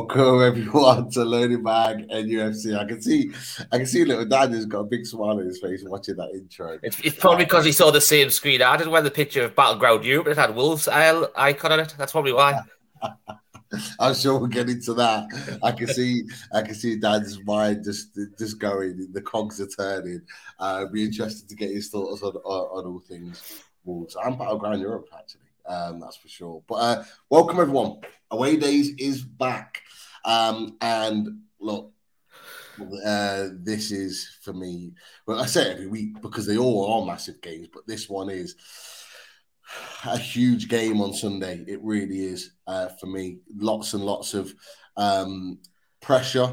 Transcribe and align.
Welcome 0.00 0.42
everyone 0.42 1.10
to 1.10 1.24
Loaded 1.26 1.62
Mag 1.62 2.08
NUFC. 2.08 2.74
I 2.74 2.86
can 2.86 3.02
see, 3.02 3.30
I 3.70 3.76
can 3.76 3.86
see 3.86 4.02
little 4.06 4.24
Daniel's 4.24 4.64
got 4.64 4.78
a 4.78 4.84
big 4.84 5.04
smile 5.04 5.38
on 5.38 5.44
his 5.44 5.60
face 5.60 5.84
watching 5.84 6.16
that 6.16 6.30
intro. 6.30 6.78
It's, 6.82 6.98
it's 7.00 7.16
probably 7.16 7.44
because 7.44 7.66
he 7.66 7.72
saw 7.72 7.90
the 7.90 8.00
same 8.00 8.30
screen 8.30 8.62
I 8.62 8.78
did, 8.78 8.88
where 8.88 9.02
the 9.02 9.10
picture 9.10 9.44
of 9.44 9.54
Battleground 9.54 10.06
Europe 10.06 10.28
it 10.28 10.38
had 10.38 10.56
Wolves 10.56 10.88
icon 10.88 11.72
on 11.72 11.80
it. 11.80 11.94
That's 11.98 12.12
probably 12.12 12.32
why. 12.32 12.62
I'm 14.00 14.14
sure 14.14 14.38
we'll 14.38 14.48
get 14.48 14.70
into 14.70 14.94
that. 14.94 15.58
I 15.62 15.70
can 15.70 15.88
see, 15.88 16.24
I 16.54 16.62
can 16.62 16.74
see 16.74 16.96
Dan's 16.96 17.38
mind 17.44 17.84
just 17.84 18.18
just 18.38 18.58
going. 18.58 19.06
The 19.12 19.20
cogs 19.20 19.60
are 19.60 19.68
turning. 19.68 20.22
Uh, 20.58 20.86
be 20.86 21.04
interested 21.04 21.46
to 21.46 21.54
get 21.54 21.72
his 21.72 21.90
thoughts 21.90 22.22
on, 22.22 22.36
on, 22.36 22.86
on 22.86 22.90
all 22.90 23.00
things 23.00 23.64
Wolves 23.84 24.16
and 24.24 24.38
Battleground 24.38 24.80
Europe 24.80 25.08
actually. 25.14 25.49
Um, 25.70 26.00
that's 26.00 26.16
for 26.16 26.28
sure. 26.28 26.62
But 26.66 26.74
uh, 26.74 27.04
welcome 27.28 27.60
everyone. 27.60 28.00
Away 28.30 28.56
days 28.56 28.90
is 28.98 29.22
back, 29.22 29.82
um, 30.24 30.76
and 30.80 31.42
look, 31.60 31.92
uh, 33.04 33.48
this 33.54 33.92
is 33.92 34.36
for 34.42 34.52
me. 34.52 34.92
Well, 35.26 35.40
I 35.40 35.46
say 35.46 35.70
every 35.70 35.86
week 35.86 36.20
because 36.20 36.46
they 36.46 36.58
all 36.58 36.92
are 36.92 37.06
massive 37.06 37.40
games, 37.40 37.68
but 37.72 37.86
this 37.86 38.08
one 38.08 38.30
is 38.30 38.56
a 40.04 40.18
huge 40.18 40.68
game 40.68 41.00
on 41.00 41.14
Sunday. 41.14 41.64
It 41.68 41.80
really 41.82 42.20
is 42.24 42.52
uh, 42.66 42.88
for 43.00 43.06
me. 43.06 43.38
Lots 43.54 43.94
and 43.94 44.04
lots 44.04 44.34
of 44.34 44.52
um, 44.96 45.58
pressure 46.00 46.52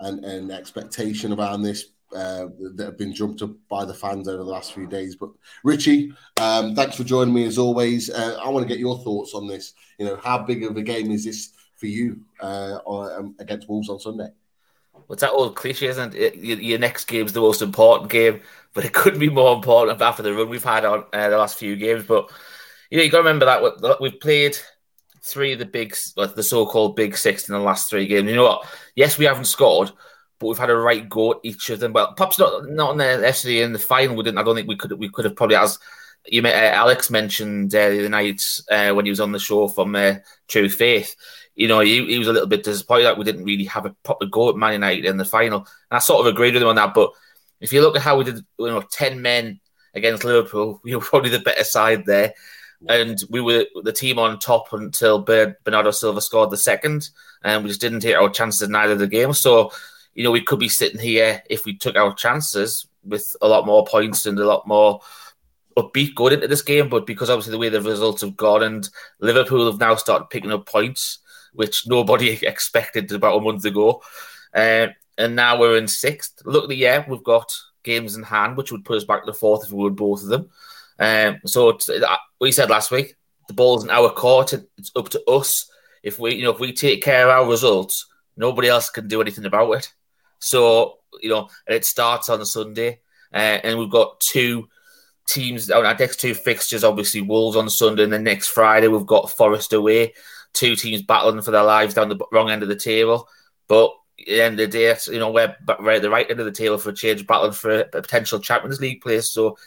and, 0.00 0.24
and 0.24 0.50
expectation 0.50 1.32
around 1.32 1.62
this 1.62 1.92
uh, 2.16 2.48
that 2.74 2.86
have 2.86 2.98
been 2.98 3.12
jumped 3.12 3.42
up 3.42 3.50
by 3.68 3.84
the 3.84 3.94
fans 3.94 4.26
over 4.26 4.42
the 4.42 4.50
last 4.50 4.72
few 4.72 4.86
days. 4.86 5.16
But 5.16 5.30
Richie, 5.62 6.12
um, 6.38 6.74
thanks 6.74 6.96
for 6.96 7.04
joining 7.04 7.34
me 7.34 7.44
as 7.44 7.58
always. 7.58 8.08
Uh, 8.10 8.40
I 8.42 8.48
want 8.48 8.66
to 8.66 8.68
get 8.68 8.80
your 8.80 8.98
thoughts 8.98 9.34
on 9.34 9.46
this. 9.46 9.74
You 9.98 10.06
know, 10.06 10.16
how 10.22 10.38
big 10.38 10.64
of 10.64 10.76
a 10.76 10.82
game 10.82 11.10
is 11.10 11.24
this 11.24 11.52
for 11.76 11.86
you 11.86 12.20
uh, 12.40 12.78
um, 12.86 13.36
against 13.38 13.68
Wolves 13.68 13.90
on 13.90 14.00
Sunday? 14.00 14.28
What's 15.06 15.20
that 15.20 15.32
old 15.32 15.54
cliche, 15.54 15.88
isn't 15.88 16.14
it? 16.14 16.36
Your 16.36 16.78
next 16.78 17.04
game 17.04 17.26
is 17.26 17.32
the 17.32 17.40
most 17.40 17.62
important 17.62 18.10
game, 18.10 18.40
but 18.72 18.84
it 18.84 18.94
couldn't 18.94 19.20
be 19.20 19.28
more 19.28 19.54
important 19.54 20.00
after 20.00 20.22
the 20.22 20.32
run 20.32 20.48
we've 20.48 20.64
had 20.64 20.84
on 20.84 21.04
uh, 21.12 21.28
the 21.28 21.38
last 21.38 21.58
few 21.58 21.76
games. 21.76 22.04
But 22.04 22.30
you 22.90 22.98
know, 22.98 23.04
you 23.04 23.10
got 23.10 23.18
to 23.18 23.24
remember 23.24 23.44
that 23.44 24.00
we've 24.00 24.18
played 24.18 24.56
three 25.22 25.52
of 25.52 25.58
the 25.58 25.66
big, 25.66 25.94
the 26.16 26.42
so-called 26.42 26.96
big 26.96 27.16
six 27.16 27.48
in 27.48 27.54
the 27.54 27.60
last 27.60 27.90
three 27.90 28.06
games. 28.06 28.28
You 28.28 28.36
know 28.36 28.44
what? 28.44 28.66
Yes, 28.94 29.18
we 29.18 29.24
haven't 29.24 29.46
scored, 29.46 29.90
but 30.38 30.48
we've 30.48 30.58
had 30.58 30.70
a 30.70 30.76
right 30.76 31.08
go 31.08 31.32
at 31.32 31.38
each 31.42 31.70
of 31.70 31.80
them. 31.80 31.92
Well, 31.92 32.14
perhaps 32.14 32.38
not 32.38 32.68
not 32.68 32.96
necessarily 32.96 33.62
in 33.62 33.72
the 33.72 33.78
final. 33.78 34.16
We 34.16 34.24
didn't. 34.24 34.38
I 34.38 34.42
don't 34.42 34.54
think 34.54 34.68
we 34.68 34.76
could. 34.76 34.92
We 34.92 35.08
could 35.08 35.24
have 35.24 35.36
probably 35.36 35.56
as 35.56 35.78
you 36.28 36.42
uh, 36.42 36.48
Alex 36.48 37.10
mentioned 37.10 37.74
uh, 37.74 37.90
the 37.90 38.00
other 38.00 38.08
night 38.08 38.42
uh, 38.70 38.92
when 38.92 39.04
he 39.04 39.10
was 39.10 39.20
on 39.20 39.32
the 39.32 39.38
show 39.38 39.68
from 39.68 39.94
uh, 39.94 40.16
True 40.48 40.68
Faith. 40.68 41.14
You 41.54 41.68
know, 41.68 41.80
he, 41.80 42.04
he 42.06 42.18
was 42.18 42.28
a 42.28 42.32
little 42.32 42.48
bit 42.48 42.64
disappointed 42.64 43.04
that 43.04 43.18
we 43.18 43.24
didn't 43.24 43.44
really 43.44 43.64
have 43.64 43.86
a 43.86 43.94
proper 44.02 44.26
go 44.26 44.50
at 44.50 44.56
Man 44.56 44.74
United 44.74 45.04
in 45.06 45.16
the 45.16 45.24
final. 45.24 45.60
And 45.60 45.96
I 45.96 45.98
sort 45.98 46.20
of 46.20 46.32
agreed 46.32 46.54
with 46.54 46.62
him 46.62 46.68
on 46.68 46.76
that. 46.76 46.94
But 46.94 47.10
if 47.60 47.72
you 47.72 47.80
look 47.80 47.96
at 47.96 48.02
how 48.02 48.18
we 48.18 48.24
did, 48.24 48.44
you 48.58 48.66
know, 48.66 48.82
ten 48.90 49.22
men 49.22 49.60
against 49.94 50.24
Liverpool, 50.24 50.80
we 50.84 50.94
were 50.94 51.02
probably 51.02 51.30
the 51.30 51.38
better 51.40 51.64
side 51.64 52.04
there. 52.04 52.34
And 52.88 53.18
we 53.30 53.40
were 53.40 53.64
the 53.82 53.92
team 53.92 54.18
on 54.18 54.38
top 54.38 54.72
until 54.72 55.22
Bernardo 55.22 55.90
Silva 55.90 56.20
scored 56.20 56.50
the 56.50 56.58
second, 56.58 57.08
and 57.42 57.64
we 57.64 57.70
just 57.70 57.80
didn't 57.80 58.00
take 58.00 58.16
our 58.16 58.28
chances 58.28 58.68
in 58.68 58.76
either 58.76 58.92
of 58.92 58.98
the 58.98 59.06
games. 59.06 59.40
So 59.40 59.72
you 60.16 60.24
know, 60.24 60.30
we 60.30 60.40
could 60.40 60.58
be 60.58 60.68
sitting 60.68 60.98
here 60.98 61.42
if 61.50 61.66
we 61.66 61.76
took 61.76 61.94
our 61.94 62.14
chances 62.14 62.88
with 63.04 63.36
a 63.42 63.46
lot 63.46 63.66
more 63.66 63.84
points 63.84 64.24
and 64.24 64.38
a 64.38 64.46
lot 64.46 64.66
more 64.66 65.00
upbeat 65.76 66.14
going 66.14 66.32
into 66.32 66.48
this 66.48 66.62
game. 66.62 66.88
But 66.88 67.06
because 67.06 67.28
obviously 67.28 67.50
the 67.50 67.58
way 67.58 67.68
the 67.68 67.82
results 67.82 68.22
have 68.22 68.34
gone 68.34 68.62
and 68.62 68.88
Liverpool 69.20 69.70
have 69.70 69.78
now 69.78 69.94
started 69.94 70.30
picking 70.30 70.50
up 70.50 70.64
points, 70.64 71.18
which 71.52 71.86
nobody 71.86 72.30
expected 72.42 73.12
about 73.12 73.36
a 73.36 73.40
month 73.42 73.66
ago. 73.66 74.02
Uh, 74.54 74.88
and 75.18 75.36
now 75.36 75.60
we're 75.60 75.76
in 75.76 75.86
sixth. 75.86 76.40
Luckily, 76.46 76.76
yeah, 76.76 77.04
we've 77.06 77.22
got 77.22 77.52
games 77.82 78.16
in 78.16 78.22
hand, 78.22 78.56
which 78.56 78.72
would 78.72 78.86
put 78.86 78.96
us 78.96 79.04
back 79.04 79.26
to 79.26 79.34
fourth 79.34 79.66
if 79.66 79.70
we 79.70 79.84
won 79.84 79.94
both 79.94 80.22
of 80.22 80.28
them. 80.28 80.48
Um, 80.98 81.40
so 81.44 81.70
uh, 81.70 82.16
we 82.40 82.52
said 82.52 82.70
last 82.70 82.90
week, 82.90 83.16
the 83.48 83.54
ball's 83.54 83.84
in 83.84 83.90
our 83.90 84.08
court. 84.08 84.54
It's 84.78 84.92
up 84.96 85.10
to 85.10 85.22
us. 85.30 85.70
If 86.02 86.18
we, 86.18 86.36
you 86.36 86.44
know, 86.44 86.52
if 86.52 86.60
we 86.60 86.72
take 86.72 87.02
care 87.02 87.28
of 87.28 87.30
our 87.30 87.50
results, 87.50 88.06
nobody 88.34 88.68
else 88.68 88.88
can 88.88 89.08
do 89.08 89.20
anything 89.20 89.44
about 89.44 89.72
it. 89.72 89.92
So, 90.38 90.98
you 91.20 91.30
know, 91.30 91.48
it 91.66 91.84
starts 91.84 92.28
on 92.28 92.40
a 92.40 92.46
Sunday, 92.46 93.00
uh, 93.32 93.58
and 93.62 93.78
we've 93.78 93.90
got 93.90 94.20
two 94.20 94.68
teams 95.26 95.70
our 95.70 95.82
next 95.82 96.20
two 96.20 96.34
fixtures, 96.34 96.84
obviously 96.84 97.20
Wolves 97.20 97.56
on 97.56 97.68
Sunday, 97.68 98.04
and 98.04 98.12
then 98.12 98.24
next 98.24 98.48
Friday 98.48 98.88
we've 98.88 99.06
got 99.06 99.30
Forest 99.30 99.72
away. 99.72 100.14
Two 100.52 100.76
teams 100.76 101.02
battling 101.02 101.42
for 101.42 101.50
their 101.50 101.64
lives 101.64 101.94
down 101.94 102.08
the 102.08 102.18
wrong 102.32 102.50
end 102.50 102.62
of 102.62 102.68
the 102.68 102.76
table. 102.76 103.28
But 103.68 103.90
at 104.20 104.26
the 104.26 104.42
end 104.42 104.60
of 104.60 104.70
the 104.70 104.78
day, 104.78 104.96
you 105.08 105.18
know, 105.18 105.30
we're 105.30 105.54
right 105.80 105.96
at 105.96 106.02
the 106.02 106.10
right 106.10 106.30
end 106.30 106.40
of 106.40 106.46
the 106.46 106.52
table 106.52 106.78
for 106.78 106.90
a 106.90 106.94
change, 106.94 107.26
battling 107.26 107.52
for 107.52 107.80
a 107.80 107.84
potential 107.86 108.38
Champions 108.38 108.80
League 108.80 109.02
place. 109.02 109.30
So 109.30 109.58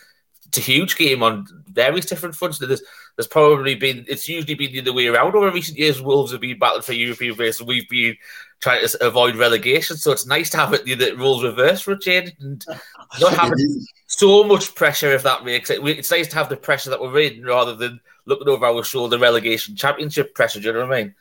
it's 0.49 0.57
a 0.57 0.61
huge 0.61 0.97
game 0.97 1.21
on 1.21 1.47
various 1.67 2.05
different 2.05 2.35
fronts. 2.35 2.57
There's, 2.57 2.81
there's 3.15 3.27
probably 3.27 3.75
been, 3.75 4.03
it's 4.07 4.27
usually 4.27 4.55
been 4.55 4.71
the 4.71 4.81
other 4.81 4.93
way 4.93 5.07
around 5.07 5.35
over 5.35 5.51
recent 5.51 5.77
years. 5.77 6.01
Wolves 6.01 6.31
have 6.31 6.41
been 6.41 6.57
battling 6.57 6.81
for 6.81 6.93
European 6.93 7.35
place, 7.35 7.59
and 7.59 7.67
we've 7.67 7.87
been 7.87 8.17
trying 8.59 8.85
to 8.85 9.05
avoid 9.05 9.35
relegation. 9.35 9.95
So 9.95 10.11
it's 10.11 10.25
nice 10.25 10.49
to 10.49 10.57
have 10.57 10.73
it 10.73 10.85
the 10.85 11.15
rules 11.15 11.43
reversed 11.43 11.83
for 11.83 11.91
a 11.91 11.99
change 11.99 12.33
and 12.39 12.65
not 13.21 13.33
having 13.33 13.85
so 14.07 14.43
much 14.43 14.73
pressure. 14.73 15.13
If 15.13 15.23
that 15.23 15.45
makes 15.45 15.69
it, 15.69 15.85
it's 15.85 16.11
nice 16.11 16.27
to 16.29 16.35
have 16.35 16.49
the 16.49 16.57
pressure 16.57 16.89
that 16.89 16.99
we're 16.99 17.19
in 17.19 17.43
rather 17.43 17.75
than 17.75 17.99
looking 18.25 18.49
over 18.49 18.65
our 18.65 18.83
shoulder 18.83 19.19
relegation 19.19 19.75
championship 19.75 20.33
pressure. 20.33 20.59
Do 20.59 20.67
you 20.67 20.73
know 20.73 20.87
what 20.87 20.93
I 20.93 21.03
mean? 21.03 21.15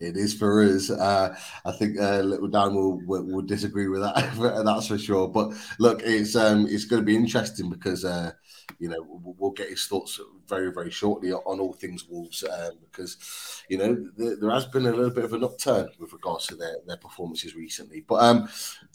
It 0.00 0.16
is 0.16 0.34
for 0.34 0.62
us. 0.62 0.90
Uh, 0.90 1.34
I 1.64 1.72
think 1.72 1.98
uh, 1.98 2.20
little 2.20 2.48
Dan 2.48 2.74
will, 2.74 3.00
will, 3.06 3.24
will 3.24 3.42
disagree 3.42 3.88
with 3.88 4.02
that. 4.02 4.62
that's 4.64 4.88
for 4.88 4.98
sure. 4.98 5.28
But 5.28 5.52
look, 5.78 6.02
it's 6.04 6.36
um, 6.36 6.66
it's 6.68 6.84
going 6.84 7.00
to 7.00 7.06
be 7.06 7.16
interesting 7.16 7.70
because 7.70 8.04
uh, 8.04 8.32
you 8.78 8.88
know 8.88 9.04
we'll, 9.38 9.50
get 9.50 9.68
his 9.68 9.86
thoughts 9.86 10.20
very 10.48 10.72
very 10.72 10.90
shortly 10.90 11.32
on 11.32 11.60
all 11.60 11.72
things 11.72 12.06
Wolves 12.08 12.44
um, 12.44 12.72
because 12.90 13.62
you 13.68 13.78
know 13.78 14.08
there, 14.16 14.36
there, 14.36 14.50
has 14.50 14.66
been 14.66 14.86
a 14.86 14.90
little 14.90 15.10
bit 15.10 15.24
of 15.24 15.32
an 15.32 15.44
upturn 15.44 15.88
with 15.98 16.12
regards 16.12 16.46
to 16.48 16.56
their, 16.56 16.76
their 16.86 16.96
performances 16.96 17.54
recently. 17.54 18.04
But 18.06 18.22
um, 18.22 18.48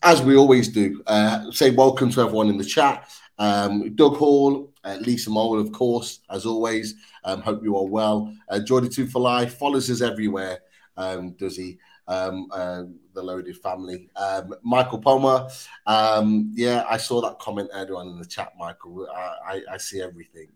as 0.03 0.21
we 0.21 0.35
always 0.35 0.67
do, 0.67 1.01
uh, 1.07 1.51
say 1.51 1.71
welcome 1.71 2.09
to 2.11 2.21
everyone 2.21 2.49
in 2.49 2.57
the 2.57 2.65
chat. 2.65 3.09
Um, 3.37 3.95
Doug 3.95 4.17
Hall, 4.17 4.73
uh, 4.83 4.97
Lisa 4.99 5.29
Mole, 5.29 5.59
of 5.59 5.71
course, 5.71 6.19
as 6.29 6.45
always. 6.45 6.95
Um, 7.23 7.41
hope 7.41 7.63
you 7.63 7.77
are 7.77 7.85
well. 7.85 8.33
Uh, 8.49 8.59
Jordy 8.59 8.89
Two 8.89 9.07
for 9.07 9.19
Life 9.21 9.57
follows 9.57 9.89
us 9.89 10.01
everywhere 10.01 10.59
um, 10.99 11.31
does 11.31 11.55
he? 11.55 11.79
Um, 12.09 12.47
uh, 12.51 12.83
the 13.19 13.25
loaded 13.25 13.57
family. 13.57 14.09
Um, 14.15 14.55
Michael 14.63 14.99
Palmer, 14.99 15.47
um, 15.85 16.51
yeah, 16.55 16.85
I 16.89 16.97
saw 16.97 17.21
that 17.21 17.39
comment 17.39 17.69
earlier 17.73 17.95
on 17.95 18.07
in 18.07 18.19
the 18.19 18.25
chat, 18.25 18.53
Michael. 18.57 19.07
I, 19.13 19.35
I, 19.45 19.61
I 19.73 19.77
see 19.77 20.01
everything, 20.01 20.49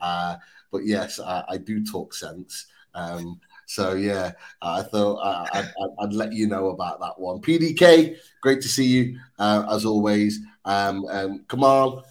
uh, 0.00 0.36
but 0.70 0.84
yes, 0.84 1.20
I, 1.20 1.44
I, 1.48 1.56
do 1.56 1.84
talk 1.84 2.12
sense. 2.12 2.66
Um, 2.94 3.40
so 3.66 3.94
yeah, 3.94 4.32
I 4.60 4.82
thought 4.82 5.18
I, 5.52 5.68
would 5.98 6.12
let 6.12 6.32
you 6.32 6.46
know 6.46 6.70
about 6.70 7.00
that 7.00 7.18
one. 7.18 7.40
PDK, 7.40 8.16
great 8.40 8.60
to 8.62 8.68
see 8.68 8.86
you 8.86 9.18
uh, 9.38 9.64
as 9.70 9.84
always. 9.84 10.40
Um, 10.64 11.06
um, 11.10 11.44
Kamal, 11.48 12.04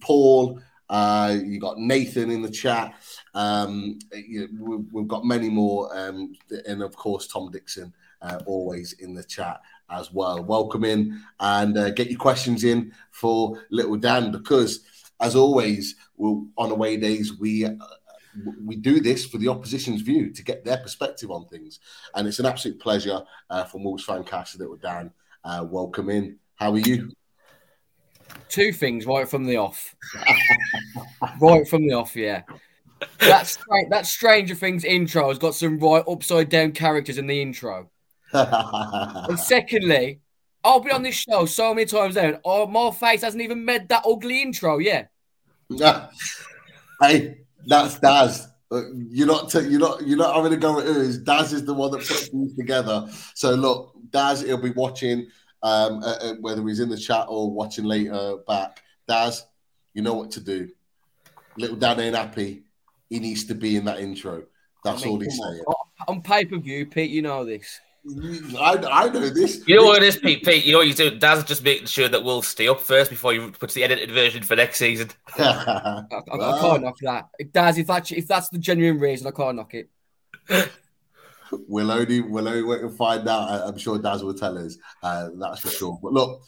Paul, 0.00 0.60
uh, 0.88 1.36
you 1.42 1.60
got 1.60 1.78
Nathan 1.78 2.30
in 2.30 2.42
the 2.42 2.50
chat. 2.50 2.94
Um, 3.34 3.98
you 4.12 4.48
know, 4.52 4.84
we've, 4.92 5.08
got 5.08 5.24
many 5.24 5.48
more, 5.48 5.96
um, 5.96 6.34
and 6.66 6.82
of 6.82 6.96
course 6.96 7.26
Tom 7.26 7.50
Dixon 7.50 7.92
uh, 8.22 8.40
always 8.46 8.94
in 8.94 9.14
the 9.14 9.24
chat 9.24 9.60
as 9.90 10.12
well. 10.12 10.42
Welcome 10.42 10.84
in 10.84 11.20
and 11.40 11.76
uh, 11.76 11.90
get 11.90 12.10
your 12.10 12.18
questions 12.18 12.64
in 12.64 12.92
for 13.10 13.62
Little 13.70 13.96
Dan 13.96 14.32
because, 14.32 14.80
as 15.20 15.36
always, 15.36 15.96
we'll, 16.16 16.46
on 16.56 16.70
away 16.70 16.96
days 16.96 17.38
we. 17.38 17.64
Uh, 17.64 17.74
we 18.64 18.76
do 18.76 18.98
this 18.98 19.26
for 19.26 19.36
the 19.36 19.48
opposition's 19.48 20.00
view 20.00 20.32
to 20.32 20.42
get 20.42 20.64
their 20.64 20.78
perspective 20.78 21.30
on 21.30 21.46
things, 21.48 21.80
and 22.14 22.26
it's 22.26 22.38
an 22.38 22.46
absolute 22.46 22.80
pleasure 22.80 23.20
uh, 23.50 23.64
from 23.64 23.84
Wolves 23.84 24.06
Fancast 24.06 24.58
Little 24.58 24.76
Dan. 24.76 25.10
Uh, 25.44 25.66
welcome 25.68 26.08
in. 26.08 26.38
How 26.54 26.72
are 26.72 26.78
you? 26.78 27.10
Two 28.48 28.72
things 28.72 29.04
right 29.04 29.28
from 29.28 29.44
the 29.44 29.58
off. 29.58 29.94
right 31.42 31.68
from 31.68 31.86
the 31.86 31.92
off, 31.92 32.16
yeah. 32.16 32.42
That's 33.18 33.58
that 33.90 34.06
Stranger 34.06 34.54
Things 34.54 34.84
intro 34.84 35.28
has 35.28 35.38
got 35.38 35.54
some 35.54 35.78
right 35.78 36.04
upside 36.08 36.48
down 36.48 36.72
characters 36.72 37.18
in 37.18 37.26
the 37.26 37.42
intro. 37.42 37.90
And 38.32 39.38
secondly, 39.38 40.20
I'll 40.64 40.80
be 40.80 40.90
on 40.90 41.02
this 41.02 41.14
show 41.14 41.44
so 41.46 41.74
many 41.74 41.86
times 41.86 42.14
now. 42.14 42.38
Oh, 42.44 42.66
my 42.66 42.90
face 42.90 43.22
hasn't 43.22 43.42
even 43.42 43.64
made 43.64 43.88
that 43.88 44.04
ugly 44.06 44.42
intro, 44.42 44.78
yeah. 44.78 45.06
hey, 47.00 47.38
that's 47.66 47.98
Daz. 47.98 48.48
Uh, 48.70 48.82
you're 48.94 49.26
not 49.26 49.50
t- 49.50 49.68
you're 49.68 49.80
not 49.80 50.06
you're 50.06 50.18
not 50.18 50.34
having 50.34 50.52
a 50.52 50.56
go 50.56 50.80
at 50.80 50.86
us. 50.86 51.18
Daz 51.18 51.52
is 51.52 51.64
the 51.64 51.74
one 51.74 51.90
that 51.90 52.06
put 52.06 52.30
these 52.32 52.56
together. 52.56 53.08
So 53.34 53.50
look, 53.50 53.94
Daz, 54.10 54.42
he'll 54.42 54.56
be 54.56 54.70
watching 54.70 55.28
um, 55.62 56.02
uh, 56.02 56.16
uh, 56.20 56.34
whether 56.40 56.66
he's 56.66 56.80
in 56.80 56.88
the 56.88 56.96
chat 56.96 57.26
or 57.28 57.50
watching 57.50 57.84
later 57.84 58.36
back. 58.46 58.82
Daz, 59.06 59.44
you 59.94 60.02
know 60.02 60.14
what 60.14 60.30
to 60.32 60.40
do. 60.40 60.68
Little 61.58 61.76
Dan 61.76 62.00
ain't 62.00 62.16
happy 62.16 62.64
he 63.10 63.20
needs 63.20 63.44
to 63.44 63.54
be 63.54 63.76
in 63.76 63.84
that 63.84 64.00
intro. 64.00 64.44
That's 64.84 65.02
I 65.02 65.04
mean, 65.04 65.14
all 65.14 65.20
he's 65.20 65.38
saying. 65.38 65.64
On- 65.66 65.76
On 66.08 66.22
pay 66.22 66.46
per 66.46 66.56
view, 66.56 66.86
Pete, 66.86 67.10
you 67.10 67.20
know 67.20 67.44
this. 67.44 67.78
I, 68.04 68.82
I 68.90 69.08
know 69.10 69.28
this. 69.28 69.62
You 69.66 69.76
know 69.76 69.84
what 69.84 70.02
it 70.02 70.06
is, 70.06 70.16
Pete? 70.16 70.44
Pete, 70.44 70.64
you 70.64 70.72
know 70.72 70.78
what 70.78 70.88
you 70.88 70.94
do? 70.94 71.18
Dad's 71.18 71.44
just 71.44 71.62
making 71.62 71.86
sure 71.86 72.08
that 72.08 72.24
we'll 72.24 72.42
stay 72.42 72.66
up 72.66 72.80
first 72.80 73.10
before 73.10 73.32
he 73.32 73.50
puts 73.50 73.74
the 73.74 73.84
edited 73.84 74.10
version 74.10 74.42
for 74.42 74.56
next 74.56 74.78
season. 74.78 75.10
I, 75.38 76.02
I, 76.10 76.16
I 76.32 76.60
can't 76.60 76.82
knock 76.82 76.98
that. 77.02 77.28
It 77.38 77.52
does. 77.52 77.78
If 77.78 77.86
that's 77.86 78.10
if 78.10 78.26
that's 78.26 78.48
the 78.48 78.58
genuine 78.58 78.98
reason, 78.98 79.28
I 79.28 79.30
can't 79.30 79.56
knock 79.56 79.74
it. 79.74 79.88
We'll 81.68 81.90
only 81.92 82.20
we'll 82.22 82.48
only 82.48 82.62
wait 82.64 82.80
and 82.80 82.96
find 82.96 83.28
out. 83.28 83.48
I- 83.48 83.68
I'm 83.68 83.78
sure 83.78 83.98
Daz 83.98 84.24
will 84.24 84.34
tell 84.34 84.58
us. 84.58 84.78
Uh, 85.02 85.28
that's 85.34 85.60
for 85.60 85.68
sure. 85.68 85.98
But 86.02 86.12
look, 86.12 86.42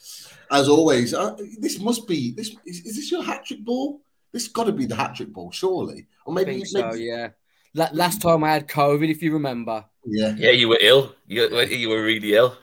as 0.51 0.69
always, 0.69 1.15
uh, 1.15 1.37
this 1.59 1.79
must 1.79 2.09
be 2.09 2.33
this. 2.33 2.57
Is, 2.65 2.81
is 2.81 2.97
this 2.97 3.13
your 3.13 3.23
hat 3.23 3.45
trick 3.45 3.65
ball? 3.65 4.01
This 4.33 4.49
got 4.49 4.65
to 4.65 4.73
be 4.73 4.87
the 4.87 4.97
hat 4.97 5.15
trick 5.15 5.33
ball, 5.33 5.53
surely. 5.53 6.09
Or 6.25 6.33
I 6.33 6.43
maybe, 6.43 6.65
so. 6.65 6.89
maybe 6.89 7.05
Yeah. 7.05 7.29
La- 7.75 7.91
last 7.93 8.23
time 8.23 8.45
I 8.45 8.53
had 8.53 8.69
COVID, 8.69 9.11
if 9.11 9.23
you 9.23 9.33
remember. 9.33 9.85
yeah. 10.07 10.35
Yeah, 10.37 10.51
you 10.51 10.69
were 10.69 10.79
ill. 10.81 11.15
You, 11.27 11.49
you 11.65 11.89
were 11.89 12.03
really 12.03 12.35
ill. 12.35 12.57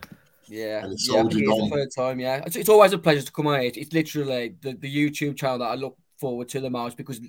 Yeah, 0.48 0.84
And 0.84 0.94
it's 0.94 1.08
yeah, 1.08 1.20
I 1.20 1.22
think 1.24 1.32
soldiered 1.34 1.50
it's 1.50 1.52
on. 1.62 1.70
the 1.70 1.76
third 1.76 1.90
time. 1.96 2.20
Yeah, 2.20 2.44
it's, 2.46 2.56
it's 2.56 2.70
always 2.70 2.94
a 2.94 2.98
pleasure 2.98 3.22
to 3.22 3.32
come 3.32 3.48
on 3.48 3.62
here. 3.62 3.72
It's 3.74 3.94
literally 3.94 4.56
the, 4.62 4.74
the 4.74 4.94
YouTube 4.94 5.38
channel 5.38 5.60
that 5.60 5.66
I 5.66 5.76
look 5.76 5.98
forward 6.18 6.50
to 6.50 6.60
the 6.60 6.70
most 6.70 6.98
because 6.98 7.20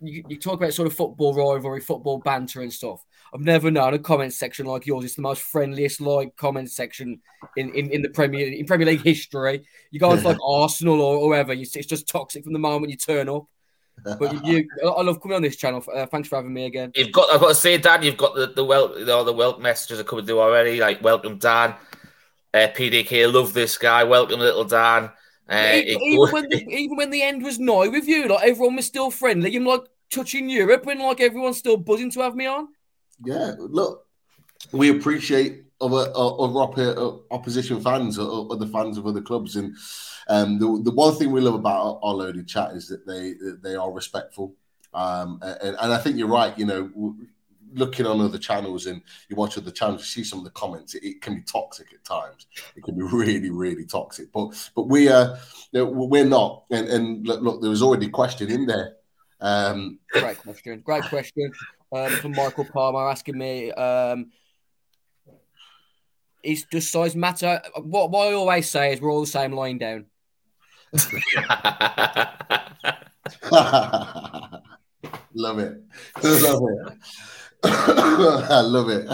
you, 0.00 0.24
you 0.28 0.36
talk 0.38 0.54
about 0.54 0.72
sort 0.72 0.86
of 0.86 0.94
football 0.94 1.34
rivalry, 1.34 1.80
football 1.80 2.18
banter, 2.18 2.62
and 2.62 2.72
stuff. 2.72 3.04
I've 3.34 3.40
never 3.40 3.70
known 3.70 3.94
a 3.94 3.98
comment 3.98 4.32
section 4.32 4.66
like 4.66 4.86
yours. 4.86 5.04
It's 5.04 5.16
the 5.16 5.22
most 5.22 5.42
friendliest 5.42 6.00
like 6.00 6.36
comment 6.36 6.70
section 6.70 7.20
in, 7.56 7.74
in, 7.74 7.90
in 7.90 8.02
the 8.02 8.10
Premier 8.10 8.46
in 8.46 8.64
Premier 8.66 8.86
League 8.86 9.02
history. 9.02 9.66
You 9.90 10.00
guys 10.00 10.24
like 10.24 10.38
Arsenal 10.46 11.00
or 11.00 11.20
whoever, 11.20 11.52
you, 11.52 11.62
it's 11.74 11.86
just 11.86 12.08
toxic 12.08 12.44
from 12.44 12.52
the 12.52 12.58
moment 12.58 12.90
you 12.92 12.96
turn 12.96 13.28
up. 13.28 13.46
But 14.02 14.44
you, 14.46 14.68
you 14.82 14.90
I 14.90 15.02
love 15.02 15.20
coming 15.20 15.36
on 15.36 15.42
this 15.42 15.56
channel. 15.56 15.82
Uh, 15.92 16.06
thanks 16.06 16.28
for 16.28 16.36
having 16.36 16.52
me 16.52 16.66
again. 16.66 16.92
You've 16.94 17.12
got. 17.12 17.32
I've 17.32 17.40
got 17.40 17.48
to 17.48 17.54
say, 17.54 17.78
Dan, 17.78 18.02
you've 18.02 18.16
got 18.16 18.34
the 18.34 18.48
the 18.48 18.64
well, 18.64 18.98
you 18.98 19.06
know, 19.06 19.24
the 19.24 19.32
welcome 19.32 19.62
messages 19.62 19.98
are 19.98 20.04
coming 20.04 20.26
through 20.26 20.40
already. 20.40 20.78
Like, 20.78 21.02
welcome, 21.02 21.38
Dan. 21.38 21.74
Uh, 22.52 22.68
PDK, 22.68 23.32
love 23.32 23.52
this 23.52 23.78
guy. 23.78 24.04
Welcome, 24.04 24.40
little 24.40 24.64
Dan. 24.64 25.10
Uh, 25.48 25.72
even, 25.74 25.88
it 25.88 26.02
even 26.02 26.32
when 26.32 26.48
the, 26.48 26.66
even 26.68 26.96
when 26.96 27.10
the 27.10 27.22
end 27.22 27.42
was 27.42 27.58
nigh 27.58 27.88
with 27.88 28.06
you, 28.06 28.28
like 28.28 28.46
everyone 28.46 28.76
was 28.76 28.86
still 28.86 29.10
friendly 29.10 29.54
and 29.56 29.66
like 29.66 29.82
touching 30.10 30.48
Europe, 30.48 30.86
and 30.86 31.00
like 31.00 31.20
everyone's 31.20 31.58
still 31.58 31.76
buzzing 31.76 32.10
to 32.10 32.20
have 32.20 32.34
me 32.34 32.46
on. 32.46 32.68
Yeah, 33.24 33.54
look, 33.58 34.06
we 34.72 34.90
appreciate 34.90 35.64
other 35.80 36.12
uh, 36.14 36.36
other 36.36 36.98
uh, 36.98 37.16
opposition 37.30 37.80
fans 37.80 38.18
or 38.18 38.52
other 38.52 38.66
fans 38.66 38.98
of 38.98 39.06
other 39.06 39.20
clubs, 39.20 39.56
and 39.56 39.76
um, 40.28 40.58
the 40.58 40.80
the 40.82 40.90
one 40.90 41.14
thing 41.14 41.30
we 41.30 41.40
love 41.40 41.54
about 41.54 42.00
our, 42.02 42.14
loaded 42.14 42.48
chat 42.48 42.72
is 42.72 42.88
that 42.88 43.06
they 43.06 43.34
they 43.62 43.76
are 43.76 43.90
respectful, 43.90 44.54
um, 44.92 45.38
and, 45.42 45.76
and 45.80 45.92
I 45.92 45.98
think 45.98 46.16
you're 46.16 46.28
right. 46.28 46.56
You 46.58 46.66
know, 46.66 47.16
looking 47.74 48.06
on 48.06 48.20
other 48.20 48.38
channels 48.38 48.86
and 48.86 49.02
you 49.28 49.36
watch 49.36 49.58
other 49.58 49.70
channels, 49.70 50.00
you 50.02 50.22
see 50.22 50.28
some 50.28 50.38
of 50.38 50.44
the 50.44 50.50
comments. 50.52 50.94
It, 50.94 51.04
it 51.04 51.20
can 51.20 51.34
be 51.34 51.42
toxic 51.42 51.92
at 51.92 52.04
times. 52.04 52.46
It 52.76 52.84
can 52.84 52.96
be 52.96 53.02
really, 53.12 53.50
really 53.50 53.84
toxic. 53.84 54.32
But 54.32 54.70
but 54.74 54.88
we 54.88 55.08
are 55.08 55.38
know, 55.74 55.84
we're 55.84 56.24
not. 56.24 56.64
And 56.70 56.88
and 56.88 57.26
look, 57.26 57.42
look, 57.42 57.60
there 57.60 57.70
was 57.70 57.82
already 57.82 58.06
a 58.06 58.10
question 58.10 58.50
in 58.50 58.66
there. 58.66 58.94
Um, 59.40 59.98
Great 60.12 60.38
question. 60.38 60.80
Great 60.80 61.04
question. 61.04 61.52
Um, 61.92 62.10
from 62.10 62.32
Michael 62.32 62.64
Palmer 62.64 63.08
asking 63.08 63.36
me, 63.38 63.70
um, 63.72 64.30
is 66.42 66.64
does 66.64 66.88
size 66.88 67.14
matter? 67.14 67.60
What, 67.76 68.10
what 68.10 68.28
I 68.28 68.32
always 68.32 68.68
say 68.68 68.92
is 68.92 69.00
we're 69.00 69.12
all 69.12 69.20
the 69.20 69.26
same 69.26 69.52
lying 69.52 69.78
down. 69.78 70.06
love 75.34 75.58
it. 75.58 75.82
Love 76.22 76.62
it. 76.70 76.98
I 77.64 78.60
love 78.64 78.88
it. 78.90 79.08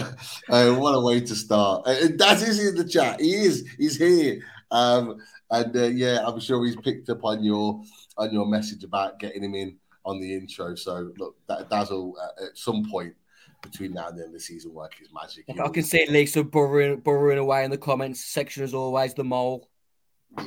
Uh, 0.49 0.75
what 0.75 0.91
a 0.91 0.99
way 0.99 1.21
to 1.21 1.35
start. 1.35 1.87
Uh, 1.87 2.07
Daz 2.09 2.43
is 2.43 2.67
in 2.67 2.75
the 2.75 2.87
chat. 2.87 3.19
He 3.19 3.33
is. 3.33 3.67
He's 3.77 3.97
here. 3.97 4.41
Um, 4.69 5.17
and 5.49 5.75
uh, 5.75 5.87
yeah, 5.87 6.19
I'm 6.25 6.39
sure 6.39 6.63
he's 6.65 6.75
picked 6.75 7.09
up 7.09 7.25
on 7.25 7.43
your 7.43 7.81
on 8.17 8.31
your 8.31 8.45
message 8.45 8.83
about 8.83 9.19
getting 9.19 9.43
him 9.43 9.55
in 9.55 9.77
on 10.05 10.19
the 10.19 10.35
intro. 10.35 10.75
So 10.75 11.11
look, 11.17 11.35
that 11.47 11.69
Dazzle 11.69 12.15
uh, 12.21 12.45
at 12.45 12.57
some 12.57 12.85
point 12.89 13.15
between 13.63 13.93
now 13.93 14.07
and 14.07 14.17
the 14.17 14.23
end 14.23 14.29
of 14.29 14.33
the 14.33 14.39
season 14.39 14.73
work 14.73 14.95
his 14.99 15.09
magic. 15.13 15.45
I 15.59 15.69
can 15.69 15.83
see 15.83 16.05
Lisa 16.09 16.43
burrowing, 16.43 16.99
burrowing 16.99 17.37
away 17.37 17.63
in 17.63 17.71
the 17.71 17.77
comments 17.77 18.23
section 18.23 18.63
as 18.63 18.73
always. 18.73 19.13
The 19.13 19.23
mole. 19.23 19.70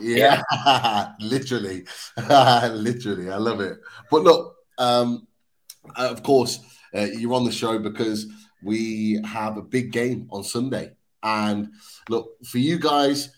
Yeah, 0.01 0.43
literally, 1.21 1.85
literally. 2.17 3.31
I 3.31 3.37
love 3.37 3.61
it. 3.61 3.79
But 4.11 4.23
look, 4.23 4.57
um, 4.79 5.27
uh, 5.97 6.09
of 6.11 6.23
course, 6.23 6.61
uh, 6.95 7.03
you're 7.03 7.35
on 7.35 7.45
the 7.45 7.53
show 7.53 7.79
because 7.79 8.27
we 8.63 9.21
have 9.25 9.57
a 9.57 9.63
big 9.63 9.93
game 9.93 10.29
on 10.31 10.43
Sunday. 10.43 10.93
And 11.23 11.71
look, 12.09 12.45
for 12.45 12.59
you 12.59 12.79
guys, 12.79 13.31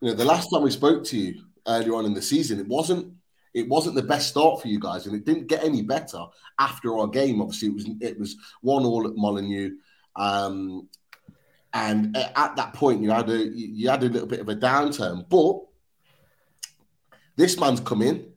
you 0.00 0.08
know, 0.08 0.14
the 0.14 0.24
last 0.24 0.48
time 0.50 0.62
we 0.62 0.70
spoke 0.70 1.04
to 1.04 1.18
you 1.18 1.42
earlier 1.66 1.94
on 1.94 2.06
in 2.06 2.14
the 2.14 2.22
season, 2.22 2.58
it 2.58 2.68
wasn't 2.68 3.12
it 3.54 3.68
wasn't 3.68 3.94
the 3.94 4.02
best 4.02 4.28
start 4.28 4.60
for 4.60 4.68
you 4.68 4.78
guys, 4.78 5.06
and 5.06 5.16
it 5.16 5.24
didn't 5.24 5.46
get 5.46 5.64
any 5.64 5.82
better 5.82 6.24
after 6.58 6.98
our 6.98 7.06
game. 7.06 7.40
Obviously, 7.40 7.68
it 7.68 7.74
was 7.74 7.88
it 8.00 8.18
was 8.18 8.36
one 8.60 8.84
all 8.84 9.06
at 9.06 9.16
Molineux. 9.16 9.76
Um, 10.14 10.88
and 11.72 12.16
at 12.16 12.56
that 12.56 12.72
point, 12.74 13.02
you 13.02 13.10
had 13.10 13.28
a 13.30 13.48
you 13.48 13.88
had 13.88 14.02
a 14.02 14.08
little 14.08 14.28
bit 14.28 14.40
of 14.40 14.48
a 14.48 14.56
downturn, 14.56 15.26
but 15.28 15.60
this 17.36 17.58
man's 17.58 17.80
come 17.80 18.02
in, 18.02 18.32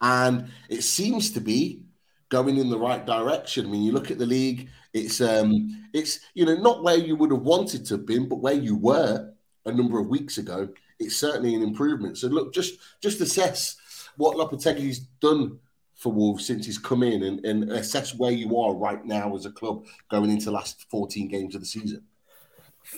and 0.00 0.48
it 0.68 0.82
seems 0.82 1.30
to 1.32 1.40
be 1.40 1.82
going 2.28 2.56
in 2.56 2.68
the 2.68 2.78
right 2.78 3.04
direction. 3.04 3.66
I 3.66 3.68
mean, 3.68 3.82
you 3.82 3.92
look 3.92 4.10
at 4.10 4.18
the 4.18 4.26
league; 4.26 4.68
it's 4.92 5.20
um, 5.20 5.88
it's 5.92 6.20
you 6.34 6.46
know 6.46 6.56
not 6.56 6.82
where 6.82 6.96
you 6.96 7.16
would 7.16 7.30
have 7.30 7.42
wanted 7.42 7.84
to 7.86 7.94
have 7.94 8.06
been, 8.06 8.28
but 8.28 8.36
where 8.36 8.54
you 8.54 8.76
were 8.76 9.32
a 9.66 9.72
number 9.72 9.98
of 9.98 10.08
weeks 10.08 10.38
ago. 10.38 10.68
It's 10.98 11.16
certainly 11.16 11.54
an 11.54 11.62
improvement. 11.62 12.18
So 12.18 12.28
look, 12.28 12.54
just 12.54 12.74
just 13.02 13.20
assess 13.20 13.76
what 14.16 14.36
Lopetegui's 14.36 15.00
done 15.20 15.58
for 15.96 16.12
Wolves 16.12 16.46
since 16.46 16.66
he's 16.66 16.78
come 16.78 17.02
in, 17.02 17.22
and, 17.22 17.44
and 17.44 17.70
assess 17.72 18.14
where 18.14 18.32
you 18.32 18.58
are 18.58 18.74
right 18.74 19.04
now 19.04 19.34
as 19.34 19.46
a 19.46 19.50
club 19.50 19.84
going 20.10 20.30
into 20.30 20.46
the 20.46 20.52
last 20.52 20.86
14 20.90 21.28
games 21.28 21.54
of 21.54 21.60
the 21.60 21.66
season. 21.66 22.04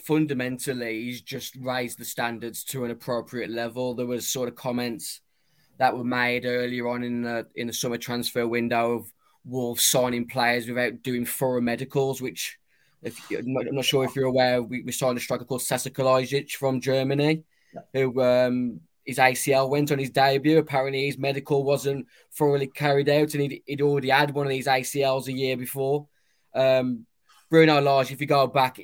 Fundamentally 0.05 1.05
he's 1.05 1.23
just 1.23 1.57
raised 1.57 1.99
the 1.99 2.05
standards 2.05 2.65
to 2.65 2.85
an 2.85 2.91
appropriate 2.91 3.51
level. 3.51 3.95
There 3.95 4.07
was 4.07 4.29
sort 4.29 4.49
of 4.49 4.57
comments 4.57 5.21
that 5.79 5.97
were 5.97 6.05
made 6.05 6.45
earlier 6.45 6.89
on 6.89 7.03
in 7.03 7.23
the 7.23 7.47
in 7.55 7.67
the 7.67 7.73
summer 7.73 7.99
transfer 7.99 8.47
window 8.47 8.97
of 8.97 9.13
Wolves 9.45 9.85
signing 9.85 10.27
players 10.27 10.69
without 10.69 11.03
doing 11.03 11.25
thorough 11.25 11.61
medicals, 11.61 12.21
which 12.21 12.59
if 13.03 13.19
I'm 13.31 13.53
not, 13.53 13.67
I'm 13.69 13.77
not 13.77 13.85
sure 13.85 14.05
if 14.05 14.17
you're 14.17 14.27
aware, 14.27 14.63
we, 14.63 14.83
we 14.83 14.93
signed 14.93 15.17
a 15.17 15.21
striker 15.21 15.45
called 15.45 15.63
Sasa 15.63 15.91
Kalajdzic 15.91 16.53
from 16.53 16.81
Germany, 16.81 17.45
who 17.93 18.21
um, 18.23 18.81
his 19.05 19.19
ACL 19.19 19.71
went 19.71 19.93
on 19.93 19.99
his 19.99 20.11
debut. 20.11 20.59
Apparently, 20.59 21.07
his 21.07 21.19
medical 21.19 21.63
wasn't 21.63 22.07
thoroughly 22.33 22.67
carried 22.67 23.09
out, 23.09 23.35
and 23.35 23.43
he'd, 23.43 23.63
he'd 23.67 23.83
already 23.83 24.09
had 24.09 24.33
one 24.33 24.47
of 24.47 24.51
these 24.51 24.67
ACLs 24.67 25.29
a 25.29 25.33
year 25.33 25.57
before. 25.57 26.09
Um, 26.55 27.07
Bruno 27.49 27.81
Lage, 27.81 28.11
if 28.11 28.21
you 28.21 28.27
go 28.27 28.47
back 28.49 28.81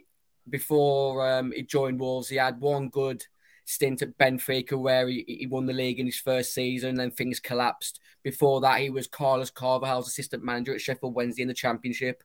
before 0.49 1.29
um, 1.29 1.53
he 1.53 1.63
joined 1.63 2.01
Wolves, 2.01 2.29
he 2.29 2.37
had 2.37 2.61
one 2.61 2.89
good 2.89 3.25
stint 3.65 4.03
at 4.03 4.17
Benfica 4.19 4.79
where 4.79 5.09
he, 5.09 5.25
he 5.27 5.47
won 5.47 5.67
the 5.67 5.73
league 5.73 6.01
in 6.01 6.07
his 6.07 6.19
first 6.19 6.53
season, 6.53 6.97
then 6.97 7.11
things 7.11 7.41
collapsed. 7.41 8.01
Before 8.23 8.61
that, 8.61 8.81
he 8.81 8.91
was 8.91 9.07
Carlos 9.07 9.51
Carvalhal's 9.51 10.09
assistant 10.09 10.45
manager 10.45 10.75
at 10.75 10.81
Sheffield 10.81 11.15
Wednesday 11.15 11.43
in 11.43 11.49
the 11.49 11.55
Championship. 11.55 12.23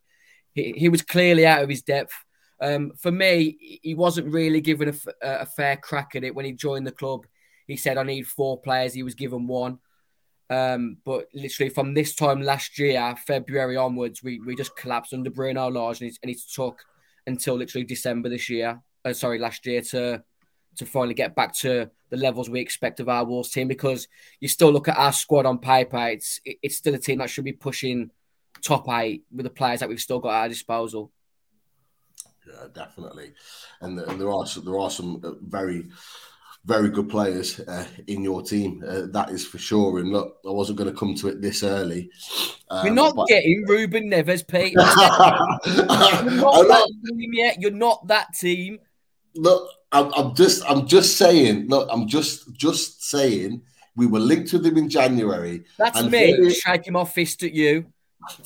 He, 0.54 0.74
he 0.74 0.90
was 0.90 1.02
clearly 1.02 1.46
out 1.46 1.64
of 1.64 1.70
his 1.70 1.82
depth. 1.82 2.14
Um, 2.60 2.94
for 2.98 3.12
me, 3.12 3.80
he 3.84 3.94
wasn't 3.94 4.34
really 4.34 4.62
given 4.62 4.90
a, 4.90 4.96
a 5.22 5.46
fair 5.46 5.78
crack 5.78 6.16
at 6.16 6.24
it 6.24 6.34
when 6.34 6.46
he 6.46 6.54
joined 6.54 6.88
the 6.88 6.92
club. 6.92 7.26
He 7.68 7.78
said, 7.78 7.98
I 7.98 8.04
need 8.04 8.28
four 8.28 8.60
players. 8.60 8.94
He 8.94 9.04
was 9.04 9.14
given 9.16 9.48
one. 9.48 9.80
Um, 10.50 10.98
but 11.04 11.28
literally 11.34 11.70
from 11.70 11.94
this 11.94 12.16
time 12.16 12.42
last 12.42 12.80
year, 12.80 13.16
February 13.28 13.76
onwards, 13.76 14.24
we, 14.24 14.40
we 14.40 14.56
just 14.56 14.76
collapsed 14.78 15.14
under 15.14 15.30
Bruno 15.30 15.70
Lage 15.70 16.02
and, 16.02 16.18
and 16.24 16.32
it 16.32 16.40
took 16.52 16.84
until 17.28 17.56
literally 17.56 17.86
December 17.86 18.30
this 18.30 18.50
year, 18.50 18.82
uh, 19.06 19.14
sorry, 19.14 19.38
last 19.38 19.66
year 19.66 19.82
to 19.82 20.24
to 20.78 20.86
finally 20.86 21.16
get 21.16 21.36
back 21.36 21.56
to 21.56 21.90
the 22.10 22.18
levels 22.18 22.50
we 22.50 22.60
expect 22.60 23.00
of 23.00 23.10
our 23.10 23.26
Wolves 23.26 23.50
team 23.50 23.68
because 23.68 24.08
you 24.40 24.48
still 24.48 24.72
look 24.72 24.88
at 24.88 24.98
our 24.98 25.12
squad 25.12 25.46
on 25.46 25.60
paper, 25.60 26.08
it's 26.08 26.40
it's 26.46 26.78
still 26.78 26.96
a 26.96 27.00
team 27.00 27.20
that 27.20 27.30
should 27.30 27.46
be 27.46 27.54
pushing 27.54 28.12
top 28.64 28.88
eight 28.90 29.24
with 29.32 29.44
the 29.44 29.50
players 29.50 29.80
that 29.82 29.90
we've 29.90 30.00
still 30.00 30.20
got 30.20 30.34
at 30.34 30.42
our 30.42 30.50
disposal. 30.50 31.12
Yeah, 32.48 32.68
definitely. 32.74 33.34
And, 33.82 34.00
and 34.00 34.20
there 34.20 34.32
are 34.32 34.46
some, 34.46 34.66
there 34.66 34.80
are 34.80 34.90
some 34.90 35.22
uh, 35.24 35.32
very 35.42 35.90
very 36.68 36.90
good 36.90 37.08
players 37.08 37.62
uh, 37.62 37.88
in 38.08 38.22
your 38.22 38.42
team. 38.42 38.84
Uh, 38.86 39.04
that 39.08 39.30
is 39.30 39.48
for 39.48 39.58
sure. 39.58 40.00
And 40.00 40.12
look, 40.12 40.38
I 40.46 40.52
wasn't 40.52 40.78
going 40.78 40.92
to 40.92 41.00
come 41.00 41.16
to 41.16 41.30
it 41.30 41.42
this 41.42 41.64
early. 41.64 42.12
Um, 42.70 42.84
We're 42.84 42.94
not 42.94 43.16
but- 43.16 43.30
getting 43.30 43.66
Ruben 43.66 44.12
Neves, 44.12 44.46
Pete. 44.46 44.74
You're 44.76 44.84
not 44.86 46.26
know. 46.26 46.68
that 46.68 46.90
team 47.06 47.34
yet. 47.34 47.62
You're 47.62 47.72
not 47.72 48.06
that 48.08 48.34
team. 48.34 48.80
look, 49.36 49.70
I'm, 49.94 50.14
I'm 50.16 50.36
just, 50.36 50.62
I'm 50.70 50.86
just 50.86 51.18
saying. 51.18 51.70
Look, 51.70 51.88
I'm 51.90 52.06
just, 52.08 52.54
just 52.54 53.10
saying. 53.10 53.62
We 53.96 54.06
were 54.06 54.20
linked 54.20 54.52
with 54.54 54.66
him 54.66 54.78
in 54.78 54.90
January. 54.90 55.64
That's 55.78 56.04
me 56.04 56.54
shaking 56.54 56.94
my 56.94 57.06
fist 57.06 57.44
at 57.44 57.54
you. 57.54 57.86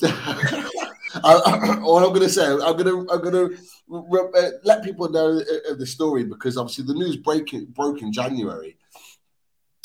I, 1.14 1.78
what 1.82 2.02
I'm 2.02 2.10
going 2.10 2.20
to 2.20 2.28
say, 2.28 2.46
I'm 2.46 2.76
going 2.76 2.84
to, 2.84 3.06
I'm 3.10 3.22
going 3.22 3.50
to 3.50 4.38
uh, 4.38 4.50
let 4.64 4.84
people 4.84 5.08
know 5.08 5.38
uh, 5.38 5.74
the 5.74 5.86
story 5.86 6.24
because 6.24 6.56
obviously 6.56 6.84
the 6.84 6.94
news 6.94 7.16
break 7.16 7.52
broke 7.74 8.02
in 8.02 8.12
January, 8.12 8.76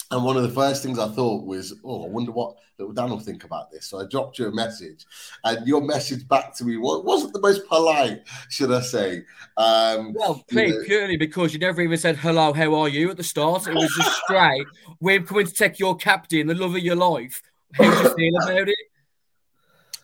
and 0.09 0.23
one 0.23 0.37
of 0.37 0.43
the 0.43 0.49
first 0.49 0.83
things 0.83 0.99
I 0.99 1.09
thought 1.09 1.45
was, 1.45 1.73
oh, 1.83 2.05
I 2.05 2.07
wonder 2.07 2.31
what 2.31 2.55
little 2.79 2.93
Dan 2.93 3.09
will 3.09 3.19
think 3.19 3.43
about 3.43 3.71
this. 3.71 3.87
So 3.87 3.99
I 3.99 4.05
dropped 4.05 4.39
you 4.39 4.47
a 4.47 4.51
message, 4.51 5.05
and 5.43 5.67
your 5.67 5.81
message 5.81 6.27
back 6.27 6.55
to 6.55 6.63
me 6.63 6.77
wasn't 6.77 7.33
the 7.33 7.41
most 7.41 7.67
polite, 7.67 8.21
should 8.49 8.71
I 8.71 8.81
say? 8.81 9.23
Um, 9.57 10.13
well, 10.13 10.45
you 10.49 10.67
know, 10.69 10.83
purely 10.85 11.17
because 11.17 11.53
you 11.53 11.59
never 11.59 11.81
even 11.81 11.97
said 11.97 12.15
hello, 12.15 12.53
how 12.53 12.73
are 12.75 12.87
you 12.87 13.09
at 13.09 13.17
the 13.17 13.23
start. 13.23 13.67
It 13.67 13.73
was 13.73 13.93
just 13.97 14.17
straight. 14.23 14.65
We're 15.01 15.21
coming 15.21 15.45
to 15.45 15.53
take 15.53 15.77
your 15.77 15.95
captain, 15.97 16.47
the 16.47 16.55
love 16.55 16.75
of 16.75 16.81
your 16.81 16.95
life. 16.95 17.41
How 17.73 17.83
do 17.83 17.89
you 17.89 18.15
feel 18.15 18.43
about 18.43 18.69
it? 18.69 18.77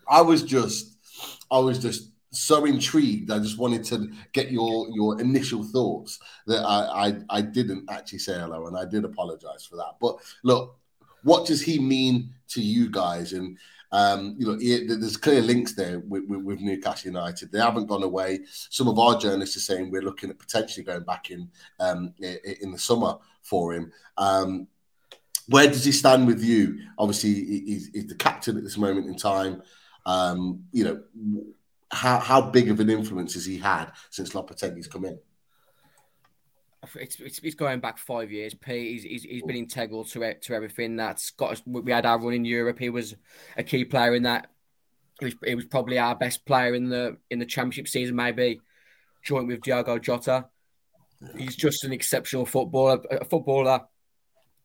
I 0.07 0.21
was 0.21 0.43
just, 0.43 0.92
I 1.53 1.59
was 1.59 1.79
just 1.79 2.11
so 2.31 2.65
intrigued. 2.65 3.31
I 3.31 3.37
just 3.39 3.59
wanted 3.59 3.83
to 3.85 4.11
get 4.33 4.51
your 4.51 4.89
your 4.89 5.21
initial 5.21 5.63
thoughts 5.63 6.19
that 6.47 6.63
I 6.65 7.07
I, 7.07 7.13
I 7.29 7.41
didn't 7.41 7.89
actually 7.89 8.19
say 8.19 8.33
hello, 8.33 8.67
and 8.67 8.77
I 8.77 8.85
did 8.85 9.05
apologize 9.05 9.65
for 9.65 9.77
that. 9.77 9.95
But 10.01 10.17
look, 10.43 10.77
what 11.21 11.45
does 11.45 11.61
he 11.61 11.79
mean 11.79 12.33
to 12.49 12.61
you 12.61 12.89
guys? 12.89 13.33
And 13.33 13.57
um, 13.91 14.35
you 14.39 14.47
know, 14.47 14.57
there's 14.57 15.17
clear 15.17 15.41
links 15.41 15.73
there 15.73 15.99
with, 15.99 16.23
with, 16.27 16.41
with, 16.41 16.59
Newcastle 16.61 17.11
United. 17.11 17.51
They 17.51 17.59
haven't 17.59 17.85
gone 17.85 18.01
away. 18.01 18.39
Some 18.47 18.87
of 18.87 18.97
our 18.97 19.19
journalists 19.19 19.55
are 19.55 19.59
saying 19.59 19.91
we're 19.91 20.01
looking 20.01 20.31
at 20.31 20.39
potentially 20.39 20.83
going 20.83 21.03
back 21.03 21.29
in 21.29 21.47
um, 21.79 22.11
in 22.17 22.71
the 22.71 22.79
summer 22.79 23.17
for 23.43 23.75
him. 23.75 23.91
Um, 24.17 24.67
where 25.47 25.67
does 25.67 25.85
he 25.85 25.91
stand 25.91 26.25
with 26.25 26.43
you? 26.43 26.79
Obviously, 26.97 27.33
he's, 27.33 27.89
he's 27.93 28.07
the 28.07 28.15
captain 28.15 28.57
at 28.57 28.63
this 28.63 28.77
moment 28.77 29.05
in 29.05 29.15
time. 29.15 29.61
Um, 30.05 30.65
you 30.71 30.83
know, 30.83 31.03
how 31.91 32.19
how 32.19 32.41
big 32.41 32.69
of 32.69 32.79
an 32.79 32.89
influence 32.89 33.35
has 33.35 33.45
he 33.45 33.57
had 33.57 33.91
since 34.09 34.31
Lopetegui's 34.31 34.87
come 34.87 35.05
in? 35.05 35.19
It's, 36.95 37.19
it's, 37.19 37.39
it's, 37.39 37.55
going 37.55 37.79
back 37.79 37.97
five 37.97 38.29
years. 38.29 38.53
Pete, 38.53 38.91
he's, 38.91 39.03
he's, 39.03 39.23
he's 39.23 39.43
been 39.43 39.55
integral 39.55 40.03
to 40.05 40.23
it, 40.23 40.41
to 40.43 40.53
everything 40.53 40.97
that's 40.97 41.31
got 41.31 41.53
us. 41.53 41.61
We 41.65 41.91
had 41.93 42.05
our 42.05 42.19
run 42.19 42.33
in 42.33 42.43
Europe. 42.43 42.77
He 42.77 42.89
was 42.89 43.15
a 43.55 43.63
key 43.63 43.85
player 43.85 44.13
in 44.15 44.23
that. 44.23 44.49
He 45.19 45.25
was, 45.25 45.35
he 45.45 45.55
was 45.55 45.65
probably 45.65 45.97
our 45.97 46.13
best 46.13 46.45
player 46.45 46.73
in 46.73 46.89
the 46.89 47.17
in 47.29 47.39
the 47.39 47.45
championship 47.45 47.87
season, 47.87 48.17
maybe 48.17 48.59
joint 49.23 49.47
with 49.47 49.61
Diogo 49.61 49.97
Jota. 49.97 50.47
He's 51.37 51.55
just 51.55 51.85
an 51.85 51.93
exceptional 51.93 52.45
footballer. 52.45 52.99
A 53.09 53.23
footballer 53.23 53.81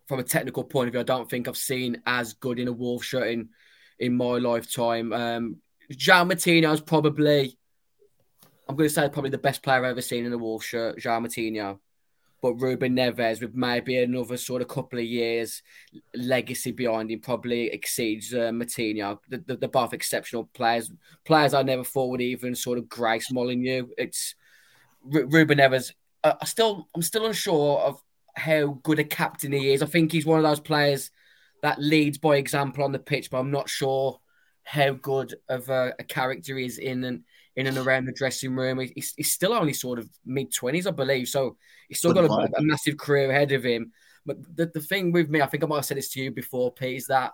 from 0.09 0.19
a 0.19 0.25
technical 0.25 0.65
point 0.65 0.89
of 0.89 0.93
view, 0.93 1.01
I 1.01 1.05
don't 1.05 1.31
think 1.31 1.47
I've 1.47 1.57
seen 1.57 2.03
as 2.07 2.33
good 2.33 2.59
in 2.59 2.67
a 2.67 2.73
Wolf 2.73 3.05
shirt 3.05 3.29
in, 3.29 3.51
in 3.99 4.17
my 4.17 4.39
lifetime. 4.39 5.13
Um, 5.13 5.57
Moutinho 5.91 6.73
is 6.73 6.81
probably, 6.81 7.57
I'm 8.69 8.77
going 8.77 8.89
to 8.89 8.95
say, 8.95 9.09
probably 9.09 9.31
the 9.31 9.39
best 9.39 9.63
player 9.63 9.79
I've 9.79 9.93
ever 9.93 10.03
seen 10.03 10.27
in 10.27 10.33
a 10.33 10.39
Wolf 10.39 10.65
shirt, 10.65 10.99
João 10.99 11.27
Moutinho. 11.27 11.79
But 12.41 12.55
Ruben 12.55 12.95
Neves, 12.95 13.41
with 13.41 13.57
maybe 13.57 13.99
another 13.99 14.37
sort 14.37 14.63
of 14.63 14.69
couple 14.69 15.01
of 15.01 15.05
years 15.05 15.61
legacy 16.15 16.71
behind 16.71 17.11
him, 17.11 17.21
probably 17.21 17.67
exceeds 17.67 18.33
uh, 18.33 18.53
Moutinho. 18.53 19.19
They're, 19.29 19.57
they're 19.57 19.69
both 19.69 19.93
exceptional 19.93 20.49
players. 20.55 20.93
Players 21.25 21.53
I 21.53 21.63
never 21.63 21.83
thought 21.83 22.11
would 22.11 22.21
even 22.21 22.55
sort 22.55 22.79
of 22.79 22.89
grace 22.89 23.33
Molineux. 23.33 23.89
It's 23.99 24.37
R- 25.13 25.27
Ruben 25.27 25.59
Neves. 25.59 25.93
Uh, 26.23 26.35
I 26.41 26.45
still, 26.45 26.87
I'm 26.95 27.03
still 27.03 27.27
unsure 27.27 27.81
of 27.81 28.01
how 28.37 28.79
good 28.85 29.01
a 29.01 29.05
captain 29.05 29.51
he 29.51 29.73
is. 29.73 29.83
I 29.83 29.87
think 29.87 30.13
he's 30.13 30.27
one 30.27 30.39
of 30.39 30.45
those 30.45 30.61
players 30.61 31.11
that 31.63 31.81
leads 31.81 32.19
by 32.19 32.37
example 32.37 32.85
on 32.85 32.93
the 32.93 32.99
pitch, 32.99 33.31
but 33.31 33.39
I'm 33.39 33.51
not 33.51 33.69
sure 33.69 34.21
how 34.65 34.93
good 34.93 35.35
of 35.49 35.69
a, 35.71 35.95
a 35.99 36.05
character 36.05 36.57
he 36.57 36.67
is 36.67 36.79
in 36.79 37.05
and 37.05 37.25
in 37.57 37.67
and 37.67 37.79
around 37.79 38.05
the 38.05 38.13
dressing 38.13 38.55
room. 38.55 38.79
He's, 38.79 39.15
he's 39.17 39.33
still 39.33 39.53
only 39.53 39.73
sort 39.73 39.99
of 39.99 40.09
mid 40.25 40.53
twenties, 40.55 40.87
I 40.87 40.93
believe. 40.93 41.29
So 41.29 41.57
he's 41.89 41.99
still 41.99 42.13
got 42.13 42.25
a, 42.25 42.49
a, 42.57 42.63
massive 42.63 42.99
career 42.99 43.31
ahead 43.31 43.53
of 43.53 43.65
him. 43.65 43.93
But 44.25 44.57
the, 44.57 44.67
the 44.67 44.81
thing 44.81 45.11
with 45.11 45.29
me, 45.29 45.41
I 45.41 45.47
think 45.47 45.65
I 45.65 45.67
might 45.67 45.77
have 45.77 45.85
said 45.87 45.97
this 45.97 46.11
to 46.11 46.21
you 46.21 46.31
before, 46.31 46.73
Pete, 46.73 46.99
is 46.99 47.07
that 47.07 47.33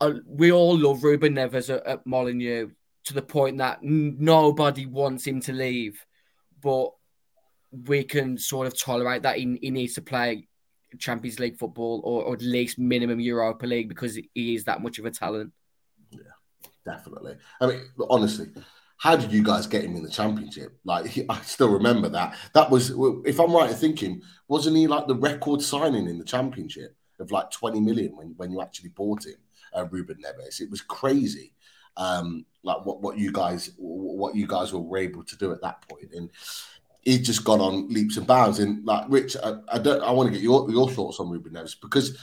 uh, 0.00 0.14
we 0.26 0.52
all 0.52 0.76
love 0.76 1.04
Ruben 1.04 1.34
Neves 1.34 1.74
at, 1.74 1.86
at 1.86 2.06
Molineux 2.06 2.70
to 3.04 3.14
the 3.14 3.22
point 3.22 3.58
that 3.58 3.78
n- 3.82 4.16
nobody 4.18 4.86
wants 4.86 5.26
him 5.26 5.40
to 5.42 5.52
leave, 5.52 6.04
but 6.60 6.90
we 7.86 8.04
can 8.04 8.36
sort 8.36 8.66
of 8.66 8.78
tolerate 8.78 9.22
that 9.22 9.36
he, 9.36 9.58
he 9.62 9.70
needs 9.70 9.94
to 9.94 10.02
play 10.02 10.48
Champions 10.98 11.38
League 11.38 11.56
football 11.56 12.00
or, 12.04 12.24
or, 12.24 12.34
at 12.34 12.42
least 12.42 12.78
minimum 12.78 13.20
Europa 13.20 13.66
League 13.66 13.88
because 13.88 14.18
he 14.34 14.54
is 14.54 14.64
that 14.64 14.82
much 14.82 14.98
of 14.98 15.04
a 15.04 15.10
talent. 15.10 15.52
Yeah, 16.10 16.20
definitely. 16.84 17.36
I 17.60 17.66
mean, 17.66 17.80
honestly, 18.08 18.48
how 18.96 19.16
did 19.16 19.32
you 19.32 19.42
guys 19.42 19.66
get 19.66 19.84
him 19.84 19.96
in 19.96 20.02
the 20.02 20.10
championship? 20.10 20.78
Like, 20.84 21.18
I 21.28 21.40
still 21.40 21.70
remember 21.70 22.08
that. 22.10 22.36
That 22.54 22.70
was, 22.70 22.92
if 23.24 23.40
I'm 23.40 23.54
right 23.54 23.70
in 23.70 23.76
thinking, 23.76 24.22
wasn't 24.48 24.76
he 24.76 24.86
like 24.86 25.06
the 25.06 25.14
record 25.14 25.62
signing 25.62 26.06
in 26.06 26.18
the 26.18 26.24
championship 26.24 26.96
of 27.18 27.30
like 27.30 27.50
20 27.50 27.80
million 27.80 28.16
when, 28.16 28.34
when 28.36 28.50
you 28.50 28.60
actually 28.60 28.90
bought 28.90 29.24
him, 29.24 29.36
uh, 29.74 29.86
Ruben 29.90 30.16
Neves? 30.16 30.60
It 30.60 30.70
was 30.70 30.82
crazy. 30.82 31.54
Um, 31.96 32.44
like 32.62 32.84
what, 32.84 33.00
what 33.00 33.18
you 33.18 33.32
guys 33.32 33.72
what 33.78 34.34
you 34.34 34.46
guys 34.46 34.72
were 34.72 34.98
able 34.98 35.24
to 35.24 35.36
do 35.36 35.52
at 35.52 35.62
that 35.62 35.86
point. 35.88 36.12
And 36.14 36.30
he's 37.02 37.26
just 37.26 37.44
gone 37.44 37.60
on 37.60 37.88
leaps 37.88 38.16
and 38.16 38.26
bounds. 38.26 38.58
And 38.58 38.84
like 38.84 39.04
Rich, 39.08 39.36
I, 39.42 39.54
I 39.68 39.78
don't. 39.78 40.02
I 40.02 40.10
want 40.10 40.28
to 40.28 40.32
get 40.32 40.42
your 40.42 40.70
your 40.70 40.88
thoughts 40.90 41.20
on 41.20 41.30
Ruben 41.30 41.52
Neves 41.52 41.76
because 41.80 42.18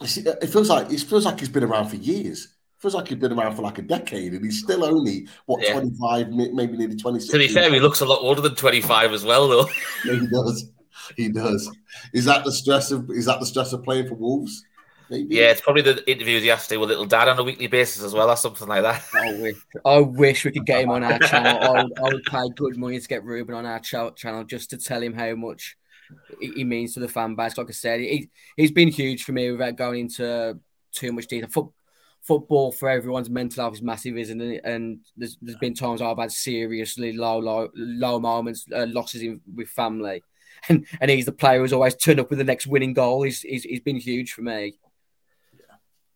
it 0.00 0.46
feels 0.48 0.68
like 0.68 0.90
it 0.90 1.00
feels 1.00 1.24
like 1.24 1.40
he's 1.40 1.48
been 1.48 1.64
around 1.64 1.88
for 1.88 1.96
years. 1.96 2.44
It 2.44 2.82
feels 2.82 2.94
like 2.94 3.08
he's 3.08 3.18
been 3.18 3.32
around 3.32 3.54
for 3.54 3.62
like 3.62 3.78
a 3.78 3.82
decade, 3.82 4.32
and 4.32 4.44
he's 4.44 4.62
still 4.62 4.84
only 4.84 5.28
what 5.46 5.62
yeah. 5.62 5.72
twenty 5.72 5.96
five, 6.00 6.30
maybe 6.30 6.76
nearly 6.76 6.96
twenty 6.96 7.20
six. 7.20 7.32
To 7.32 7.38
be 7.38 7.48
fair, 7.48 7.72
he 7.72 7.80
looks 7.80 8.00
a 8.00 8.06
lot 8.06 8.20
older 8.20 8.40
than 8.40 8.54
twenty 8.54 8.80
five 8.80 9.12
as 9.12 9.24
well, 9.24 9.48
though. 9.48 9.68
yeah, 10.04 10.20
he 10.20 10.26
does. 10.26 10.70
He 11.16 11.28
does. 11.28 11.70
Is 12.12 12.24
that 12.26 12.44
the 12.44 12.52
stress 12.52 12.90
of? 12.90 13.10
Is 13.10 13.26
that 13.26 13.40
the 13.40 13.46
stress 13.46 13.72
of 13.72 13.82
playing 13.82 14.08
for 14.08 14.14
Wolves? 14.14 14.64
Maybe. 15.12 15.34
Yeah, 15.34 15.50
it's 15.50 15.60
probably 15.60 15.82
the 15.82 16.10
interviews 16.10 16.42
you 16.42 16.48
have 16.52 16.62
to 16.62 16.68
do 16.70 16.80
with 16.80 16.88
little 16.88 17.04
dad 17.04 17.28
on 17.28 17.38
a 17.38 17.42
weekly 17.42 17.66
basis 17.66 18.02
as 18.02 18.14
well, 18.14 18.30
or 18.30 18.36
something 18.36 18.66
like 18.66 18.82
that. 18.82 19.04
I 19.14 19.34
wish, 19.34 19.56
I 19.84 19.98
wish 19.98 20.44
we 20.46 20.52
could 20.52 20.64
get 20.64 20.84
him 20.84 20.90
on 20.90 21.04
our 21.04 21.18
channel. 21.28 21.62
I 21.62 21.82
would, 21.82 21.98
I 21.98 22.02
would 22.04 22.24
pay 22.24 22.48
good 22.56 22.78
money 22.78 22.98
to 22.98 23.06
get 23.06 23.22
Ruben 23.22 23.54
on 23.54 23.66
our 23.66 23.78
channel 23.78 24.44
just 24.44 24.70
to 24.70 24.78
tell 24.78 25.02
him 25.02 25.12
how 25.12 25.34
much 25.34 25.76
he 26.40 26.64
means 26.64 26.94
to 26.94 27.00
the 27.00 27.08
fan 27.08 27.34
base. 27.34 27.58
Like 27.58 27.68
I 27.68 27.72
said, 27.72 28.00
he, 28.00 28.30
he's 28.56 28.72
been 28.72 28.88
huge 28.88 29.24
for 29.24 29.32
me 29.32 29.50
without 29.50 29.76
going 29.76 30.00
into 30.00 30.58
too 30.92 31.12
much 31.12 31.26
detail. 31.26 31.50
Foot, 31.50 31.68
football 32.22 32.72
for 32.72 32.88
everyone's 32.88 33.28
mental 33.28 33.64
health 33.64 33.74
is 33.74 33.82
massive, 33.82 34.16
isn't 34.16 34.40
it? 34.40 34.62
And 34.64 35.00
there's, 35.14 35.36
there's 35.42 35.58
been 35.58 35.74
times 35.74 36.00
I've 36.00 36.16
had 36.16 36.32
seriously 36.32 37.12
low, 37.12 37.36
low, 37.36 37.68
low 37.74 38.18
moments, 38.18 38.64
uh, 38.74 38.86
losses 38.88 39.20
in, 39.20 39.42
with 39.54 39.68
family. 39.68 40.22
And, 40.70 40.86
and 41.02 41.10
he's 41.10 41.26
the 41.26 41.32
player 41.32 41.58
who's 41.58 41.74
always 41.74 41.96
turned 41.96 42.20
up 42.20 42.30
with 42.30 42.38
the 42.38 42.44
next 42.44 42.66
winning 42.66 42.94
goal. 42.94 43.24
He's, 43.24 43.42
he's, 43.42 43.64
he's 43.64 43.80
been 43.80 43.96
huge 43.96 44.32
for 44.32 44.40
me 44.40 44.74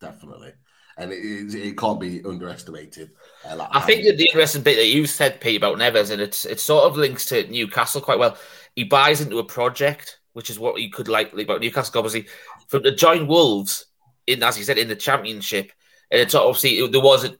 definitely. 0.00 0.52
And 0.98 1.12
it, 1.12 1.54
it 1.54 1.76
can't 1.76 2.00
be 2.00 2.24
underestimated. 2.24 3.10
Uh, 3.48 3.56
like 3.56 3.68
I 3.70 3.80
think 3.80 4.04
that 4.04 4.16
the 4.16 4.24
interesting 4.24 4.62
bit 4.62 4.76
that 4.76 4.86
you 4.86 5.06
said, 5.06 5.40
Pete, 5.40 5.58
about 5.58 5.76
Neves, 5.76 6.10
and 6.10 6.22
it's 6.22 6.46
it 6.46 6.58
sort 6.58 6.84
of 6.84 6.96
links 6.96 7.26
to 7.26 7.46
Newcastle 7.48 8.00
quite 8.00 8.18
well. 8.18 8.38
He 8.74 8.84
buys 8.84 9.20
into 9.20 9.38
a 9.38 9.44
project, 9.44 10.20
which 10.32 10.48
is 10.48 10.58
what 10.58 10.80
you 10.80 10.90
could 10.90 11.08
like 11.08 11.32
about 11.34 11.60
Newcastle. 11.60 11.98
Obviously, 11.98 12.26
from 12.68 12.82
the 12.82 12.92
joint 12.92 13.28
Wolves 13.28 13.86
in, 14.26 14.42
as 14.42 14.56
you 14.58 14.64
said, 14.64 14.78
in 14.78 14.88
the 14.88 14.96
Championship, 14.96 15.70
and 16.10 16.20
it's 16.20 16.34
obviously 16.34 16.78
it, 16.78 16.92
there 16.92 17.02
was 17.02 17.24
a, 17.24 17.36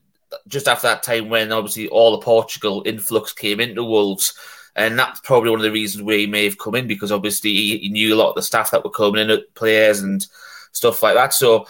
just 0.49 0.69
after 0.69 0.89
that 0.89 1.03
time 1.03 1.31
when 1.31 1.51
obviously 1.51 1.89
all 1.89 2.13
the 2.13 2.25
Portugal 2.25 2.83
influx 2.85 3.33
came 3.33 3.61
into 3.61 3.85
Wolves. 3.85 4.35
And 4.75 4.99
that's 4.99 5.21
probably 5.21 5.49
one 5.49 5.61
of 5.61 5.65
the 5.65 5.73
reasons 5.73 6.03
where 6.03 6.19
he 6.19 6.27
may 6.27 6.45
have 6.45 6.59
come 6.59 6.75
in 6.75 6.87
because 6.87 7.11
obviously 7.11 7.51
he, 7.51 7.79
he 7.79 7.89
knew 7.89 8.15
a 8.15 8.17
lot 8.17 8.29
of 8.29 8.35
the 8.35 8.43
staff 8.43 8.71
that 8.73 8.85
were 8.85 8.91
coming 8.91 9.27
in, 9.27 9.43
players 9.55 10.01
and 10.01 10.27
stuff 10.73 11.03
like 11.03 11.15
that. 11.15 11.33
So 11.33 11.67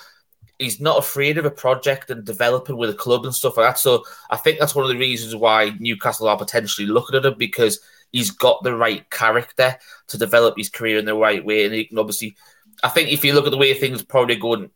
he's 0.58 0.80
not 0.80 0.98
afraid 0.98 1.38
of 1.38 1.44
a 1.44 1.50
project 1.50 2.10
and 2.10 2.24
developing 2.24 2.76
with 2.76 2.90
a 2.90 2.94
club 2.94 3.24
and 3.24 3.34
stuff 3.34 3.56
like 3.56 3.74
that. 3.74 3.78
So 3.78 4.04
I 4.30 4.36
think 4.36 4.58
that's 4.58 4.74
one 4.74 4.84
of 4.84 4.90
the 4.90 4.98
reasons 4.98 5.36
why 5.36 5.72
Newcastle 5.78 6.28
are 6.28 6.38
potentially 6.38 6.86
looking 6.86 7.16
at 7.16 7.26
him 7.26 7.34
because 7.36 7.80
he's 8.12 8.30
got 8.30 8.62
the 8.62 8.74
right 8.74 9.08
character 9.10 9.76
to 10.08 10.18
develop 10.18 10.54
his 10.56 10.70
career 10.70 10.98
in 10.98 11.04
the 11.04 11.14
right 11.14 11.44
way. 11.44 11.64
And 11.64 11.74
he 11.74 11.84
can 11.84 11.98
obviously, 11.98 12.36
I 12.82 12.88
think 12.88 13.10
if 13.10 13.24
you 13.24 13.34
look 13.34 13.46
at 13.46 13.50
the 13.50 13.58
way 13.58 13.74
things 13.74 14.00
are 14.02 14.06
probably 14.06 14.36
going 14.36 14.70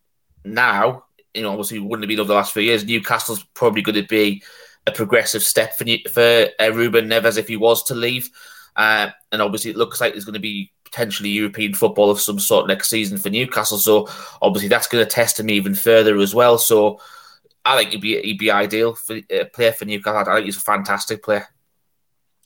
now, 0.45 1.05
you 1.33 1.41
know, 1.41 1.51
obviously 1.51 1.79
wouldn't 1.79 2.03
have 2.03 2.09
been 2.09 2.19
over 2.19 2.27
the 2.27 2.33
last 2.33 2.53
few 2.53 2.61
years. 2.61 2.85
Newcastle's 2.85 3.43
probably 3.53 3.81
going 3.81 3.95
to 3.95 4.07
be 4.07 4.43
a 4.85 4.91
progressive 4.91 5.43
step 5.43 5.77
for 5.77 5.85
for 6.11 6.47
uh, 6.59 6.71
Ruben 6.73 7.07
Neves 7.07 7.37
if 7.37 7.47
he 7.47 7.57
was 7.57 7.83
to 7.83 7.95
leave. 7.95 8.29
Uh, 8.75 9.09
and 9.31 9.41
obviously, 9.41 9.71
it 9.71 9.77
looks 9.77 10.01
like 10.01 10.13
there's 10.13 10.25
going 10.25 10.33
to 10.33 10.39
be 10.39 10.71
potentially 10.91 11.29
European 11.29 11.73
football 11.73 12.09
of 12.09 12.19
some 12.19 12.39
sort 12.39 12.67
next 12.67 12.89
season 12.89 13.17
for 13.17 13.29
Newcastle. 13.29 13.77
So 13.77 14.09
obviously, 14.41 14.69
that's 14.69 14.87
going 14.87 15.03
to 15.03 15.09
test 15.09 15.39
him 15.39 15.49
even 15.49 15.73
further 15.73 16.17
as 16.17 16.35
well. 16.35 16.57
So 16.57 16.99
I 17.63 17.77
think 17.77 17.91
he'd 17.91 18.01
be 18.01 18.21
he'd 18.21 18.37
be 18.37 18.51
ideal 18.51 18.95
for 18.95 19.19
a 19.29 19.41
uh, 19.41 19.45
player 19.45 19.71
for 19.71 19.85
Newcastle. 19.85 20.31
I 20.31 20.35
think 20.35 20.45
he's 20.45 20.57
a 20.57 20.61
fantastic 20.61 21.23
player. 21.23 21.47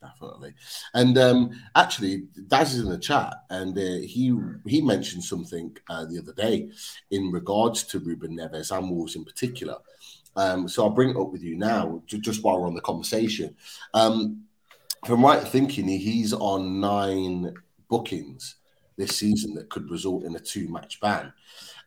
Definitely, 0.02 0.54
and 0.94 1.18
um, 1.18 1.50
actually, 1.76 2.28
Daz 2.48 2.76
is 2.76 2.82
in 2.82 2.90
the 2.90 3.00
chat, 3.00 3.34
and 3.50 3.76
uh, 3.76 4.06
he 4.06 4.38
he 4.68 4.82
mentioned 4.82 5.24
something 5.24 5.76
uh, 5.90 6.06
the 6.06 6.20
other 6.20 6.34
day 6.34 6.70
in 7.10 7.32
regards 7.32 7.84
to 7.86 8.00
Ruben 8.00 8.38
Neves 8.38 8.76
and 8.76 8.92
Wolves 8.92 9.16
in 9.16 9.26
particular. 9.26 9.78
Um, 10.36 10.68
so 10.68 10.84
I'll 10.84 10.92
bring 10.92 11.10
it 11.10 11.18
up 11.18 11.32
with 11.32 11.42
you 11.42 11.56
now, 11.56 12.04
just 12.06 12.44
while 12.44 12.60
we're 12.60 12.68
on 12.68 12.76
the 12.76 12.82
conversation. 12.82 13.56
Um, 13.94 14.46
I'm 15.04 15.24
right 15.24 15.48
thinking, 15.48 15.88
he's 15.88 16.34
on 16.34 16.80
nine 16.80 17.54
bookings 17.90 18.56
this 18.98 19.18
season 19.18 19.54
that 19.56 19.70
could 19.70 19.90
result 19.92 20.24
in 20.24 20.36
a 20.36 20.40
two-match 20.40 21.00
ban. 21.02 21.34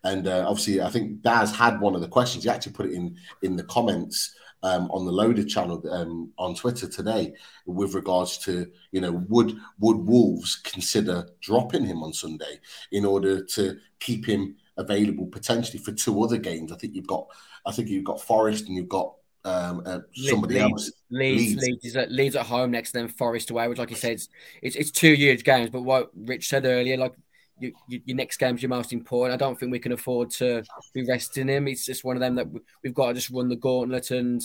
And 0.04 0.28
uh, 0.28 0.44
obviously, 0.46 0.80
I 0.80 0.90
think 0.90 1.22
Daz 1.22 1.54
had 1.54 1.80
one 1.80 1.94
of 1.94 2.00
the 2.00 2.08
questions. 2.08 2.44
He 2.44 2.50
actually 2.50 2.72
put 2.72 2.86
it 2.86 2.92
in 2.92 3.16
in 3.42 3.56
the 3.56 3.64
comments 3.64 4.34
um, 4.62 4.90
on 4.90 5.04
the 5.04 5.12
Loaded 5.12 5.48
channel 5.48 5.82
um, 5.90 6.32
on 6.38 6.54
Twitter 6.54 6.88
today 6.88 7.34
with 7.66 7.94
regards 7.94 8.38
to 8.38 8.70
you 8.92 9.00
know 9.00 9.24
would 9.28 9.56
would 9.78 9.96
Wolves 9.96 10.56
consider 10.56 11.28
dropping 11.40 11.84
him 11.84 12.02
on 12.02 12.12
Sunday 12.12 12.60
in 12.92 13.04
order 13.04 13.44
to 13.44 13.78
keep 14.00 14.26
him 14.26 14.56
available 14.76 15.26
potentially 15.26 15.82
for 15.82 15.92
two 15.92 16.22
other 16.22 16.38
games. 16.38 16.72
I 16.72 16.76
think 16.76 16.94
you've 16.94 17.06
got 17.06 17.26
I 17.66 17.72
think 17.72 17.88
you've 17.88 18.04
got 18.04 18.20
Forest 18.20 18.66
and 18.66 18.76
you've 18.76 18.88
got 18.88 19.14
um, 19.48 19.82
uh, 19.84 20.00
somebody 20.12 20.54
Leeds, 20.54 20.70
else. 20.70 20.92
Leeds, 21.10 21.62
Leeds, 21.62 21.84
Leeds, 21.84 21.96
at, 21.96 22.12
Leeds 22.12 22.36
at 22.36 22.46
home 22.46 22.70
next, 22.70 22.92
then 22.92 23.08
Forest 23.08 23.50
away. 23.50 23.68
Which, 23.68 23.78
like 23.78 23.90
you 23.90 23.96
said, 23.96 24.12
it's, 24.12 24.28
it's, 24.62 24.76
it's 24.76 24.90
two 24.90 25.12
huge 25.14 25.44
games. 25.44 25.70
But 25.70 25.82
what 25.82 26.10
Rich 26.14 26.48
said 26.48 26.64
earlier, 26.64 26.96
like 26.96 27.14
you, 27.58 27.72
you, 27.88 28.00
your 28.04 28.16
next 28.16 28.36
game's 28.36 28.62
your 28.62 28.68
most 28.68 28.92
important. 28.92 29.34
I 29.34 29.44
don't 29.44 29.58
think 29.58 29.72
we 29.72 29.78
can 29.78 29.92
afford 29.92 30.30
to 30.32 30.62
be 30.94 31.04
resting 31.04 31.48
him. 31.48 31.68
It's 31.68 31.86
just 31.86 32.04
one 32.04 32.16
of 32.16 32.20
them 32.20 32.34
that 32.36 32.46
we've 32.82 32.94
got 32.94 33.08
to 33.08 33.14
just 33.14 33.30
run 33.30 33.48
the 33.48 33.56
gauntlet. 33.56 34.10
And 34.10 34.42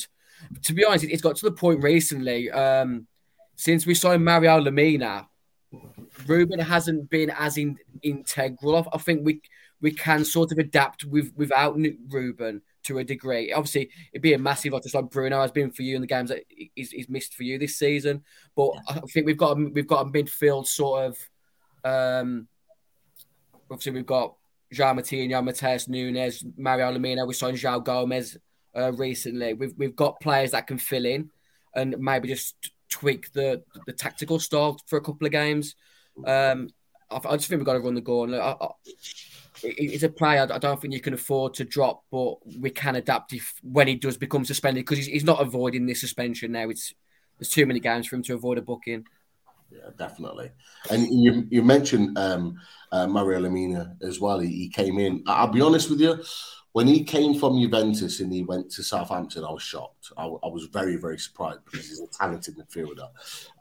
to 0.64 0.74
be 0.74 0.86
honest, 0.86 1.06
it's 1.06 1.22
got 1.22 1.36
to 1.38 1.46
the 1.46 1.52
point 1.52 1.84
recently 1.84 2.50
um, 2.52 3.08
since 3.56 3.86
we 3.86 3.96
signed 3.96 4.26
Mario 4.26 4.60
Lemina, 4.60 5.28
Ruben 6.28 6.60
hasn't 6.60 7.10
been 7.10 7.32
as 7.32 7.58
in, 7.58 7.78
integral. 8.02 8.88
I 8.94 8.98
think 8.98 9.26
we 9.26 9.42
we 9.82 9.92
can 9.92 10.24
sort 10.24 10.52
of 10.52 10.60
adapt 10.60 11.04
with 11.04 11.34
without 11.36 11.78
Ruben 12.10 12.62
to 12.84 13.00
a 13.00 13.04
degree. 13.04 13.52
Obviously, 13.52 13.90
it'd 14.12 14.22
be 14.22 14.34
a 14.34 14.40
massive, 14.40 14.74
just 14.82 14.96
like 14.96 15.10
Bruno 15.10 15.42
has 15.42 15.52
been 15.52 15.72
for 15.72 15.82
you 15.82 15.96
in 15.96 16.02
the 16.02 16.08
games 16.08 16.30
that 16.30 16.44
he's, 16.50 16.92
he's 16.92 17.10
missed 17.10 17.34
for 17.34 17.44
you 17.44 17.58
this 17.58 17.78
season. 17.78 18.24
But 18.56 18.72
I 18.88 19.00
think 19.12 19.26
we've 19.26 19.38
got 19.38 19.58
a, 19.58 19.70
we've 19.70 19.88
got 19.88 20.06
a 20.06 20.10
midfield 20.10 20.68
sort 20.68 21.06
of. 21.06 21.18
Um, 21.84 22.48
obviously, 23.70 23.94
we've 23.94 24.06
got 24.06 24.36
João 24.74 25.00
Moutinho, 25.00 25.44
Matheus 25.44 25.88
Nunes, 25.88 26.44
Mario 26.58 26.92
Lemina. 26.92 27.28
We 27.28 27.34
signed 27.34 27.58
João 27.58 27.84
Gomes 27.84 28.38
uh, 28.76 28.92
recently. 28.94 29.54
We've 29.54 29.74
we've 29.78 29.96
got 29.96 30.20
players 30.20 30.52
that 30.52 30.68
can 30.68 30.78
fill 30.78 31.06
in 31.06 31.30
and 31.76 31.98
maybe 32.00 32.28
just 32.28 32.56
tweak 32.90 33.32
the 33.34 33.64
the 33.86 33.94
tactical 33.94 34.40
style 34.40 34.80
for 34.88 34.98
a 34.98 35.02
couple 35.02 35.26
of 35.26 35.32
games. 35.32 35.76
Um, 36.26 36.70
I, 37.10 37.20
I 37.30 37.38
just 37.38 37.50
think 37.50 37.60
we've 37.60 37.66
got 37.66 37.74
to 37.74 37.80
run 37.80 37.96
the 37.96 38.02
gauntlet. 38.02 38.42
I, 38.42 38.56
I, 38.60 38.68
it's 39.64 40.04
a 40.04 40.10
player 40.10 40.48
I 40.52 40.58
don't 40.58 40.82
think 40.82 40.94
you 40.94 41.02
can 41.02 41.14
afford 41.14 41.54
to 41.56 41.64
drop, 41.64 42.04
but 42.12 42.36
we 42.60 42.70
can 42.70 42.96
adapt 42.96 43.34
if 43.34 43.54
when 43.64 43.88
he 43.88 43.96
does 43.96 44.18
become 44.18 44.46
suspended 44.46 44.82
because 44.86 44.98
he's, 44.98 45.08
he's 45.08 45.24
not 45.24 45.42
avoiding 45.42 45.86
this 45.86 46.02
suspension 46.02 46.52
now. 46.52 46.70
It's 46.70 46.94
there's 47.40 47.50
too 47.50 47.66
many 47.66 47.80
games 47.80 48.08
for 48.08 48.16
him 48.16 48.24
to 48.24 48.34
avoid 48.34 48.58
a 48.58 48.62
booking. 48.62 49.06
Yeah, 49.72 49.90
definitely. 49.98 50.52
And 50.92 51.08
you 51.08 51.48
you 51.50 51.64
mentioned 51.64 52.18
um, 52.18 52.60
uh, 52.92 53.08
Mario 53.08 53.40
Lemina 53.40 53.96
as 54.04 54.20
well. 54.20 54.40
He, 54.40 54.50
he, 54.50 54.70
came 54.70 55.00
in. 55.00 55.24
I'll 55.28 55.48
be 55.48 55.62
honest 55.62 55.90
with 55.90 56.00
you. 56.00 56.24
When 56.74 56.88
he 56.88 57.04
came 57.04 57.36
from 57.36 57.60
Juventus 57.60 58.20
and 58.20 58.34
he 58.34 58.44
went 58.44 58.72
to 58.72 58.84
Southampton, 58.84 59.44
I 59.44 59.52
was 59.52 59.62
shocked. 59.62 60.12
I, 60.18 60.24
I 60.26 60.48
was 60.48 60.66
very, 60.72 60.96
very 60.96 61.20
surprised 61.20 61.60
because 61.66 61.88
he's 61.88 62.00
a 62.00 62.08
talented 62.08 62.58
midfielder. 62.58 63.10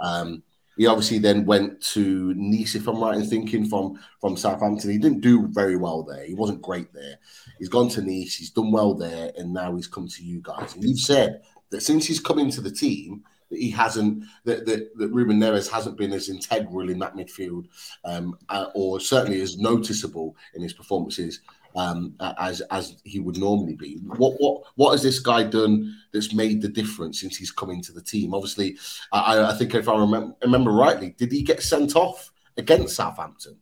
Um, 0.01 0.43
he 0.77 0.87
obviously 0.87 1.19
then 1.19 1.45
went 1.45 1.81
to 1.93 2.35
Nice, 2.35 2.75
if 2.75 2.89
I'm 2.89 3.01
right 3.01 3.17
in 3.17 3.27
thinking, 3.27 3.67
from 3.69 3.99
from 4.21 4.37
Southampton. 4.37 4.91
He 4.91 4.99
didn't 4.99 5.21
do 5.21 5.47
very 5.49 5.77
well 5.77 6.03
there. 6.03 6.25
He 6.25 6.35
wasn't 6.35 6.63
great 6.63 6.93
there. 6.93 7.17
He's 7.59 7.69
gone 7.69 7.89
to 7.91 8.03
Nice. 8.03 8.35
He's 8.35 8.51
done 8.51 8.73
well 8.73 8.95
there, 8.95 9.33
and 9.37 9.53
now 9.53 9.75
he's 9.77 9.87
come 9.87 10.09
to 10.09 10.25
you 10.25 10.41
guys. 10.43 10.75
And 10.75 10.85
you've 10.85 10.99
said 10.99 11.43
that 11.71 11.83
since 11.83 12.07
he's 12.07 12.21
come 12.21 12.39
into 12.39 12.61
the 12.61 12.71
team, 12.71 13.23
that 13.51 13.59
he 13.59 13.71
hasn't 13.71 14.25
that 14.45 14.67
that, 14.67 14.97
that 14.97 15.09
Ruben 15.09 15.39
Neves 15.39 15.71
hasn't 15.71 15.99
been 15.99 16.13
as 16.13 16.29
integral 16.29 16.89
in 16.89 16.99
that 17.01 17.15
midfield, 17.15 17.67
um, 18.05 18.37
uh, 18.49 18.67
or 18.75 18.99
certainly 18.99 19.41
as 19.41 19.59
noticeable 19.59 20.37
in 20.55 20.63
his 20.63 20.73
performances 20.73 21.41
um, 21.77 22.15
as 22.39 22.61
as 22.71 22.97
he 23.05 23.21
would 23.21 23.39
normally 23.39 23.75
be. 23.75 23.97
What 24.17 24.35
what 24.39 24.63
what 24.77 24.93
has 24.93 25.03
this 25.03 25.19
guy 25.19 25.45
done 25.45 25.97
that's 26.13 26.33
made 26.33 26.63
the 26.63 26.69
difference 26.69 27.21
since 27.21 27.37
he's 27.37 27.51
come 27.51 27.71
into 27.71 27.93
the 27.93 28.03
team? 28.03 28.35
Obviously, 28.35 28.77
I, 29.13 29.43
I 29.43 29.55
think 29.55 29.75
if 29.75 29.89
I 29.89 29.99
remember, 29.99 30.35
remember 30.43 30.71
rightly, 30.71 31.11
did 31.11 31.33
he 31.33 31.43
get 31.43 31.63
sent 31.63 31.97
off 31.97 32.33
against 32.57 32.97
Southampton? 32.97 33.57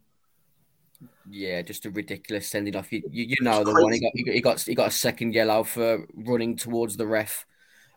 Yeah, 1.29 1.62
just 1.62 1.87
a 1.87 1.90
ridiculous 1.90 2.49
sending 2.49 2.75
off. 2.75 2.92
You, 2.92 3.03
you, 3.11 3.25
you 3.25 3.37
know 3.40 3.62
the 3.62 3.73
one 3.73 3.92
he 3.92 4.01
got, 4.01 4.12
he 4.14 4.40
got 4.40 4.61
he 4.61 4.75
got 4.75 4.88
a 4.88 4.92
second 4.92 5.35
yellow 5.35 5.62
for 5.62 6.07
running 6.14 6.57
towards 6.57 6.96
the 6.96 7.07
ref. 7.07 7.46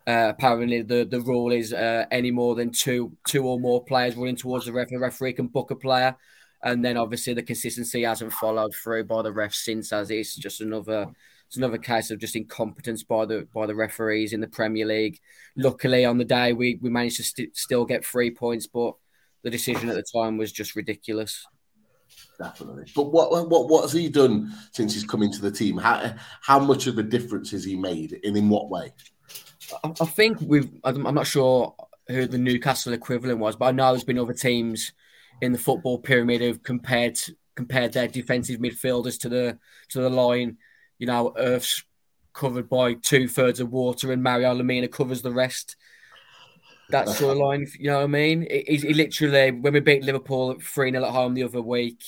Uh, 0.05 0.27
apparently, 0.29 0.81
the, 0.81 1.05
the 1.05 1.21
rule 1.21 1.51
is 1.51 1.73
uh, 1.73 2.05
any 2.11 2.29
more 2.29 2.55
than 2.55 2.71
two 2.71 3.15
two 3.25 3.45
or 3.45 3.59
more 3.59 3.83
players 3.83 4.15
running 4.15 4.35
towards 4.35 4.65
the 4.65 4.73
ref, 4.73 4.89
the 4.89 4.97
referee 4.97 5.33
can 5.33 5.47
book 5.47 5.71
a 5.71 5.75
player 5.75 6.15
and 6.63 6.83
then 6.83 6.97
obviously 6.97 7.33
the 7.33 7.43
consistency 7.43 8.03
hasn't 8.03 8.33
followed 8.33 8.73
through 8.73 9.03
by 9.03 9.21
the 9.21 9.31
refs 9.31 9.55
since, 9.55 9.91
as 9.91 10.09
it's 10.09 10.35
just 10.35 10.61
another 10.61 11.07
it's 11.47 11.57
another 11.57 11.77
case 11.77 12.09
of 12.09 12.19
just 12.19 12.35
incompetence 12.35 13.03
by 13.03 13.25
the 13.25 13.47
by 13.53 13.67
the 13.67 13.75
referees 13.75 14.33
in 14.33 14.39
the 14.39 14.47
Premier 14.47 14.85
League. 14.85 15.19
Luckily, 15.55 16.05
on 16.05 16.17
the 16.17 16.25
day 16.25 16.53
we 16.53 16.79
we 16.81 16.89
managed 16.89 17.17
to 17.17 17.23
st- 17.23 17.55
still 17.55 17.85
get 17.85 18.05
three 18.05 18.31
points, 18.31 18.65
but 18.65 18.95
the 19.43 19.49
decision 19.49 19.89
at 19.89 19.95
the 19.95 20.03
time 20.03 20.37
was 20.37 20.51
just 20.51 20.75
ridiculous. 20.75 21.45
Definitely. 22.39 22.85
But 22.95 23.11
what 23.11 23.49
what 23.49 23.69
what 23.69 23.81
has 23.81 23.93
he 23.93 24.09
done 24.09 24.53
since 24.71 24.93
he's 24.93 25.05
come 25.05 25.21
into 25.21 25.41
the 25.41 25.51
team? 25.51 25.77
How 25.77 26.15
how 26.41 26.59
much 26.59 26.87
of 26.87 26.97
a 26.97 27.03
difference 27.03 27.51
has 27.51 27.65
he 27.65 27.75
made, 27.75 28.19
and 28.23 28.37
in 28.37 28.49
what 28.49 28.69
way? 28.69 28.93
I, 29.83 29.89
I 29.99 30.05
think 30.05 30.39
we've. 30.41 30.71
I'm 30.83 31.13
not 31.13 31.27
sure 31.27 31.75
who 32.07 32.25
the 32.25 32.37
Newcastle 32.37 32.93
equivalent 32.93 33.39
was, 33.39 33.55
but 33.55 33.65
I 33.65 33.71
know 33.71 33.91
there's 33.91 34.03
been 34.03 34.19
other 34.19 34.33
teams 34.33 34.93
in 35.41 35.51
the 35.51 35.57
football 35.57 35.97
pyramid 35.97 36.41
have 36.41 36.63
compared 36.63 37.19
compared 37.55 37.93
their 37.93 38.07
defensive 38.07 38.59
midfielders 38.59 39.19
to 39.19 39.29
the 39.29 39.59
to 39.89 40.01
the 40.01 40.09
line. 40.09 40.57
You 40.97 41.07
know, 41.07 41.33
Earth's 41.37 41.83
covered 42.33 42.69
by 42.69 42.93
two 42.95 43.27
thirds 43.27 43.59
of 43.59 43.71
water, 43.71 44.11
and 44.11 44.23
Mario 44.23 44.55
Lemina 44.55 44.91
covers 44.91 45.21
the 45.21 45.31
rest. 45.31 45.75
That 46.89 47.09
sort 47.09 47.31
of 47.31 47.37
line, 47.37 47.65
you 47.79 47.89
know 47.89 47.97
what 47.97 48.03
I 48.03 48.07
mean? 48.07 48.45
He, 48.49 48.77
he 48.77 48.93
literally, 48.93 49.51
when 49.51 49.73
we 49.73 49.79
beat 49.79 50.03
Liverpool 50.03 50.59
3 50.59 50.91
0 50.91 51.03
at 51.03 51.11
home 51.11 51.33
the 51.33 51.43
other 51.43 51.61
week, 51.61 52.03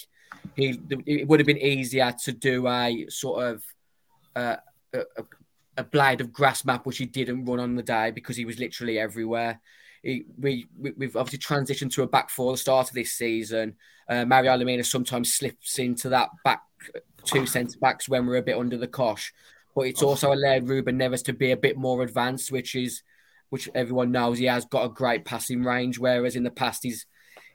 he 0.55 0.79
it 1.05 1.27
would 1.27 1.39
have 1.39 1.47
been 1.47 1.57
easier 1.57 2.13
to 2.23 2.31
do 2.31 2.67
a 2.67 3.07
sort 3.09 3.43
of 3.43 3.63
uh, 4.35 4.57
a, 4.93 5.03
a 5.77 5.83
blade 5.83 6.21
of 6.21 6.33
grass 6.33 6.65
map, 6.65 6.85
which 6.85 6.97
he 6.97 7.05
didn't 7.05 7.45
run 7.45 7.59
on 7.59 7.75
the 7.75 7.83
day 7.83 8.11
because 8.11 8.35
he 8.35 8.45
was 8.45 8.59
literally 8.59 8.99
everywhere 8.99 9.59
we, 10.05 10.67
we 10.77 10.91
we've 10.97 11.15
obviously 11.15 11.39
transitioned 11.39 11.91
to 11.93 12.03
a 12.03 12.07
back 12.07 12.29
four 12.29 12.51
the 12.51 12.57
start 12.57 12.89
of 12.89 12.93
this 12.93 13.13
season. 13.13 13.75
Uh, 14.07 14.23
Mario 14.23 14.55
Lemina 14.55 14.85
sometimes 14.85 15.33
slips 15.33 15.79
into 15.79 16.09
that 16.09 16.29
back 16.43 16.61
two 17.23 17.45
centre 17.47 17.79
backs 17.79 18.07
when 18.07 18.27
we're 18.27 18.37
a 18.37 18.43
bit 18.43 18.57
under 18.57 18.77
the 18.77 18.87
cosh, 18.87 19.33
but 19.75 19.87
it's 19.87 20.03
also 20.03 20.31
allowed 20.31 20.69
Ruben 20.69 20.99
Neves 20.99 21.23
to 21.23 21.33
be 21.33 21.51
a 21.51 21.57
bit 21.57 21.75
more 21.75 22.03
advanced, 22.03 22.51
which 22.51 22.75
is 22.75 23.01
which 23.49 23.67
everyone 23.73 24.11
knows 24.11 24.37
he 24.37 24.45
has 24.45 24.65
got 24.65 24.85
a 24.85 24.89
great 24.89 25.25
passing 25.25 25.63
range, 25.63 25.97
whereas 25.97 26.35
in 26.35 26.43
the 26.43 26.51
past 26.51 26.83
he's 26.83 27.07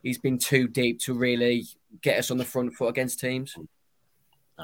he's 0.02 0.18
been 0.18 0.38
too 0.38 0.66
deep 0.66 0.98
to 1.00 1.14
really 1.14 1.66
get 2.02 2.18
us 2.18 2.30
on 2.30 2.38
the 2.38 2.44
front 2.44 2.74
foot 2.74 2.88
against 2.88 3.20
teams. 3.20 3.54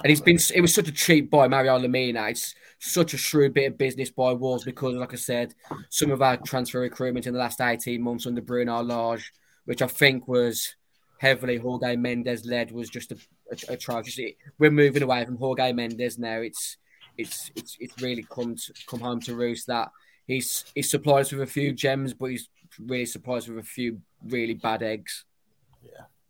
And 0.02 0.10
he's 0.10 0.20
been 0.20 0.38
it 0.54 0.60
was 0.60 0.74
such 0.74 0.88
a 0.88 0.92
cheap 0.92 1.30
buy, 1.30 1.48
Mario 1.48 1.78
Lemina. 1.78 2.30
It's 2.30 2.54
such 2.78 3.14
a 3.14 3.18
shrewd 3.18 3.54
bit 3.54 3.72
of 3.72 3.78
business 3.78 4.10
by 4.10 4.32
Wolves 4.32 4.64
because, 4.64 4.94
like 4.94 5.12
I 5.12 5.16
said, 5.16 5.54
some 5.90 6.10
of 6.10 6.22
our 6.22 6.36
transfer 6.36 6.80
recruitment 6.80 7.26
in 7.26 7.32
the 7.32 7.38
last 7.38 7.60
18 7.60 8.00
months 8.02 8.26
under 8.26 8.42
Bruno 8.42 8.82
Lage, 8.82 9.32
which 9.64 9.82
I 9.82 9.86
think 9.86 10.28
was 10.28 10.74
heavily 11.18 11.56
Jorge 11.56 11.96
Mendes 11.96 12.44
led, 12.44 12.72
was 12.72 12.90
just 12.90 13.12
a, 13.12 13.16
a, 13.50 13.74
atrocious. 13.74 14.18
We're 14.58 14.70
moving 14.70 15.02
away 15.02 15.24
from 15.24 15.36
Jorge 15.36 15.72
Mendes 15.72 16.18
now. 16.18 16.40
It's 16.40 16.76
it's 17.16 17.50
it's 17.56 17.76
it's 17.80 18.02
really 18.02 18.26
come 18.30 18.56
to, 18.56 18.74
come 18.86 19.00
home 19.00 19.20
to 19.20 19.34
roost 19.34 19.66
that 19.68 19.90
he's 20.26 20.64
he's 20.74 20.90
supplied 20.90 21.20
us 21.20 21.32
with 21.32 21.42
a 21.42 21.46
few 21.46 21.72
gems, 21.72 22.12
but 22.12 22.26
he's 22.26 22.48
really 22.78 23.06
supplied 23.06 23.38
us 23.38 23.48
with 23.48 23.58
a 23.58 23.62
few 23.62 24.00
really 24.22 24.54
bad 24.54 24.82
eggs 24.82 25.24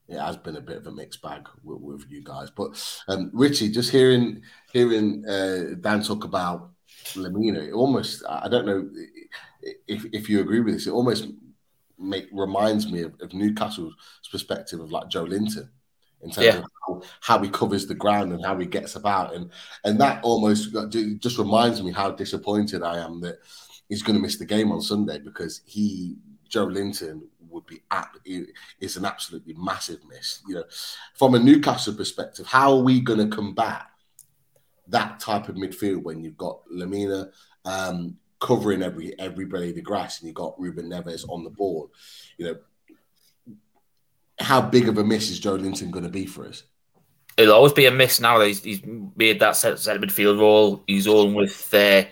it 0.09 0.19
has 0.19 0.37
been 0.37 0.57
a 0.57 0.61
bit 0.61 0.77
of 0.79 0.87
a 0.87 0.93
mixed 0.93 1.23
bag 1.23 1.49
with, 1.65 1.81
with 1.81 2.11
you 2.11 2.23
guys. 2.23 2.51
But 2.51 2.81
um, 3.09 3.31
Richie, 3.33 3.71
just 3.71 3.91
hearing 3.91 4.43
hearing 4.73 5.25
uh, 5.29 5.75
Dan 5.81 6.03
talk 6.03 6.25
about 6.25 6.71
Lemina, 7.15 7.69
it 7.69 7.73
almost 7.73 8.23
I 8.29 8.49
don't 8.49 8.67
know 8.67 8.89
if, 9.89 10.05
if 10.13 10.29
you 10.29 10.41
agree 10.41 10.61
with 10.61 10.75
this. 10.75 10.87
It 10.87 10.93
almost 10.93 11.29
make 11.99 12.29
reminds 12.33 12.91
me 12.91 13.03
of, 13.03 13.15
of 13.21 13.33
Newcastle's 13.33 13.95
perspective 14.31 14.81
of 14.81 14.93
like 14.93 15.09
Joelinton 15.09 15.69
in 16.23 16.31
terms 16.31 16.47
yeah. 16.47 16.59
of 16.59 16.65
how, 16.87 17.03
how, 17.21 17.39
he 17.43 17.49
covers 17.49 17.87
the 17.87 17.95
ground 17.95 18.33
and 18.33 18.45
how 18.45 18.59
he 18.59 18.67
gets 18.67 18.97
about, 18.97 19.35
and 19.35 19.51
and 19.85 20.01
that 20.01 20.23
almost 20.23 20.75
just 21.19 21.39
reminds 21.39 21.83
me 21.83 21.93
how 21.93 22.11
disappointed 22.11 22.83
I 22.83 22.99
am 22.99 23.21
that 23.21 23.39
he's 23.89 24.03
going 24.03 24.17
to 24.17 24.23
miss 24.23 24.39
the 24.39 24.47
game 24.47 24.73
on 24.73 24.81
Sunday 24.81 25.19
because 25.19 25.63
he 25.67 26.17
Joelinton 26.51 27.23
would 27.57 27.67
be 27.67 27.83
at 27.91 28.11
is 28.81 28.97
an 28.97 29.05
absolutely 29.05 29.55
massive 29.55 29.99
miss. 30.09 30.43
You 30.47 30.57
know, 30.57 30.65
from 31.15 31.35
a 31.35 31.39
Newcastle 31.39 31.95
perspective, 31.95 32.47
how 32.47 32.73
are 32.77 32.83
we 32.83 33.01
going 33.01 33.19
to 33.19 33.35
combat 33.35 33.87
that 34.89 35.19
type 35.19 35.49
of 35.49 35.57
midfield 35.57 36.03
when 36.03 36.23
you've 36.23 36.37
got 36.37 36.61
Lemina 36.73 37.31
um, 37.65 38.17
covering 38.41 38.83
every 38.83 39.19
every 39.19 39.47
blade 39.47 39.79
of 39.79 39.85
grass, 39.85 40.21
and 40.21 40.29
you've 40.29 40.37
got 40.37 40.61
Ruben 40.61 40.89
Neves 40.89 41.29
on 41.29 41.43
the 41.43 41.51
ball. 41.51 41.91
You 42.39 42.47
know, 42.47 43.57
how 44.39 44.61
big 44.61 44.89
of 44.89 44.99
a 44.99 45.05
miss 45.05 45.31
is 45.31 45.41
Joelinton 45.41 45.91
going 45.91 46.05
to 46.05 46.11
be 46.11 46.27
for 46.27 46.47
us? 46.47 46.63
It'll 47.37 47.55
always 47.55 47.73
be 47.73 47.87
a 47.87 47.91
miss 47.91 48.21
now 48.21 48.39
that 48.39 48.47
he's, 48.47 48.63
he's 48.63 48.83
made 49.17 49.41
that 49.41 49.57
centre 49.57 49.99
midfield 49.99 50.41
role 50.41 50.83
he's 50.87 51.07
on 51.07 51.35
with 51.35 51.75
uh, 51.75 52.05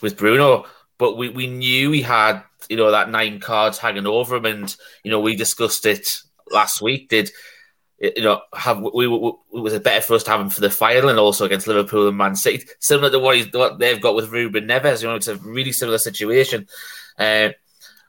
with 0.00 0.16
Bruno. 0.16 0.64
But 1.02 1.16
we, 1.16 1.30
we 1.30 1.48
knew 1.48 1.90
he 1.90 2.00
had 2.00 2.44
you 2.68 2.76
know 2.76 2.92
that 2.92 3.10
nine 3.10 3.40
cards 3.40 3.76
hanging 3.76 4.06
over 4.06 4.36
him, 4.36 4.44
and 4.44 4.76
you 5.02 5.10
know 5.10 5.18
we 5.18 5.34
discussed 5.34 5.84
it 5.84 6.16
last 6.48 6.80
week. 6.80 7.08
Did 7.08 7.32
you 7.98 8.22
know 8.22 8.40
have 8.54 8.80
we, 8.80 9.08
we 9.08 9.32
was 9.50 9.72
it 9.72 9.82
better 9.82 10.00
for 10.00 10.14
us 10.14 10.22
to 10.22 10.30
have 10.30 10.40
him 10.40 10.48
for 10.48 10.60
the 10.60 10.70
final 10.70 11.08
and 11.08 11.18
also 11.18 11.44
against 11.44 11.66
Liverpool 11.66 12.06
and 12.06 12.16
Man 12.16 12.36
City, 12.36 12.64
similar 12.78 13.10
to 13.10 13.18
what, 13.18 13.34
he's, 13.34 13.52
what 13.52 13.80
they've 13.80 14.00
got 14.00 14.14
with 14.14 14.30
Ruben 14.30 14.68
Neves. 14.68 15.02
You 15.02 15.08
know, 15.08 15.16
it's 15.16 15.26
a 15.26 15.34
really 15.38 15.72
similar 15.72 15.98
situation. 15.98 16.68
Uh, 17.18 17.48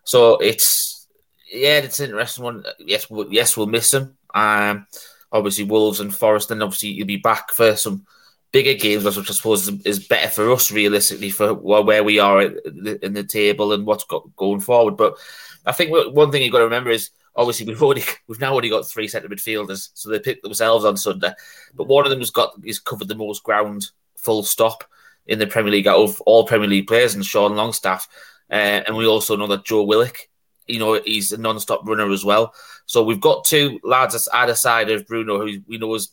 so 0.03 0.37
it's 0.37 1.07
yeah, 1.51 1.79
it's 1.79 1.99
an 1.99 2.11
interesting 2.11 2.43
one. 2.43 2.63
Yes, 2.77 3.09
we'll, 3.09 3.33
yes, 3.33 3.57
we'll 3.57 3.65
miss 3.65 3.91
him. 3.91 4.15
Um, 4.35 4.85
obviously 5.31 5.63
Wolves 5.63 5.99
and 5.99 6.13
Forest, 6.13 6.51
and 6.51 6.61
obviously 6.61 6.89
you'll 6.89 7.07
be 7.07 7.17
back 7.17 7.53
for 7.53 7.75
some 7.75 8.05
bigger 8.53 8.75
games, 8.75 9.03
which 9.03 9.29
I 9.29 9.33
suppose 9.33 9.67
is 9.83 10.07
better 10.07 10.29
for 10.29 10.51
us 10.51 10.71
realistically 10.71 11.31
for 11.31 11.53
where 11.53 12.03
we 12.03 12.19
are 12.19 12.43
in 12.43 13.13
the 13.13 13.25
table 13.27 13.73
and 13.73 13.85
what's 13.85 14.05
got 14.05 14.33
going 14.37 14.61
forward. 14.61 14.95
But 14.95 15.17
I 15.65 15.73
think 15.73 15.91
one 16.15 16.31
thing 16.31 16.43
you've 16.43 16.53
got 16.53 16.59
to 16.59 16.65
remember 16.65 16.91
is 16.91 17.09
obviously 17.35 17.65
we've 17.65 17.83
already 17.83 18.03
we've 18.27 18.39
now 18.39 18.53
already 18.53 18.69
got 18.69 18.87
three 18.87 19.09
centre 19.09 19.27
midfielders, 19.27 19.89
so 19.95 20.09
they 20.09 20.19
picked 20.19 20.43
themselves 20.43 20.85
on 20.85 20.95
Sunday. 20.95 21.33
But 21.73 21.87
one 21.87 22.05
of 22.05 22.11
them 22.11 22.19
has 22.19 22.31
got 22.31 22.53
he's 22.63 22.79
covered 22.79 23.09
the 23.09 23.15
most 23.15 23.43
ground, 23.43 23.89
full 24.15 24.43
stop 24.43 24.85
in 25.25 25.39
the 25.39 25.47
Premier 25.47 25.71
League 25.71 25.87
out 25.87 25.99
of 25.99 26.21
all 26.21 26.45
Premier 26.45 26.69
League 26.69 26.87
players, 26.87 27.15
and 27.15 27.25
Sean 27.25 27.55
Longstaff. 27.55 28.07
Uh, 28.51 28.83
and 28.85 28.95
we 28.95 29.07
also 29.07 29.35
know 29.35 29.47
that 29.47 29.65
Joe 29.65 29.83
Willock, 29.83 30.29
you 30.67 30.77
know, 30.77 31.01
he's 31.03 31.31
a 31.31 31.37
non-stop 31.37 31.87
runner 31.87 32.11
as 32.11 32.23
well. 32.23 32.53
So 32.85 33.03
we've 33.03 33.21
got 33.21 33.45
two 33.45 33.79
lads 33.83 34.27
either 34.31 34.53
side 34.53 34.91
of 34.91 35.07
Bruno, 35.07 35.39
who 35.39 35.61
we 35.67 35.77
know 35.77 35.95
is 35.95 36.11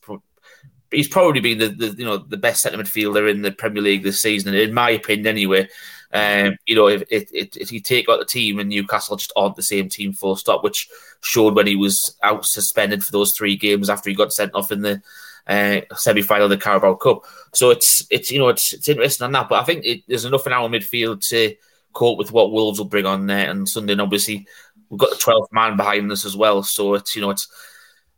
he's 0.91 1.09
probably 1.09 1.41
been 1.41 1.59
the, 1.59 1.69
the 1.69 1.95
you 1.99 2.05
know 2.05 2.19
the 2.19 2.37
best 2.37 2.63
centre 2.63 2.79
midfielder 2.79 3.31
in 3.31 3.43
the 3.43 3.53
Premier 3.53 3.83
League 3.83 4.03
this 4.03 4.23
season, 4.23 4.55
in 4.55 4.75
my 4.75 4.91
opinion, 4.91 5.27
anyway. 5.27 5.69
Um, 6.13 6.57
you 6.67 6.75
know, 6.75 6.89
if, 6.89 7.05
if, 7.09 7.31
if 7.33 7.71
you 7.71 7.79
take 7.79 8.09
out 8.09 8.19
the 8.19 8.25
team 8.25 8.59
and 8.59 8.69
Newcastle 8.69 9.17
just 9.17 9.33
aren't 9.37 9.55
the 9.55 9.63
same 9.63 9.89
team, 9.89 10.13
full 10.13 10.35
stop, 10.35 10.65
which 10.65 10.89
showed 11.21 11.55
when 11.55 11.69
he 11.69 11.77
was 11.77 12.17
out 12.25 12.45
suspended 12.45 13.05
for 13.05 13.13
those 13.13 13.33
three 13.33 13.57
games 13.57 13.89
after 13.89 14.11
he 14.11 14.17
got 14.17 14.33
sent 14.33 14.53
off 14.55 14.73
in 14.73 14.81
the 14.83 15.01
uh, 15.47 15.81
semi 15.95 16.23
final 16.23 16.45
of 16.45 16.51
the 16.51 16.57
Carabao 16.57 16.95
Cup. 16.95 17.25
So 17.53 17.71
it's 17.71 18.07
it's 18.11 18.31
you 18.31 18.39
know 18.39 18.49
it's 18.49 18.73
it's 18.73 18.89
interesting 18.89 19.25
on 19.25 19.33
that, 19.33 19.49
but 19.49 19.61
I 19.61 19.65
think 19.65 19.85
it, 19.85 20.03
there's 20.09 20.25
enough 20.25 20.47
in 20.47 20.53
our 20.53 20.69
midfield 20.69 21.27
to 21.29 21.55
cope 21.93 22.19
with 22.19 22.33
what 22.33 22.53
Wolves 22.53 22.79
will 22.79 22.87
bring 22.87 23.07
on 23.07 23.27
there. 23.27 23.51
And 23.51 23.69
Sunday, 23.69 23.93
and 23.93 24.01
obviously, 24.01 24.47
we've 24.89 25.01
got 25.01 25.11
the 25.11 25.17
12th 25.17 25.53
man 25.53 25.77
behind 25.77 26.11
us 26.11 26.25
as 26.25 26.37
well. 26.37 26.63
So 26.63 26.95
it's 26.95 27.15
you 27.15 27.23
know 27.23 27.31
it's 27.31 27.49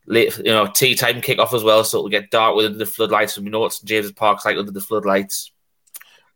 late, 0.07 0.37
you 0.39 0.45
know, 0.45 0.67
tea 0.67 0.95
time 0.95 1.21
kickoff 1.21 1.55
as 1.55 1.63
well. 1.63 1.85
So 1.85 1.99
it'll 1.99 2.11
get 2.11 2.31
dark 2.31 2.57
within 2.57 2.79
the 2.79 2.87
floodlights, 2.87 3.37
and 3.37 3.45
we 3.45 3.51
know 3.51 3.61
what 3.61 3.79
James 3.85 4.11
Park's 4.13 4.45
like 4.45 4.57
under 4.57 4.73
the 4.73 4.81
floodlights. 4.81 5.53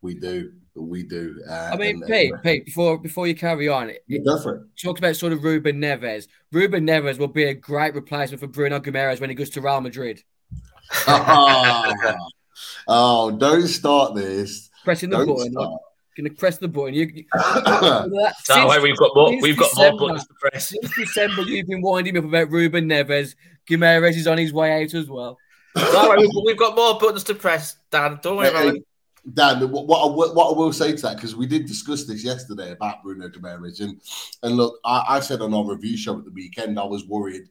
We 0.03 0.15
do, 0.15 0.53
we 0.75 1.03
do. 1.03 1.43
Uh, 1.49 1.71
I 1.73 1.77
mean, 1.77 2.03
Pete, 2.07 2.33
uh, 2.33 2.39
Pete, 2.39 2.67
before 2.67 2.99
before 2.99 3.27
you 3.27 3.35
carry 3.35 3.69
on, 3.69 3.89
go 3.89 3.93
it. 3.93 4.61
Talk 4.81 4.99
about 4.99 5.17
sort 5.17 5.33
of 5.33 5.43
Ruben 5.43 5.81
Neves. 5.81 6.29
Ruben 6.53 6.87
Neves 6.87 7.19
will 7.19 7.29
be 7.29 7.45
a 7.45 7.55
great 7.55 7.95
replacement 7.95 8.41
for 8.41 8.47
Bruno 8.47 8.79
Guimaraes 8.81 9.21
when 9.21 9.31
he 9.31 9.37
goes 9.37 9.51
to 9.51 9.61
Real 9.61 9.81
Madrid. 9.81 10.23
oh, 12.89 13.31
don't 13.37 13.67
start 13.67 14.15
this. 14.15 14.71
Pressing 14.85 15.11
the 15.11 15.17
don't 15.17 15.27
button. 15.27 15.53
Start. 15.53 15.81
Gonna 16.17 16.31
press 16.31 16.57
the 16.57 16.69
button. 16.69 16.95
You, 16.95 17.11
you 17.13 17.25
that 17.35 18.67
way 18.69 18.81
we've 18.81 18.97
got 18.97 19.11
more. 19.15 19.39
We've 19.43 19.57
December, 19.57 19.91
got 19.91 19.99
more 19.99 20.09
buttons 20.09 20.27
to 20.27 20.35
press. 20.41 20.69
Since 20.69 20.97
December, 20.97 21.43
you've 21.43 21.67
been 21.67 21.83
winding 21.83 22.15
me 22.15 22.21
up 22.21 22.25
about 22.25 22.51
Ruben 22.51 22.89
Neves. 22.89 23.35
Guimaraes 23.69 24.17
is 24.17 24.27
on 24.27 24.39
his 24.39 24.53
way 24.53 24.83
out 24.83 24.95
as 24.95 25.09
well. 25.09 25.39
Don't 25.75 26.09
worry, 26.09 26.27
we've 26.45 26.59
got 26.59 26.75
more 26.75 26.99
buttons 26.99 27.25
to 27.25 27.35
press, 27.35 27.77
Dan. 27.91 28.19
Don't 28.23 28.39
worry 28.39 28.49
about 28.49 28.77
it. 28.77 28.83
Dan, 29.35 29.71
what 29.71 29.83
I, 29.83 30.07
what 30.07 30.55
I 30.55 30.57
will 30.57 30.73
say 30.73 30.95
to 30.95 31.03
that, 31.03 31.17
because 31.17 31.35
we 31.35 31.47
did 31.47 31.67
discuss 31.67 32.05
this 32.05 32.23
yesterday 32.23 32.71
about 32.71 33.03
Bruno 33.03 33.29
Guimaraes, 33.29 33.81
and 33.81 34.01
and 34.45 34.57
look, 34.57 34.79
I, 34.85 35.05
I, 35.09 35.21
said 35.21 35.41
on 35.41 35.53
our 35.53 35.65
review 35.65 35.97
show 35.97 36.17
at 36.17 36.25
the 36.25 36.31
weekend, 36.31 36.79
I 36.79 36.85
was 36.85 37.07
worried, 37.07 37.49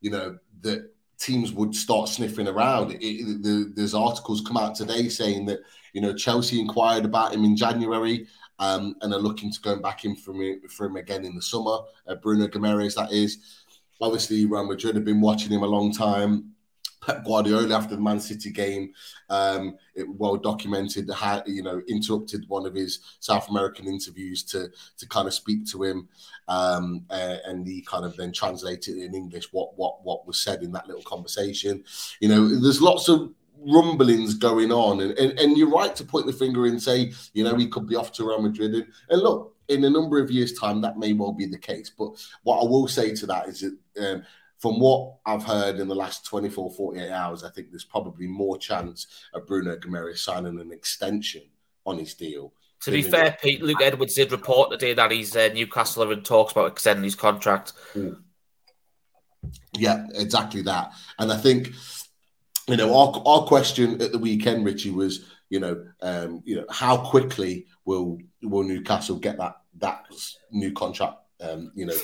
you 0.00 0.10
know, 0.10 0.38
that 0.62 0.92
teams 1.18 1.52
would 1.52 1.74
start 1.74 2.08
sniffing 2.08 2.48
around. 2.48 2.92
It, 2.92 3.02
it, 3.04 3.42
the, 3.44 3.72
there's 3.76 3.94
articles 3.94 4.42
come 4.44 4.56
out 4.56 4.74
today 4.74 5.08
saying 5.08 5.46
that 5.46 5.60
you 5.92 6.00
know 6.00 6.12
Chelsea 6.12 6.58
inquired 6.58 7.04
about 7.04 7.32
him 7.32 7.44
in 7.44 7.56
January. 7.56 8.26
Um, 8.60 8.94
and 9.02 9.12
are 9.12 9.18
looking 9.18 9.50
to 9.50 9.60
go 9.62 9.80
back 9.80 10.04
in 10.04 10.14
for 10.14 10.32
him, 10.32 10.60
for 10.68 10.86
him 10.86 10.94
again 10.94 11.24
in 11.24 11.34
the 11.34 11.42
summer. 11.42 11.78
Uh, 12.06 12.14
Bruno 12.14 12.46
Guimaraes, 12.46 12.94
that 12.94 13.10
is. 13.10 13.63
Obviously, 14.00 14.46
Real 14.46 14.66
Madrid 14.66 14.96
have 14.96 15.04
been 15.04 15.20
watching 15.20 15.52
him 15.52 15.62
a 15.62 15.66
long 15.66 15.92
time. 15.92 16.54
Pep 17.04 17.24
Guardiola 17.24 17.76
after 17.76 17.96
the 17.96 18.00
Man 18.00 18.18
City 18.18 18.50
game, 18.50 18.92
um, 19.28 19.76
it 19.94 20.06
well 20.08 20.36
documented 20.36 21.10
how 21.10 21.42
you 21.46 21.62
know 21.62 21.82
interrupted 21.86 22.48
one 22.48 22.66
of 22.66 22.74
his 22.74 23.00
South 23.20 23.48
American 23.50 23.86
interviews 23.86 24.42
to 24.44 24.70
to 24.96 25.08
kind 25.08 25.28
of 25.28 25.34
speak 25.34 25.66
to 25.66 25.82
him, 25.82 26.08
um, 26.48 27.04
uh, 27.10 27.36
and 27.46 27.66
he 27.66 27.82
kind 27.82 28.04
of 28.04 28.16
then 28.16 28.32
translated 28.32 28.96
in 28.96 29.14
English 29.14 29.52
what 29.52 29.76
what 29.76 30.02
what 30.02 30.26
was 30.26 30.40
said 30.40 30.62
in 30.62 30.72
that 30.72 30.86
little 30.86 31.02
conversation. 31.02 31.84
You 32.20 32.28
know, 32.28 32.48
there's 32.48 32.80
lots 32.80 33.08
of 33.08 33.32
rumblings 33.66 34.34
going 34.34 34.72
on, 34.72 35.00
and, 35.00 35.12
and, 35.18 35.38
and 35.38 35.56
you're 35.56 35.70
right 35.70 35.94
to 35.96 36.04
point 36.04 36.26
the 36.26 36.32
finger 36.32 36.66
and 36.66 36.82
say, 36.82 37.12
you 37.32 37.44
know, 37.44 37.56
he 37.56 37.68
could 37.68 37.86
be 37.86 37.96
off 37.96 38.12
to 38.12 38.26
Real 38.26 38.42
Madrid, 38.42 38.74
and, 38.74 38.86
and 39.10 39.22
look, 39.22 39.53
in 39.68 39.84
a 39.84 39.90
number 39.90 40.20
of 40.20 40.30
years' 40.30 40.58
time, 40.58 40.80
that 40.82 40.98
may 40.98 41.12
well 41.12 41.32
be 41.32 41.46
the 41.46 41.58
case. 41.58 41.90
But 41.90 42.10
what 42.42 42.60
I 42.60 42.64
will 42.64 42.88
say 42.88 43.14
to 43.14 43.26
that 43.26 43.48
is 43.48 43.60
that 43.60 44.14
um, 44.14 44.22
from 44.58 44.80
what 44.80 45.16
I've 45.26 45.44
heard 45.44 45.78
in 45.78 45.88
the 45.88 45.94
last 45.94 46.24
24, 46.26 46.70
48 46.70 47.10
hours, 47.10 47.44
I 47.44 47.50
think 47.50 47.70
there's 47.70 47.84
probably 47.84 48.26
more 48.26 48.56
chance 48.56 49.06
of 49.32 49.46
Bruno 49.46 49.76
Guimaraes 49.76 50.18
signing 50.18 50.60
an 50.60 50.72
extension 50.72 51.42
on 51.84 51.98
his 51.98 52.14
deal. 52.14 52.52
To 52.82 52.90
be 52.90 53.02
fair, 53.02 53.36
Pete, 53.40 53.62
Luke 53.62 53.80
Edwards 53.82 54.14
did 54.14 54.30
report 54.30 54.70
today 54.70 54.92
that 54.92 55.10
he's 55.10 55.34
uh, 55.34 55.48
Newcastle 55.54 56.04
are 56.04 56.12
in 56.12 56.22
talks 56.22 56.52
about 56.52 56.70
extending 56.70 57.04
his 57.04 57.14
contract. 57.14 57.72
Mm. 57.94 58.18
Yeah, 59.76 60.06
exactly 60.14 60.62
that. 60.62 60.92
And 61.18 61.32
I 61.32 61.36
think, 61.36 61.72
you 62.68 62.76
know, 62.76 62.94
our, 62.94 63.22
our 63.26 63.46
question 63.46 64.00
at 64.02 64.12
the 64.12 64.18
weekend, 64.18 64.64
Richie, 64.64 64.90
was, 64.90 65.24
you 65.48 65.60
know, 65.60 65.84
um, 66.02 66.42
you 66.44 66.56
know, 66.56 66.66
how 66.70 66.98
quickly 66.98 67.66
will 67.84 68.18
will 68.44 68.62
Newcastle 68.62 69.16
get 69.16 69.38
that 69.38 69.56
that 69.78 70.06
new 70.50 70.72
contract 70.72 71.18
um, 71.40 71.72
you 71.74 71.86
know, 71.86 71.96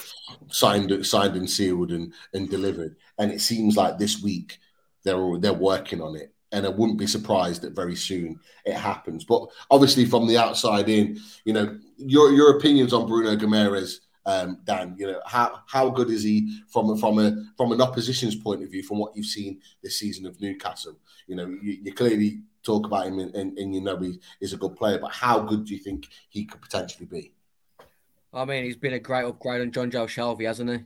signed, 0.49 1.07
signed 1.07 1.37
and 1.37 1.49
sealed 1.49 1.93
and, 1.93 2.13
and 2.35 2.51
delivered. 2.51 2.97
And 3.19 3.31
it 3.31 3.41
seems 3.41 3.77
like 3.77 3.99
this 3.99 4.23
week 4.23 4.59
they're 5.05 5.39
they're 5.39 5.53
working 5.53 6.01
on 6.01 6.17
it. 6.17 6.35
And 6.53 6.67
I 6.67 6.69
wouldn't 6.69 6.99
be 6.99 7.07
surprised 7.07 7.63
that 7.63 7.77
very 7.77 7.95
soon 7.95 8.41
it 8.65 8.75
happens. 8.75 9.25
But 9.25 9.47
obviously, 9.71 10.05
from 10.05 10.27
the 10.27 10.37
outside 10.37 10.89
in, 10.89 11.21
you 11.45 11.53
know, 11.53 11.79
your 11.97 12.33
your 12.33 12.57
opinions 12.57 12.93
on 12.93 13.07
Bruno 13.07 13.37
Guimaraes, 13.37 14.01
um, 14.27 14.59
Dan. 14.65 14.95
You 14.99 15.09
know, 15.09 15.21
how 15.27 15.61
how 15.67 15.91
good 15.91 16.11
is 16.11 16.23
he 16.23 16.61
from 16.69 16.97
from 16.99 17.19
a 17.19 17.45
from 17.57 17.73
an 17.73 17.81
opposition's 17.81 18.37
point 18.37 18.63
of 18.63 18.71
view, 18.71 18.83
from 18.83 18.99
what 18.99 19.17
you've 19.17 19.27
seen 19.27 19.61
this 19.83 19.99
season 19.99 20.27
of 20.27 20.41
Newcastle? 20.41 20.97
You 21.27 21.37
know, 21.37 21.47
you, 21.47 21.79
you 21.83 21.93
clearly 21.93 22.43
talk 22.63 22.87
about 22.87 23.07
him 23.07 23.19
and, 23.19 23.35
and, 23.35 23.59
and 23.59 23.75
you 23.75 23.81
know 23.81 23.97
he 23.97 24.21
is 24.41 24.53
a 24.53 24.57
good 24.57 24.77
player, 24.77 24.99
but 24.99 25.13
how 25.13 25.41
good 25.41 25.65
do 25.65 25.75
you 25.75 25.81
think 25.81 26.09
he 26.29 26.45
could 26.45 26.61
potentially 26.61 27.07
be? 27.07 27.33
I 28.33 28.45
mean, 28.45 28.65
he's 28.65 28.77
been 28.77 28.95
a 28.95 28.99
great 28.99 29.25
upgrade 29.25 29.61
on 29.61 29.73
Jonjo 29.73 30.07
Shelvey, 30.07 30.47
hasn't 30.47 30.71
he? 30.71 30.79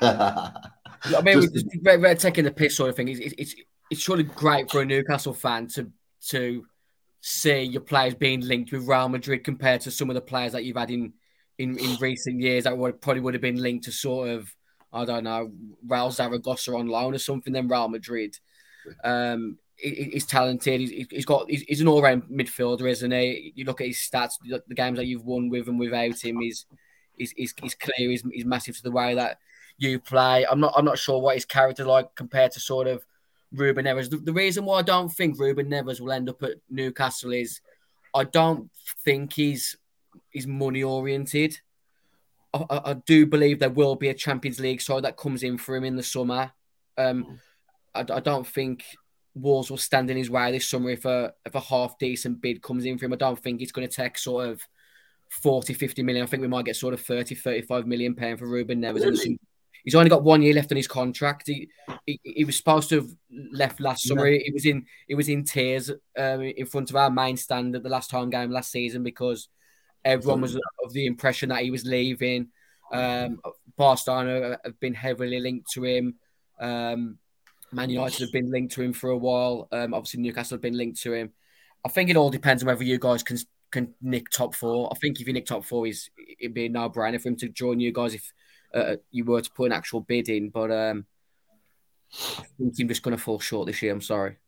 I 0.00 1.22
mean, 1.22 1.42
just, 1.42 1.66
we're, 1.82 2.00
we're, 2.00 2.14
taking 2.14 2.44
the 2.44 2.50
piss 2.50 2.76
sort 2.76 2.90
of 2.90 2.96
thing. 2.96 3.08
It's, 3.08 3.20
it's 3.20 3.54
it's 3.90 4.00
surely 4.00 4.24
great 4.24 4.70
for 4.70 4.82
a 4.82 4.84
Newcastle 4.84 5.34
fan 5.34 5.68
to 5.68 5.90
to 6.28 6.66
see 7.20 7.62
your 7.62 7.80
players 7.80 8.14
being 8.14 8.40
linked 8.40 8.72
with 8.72 8.86
Real 8.86 9.08
Madrid 9.08 9.44
compared 9.44 9.80
to 9.82 9.90
some 9.90 10.10
of 10.10 10.14
the 10.14 10.20
players 10.20 10.52
that 10.52 10.64
you've 10.64 10.76
had 10.76 10.90
in 10.90 11.12
in, 11.58 11.76
in 11.78 11.96
recent 11.96 12.40
years 12.40 12.64
that 12.64 12.76
would, 12.76 13.00
probably 13.00 13.20
would 13.20 13.34
have 13.34 13.40
been 13.40 13.60
linked 13.60 13.84
to 13.84 13.92
sort 13.92 14.30
of 14.30 14.54
I 14.92 15.04
don't 15.04 15.24
know 15.24 15.52
Real 15.86 16.10
Zaragoza 16.10 16.74
on 16.74 16.86
loan 16.86 17.14
or 17.14 17.18
something. 17.18 17.52
Then 17.52 17.68
Real 17.68 17.88
Madrid. 17.88 18.38
Um, 19.04 19.58
he's 19.76 20.26
talented. 20.26 20.80
He's, 20.80 21.06
he's 21.10 21.26
got 21.26 21.48
he's, 21.50 21.62
he's, 21.62 21.80
an 21.80 21.88
all-round 21.88 22.24
midfielder, 22.24 22.88
isn't 22.88 23.10
he? 23.10 23.52
You 23.54 23.64
look 23.64 23.80
at 23.80 23.86
his 23.86 23.98
stats, 23.98 24.32
the 24.42 24.74
games 24.74 24.96
that 24.96 25.06
you've 25.06 25.24
won 25.24 25.50
with 25.50 25.68
and 25.68 25.78
without 25.78 26.24
him. 26.24 26.40
is 26.42 26.66
he's, 27.16 27.32
he's, 27.32 27.54
he's 27.60 27.74
clear. 27.74 28.10
He's, 28.10 28.24
he's 28.32 28.44
massive 28.44 28.76
to 28.76 28.82
the 28.82 28.90
way 28.90 29.14
that 29.14 29.38
you 29.76 30.00
play. 30.00 30.46
I'm 30.50 30.60
not 30.60 30.72
I'm 30.76 30.84
not 30.84 30.98
sure 30.98 31.20
what 31.20 31.34
his 31.34 31.44
character 31.44 31.84
like 31.84 32.14
compared 32.14 32.52
to 32.52 32.60
sort 32.60 32.86
of 32.86 33.04
Ruben 33.52 33.84
Neves. 33.84 34.10
The, 34.10 34.16
the 34.16 34.32
reason 34.32 34.64
why 34.64 34.78
I 34.78 34.82
don't 34.82 35.10
think 35.10 35.38
Ruben 35.38 35.68
Neves 35.68 36.00
will 36.00 36.12
end 36.12 36.28
up 36.28 36.42
at 36.42 36.56
Newcastle 36.70 37.32
is 37.32 37.60
I 38.14 38.24
don't 38.24 38.70
think 39.04 39.34
he's 39.34 39.76
he's 40.38 40.46
money 40.46 40.84
oriented. 40.84 41.58
I, 42.54 42.64
I, 42.70 42.90
I 42.90 42.94
do 42.94 43.26
believe 43.26 43.58
there 43.58 43.70
will 43.70 43.96
be 43.96 44.08
a 44.08 44.14
Champions 44.14 44.60
League 44.60 44.80
side 44.80 45.02
that 45.02 45.16
comes 45.16 45.42
in 45.42 45.58
for 45.58 45.74
him 45.74 45.84
in 45.84 45.96
the 45.96 46.02
summer. 46.02 46.52
Um, 46.96 47.40
I, 47.92 48.00
I 48.00 48.20
don't 48.20 48.46
think 48.46 48.84
Wolves 49.34 49.68
will 49.68 49.78
stand 49.78 50.10
in 50.10 50.16
his 50.16 50.30
way 50.30 50.52
this 50.52 50.68
summer 50.68 50.90
if 50.90 51.04
a 51.04 51.32
if 51.44 51.56
a 51.56 51.60
half 51.60 51.98
decent 51.98 52.40
bid 52.40 52.62
comes 52.62 52.84
in 52.84 52.98
for 52.98 53.06
him. 53.06 53.12
I 53.12 53.16
don't 53.16 53.38
think 53.38 53.60
it's 53.60 53.72
going 53.72 53.88
to 53.88 53.94
take 53.94 54.16
sort 54.16 54.46
of 54.48 54.62
40, 55.42 55.74
50 55.74 56.02
million. 56.04 56.22
I 56.22 56.26
think 56.26 56.40
we 56.40 56.48
might 56.48 56.64
get 56.64 56.76
sort 56.76 56.94
of 56.94 57.00
30, 57.00 57.34
35 57.34 57.86
million 57.86 58.14
pound 58.14 58.38
for 58.38 58.46
Ruben 58.46 58.80
Neves. 58.80 59.04
Really? 59.04 59.40
He's 59.84 59.94
only 59.94 60.10
got 60.10 60.22
one 60.22 60.42
year 60.42 60.54
left 60.54 60.70
on 60.70 60.76
his 60.76 60.88
contract. 60.88 61.46
He, 61.46 61.68
he, 62.04 62.20
he 62.22 62.44
was 62.44 62.56
supposed 62.56 62.90
to 62.90 62.96
have 62.96 63.08
left 63.52 63.80
last 63.80 64.06
summer. 64.06 64.28
Yeah. 64.28 64.42
He 64.44 64.52
was 64.52 64.66
in 64.66 64.86
he 65.08 65.14
was 65.16 65.28
in 65.28 65.44
tears 65.44 65.90
um, 65.90 66.42
in 66.42 66.66
front 66.66 66.90
of 66.90 66.96
our 66.96 67.10
main 67.10 67.36
stand 67.36 67.74
at 67.74 67.82
the 67.82 67.88
last 67.88 68.10
home 68.10 68.30
game 68.30 68.50
last 68.50 68.70
season 68.70 69.02
because 69.02 69.48
everyone 70.08 70.40
was 70.40 70.56
of 70.56 70.92
the 70.92 71.06
impression 71.06 71.50
that 71.50 71.62
he 71.62 71.70
was 71.70 71.84
leaving. 71.84 72.48
Um, 72.92 73.40
Barcelona 73.76 74.58
have 74.64 74.80
been 74.80 74.94
heavily 74.94 75.40
linked 75.40 75.70
to 75.72 75.84
him. 75.84 76.14
Um, 76.58 77.18
Man 77.70 77.90
United 77.90 78.20
have 78.20 78.32
been 78.32 78.50
linked 78.50 78.74
to 78.74 78.82
him 78.82 78.94
for 78.94 79.10
a 79.10 79.16
while. 79.16 79.68
Um, 79.70 79.92
obviously, 79.92 80.20
Newcastle 80.20 80.56
have 80.56 80.62
been 80.62 80.76
linked 80.76 81.02
to 81.02 81.12
him. 81.12 81.32
I 81.84 81.90
think 81.90 82.08
it 82.08 82.16
all 82.16 82.30
depends 82.30 82.62
on 82.62 82.66
whether 82.66 82.82
you 82.82 82.98
guys 82.98 83.22
can 83.22 83.38
can 83.70 83.94
nick 84.00 84.30
top 84.30 84.54
four. 84.54 84.88
I 84.90 84.96
think 84.96 85.20
if 85.20 85.26
you 85.26 85.34
nick 85.34 85.46
top 85.46 85.64
four, 85.64 85.86
is 85.86 86.08
it'd 86.40 86.54
be 86.54 86.66
a 86.66 86.68
no 86.70 86.88
brainer 86.88 87.20
for 87.20 87.28
him 87.28 87.36
to 87.36 87.48
join 87.48 87.78
you 87.78 87.92
guys 87.92 88.14
if 88.14 88.32
uh, 88.74 88.96
you 89.10 89.24
were 89.26 89.42
to 89.42 89.50
put 89.50 89.66
an 89.66 89.72
actual 89.72 90.00
bid 90.00 90.30
in. 90.30 90.48
But 90.48 90.70
um, 90.70 91.04
I 92.38 92.44
think 92.58 92.74
I'm 92.80 92.88
just 92.88 93.02
going 93.02 93.16
to 93.16 93.22
fall 93.22 93.38
short 93.38 93.66
this 93.66 93.82
year. 93.82 93.92
I'm 93.92 94.00
sorry. 94.00 94.38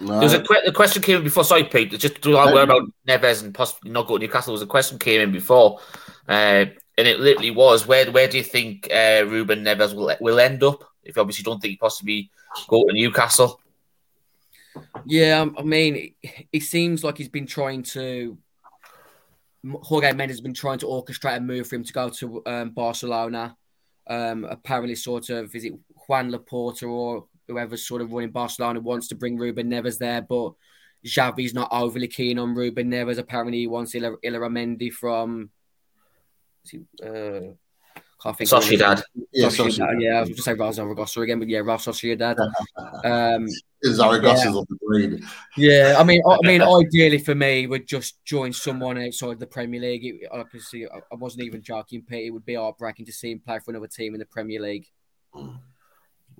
No. 0.00 0.20
There's 0.20 0.32
a 0.32 0.42
que- 0.42 0.62
the 0.64 0.72
question 0.72 1.02
came 1.02 1.16
in 1.16 1.24
before. 1.24 1.44
Sorry, 1.44 1.64
Pete. 1.64 1.98
Just 1.98 2.22
to 2.22 2.30
like, 2.30 2.54
about 2.54 2.90
Neves 3.06 3.42
and 3.42 3.54
possibly 3.54 3.90
not 3.90 4.06
going 4.06 4.20
to 4.20 4.26
Newcastle. 4.26 4.52
There 4.52 4.60
was 4.60 4.62
a 4.62 4.66
question 4.66 4.98
came 4.98 5.20
in 5.20 5.32
before, 5.32 5.80
uh, 6.28 6.66
and 6.96 7.08
it 7.08 7.18
literally 7.18 7.50
was 7.50 7.86
where 7.86 8.10
where 8.10 8.28
do 8.28 8.36
you 8.36 8.44
think 8.44 8.88
uh, 8.92 9.24
Ruben 9.26 9.64
Neves 9.64 9.94
will 9.94 10.14
will 10.20 10.38
end 10.38 10.62
up? 10.62 10.84
If 11.02 11.16
you 11.16 11.22
obviously 11.22 11.42
don't 11.42 11.60
think 11.60 11.72
he 11.72 11.76
possibly 11.76 12.30
go 12.68 12.86
to 12.86 12.92
Newcastle. 12.92 13.60
Yeah, 15.04 15.46
I 15.56 15.62
mean, 15.62 16.14
it 16.52 16.62
seems 16.62 17.02
like 17.02 17.18
he's 17.18 17.28
been 17.28 17.46
trying 17.46 17.82
to. 17.84 18.38
Jorge 19.82 20.12
Mendes 20.12 20.36
has 20.36 20.40
been 20.40 20.54
trying 20.54 20.78
to 20.78 20.86
orchestrate 20.86 21.36
a 21.36 21.40
move 21.40 21.66
for 21.66 21.74
him 21.74 21.84
to 21.84 21.92
go 21.92 22.08
to 22.08 22.42
um, 22.46 22.70
Barcelona. 22.70 23.56
Um, 24.06 24.44
apparently, 24.44 24.94
sort 24.94 25.30
of, 25.30 25.52
is 25.54 25.64
it 25.64 25.74
Joan 26.08 26.30
Laporta 26.30 26.88
or 26.88 27.26
whoever's 27.48 27.86
sort 27.86 28.02
of 28.02 28.12
running 28.12 28.30
Barcelona 28.30 28.80
wants 28.80 29.08
to 29.08 29.14
bring 29.14 29.36
Ruben 29.36 29.70
Neves 29.70 29.98
there, 29.98 30.22
but 30.22 30.52
Xavi's 31.06 31.54
not 31.54 31.68
overly 31.72 32.08
keen 32.08 32.38
on 32.38 32.54
Ruben 32.54 32.90
Neves. 32.90 33.18
Apparently, 33.18 33.58
he 33.58 33.66
wants 33.66 33.94
Illarramendi 33.94 34.92
from. 34.92 35.50
Uh, 37.04 37.54
can't 38.20 38.36
think 38.36 38.50
Sociedad. 38.50 39.00
Yeah, 39.32 39.46
Sociedad. 39.46 40.02
Yeah, 40.02 40.16
I 40.16 40.20
was 40.20 40.28
going 40.30 40.36
to 40.36 40.42
say 40.42 40.54
Real 40.54 40.72
Zaragoza 40.72 41.20
again, 41.20 41.38
but 41.38 41.48
yeah, 41.48 41.58
Real 41.58 41.76
Sociedad. 41.76 42.36
Um, 43.04 43.46
Zaragoza's 43.84 44.44
yeah. 44.44 44.50
on 44.50 44.66
the 44.68 44.78
green. 44.84 45.24
Yeah, 45.56 45.96
I 45.98 46.02
mean, 46.02 46.20
I 46.28 46.38
mean, 46.42 46.62
ideally 46.86 47.18
for 47.18 47.36
me, 47.36 47.68
would 47.68 47.86
just 47.86 48.22
join 48.24 48.52
someone 48.52 48.98
outside 48.98 49.38
the 49.38 49.46
Premier 49.46 49.80
League. 49.80 50.04
It, 50.04 50.28
obviously, 50.32 50.88
I 50.88 51.14
wasn't 51.14 51.44
even 51.44 51.62
joking, 51.62 52.02
Pete. 52.02 52.26
It 52.26 52.30
would 52.30 52.44
be 52.44 52.54
heartbreaking 52.54 53.06
to 53.06 53.12
see 53.12 53.30
him 53.30 53.38
play 53.38 53.60
for 53.60 53.70
another 53.70 53.86
team 53.86 54.14
in 54.14 54.18
the 54.18 54.26
Premier 54.26 54.60
League. 54.60 54.88
Mm. 55.32 55.60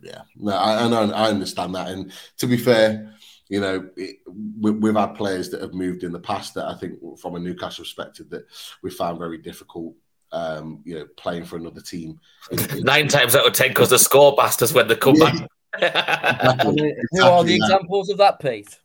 Yeah, 0.03 0.23
no, 0.37 0.53
I, 0.53 0.85
I 0.85 0.89
know, 0.89 1.13
I 1.13 1.29
understand 1.29 1.75
that, 1.75 1.89
and 1.89 2.13
to 2.39 2.47
be 2.47 2.57
fair, 2.57 3.15
you 3.49 3.61
know, 3.61 3.89
it, 3.97 4.17
we, 4.61 4.71
we've 4.71 4.95
had 4.95 5.15
players 5.15 5.51
that 5.51 5.63
have 5.63 5.75
moved 5.75 6.05
in 6.05 6.13
the 6.13 6.21
past 6.21 6.55
that 6.55 6.67
I 6.67 6.75
think, 6.75 6.99
from 7.19 7.35
a 7.35 7.39
Newcastle 7.39 7.85
perspective, 7.85 8.29
that 8.31 8.47
we 8.83 8.91
found 8.91 9.19
very 9.19 9.39
difficult 9.39 9.95
um, 10.33 10.83
you 10.85 10.99
know, 10.99 11.07
playing 11.17 11.45
for 11.45 11.57
another 11.57 11.81
team. 11.81 12.21
Nine 12.77 13.09
times 13.09 13.35
out 13.35 13.47
of 13.47 13.53
ten, 13.53 13.69
because 13.69 13.91
the 13.91 13.99
score 13.99 14.35
bastards 14.37 14.73
when 14.73 14.89
they 14.89 14.97
come 14.97 15.15
yeah. 15.17 15.33
back. 15.33 15.49
exactly. 15.79 16.95
Who 17.13 17.23
are 17.23 17.45
the 17.45 17.55
examples 17.55 18.09
of 18.11 18.19
that, 18.19 18.41
Pete? 18.41 18.79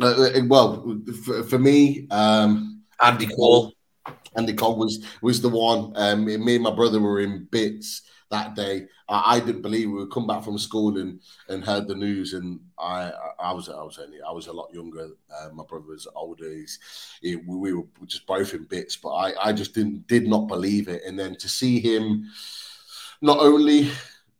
Uh, 0.00 0.06
uh, 0.06 0.40
well, 0.46 1.00
for, 1.24 1.42
for 1.44 1.58
me, 1.58 2.06
um, 2.10 2.82
Andy 3.00 3.26
Cole. 3.26 3.72
Andy 4.36 4.52
Cole 4.52 4.76
was 4.76 5.04
was 5.22 5.40
the 5.40 5.48
one. 5.48 5.92
Um, 5.94 6.24
me 6.24 6.54
and 6.54 6.64
my 6.64 6.74
brother 6.74 7.00
were 7.00 7.20
in 7.20 7.44
bits 7.50 8.02
that 8.30 8.54
day. 8.54 8.86
I, 9.08 9.36
I, 9.36 9.40
didn't 9.40 9.62
believe 9.62 9.88
we 9.88 9.98
would 9.98 10.10
come 10.10 10.26
back 10.26 10.42
from 10.42 10.58
school 10.58 10.98
and, 10.98 11.20
and 11.48 11.64
heard 11.64 11.86
the 11.86 11.94
news, 11.94 12.32
and 12.32 12.60
I 12.78 13.12
I 13.38 13.52
was 13.52 13.68
I 13.68 13.82
was 13.82 13.98
only 13.98 14.20
I 14.22 14.32
was 14.32 14.46
a 14.46 14.52
lot 14.52 14.72
younger. 14.72 15.08
Uh, 15.34 15.50
my 15.52 15.64
brother 15.64 15.86
was 15.88 16.08
older. 16.14 16.50
He's, 16.50 16.78
he, 17.20 17.36
we 17.36 17.72
were 17.72 17.84
just 18.06 18.26
both 18.26 18.54
in 18.54 18.64
bits, 18.64 18.96
but 18.96 19.10
I 19.10 19.48
I 19.48 19.52
just 19.52 19.74
didn't 19.74 20.06
did 20.06 20.26
not 20.26 20.48
believe 20.48 20.88
it. 20.88 21.02
And 21.06 21.18
then 21.18 21.36
to 21.36 21.48
see 21.48 21.80
him 21.80 22.30
not 23.20 23.38
only 23.38 23.90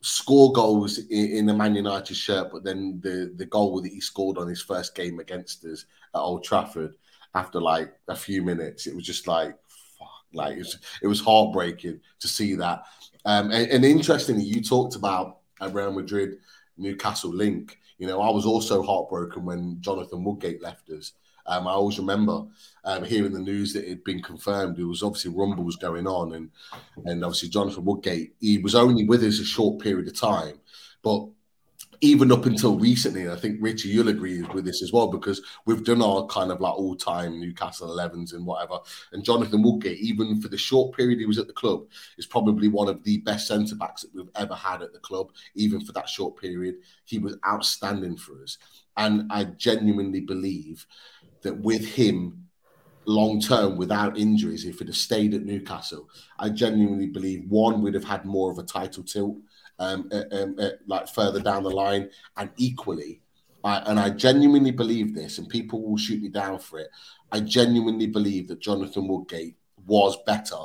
score 0.01 0.53
goals 0.53 0.99
in, 1.09 1.47
the 1.47 1.55
Man 1.55 1.75
United 1.75 2.15
shirt, 2.15 2.51
but 2.53 2.65
then 2.65 3.01
the 3.03 3.33
the 3.37 3.47
goal 3.47 3.81
that 3.81 3.93
he 3.93 4.01
scored 4.01 4.39
on 4.39 4.49
his 4.49 4.63
first 4.63 4.95
game 4.95 5.19
against 5.19 5.65
us 5.65 5.87
at 6.15 6.21
Old 6.21 6.45
Trafford 6.45 6.95
after 7.35 7.61
like 7.61 7.93
a 8.09 8.15
few 8.15 8.43
minutes, 8.43 8.87
it 8.87 8.95
was 8.95 9.05
just 9.05 9.27
like 9.27 9.57
fuck, 9.99 10.09
like 10.33 10.57
it 10.57 10.59
was, 10.59 10.79
it 11.03 11.07
was 11.07 11.21
heartbreaking 11.21 12.01
to 12.21 12.29
see 12.29 12.55
that 12.55 12.85
um, 13.25 13.51
and, 13.51 13.71
and, 13.71 13.85
interestingly, 13.85 14.45
you 14.45 14.63
talked 14.63 14.97
about 14.97 15.39
a 15.61 15.69
Real 15.69 15.93
Madrid 15.93 16.39
Newcastle 16.77 17.33
link. 17.33 17.79
You 17.99 18.07
know, 18.07 18.21
I 18.21 18.31
was 18.31 18.45
also 18.45 18.83
heartbroken 18.83 19.45
when 19.45 19.79
Jonathan 19.81 20.25
Woodgate 20.25 20.63
left 20.63 20.91
us. 20.91 21.13
Um, 21.47 21.69
I 21.69 21.73
always 21.73 21.99
remember 21.99 22.45
um, 22.85 23.05
hearing 23.05 23.33
the 23.33 23.39
news 23.39 23.73
that 23.75 23.85
it 23.85 23.91
had 23.91 24.05
been 24.05 24.23
confirmed. 24.23 24.77
There 24.77 24.87
was 24.87 25.03
obviously 25.03 25.33
rumbles 25.35 25.77
going 25.77 26.07
on, 26.07 26.35
and 26.35 26.51
and 27.05 27.25
obviously 27.25 27.51
Jonathan 27.51 27.85
Woodgate. 27.85 28.35
He 28.41 28.59
was 28.59 28.75
only 28.75 29.05
with 29.05 29.23
us 29.23 29.41
a 29.41 29.45
short 29.45 29.81
period 29.81 30.09
of 30.09 30.19
time, 30.19 30.59
but 31.03 31.27
even 32.01 32.33
up 32.33 32.47
until 32.47 32.79
recently, 32.79 33.23
and 33.23 33.33
I 33.33 33.37
think 33.37 33.59
Richie, 33.61 33.89
you'll 33.89 34.09
agree 34.09 34.43
with 34.43 34.65
this 34.65 34.83
as 34.83 34.93
well, 34.93 35.09
because 35.09 35.41
we've 35.67 35.85
done 35.85 36.03
our 36.03 36.27
kind 36.27 36.51
of 36.51 36.61
like 36.61 36.75
all 36.75 36.97
time 36.97 37.41
Newcastle 37.41 37.89
11s 37.89 38.33
and 38.33 38.47
whatever. 38.47 38.79
And 39.13 39.25
Jonathan 39.25 39.63
Woodgate, 39.63 39.99
even 39.99 40.41
for 40.41 40.49
the 40.49 40.59
short 40.59 40.97
period 40.97 41.19
he 41.19 41.27
was 41.27 41.39
at 41.39 41.47
the 41.47 41.53
club, 41.53 41.85
is 42.19 42.27
probably 42.27 42.69
one 42.69 42.89
of 42.89 43.03
the 43.05 43.19
best 43.19 43.49
centre 43.49 43.77
backs 43.77 44.03
that 44.03 44.15
we've 44.15 44.31
ever 44.35 44.55
had 44.55 44.83
at 44.83 44.93
the 44.93 44.99
club, 44.99 45.31
even 45.55 45.81
for 45.81 45.93
that 45.93 46.09
short 46.09 46.41
period. 46.41 46.77
He 47.05 47.19
was 47.19 47.37
outstanding 47.47 48.17
for 48.17 48.43
us. 48.43 48.59
And 48.97 49.31
I 49.31 49.45
genuinely 49.45 50.21
believe 50.21 50.87
that 51.43 51.59
with 51.59 51.85
him, 51.85 52.47
long 53.07 53.41
term, 53.41 53.77
without 53.77 54.17
injuries, 54.19 54.65
if 54.65 54.79
he'd 54.79 54.89
have 54.89 54.97
stayed 54.97 55.35
at 55.35 55.45
Newcastle, 55.45 56.09
I 56.39 56.49
genuinely 56.51 57.07
believe 57.07 57.45
one, 57.49 57.83
we'd 57.83 57.95
have 57.95 58.05
had 58.05 58.25
more 58.25 58.51
of 58.51 58.59
a 58.59 58.63
title 58.63 59.03
tilt 59.03 59.37
um, 59.79 60.09
uh, 60.13 60.25
um, 60.33 60.57
uh, 60.59 60.71
like 60.87 61.09
further 61.09 61.41
down 61.41 61.63
the 61.63 61.71
line, 61.71 62.11
and 62.37 62.51
equally, 62.57 63.21
I, 63.63 63.79
and 63.87 63.99
I 63.99 64.11
genuinely 64.11 64.71
believe 64.71 65.15
this, 65.15 65.39
and 65.39 65.49
people 65.49 65.83
will 65.83 65.97
shoot 65.97 66.23
me 66.23 66.29
down 66.29 66.59
for 66.59 66.79
it. 66.79 66.89
I 67.33 67.41
genuinely 67.41 68.07
believe 68.07 68.49
that 68.49 68.61
Jonathan 68.61 69.09
Woodgate 69.09 69.57
was 69.87 70.17
better 70.25 70.57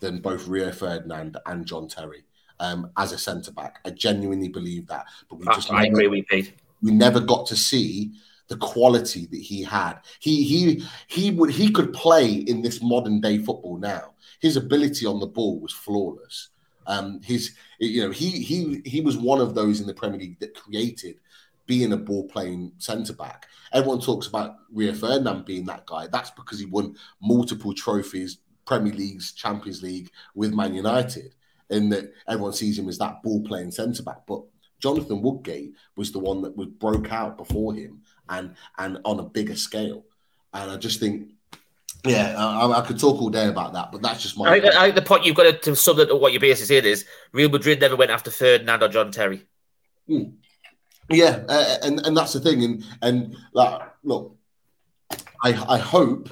than 0.00 0.20
both 0.20 0.46
Rio 0.48 0.72
Ferdinand 0.72 1.36
and 1.46 1.66
John 1.66 1.88
Terry 1.88 2.24
um, 2.60 2.90
as 2.96 3.12
a 3.12 3.18
centre 3.18 3.52
back. 3.52 3.80
I 3.84 3.90
genuinely 3.90 4.48
believe 4.48 4.86
that, 4.88 5.06
but 5.28 5.38
we 5.38 5.46
just 5.46 5.72
I 5.72 5.82
never, 5.84 5.92
agree 5.92 6.08
with 6.08 6.26
Pete. 6.28 6.54
We 6.82 6.92
never 6.92 7.20
got 7.20 7.46
to 7.46 7.56
see 7.56 8.12
the 8.48 8.56
quality 8.56 9.26
that 9.26 9.40
he 9.40 9.62
had. 9.62 9.94
He 10.20 10.44
he 10.44 10.84
he 11.08 11.30
would 11.30 11.50
he 11.50 11.70
could 11.70 11.92
play 11.92 12.32
in 12.32 12.62
this 12.62 12.82
modern 12.82 13.20
day 13.20 13.38
football 13.38 13.78
now. 13.78 14.14
His 14.40 14.56
ability 14.56 15.06
on 15.06 15.20
the 15.20 15.26
ball 15.26 15.58
was 15.60 15.72
flawless. 15.72 16.50
Um, 16.86 17.20
his, 17.22 17.54
you 17.78 18.02
know, 18.02 18.10
he 18.10 18.30
he 18.30 18.82
he 18.84 19.00
was 19.00 19.16
one 19.16 19.40
of 19.40 19.54
those 19.54 19.80
in 19.80 19.86
the 19.86 19.94
Premier 19.94 20.20
League 20.20 20.40
that 20.40 20.54
created 20.54 21.16
being 21.66 21.92
a 21.92 21.96
ball 21.96 22.28
playing 22.28 22.72
centre 22.78 23.12
back. 23.12 23.46
Everyone 23.72 24.00
talks 24.00 24.26
about 24.28 24.56
Rio 24.72 24.94
Ferdinand 24.94 25.44
being 25.44 25.66
that 25.66 25.86
guy. 25.86 26.06
That's 26.06 26.30
because 26.30 26.60
he 26.60 26.66
won 26.66 26.94
multiple 27.20 27.74
trophies, 27.74 28.38
Premier 28.64 28.92
Leagues, 28.92 29.32
Champions 29.32 29.82
League 29.82 30.10
with 30.34 30.54
Man 30.54 30.74
United, 30.74 31.34
and 31.70 31.92
that 31.92 32.12
everyone 32.28 32.52
sees 32.52 32.78
him 32.78 32.88
as 32.88 32.98
that 32.98 33.22
ball 33.22 33.42
playing 33.42 33.72
centre 33.72 34.02
back. 34.02 34.26
But 34.26 34.42
Jonathan 34.78 35.22
Woodgate 35.22 35.72
was 35.96 36.12
the 36.12 36.18
one 36.18 36.42
that 36.42 36.56
was 36.56 36.68
broke 36.68 37.12
out 37.12 37.36
before 37.36 37.74
him 37.74 38.02
and 38.28 38.54
and 38.78 38.98
on 39.04 39.20
a 39.20 39.24
bigger 39.24 39.56
scale. 39.56 40.04
And 40.52 40.70
I 40.70 40.76
just 40.76 41.00
think 41.00 41.30
yeah, 42.06 42.34
I, 42.36 42.78
I, 42.78 42.80
could 42.82 42.98
talk 42.98 43.20
all 43.20 43.30
day 43.30 43.48
about 43.48 43.72
that, 43.72 43.92
but 43.92 44.02
that's 44.02 44.22
just 44.22 44.38
my. 44.38 44.50
I 44.50 44.60
think, 44.60 44.74
I 44.74 44.84
think 44.84 44.94
the 44.94 45.02
point 45.02 45.24
you've 45.24 45.36
got 45.36 45.44
to, 45.44 45.52
to 45.52 45.76
sum 45.76 45.96
that 45.98 46.14
what 46.16 46.32
your 46.32 46.40
basis 46.40 46.68
saying 46.68 46.84
is 46.84 47.04
Real 47.32 47.48
Madrid 47.48 47.80
never 47.80 47.96
went 47.96 48.10
after 48.10 48.30
Ferdinand 48.30 48.82
or 48.82 48.88
John 48.88 49.10
Terry. 49.10 49.44
Mm. 50.08 50.34
Yeah, 51.10 51.44
uh, 51.48 51.76
and 51.82 52.04
and 52.06 52.16
that's 52.16 52.32
the 52.32 52.40
thing, 52.40 52.64
and 52.64 52.84
and 53.02 53.36
like, 53.52 53.82
look, 54.02 54.36
I 55.44 55.50
I 55.68 55.78
hope 55.78 56.30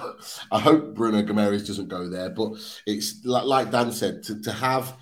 I 0.51 0.59
hope 0.59 0.95
Bruno 0.95 1.23
Gomes 1.23 1.67
doesn't 1.67 1.89
go 1.89 2.09
there, 2.09 2.31
but 2.31 2.55
it's 2.87 3.25
like 3.25 3.45
like 3.45 3.71
Dan 3.71 3.93
said 3.93 4.23
to 4.25 4.41
to 4.43 4.53
have 4.53 4.97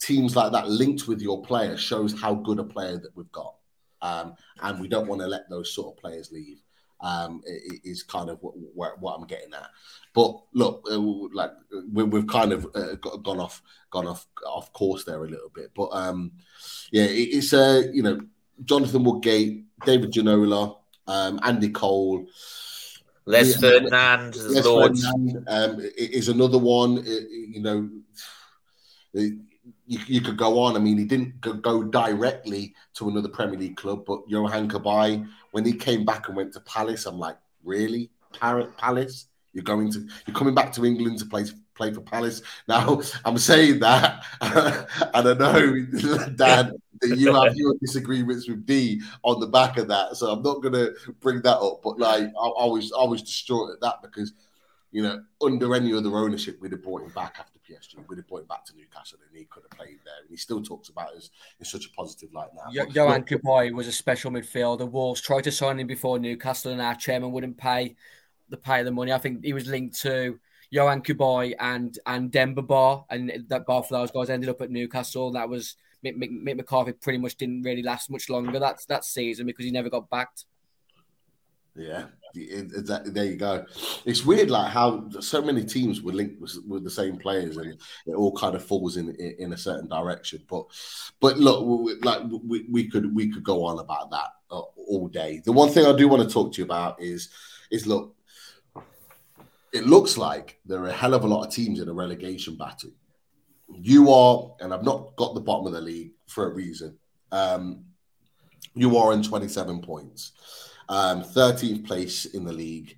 teams 0.00 0.36
like 0.36 0.52
that 0.52 0.68
linked 0.68 1.08
with 1.08 1.22
your 1.22 1.42
player 1.42 1.76
shows 1.76 2.18
how 2.18 2.34
good 2.34 2.58
a 2.58 2.64
player 2.64 2.98
that 2.98 3.16
we've 3.16 3.32
got, 3.32 3.54
um, 4.02 4.34
and 4.62 4.80
we 4.80 4.88
don't 4.88 5.08
want 5.08 5.20
to 5.22 5.26
let 5.26 5.48
those 5.48 5.74
sort 5.74 5.96
of 5.96 6.00
players 6.00 6.30
leave 6.30 6.60
um, 7.00 7.42
is 7.84 8.02
kind 8.02 8.30
of 8.30 8.38
what, 8.42 8.54
what, 8.74 9.00
what, 9.00 9.14
I'm 9.14 9.26
getting 9.26 9.52
at. 9.52 9.68
But 10.14 10.40
look, 10.52 10.86
uh, 10.90 10.98
like 10.98 11.50
we, 11.92 12.02
have 12.02 12.26
kind 12.26 12.52
of 12.52 12.66
uh, 12.74 12.94
gone 12.96 13.40
off 13.40 13.62
gone 13.90 14.06
off 14.06 14.26
off 14.46 14.72
course 14.72 15.04
there 15.04 15.22
a 15.24 15.28
little 15.28 15.50
bit. 15.54 15.70
But 15.76 15.88
um, 15.92 16.32
yeah, 16.90 17.04
it, 17.04 17.28
it's 17.32 17.52
uh, 17.52 17.84
you 17.92 18.02
know 18.02 18.20
Jonathan 18.64 19.04
Woodgate, 19.04 19.64
David 19.84 20.12
Ginola, 20.12 20.76
um, 21.06 21.40
Andy 21.42 21.70
Cole. 21.70 22.26
Les 23.26 23.52
yeah, 23.52 23.58
Ferdinand, 23.58 24.36
Les 24.36 24.62
Ferdinand 24.62 25.44
um, 25.48 25.80
is 25.96 26.28
another 26.28 26.58
one. 26.58 27.02
You 27.04 27.60
know, 27.60 27.88
you, 29.86 29.98
you, 30.06 30.20
could 30.20 30.36
go 30.36 30.58
on. 30.60 30.76
I 30.76 30.78
mean, 30.78 30.98
he 30.98 31.04
didn't 31.04 31.40
go 31.40 31.82
directly 31.82 32.74
to 32.94 33.08
another 33.08 33.28
Premier 33.28 33.58
League 33.58 33.76
club, 33.76 34.04
but 34.06 34.26
Yohan 34.28 34.70
Cabaye, 34.70 35.26
when 35.52 35.64
he 35.64 35.72
came 35.72 36.04
back 36.04 36.28
and 36.28 36.36
went 36.36 36.52
to 36.54 36.60
Palace, 36.60 37.06
I'm 37.06 37.18
like, 37.18 37.36
really, 37.62 38.10
Palace? 38.32 39.26
You're 39.52 39.64
going 39.64 39.92
to, 39.92 40.06
you're 40.26 40.36
coming 40.36 40.54
back 40.54 40.72
to 40.74 40.84
England 40.84 41.18
to 41.20 41.26
play 41.26 41.44
play 41.74 41.92
for 41.92 42.00
Palace. 42.00 42.42
Now, 42.68 43.00
I'm 43.24 43.38
saying 43.38 43.80
that, 43.80 44.24
and 44.40 45.28
I 45.28 45.34
know, 45.34 45.86
Dan, 46.36 46.72
that 47.00 47.18
you 47.18 47.34
have 47.34 47.54
your 47.56 47.74
disagreements 47.80 48.48
with 48.48 48.64
D 48.66 49.02
on 49.22 49.40
the 49.40 49.46
back 49.46 49.76
of 49.78 49.88
that, 49.88 50.16
so 50.16 50.30
I'm 50.30 50.42
not 50.42 50.62
going 50.62 50.74
to 50.74 50.94
bring 51.20 51.42
that 51.42 51.58
up. 51.58 51.80
But 51.82 51.98
like, 51.98 52.24
I, 52.40 52.46
I, 52.46 52.66
was, 52.66 52.92
I 52.98 53.04
was 53.04 53.22
distraught 53.22 53.72
at 53.72 53.80
that 53.80 54.02
because, 54.02 54.32
you 54.94 55.02
know, 55.02 55.20
under 55.42 55.74
any 55.74 55.92
other 55.92 56.16
ownership, 56.16 56.56
we'd 56.60 56.70
have 56.70 56.84
brought 56.84 57.02
him 57.02 57.08
back 57.08 57.34
after 57.40 57.58
PSG. 57.68 57.96
We'd 58.08 58.18
have 58.18 58.28
brought 58.28 58.42
him 58.42 58.46
back 58.46 58.64
to 58.66 58.76
Newcastle, 58.76 59.18
and 59.28 59.36
he 59.36 59.44
could 59.46 59.64
have 59.64 59.76
played 59.76 59.98
there. 60.04 60.14
And 60.20 60.30
he 60.30 60.36
still 60.36 60.62
talks 60.62 60.88
about 60.88 61.12
us 61.14 61.30
in 61.58 61.64
such 61.64 61.86
a 61.86 61.90
positive 61.90 62.32
light 62.32 62.50
now. 62.54 62.70
Yo- 62.70 62.86
Yohan 62.86 63.26
Cabaye 63.26 63.72
was 63.74 63.88
a 63.88 63.92
special 63.92 64.30
midfielder. 64.30 64.88
Wolves 64.88 65.20
tried 65.20 65.42
to 65.44 65.50
sign 65.50 65.80
him 65.80 65.88
before 65.88 66.20
Newcastle, 66.20 66.70
and 66.70 66.80
our 66.80 66.94
chairman 66.94 67.32
wouldn't 67.32 67.58
pay 67.58 67.96
the 68.48 68.56
pay 68.56 68.84
the 68.84 68.92
money. 68.92 69.12
I 69.12 69.18
think 69.18 69.44
he 69.44 69.52
was 69.52 69.66
linked 69.66 70.00
to 70.02 70.38
Yohan 70.72 71.04
Cabaye 71.04 71.56
and 71.58 71.98
and 72.06 72.30
Demba 72.30 72.62
Ba, 72.62 73.00
and 73.10 73.46
that 73.48 73.66
both 73.66 73.86
of 73.86 73.98
those 73.98 74.12
guys 74.12 74.30
ended 74.30 74.48
up 74.48 74.60
at 74.60 74.70
Newcastle. 74.70 75.32
That 75.32 75.48
was 75.48 75.74
Mick, 76.04 76.16
Mick, 76.16 76.30
Mick, 76.30 76.56
McCarthy. 76.56 76.92
Pretty 76.92 77.18
much 77.18 77.34
didn't 77.36 77.62
really 77.62 77.82
last 77.82 78.10
much 78.10 78.30
longer 78.30 78.60
that 78.60 78.78
that 78.86 79.04
season 79.04 79.46
because 79.46 79.64
he 79.64 79.72
never 79.72 79.90
got 79.90 80.08
backed. 80.08 80.44
Yeah. 81.76 82.06
There 82.34 83.24
you 83.24 83.36
go. 83.36 83.64
It's 84.04 84.24
weird, 84.24 84.50
like 84.50 84.72
how 84.72 85.08
so 85.20 85.40
many 85.40 85.64
teams 85.64 86.02
were 86.02 86.12
linked 86.12 86.40
with, 86.40 86.56
with 86.66 86.82
the 86.82 86.90
same 86.90 87.16
players, 87.16 87.56
and 87.58 87.76
it 88.06 88.14
all 88.14 88.32
kind 88.36 88.56
of 88.56 88.64
falls 88.64 88.96
in 88.96 89.10
in, 89.10 89.36
in 89.38 89.52
a 89.52 89.56
certain 89.56 89.88
direction. 89.88 90.42
But 90.48 90.66
but 91.20 91.38
look, 91.38 91.64
we, 91.64 91.94
like 92.00 92.22
we, 92.44 92.66
we 92.68 92.90
could 92.90 93.14
we 93.14 93.32
could 93.32 93.44
go 93.44 93.64
on 93.64 93.78
about 93.78 94.10
that 94.10 94.30
uh, 94.50 94.62
all 94.88 95.06
day. 95.06 95.42
The 95.44 95.52
one 95.52 95.68
thing 95.68 95.86
I 95.86 95.96
do 95.96 96.08
want 96.08 96.28
to 96.28 96.32
talk 96.32 96.52
to 96.54 96.58
you 96.58 96.64
about 96.64 97.00
is 97.00 97.28
is 97.70 97.86
look 97.86 98.16
it 99.74 99.86
looks 99.86 100.16
like 100.16 100.60
there 100.64 100.80
are 100.80 100.88
a 100.88 100.92
hell 100.92 101.14
of 101.14 101.24
a 101.24 101.26
lot 101.26 101.44
of 101.44 101.52
teams 101.52 101.80
in 101.80 101.88
a 101.88 101.92
relegation 101.92 102.56
battle. 102.56 102.90
You 103.68 104.12
are, 104.12 104.54
and 104.60 104.72
I've 104.72 104.84
not 104.84 105.16
got 105.16 105.34
the 105.34 105.40
bottom 105.40 105.66
of 105.66 105.72
the 105.72 105.80
league 105.80 106.12
for 106.28 106.46
a 106.46 106.54
reason. 106.54 106.96
Um, 107.32 107.84
you 108.74 108.96
are 108.96 109.12
in 109.12 109.22
27 109.22 109.82
points, 109.82 110.32
um, 110.88 111.22
13th 111.22 111.86
place 111.86 112.26
in 112.26 112.44
the 112.44 112.52
league. 112.52 112.96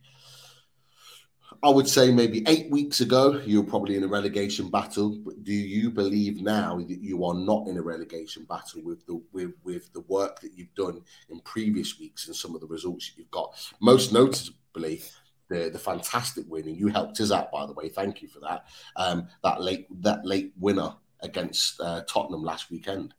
I 1.62 1.70
would 1.70 1.88
say 1.88 2.12
maybe 2.12 2.44
eight 2.46 2.70
weeks 2.70 3.01
ago, 3.01 3.40
you 3.44 3.62
were 3.62 3.68
probably 3.68 3.96
in 3.96 4.05
a 4.05 4.09
relegation 4.09 4.70
battle. 4.70 5.18
But 5.25 5.42
do 5.42 5.53
you 5.53 5.90
believe 5.90 6.42
now 6.42 6.77
that 6.77 7.01
you 7.01 7.25
are 7.25 7.35
not 7.35 7.66
in 7.66 7.79
a 7.79 7.83
relegation 7.83 8.44
battle 8.44 8.83
with 8.83 9.07
the 9.07 9.22
with, 9.33 9.53
with 9.64 9.92
the 9.92 10.03
work 10.03 10.40
that 10.40 10.53
you've 10.55 10.75
done 10.75 11.03
in 11.31 11.40
previous 11.40 11.99
weeks 11.99 12.27
and 12.27 12.37
some 12.37 12.55
of 12.55 12.61
the 12.61 12.66
results 12.66 13.09
that 13.09 13.18
you've 13.18 13.31
got? 13.31 13.57
Most 13.81 14.12
notably, 14.12 15.03
the 15.49 15.70
the 15.70 15.79
fantastic 15.79 16.44
win, 16.49 16.68
and 16.68 16.77
you 16.77 16.88
helped 16.88 17.20
us 17.20 17.33
out, 17.33 17.51
by 17.51 17.66
the 17.66 17.72
way. 17.72 17.88
Thank 17.88 18.22
you 18.22 18.29
for 18.29 18.40
that. 18.40 18.66
Um, 18.96 19.29
that 19.42 19.61
late 19.61 19.87
that 20.03 20.25
late 20.25 20.53
winner 20.59 20.94
against 21.20 21.81
uh, 21.81 22.03
Tottenham 22.07 22.42
last 22.42 22.70
weekend. 22.70 23.14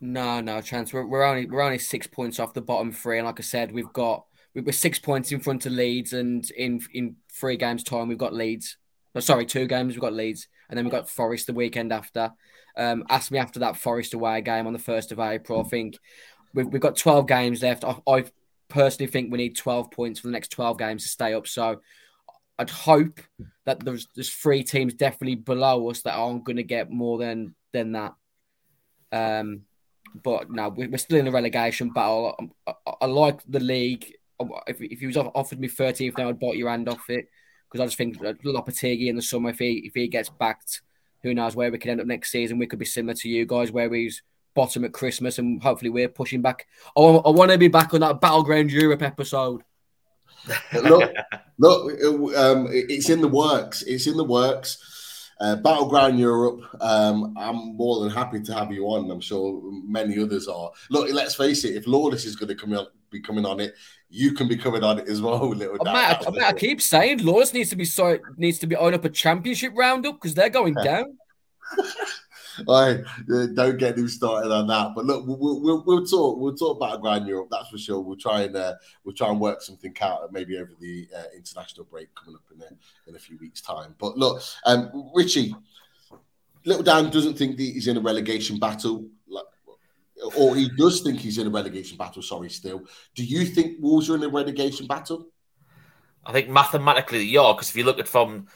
No, 0.00 0.40
no 0.40 0.60
chance. 0.60 0.92
We're, 0.92 1.06
we're 1.06 1.24
only 1.24 1.46
we're 1.46 1.62
only 1.62 1.78
six 1.78 2.06
points 2.06 2.38
off 2.38 2.54
the 2.54 2.60
bottom 2.60 2.92
three, 2.92 3.18
and 3.18 3.26
like 3.26 3.40
I 3.40 3.42
said, 3.42 3.72
we've 3.72 3.92
got 3.92 4.24
we're 4.54 4.72
six 4.72 4.98
points 4.98 5.32
in 5.32 5.40
front 5.40 5.66
of 5.66 5.72
Leeds, 5.72 6.12
and 6.12 6.48
in 6.50 6.80
in 6.92 7.16
three 7.32 7.56
games 7.56 7.82
time 7.82 8.08
we've 8.08 8.18
got 8.18 8.34
Leeds. 8.34 8.76
Oh, 9.14 9.20
sorry, 9.20 9.46
two 9.46 9.66
games 9.66 9.94
we've 9.94 10.02
got 10.02 10.12
Leeds, 10.12 10.48
and 10.68 10.76
then 10.76 10.84
we've 10.84 10.92
got 10.92 11.08
Forest 11.08 11.46
the 11.46 11.54
weekend 11.54 11.92
after. 11.92 12.32
Um, 12.76 13.04
ask 13.08 13.30
me 13.30 13.38
after 13.38 13.60
that 13.60 13.78
Forest 13.78 14.12
away 14.12 14.42
game 14.42 14.66
on 14.66 14.74
the 14.74 14.78
first 14.78 15.12
of 15.12 15.18
April. 15.18 15.60
I 15.60 15.64
think 15.64 15.98
we've, 16.52 16.66
we've 16.66 16.82
got 16.82 16.96
twelve 16.96 17.26
games 17.26 17.62
left. 17.62 17.84
I, 17.84 17.96
I've 18.06 18.30
personally 18.68 19.10
think 19.10 19.30
we 19.30 19.38
need 19.38 19.56
12 19.56 19.90
points 19.90 20.20
for 20.20 20.26
the 20.26 20.32
next 20.32 20.48
12 20.48 20.78
games 20.78 21.02
to 21.04 21.08
stay 21.08 21.34
up. 21.34 21.46
So 21.46 21.80
I'd 22.58 22.70
hope 22.70 23.20
that 23.64 23.84
there's 23.84 24.08
there's 24.14 24.30
three 24.30 24.62
teams 24.62 24.94
definitely 24.94 25.36
below 25.36 25.88
us 25.90 26.02
that 26.02 26.14
aren't 26.14 26.44
going 26.44 26.56
to 26.56 26.62
get 26.62 26.90
more 26.90 27.18
than 27.18 27.54
than 27.72 27.92
that. 27.92 28.14
Um, 29.12 29.62
but 30.14 30.50
no, 30.50 30.68
we're 30.68 30.96
still 30.98 31.18
in 31.18 31.28
a 31.28 31.32
relegation 31.32 31.90
battle. 31.90 32.36
I, 32.66 32.72
I, 33.00 33.06
like 33.06 33.40
the 33.48 33.60
league. 33.60 34.12
If, 34.66 34.80
if 34.80 35.00
he 35.00 35.06
was 35.06 35.16
offered 35.16 35.60
me 35.60 35.68
13th 35.68 36.18
now, 36.18 36.28
I'd 36.28 36.38
bite 36.38 36.56
your 36.56 36.70
hand 36.70 36.88
off 36.88 37.08
it 37.08 37.28
because 37.70 37.82
I 37.82 37.86
just 37.86 37.96
think 37.96 38.18
Lopetegui 38.18 39.08
in 39.08 39.16
the 39.16 39.22
summer, 39.22 39.50
if 39.50 39.58
he 39.58 39.82
if 39.84 39.94
he 39.94 40.08
gets 40.08 40.28
backed, 40.28 40.82
who 41.22 41.34
knows 41.34 41.56
where 41.56 41.70
we 41.70 41.78
could 41.78 41.90
end 41.90 42.00
up 42.00 42.06
next 42.06 42.30
season. 42.30 42.58
We 42.58 42.66
could 42.66 42.78
be 42.78 42.84
similar 42.84 43.14
to 43.14 43.28
you 43.28 43.46
guys, 43.46 43.72
where 43.72 43.92
he's 43.92 44.22
bottom 44.54 44.84
at 44.84 44.92
Christmas, 44.92 45.38
and 45.38 45.62
hopefully 45.62 45.90
we're 45.90 46.08
pushing 46.08 46.42
back. 46.42 46.66
I, 46.96 47.00
I 47.00 47.30
want 47.30 47.50
to 47.50 47.58
be 47.58 47.68
back 47.68 47.94
on 47.94 48.00
that 48.00 48.20
Battleground 48.20 48.70
Europe 48.70 49.02
episode. 49.02 49.62
look, 50.72 51.10
look, 51.58 52.36
um, 52.36 52.68
it's 52.70 53.10
in 53.10 53.20
the 53.20 53.28
works. 53.28 53.82
It's 53.82 54.06
in 54.06 54.16
the 54.16 54.24
works. 54.24 54.78
Uh, 55.38 55.56
Battleground 55.56 56.18
Europe. 56.18 56.62
Um, 56.80 57.34
I'm 57.36 57.76
more 57.76 58.00
than 58.00 58.10
happy 58.10 58.40
to 58.40 58.54
have 58.54 58.72
you 58.72 58.86
on. 58.86 59.10
I'm 59.10 59.20
sure 59.20 59.60
many 59.84 60.18
others 60.18 60.48
are. 60.48 60.70
Look, 60.88 61.12
let's 61.12 61.34
face 61.34 61.64
it. 61.64 61.76
If 61.76 61.86
Lawless 61.86 62.24
is 62.24 62.36
going 62.36 62.48
to 62.48 62.54
come 62.54 62.72
on, 62.72 62.86
be 63.10 63.20
coming 63.20 63.44
on 63.44 63.60
it, 63.60 63.74
you 64.08 64.32
can 64.32 64.48
be 64.48 64.56
coming 64.56 64.82
on 64.82 64.98
it 64.98 65.08
as 65.08 65.20
well. 65.20 65.48
Little 65.54 65.76
I, 65.86 66.18
I, 66.42 66.52
keep 66.52 66.80
saying 66.80 67.24
Lawless 67.24 67.52
needs 67.52 67.70
to 67.70 67.76
be 67.76 67.84
so 67.84 68.18
needs 68.36 68.58
to 68.60 68.66
be 68.66 68.76
on 68.76 68.94
up 68.94 69.04
a 69.04 69.10
championship 69.10 69.72
roundup 69.76 70.16
because 70.16 70.34
they're 70.34 70.48
going 70.48 70.74
down. 70.74 71.18
I 72.68 73.02
don't 73.54 73.78
get 73.78 73.98
him 73.98 74.08
started 74.08 74.52
on 74.52 74.66
that. 74.68 74.92
But 74.94 75.04
look, 75.04 75.26
we'll, 75.26 75.60
we'll, 75.60 75.84
we'll 75.84 76.06
talk. 76.06 76.38
We'll 76.38 76.56
talk 76.56 76.76
about 76.76 77.02
Grand 77.02 77.26
Europe. 77.26 77.48
That's 77.50 77.68
for 77.68 77.78
sure. 77.78 78.00
We'll 78.00 78.16
try 78.16 78.42
and 78.42 78.56
uh, 78.56 78.74
we'll 79.04 79.14
try 79.14 79.28
and 79.28 79.40
work 79.40 79.62
something 79.62 79.94
out 80.00 80.32
maybe 80.32 80.58
over 80.58 80.72
the 80.80 81.08
uh, 81.16 81.24
international 81.34 81.86
break 81.86 82.14
coming 82.14 82.36
up 82.36 82.42
in 82.54 82.62
a, 82.62 83.08
in 83.08 83.16
a 83.16 83.18
few 83.18 83.38
weeks' 83.38 83.60
time. 83.60 83.94
But 83.98 84.16
look, 84.16 84.42
um, 84.64 85.10
Richie, 85.14 85.54
Little 86.64 86.82
Dan 86.82 87.10
doesn't 87.10 87.38
think 87.38 87.58
he's 87.58 87.86
in 87.86 87.96
a 87.96 88.00
relegation 88.00 88.58
battle. 88.58 89.06
Or 90.36 90.56
he 90.56 90.70
does 90.76 91.02
think 91.02 91.20
he's 91.20 91.38
in 91.38 91.46
a 91.46 91.50
relegation 91.50 91.98
battle. 91.98 92.22
Sorry, 92.22 92.48
still. 92.48 92.82
Do 93.14 93.22
you 93.22 93.44
think 93.44 93.76
Wolves 93.80 94.08
are 94.08 94.16
in 94.16 94.22
a 94.24 94.28
relegation 94.28 94.86
battle? 94.86 95.28
I 96.24 96.32
think 96.32 96.48
mathematically 96.48 97.30
they 97.30 97.36
are 97.36 97.54
because 97.54 97.68
if 97.68 97.76
you 97.76 97.84
look 97.84 98.00
at 98.00 98.08
from 98.08 98.48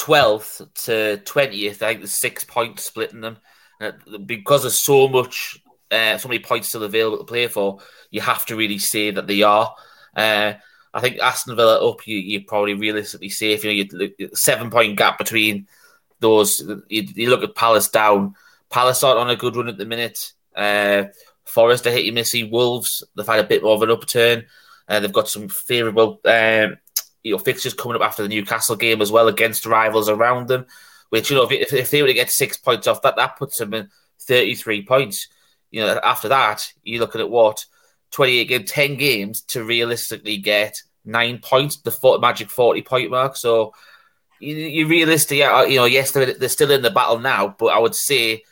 12th 0.00 0.66
to 0.84 1.20
20th, 1.24 1.70
I 1.70 1.72
think 1.72 2.00
there's 2.00 2.14
six 2.14 2.44
points 2.44 2.84
splitting 2.84 3.20
them. 3.20 3.36
Uh, 3.80 3.92
because 4.26 4.62
there's 4.62 4.78
so 4.78 5.08
much, 5.08 5.58
uh, 5.90 6.18
so 6.18 6.28
many 6.28 6.38
points 6.38 6.68
still 6.68 6.82
available 6.82 7.18
to 7.18 7.24
play 7.24 7.46
for, 7.46 7.78
you 8.10 8.20
have 8.20 8.44
to 8.46 8.56
really 8.56 8.78
say 8.78 9.10
that 9.10 9.26
they 9.26 9.42
are. 9.42 9.74
Uh, 10.14 10.54
I 10.92 11.00
think 11.00 11.18
Aston 11.18 11.56
Villa 11.56 11.88
up, 11.88 12.06
you, 12.06 12.16
you're 12.18 12.42
probably 12.46 12.74
realistically 12.74 13.28
safe. 13.28 13.64
You 13.64 13.84
know, 13.84 14.08
you 14.18 14.30
seven 14.34 14.70
point 14.70 14.98
gap 14.98 15.18
between 15.18 15.66
those. 16.18 16.60
You, 16.88 17.02
you, 17.14 17.30
look 17.30 17.42
at 17.42 17.54
Palace 17.54 17.88
down. 17.88 18.34
Palace 18.70 19.04
aren't 19.04 19.20
on 19.20 19.30
a 19.30 19.36
good 19.36 19.56
run 19.56 19.68
at 19.68 19.78
the 19.78 19.86
minute. 19.86 20.32
Uh, 20.54 21.04
Forest 21.44 21.86
are 21.86 21.92
hitting 21.92 22.14
missy. 22.14 22.44
Wolves, 22.44 23.04
they've 23.14 23.26
had 23.26 23.38
a 23.38 23.44
bit 23.44 23.62
more 23.62 23.74
of 23.74 23.82
an 23.82 23.90
upturn. 23.90 24.46
Uh, 24.88 25.00
they've 25.00 25.12
got 25.12 25.28
some 25.28 25.48
favourable 25.48 26.20
um, 26.24 26.76
you 27.22 27.32
know 27.32 27.38
fixtures 27.38 27.74
coming 27.74 27.96
up 27.96 28.02
after 28.02 28.22
the 28.22 28.28
Newcastle 28.28 28.76
game 28.76 29.00
as 29.02 29.12
well 29.12 29.28
against 29.28 29.66
rivals 29.66 30.08
around 30.08 30.48
them. 30.48 30.66
Which 31.10 31.30
you 31.30 31.36
know 31.36 31.48
if, 31.50 31.72
if 31.72 31.90
they 31.90 32.02
were 32.02 32.08
to 32.08 32.14
get 32.14 32.30
six 32.30 32.56
points 32.56 32.86
off 32.86 33.02
that, 33.02 33.16
that 33.16 33.36
puts 33.36 33.58
them 33.58 33.74
in 33.74 33.88
thirty 34.20 34.54
three 34.54 34.84
points. 34.84 35.28
You 35.70 35.82
know 35.82 36.00
after 36.02 36.28
that 36.28 36.72
you're 36.82 37.00
looking 37.00 37.20
at 37.20 37.30
what 37.30 37.66
twenty 38.10 38.38
eight 38.38 38.48
game, 38.48 38.64
ten 38.64 38.96
games 38.96 39.42
to 39.42 39.64
realistically 39.64 40.36
get 40.36 40.82
nine 41.04 41.38
points, 41.38 41.76
the 41.76 41.90
40, 41.90 42.20
magic 42.20 42.50
forty 42.50 42.82
point 42.82 43.10
mark. 43.10 43.36
So 43.36 43.74
you, 44.38 44.54
you 44.54 44.86
realistically, 44.86 45.42
uh, 45.42 45.62
you 45.62 45.76
know, 45.76 45.84
yes, 45.84 46.12
they're, 46.12 46.32
they're 46.32 46.48
still 46.48 46.70
in 46.70 46.82
the 46.82 46.90
battle 46.90 47.18
now, 47.18 47.54
but 47.58 47.66
I 47.66 47.78
would 47.78 47.94
say 47.94 48.42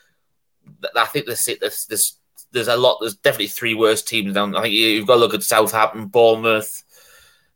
that 0.80 0.90
I 0.94 1.06
think 1.06 1.26
there's, 1.26 1.46
there's 1.88 2.18
there's 2.52 2.68
a 2.68 2.76
lot. 2.76 2.98
There's 3.00 3.16
definitely 3.16 3.48
three 3.48 3.74
worst 3.74 4.08
teams 4.08 4.34
down. 4.34 4.56
I 4.56 4.62
think 4.62 4.74
you've 4.74 5.06
got 5.06 5.14
to 5.14 5.20
look 5.20 5.34
at 5.34 5.42
Southampton, 5.42 6.06
Bournemouth, 6.06 6.82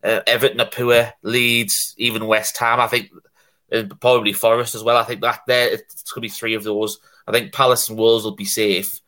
uh, 0.05 0.21
Everton 0.27 0.61
are 0.61 0.67
poor, 0.67 1.13
Leeds, 1.23 1.95
even 1.97 2.27
West 2.27 2.57
Ham. 2.59 2.81
I 2.81 2.87
think 2.87 3.11
probably 4.01 4.33
Forest 4.33 4.75
as 4.75 4.83
well. 4.83 4.97
I 4.97 5.05
think 5.05 5.21
that 5.23 5.41
there 5.47 5.73
it's 5.73 6.03
going 6.03 6.17
to 6.17 6.21
be 6.21 6.29
three 6.29 6.55
of 6.55 6.65
those. 6.65 6.99
I 7.27 7.33
think 7.33 7.53
Palace 7.53 7.89
and 7.89 7.99
Wolves 7.99 8.25
will 8.25 8.35
be 8.35 8.45
safe. 8.45 9.01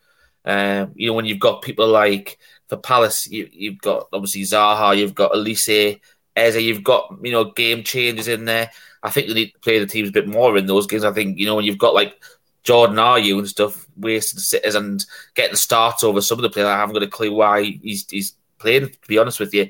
Um, 0.44 0.92
you 0.94 1.08
know, 1.08 1.14
when 1.14 1.24
you've 1.24 1.40
got 1.40 1.62
people 1.62 1.88
like 1.88 2.38
for 2.68 2.76
Palace, 2.76 3.26
you, 3.30 3.70
have 3.70 3.80
got 3.80 4.08
obviously 4.12 4.42
Zaha, 4.42 4.96
you've 4.96 5.14
got 5.14 5.32
Olise, 5.32 6.00
Eze, 6.36 6.56
you've 6.56 6.84
got 6.84 7.18
you 7.22 7.32
know 7.32 7.50
game 7.52 7.82
changes 7.82 8.28
in 8.28 8.44
there. 8.44 8.70
I 9.02 9.10
think 9.10 9.28
they 9.28 9.34
need 9.34 9.52
to 9.52 9.58
play 9.60 9.78
the 9.78 9.86
teams 9.86 10.08
a 10.08 10.12
bit 10.12 10.28
more 10.28 10.56
in 10.56 10.66
those 10.66 10.86
games. 10.86 11.04
I 11.04 11.12
think 11.12 11.38
you 11.38 11.46
know 11.46 11.56
when 11.56 11.64
you've 11.64 11.78
got 11.78 11.94
like 11.94 12.14
Jordan 12.62 12.96
Ayew 12.96 13.38
and 13.38 13.48
stuff 13.48 13.86
wasting 13.96 14.40
sitters 14.40 14.74
and 14.74 15.04
getting 15.34 15.56
starts 15.56 16.02
over 16.02 16.20
some 16.20 16.38
of 16.38 16.42
the 16.42 16.50
players. 16.50 16.68
I 16.68 16.78
haven't 16.78 16.94
got 16.94 17.02
a 17.02 17.08
clue 17.08 17.34
why 17.34 17.62
he's 17.62 18.08
he's 18.08 18.34
playing. 18.58 18.88
To 18.88 19.08
be 19.08 19.18
honest 19.18 19.40
with 19.40 19.52
you, 19.52 19.68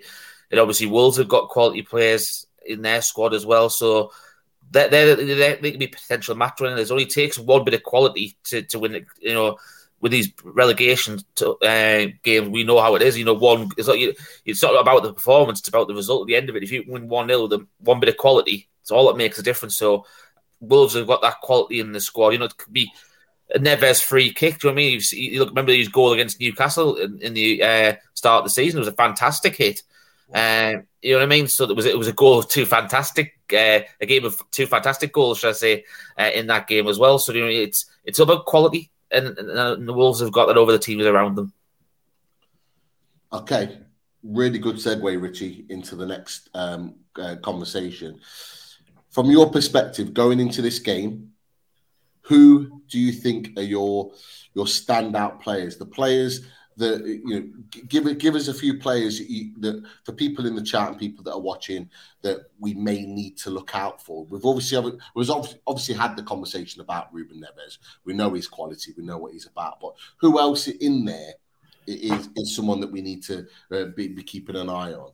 and 0.54 0.60
obviously 0.60 0.86
Wolves 0.86 1.16
have 1.16 1.26
got 1.26 1.48
quality 1.48 1.82
players 1.82 2.46
in 2.64 2.80
their 2.80 3.02
squad 3.02 3.34
as 3.34 3.44
well. 3.44 3.68
So 3.68 4.12
they're, 4.70 4.88
they're, 4.88 5.16
they're, 5.16 5.56
they 5.56 5.70
can 5.72 5.80
be 5.80 5.88
potential 5.88 6.36
match 6.36 6.60
winners. 6.60 6.90
It 6.90 6.92
only 6.92 7.06
takes 7.06 7.36
one 7.36 7.64
bit 7.64 7.74
of 7.74 7.82
quality 7.82 8.36
to, 8.44 8.62
to 8.62 8.78
win 8.78 8.94
it. 8.94 9.06
You 9.20 9.34
know, 9.34 9.58
with 10.00 10.12
these 10.12 10.30
relegation 10.44 11.18
to, 11.34 11.54
uh, 11.56 12.06
games, 12.22 12.50
we 12.50 12.62
know 12.62 12.80
how 12.80 12.94
it 12.94 13.02
is. 13.02 13.18
You 13.18 13.24
know, 13.24 13.34
one 13.34 13.68
it's 13.76 13.88
not 13.88 13.96
it's 14.44 14.62
not 14.62 14.80
about 14.80 15.02
the 15.02 15.12
performance; 15.12 15.58
it's 15.58 15.68
about 15.68 15.88
the 15.88 15.94
result 15.94 16.22
at 16.22 16.26
the 16.28 16.36
end 16.36 16.48
of 16.48 16.54
it. 16.54 16.62
If 16.62 16.70
you 16.70 16.84
win 16.86 17.08
one 17.08 17.26
0 17.26 17.48
the 17.48 17.66
one 17.78 17.98
bit 17.98 18.10
of 18.10 18.16
quality, 18.16 18.68
it's 18.82 18.92
all 18.92 19.08
that 19.08 19.16
makes 19.16 19.40
a 19.40 19.42
difference. 19.42 19.76
So 19.76 20.06
Wolves 20.60 20.94
have 20.94 21.08
got 21.08 21.22
that 21.22 21.40
quality 21.40 21.80
in 21.80 21.90
the 21.90 22.00
squad. 22.00 22.30
You 22.30 22.38
know, 22.38 22.44
it 22.44 22.56
could 22.56 22.72
be 22.72 22.92
a 23.52 23.58
Neves 23.58 24.00
free 24.00 24.32
kick. 24.32 24.60
Do 24.60 24.68
you 24.68 24.72
know 24.72 24.74
I 24.74 24.76
mean? 24.76 25.00
You 25.10 25.40
look, 25.40 25.48
remember 25.48 25.72
his 25.72 25.88
goal 25.88 26.12
against 26.12 26.38
Newcastle 26.38 26.96
in, 26.96 27.18
in 27.20 27.34
the 27.34 27.62
uh, 27.62 27.94
start 28.14 28.40
of 28.40 28.44
the 28.44 28.50
season? 28.50 28.78
It 28.78 28.84
was 28.84 28.88
a 28.88 28.92
fantastic 28.92 29.56
hit. 29.56 29.82
Uh, 30.32 30.74
you 31.02 31.12
know 31.12 31.18
what 31.18 31.24
I 31.24 31.26
mean? 31.26 31.48
So 31.48 31.64
it 31.68 31.76
was 31.76 31.86
it 31.86 31.98
was 31.98 32.08
a 32.08 32.12
goal 32.12 32.38
of 32.38 32.48
two 32.48 32.64
fantastic, 32.64 33.34
uh, 33.52 33.80
a 34.00 34.06
game 34.06 34.24
of 34.24 34.42
two 34.50 34.66
fantastic 34.66 35.12
goals, 35.12 35.38
should 35.38 35.50
I 35.50 35.52
say, 35.52 35.84
uh, 36.18 36.30
in 36.34 36.46
that 36.46 36.66
game 36.66 36.88
as 36.88 36.98
well. 36.98 37.18
So 37.18 37.32
you 37.32 37.42
know, 37.42 37.48
it's 37.48 37.86
it's 38.04 38.18
about 38.18 38.46
quality, 38.46 38.90
and, 39.10 39.38
and, 39.38 39.88
the 39.88 39.92
Wolves 39.92 40.20
have 40.20 40.32
got 40.32 40.46
that 40.46 40.56
over 40.56 40.72
the 40.72 40.78
teams 40.78 41.04
around 41.04 41.34
them. 41.34 41.52
Okay, 43.32 43.78
really 44.22 44.58
good 44.58 44.76
segue, 44.76 45.20
Richie, 45.20 45.66
into 45.68 45.96
the 45.96 46.06
next 46.06 46.48
um, 46.54 46.94
uh, 47.16 47.36
conversation. 47.42 48.20
From 49.10 49.30
your 49.30 49.50
perspective, 49.50 50.14
going 50.14 50.40
into 50.40 50.62
this 50.62 50.78
game, 50.78 51.32
who 52.22 52.82
do 52.88 52.98
you 52.98 53.12
think 53.12 53.50
are 53.58 53.62
your 53.62 54.12
your 54.54 54.64
standout 54.64 55.42
players? 55.42 55.76
The 55.76 55.86
players 55.86 56.46
that 56.76 57.04
you 57.06 57.40
know, 57.40 57.46
give 57.88 58.18
give 58.18 58.34
us 58.34 58.48
a 58.48 58.54
few 58.54 58.78
players 58.78 59.18
that 59.18 59.82
for 60.04 60.12
people 60.12 60.46
in 60.46 60.54
the 60.54 60.62
chat 60.62 60.88
and 60.88 60.98
people 60.98 61.22
that 61.24 61.32
are 61.32 61.40
watching 61.40 61.88
that 62.22 62.50
we 62.58 62.74
may 62.74 63.04
need 63.06 63.36
to 63.38 63.50
look 63.50 63.74
out 63.74 64.04
for. 64.04 64.24
We've 64.24 64.44
obviously 64.44 64.98
we've 65.14 65.30
obviously 65.30 65.94
had 65.94 66.16
the 66.16 66.22
conversation 66.22 66.80
about 66.80 67.12
Ruben 67.12 67.40
Neves. 67.40 67.78
We 68.04 68.14
know 68.14 68.30
his 68.34 68.48
quality, 68.48 68.92
we 68.96 69.04
know 69.04 69.18
what 69.18 69.32
he's 69.32 69.46
about, 69.46 69.80
but 69.80 69.94
who 70.18 70.38
else 70.38 70.68
in 70.68 71.04
there 71.04 71.34
is 71.86 72.28
is 72.36 72.56
someone 72.56 72.80
that 72.80 72.90
we 72.90 73.02
need 73.02 73.22
to 73.24 73.46
uh, 73.72 73.84
be, 73.96 74.08
be 74.08 74.22
keeping 74.22 74.56
an 74.56 74.68
eye 74.68 74.92
on? 74.92 75.12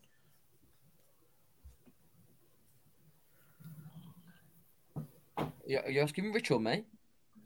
You're 5.67 6.03
asking 6.03 6.35
or 6.51 6.61
me? 6.61 6.85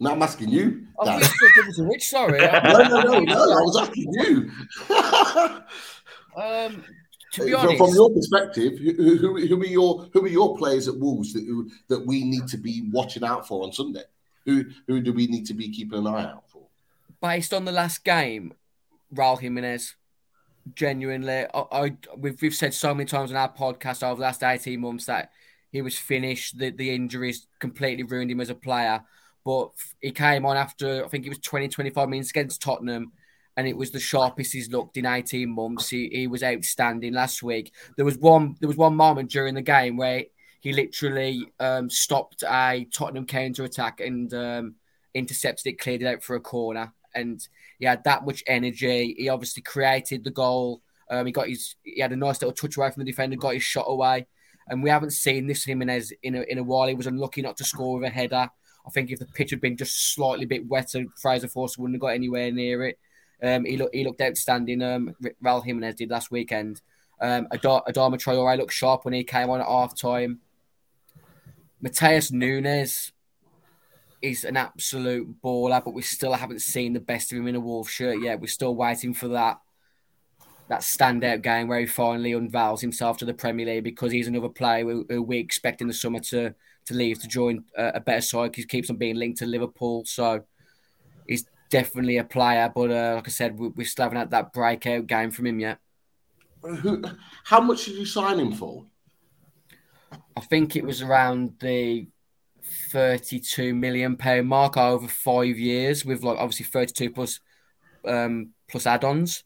No, 0.04 0.12
I'm 0.12 0.22
asking 0.22 0.50
you. 0.50 0.86
I 1.00 1.16
was 1.16 1.78
Rich. 1.78 2.08
Sorry. 2.08 2.38
no, 2.38 2.82
no, 2.82 3.00
no, 3.00 3.20
no. 3.20 3.34
I 3.34 3.62
was 3.62 3.78
asking 3.80 4.12
you. 4.12 4.50
um, 6.36 6.84
to 7.32 7.44
be 7.46 7.54
honest, 7.54 7.78
from, 7.78 7.86
from 7.86 7.94
your 7.94 8.10
perspective, 8.10 8.78
who, 8.78 9.16
who, 9.16 9.46
who, 9.46 9.62
are 9.62 9.64
your 9.64 10.10
who 10.12 10.22
are 10.22 10.28
your 10.28 10.58
players 10.58 10.88
at 10.88 10.98
Wolves 10.98 11.32
that 11.32 11.44
who, 11.46 11.70
that 11.88 12.04
we 12.04 12.22
need 12.22 12.46
to 12.48 12.58
be 12.58 12.86
watching 12.92 13.24
out 13.24 13.48
for 13.48 13.64
on 13.64 13.72
Sunday? 13.72 14.02
Who 14.44 14.66
who 14.86 15.00
do 15.00 15.14
we 15.14 15.26
need 15.26 15.46
to 15.46 15.54
be 15.54 15.70
keeping 15.70 16.00
an 16.00 16.06
eye 16.06 16.24
out 16.24 16.50
for? 16.50 16.66
Based 17.22 17.54
on 17.54 17.64
the 17.64 17.72
last 17.72 18.04
game, 18.04 18.52
Raul 19.12 19.40
Jimenez. 19.40 19.94
Genuinely, 20.74 21.46
I, 21.54 21.64
I 21.72 21.96
we've, 22.14 22.40
we've 22.42 22.54
said 22.54 22.74
so 22.74 22.94
many 22.94 23.06
times 23.06 23.30
on 23.30 23.38
our 23.38 23.52
podcast 23.52 24.02
over 24.02 24.16
the 24.16 24.22
last 24.22 24.42
eighteen 24.42 24.82
months 24.82 25.06
that 25.06 25.30
he 25.72 25.80
was 25.80 25.96
finished. 25.96 26.58
The 26.58 26.68
the 26.68 26.94
injuries 26.94 27.46
completely 27.58 28.02
ruined 28.02 28.30
him 28.30 28.40
as 28.42 28.50
a 28.50 28.54
player 28.54 29.02
but 29.44 29.70
he 30.00 30.10
came 30.10 30.46
on 30.46 30.56
after 30.56 31.04
I 31.04 31.08
think 31.08 31.26
it 31.26 31.30
was 31.30 31.38
20, 31.38 31.68
25 31.68 32.08
minutes 32.08 32.30
against 32.30 32.62
Tottenham, 32.62 33.12
and 33.56 33.68
it 33.68 33.76
was 33.76 33.90
the 33.90 34.00
sharpest 34.00 34.52
he's 34.52 34.70
looked 34.70 34.96
in 34.96 35.06
18 35.06 35.48
months. 35.48 35.88
He, 35.88 36.08
he 36.12 36.26
was 36.26 36.42
outstanding 36.42 37.12
last 37.12 37.42
week. 37.42 37.72
There 37.96 38.04
was 38.04 38.18
one 38.18 38.56
there 38.60 38.68
was 38.68 38.76
one 38.76 38.96
moment 38.96 39.30
during 39.30 39.54
the 39.54 39.62
game 39.62 39.96
where 39.96 40.24
he 40.60 40.72
literally 40.72 41.52
um, 41.60 41.90
stopped 41.90 42.42
a 42.42 42.86
Tottenham 42.92 43.26
counter 43.26 43.64
attack 43.64 44.00
and 44.00 44.32
um, 44.32 44.76
intercepted 45.12 45.66
it, 45.66 45.78
cleared 45.78 46.02
it 46.02 46.06
out 46.06 46.22
for 46.22 46.36
a 46.36 46.40
corner, 46.40 46.92
and 47.14 47.46
he 47.78 47.84
had 47.84 48.02
that 48.04 48.24
much 48.24 48.42
energy. 48.46 49.14
He 49.18 49.28
obviously 49.28 49.62
created 49.62 50.24
the 50.24 50.30
goal. 50.30 50.80
Um, 51.10 51.26
he 51.26 51.32
got 51.32 51.48
his 51.48 51.76
he 51.82 52.00
had 52.00 52.12
a 52.12 52.16
nice 52.16 52.40
little 52.40 52.54
touch 52.54 52.78
away 52.78 52.90
from 52.90 53.04
the 53.04 53.10
defender, 53.10 53.36
got 53.36 53.54
his 53.54 53.62
shot 53.62 53.86
away. 53.86 54.26
And 54.66 54.82
we 54.82 54.88
haven't 54.88 55.10
seen 55.10 55.46
this 55.46 55.64
Jimenez 55.64 56.14
in 56.22 56.36
a, 56.36 56.40
in 56.40 56.56
a 56.56 56.62
while. 56.62 56.88
He 56.88 56.94
was 56.94 57.06
unlucky 57.06 57.42
not 57.42 57.58
to 57.58 57.64
score 57.64 57.98
with 57.98 58.08
a 58.08 58.10
header. 58.10 58.48
I 58.86 58.90
think 58.90 59.10
if 59.10 59.18
the 59.18 59.26
pitch 59.26 59.50
had 59.50 59.60
been 59.60 59.76
just 59.76 60.14
slightly 60.14 60.44
bit 60.44 60.66
wetter, 60.66 61.04
Fraser 61.16 61.48
Forster 61.48 61.80
wouldn't 61.80 61.96
have 61.96 62.02
got 62.02 62.08
anywhere 62.08 62.52
near 62.52 62.84
it. 62.84 62.98
Um, 63.42 63.64
he 63.64 63.76
looked 63.76 63.94
he 63.94 64.04
looked 64.04 64.20
outstanding. 64.20 64.82
Um, 64.82 65.14
Raul 65.42 65.64
Jimenez 65.64 65.96
did 65.96 66.10
last 66.10 66.30
weekend. 66.30 66.80
Um, 67.20 67.46
Adama 67.52 68.18
Traore 68.18 68.58
looked 68.58 68.72
sharp 68.72 69.04
when 69.04 69.14
he 69.14 69.24
came 69.24 69.50
on 69.50 69.60
at 69.60 69.66
half 69.66 69.96
time. 69.96 70.40
Matheus 71.82 72.32
Nunes 72.32 73.12
is 74.22 74.44
an 74.44 74.56
absolute 74.56 75.42
baller, 75.42 75.84
but 75.84 75.92
we 75.92 76.02
still 76.02 76.32
haven't 76.32 76.62
seen 76.62 76.94
the 76.94 77.00
best 77.00 77.30
of 77.30 77.38
him 77.38 77.46
in 77.46 77.56
a 77.56 77.60
Wolf 77.60 77.90
shirt 77.90 78.22
yet. 78.22 78.40
We're 78.40 78.46
still 78.46 78.74
waiting 78.74 79.14
for 79.14 79.28
that 79.28 79.58
that 80.68 80.80
standout 80.80 81.42
game 81.42 81.68
where 81.68 81.80
he 81.80 81.86
finally 81.86 82.32
unveils 82.32 82.80
himself 82.80 83.18
to 83.18 83.26
the 83.26 83.34
Premier 83.34 83.66
League 83.66 83.84
because 83.84 84.12
he's 84.12 84.26
another 84.26 84.48
player 84.48 84.82
who, 84.82 85.04
who 85.10 85.22
we 85.22 85.36
expect 85.36 85.82
in 85.82 85.88
the 85.88 85.92
summer 85.92 86.20
to 86.20 86.54
to 86.86 86.94
leave 86.94 87.20
to 87.20 87.28
join 87.28 87.64
a, 87.76 87.92
a 87.94 88.00
better 88.00 88.20
side. 88.20 88.52
because 88.52 88.64
He 88.64 88.68
keeps 88.68 88.90
on 88.90 88.96
being 88.96 89.16
linked 89.16 89.38
to 89.38 89.46
Liverpool, 89.46 90.04
so 90.04 90.44
he's 91.26 91.46
definitely 91.70 92.18
a 92.18 92.24
player. 92.24 92.70
But 92.74 92.90
uh, 92.90 93.14
like 93.16 93.28
I 93.28 93.30
said, 93.30 93.58
we, 93.58 93.68
we 93.68 93.84
still 93.84 94.04
haven't 94.04 94.18
had 94.18 94.30
that 94.30 94.52
breakout 94.52 95.06
game 95.06 95.30
from 95.30 95.46
him 95.46 95.60
yet. 95.60 95.78
Who, 96.62 97.02
how 97.44 97.60
much 97.60 97.84
did 97.84 97.96
you 97.96 98.06
sign 98.06 98.38
him 98.38 98.52
for? 98.52 98.86
I 100.36 100.40
think 100.40 100.76
it 100.76 100.84
was 100.84 101.02
around 101.02 101.54
the 101.60 102.08
32 102.90 103.74
million 103.74 104.16
pound 104.16 104.48
mark 104.48 104.76
over 104.76 105.06
five 105.06 105.58
years, 105.58 106.04
with 106.04 106.22
like 106.22 106.38
obviously 106.38 106.66
32 106.66 107.10
plus 107.10 107.40
um, 108.06 108.50
plus 108.68 108.86
add-ons. 108.86 109.44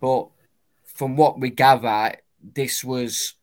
But 0.00 0.28
from 0.94 1.16
what 1.16 1.38
we 1.38 1.50
gather, 1.50 2.16
this 2.42 2.84
was 2.84 3.34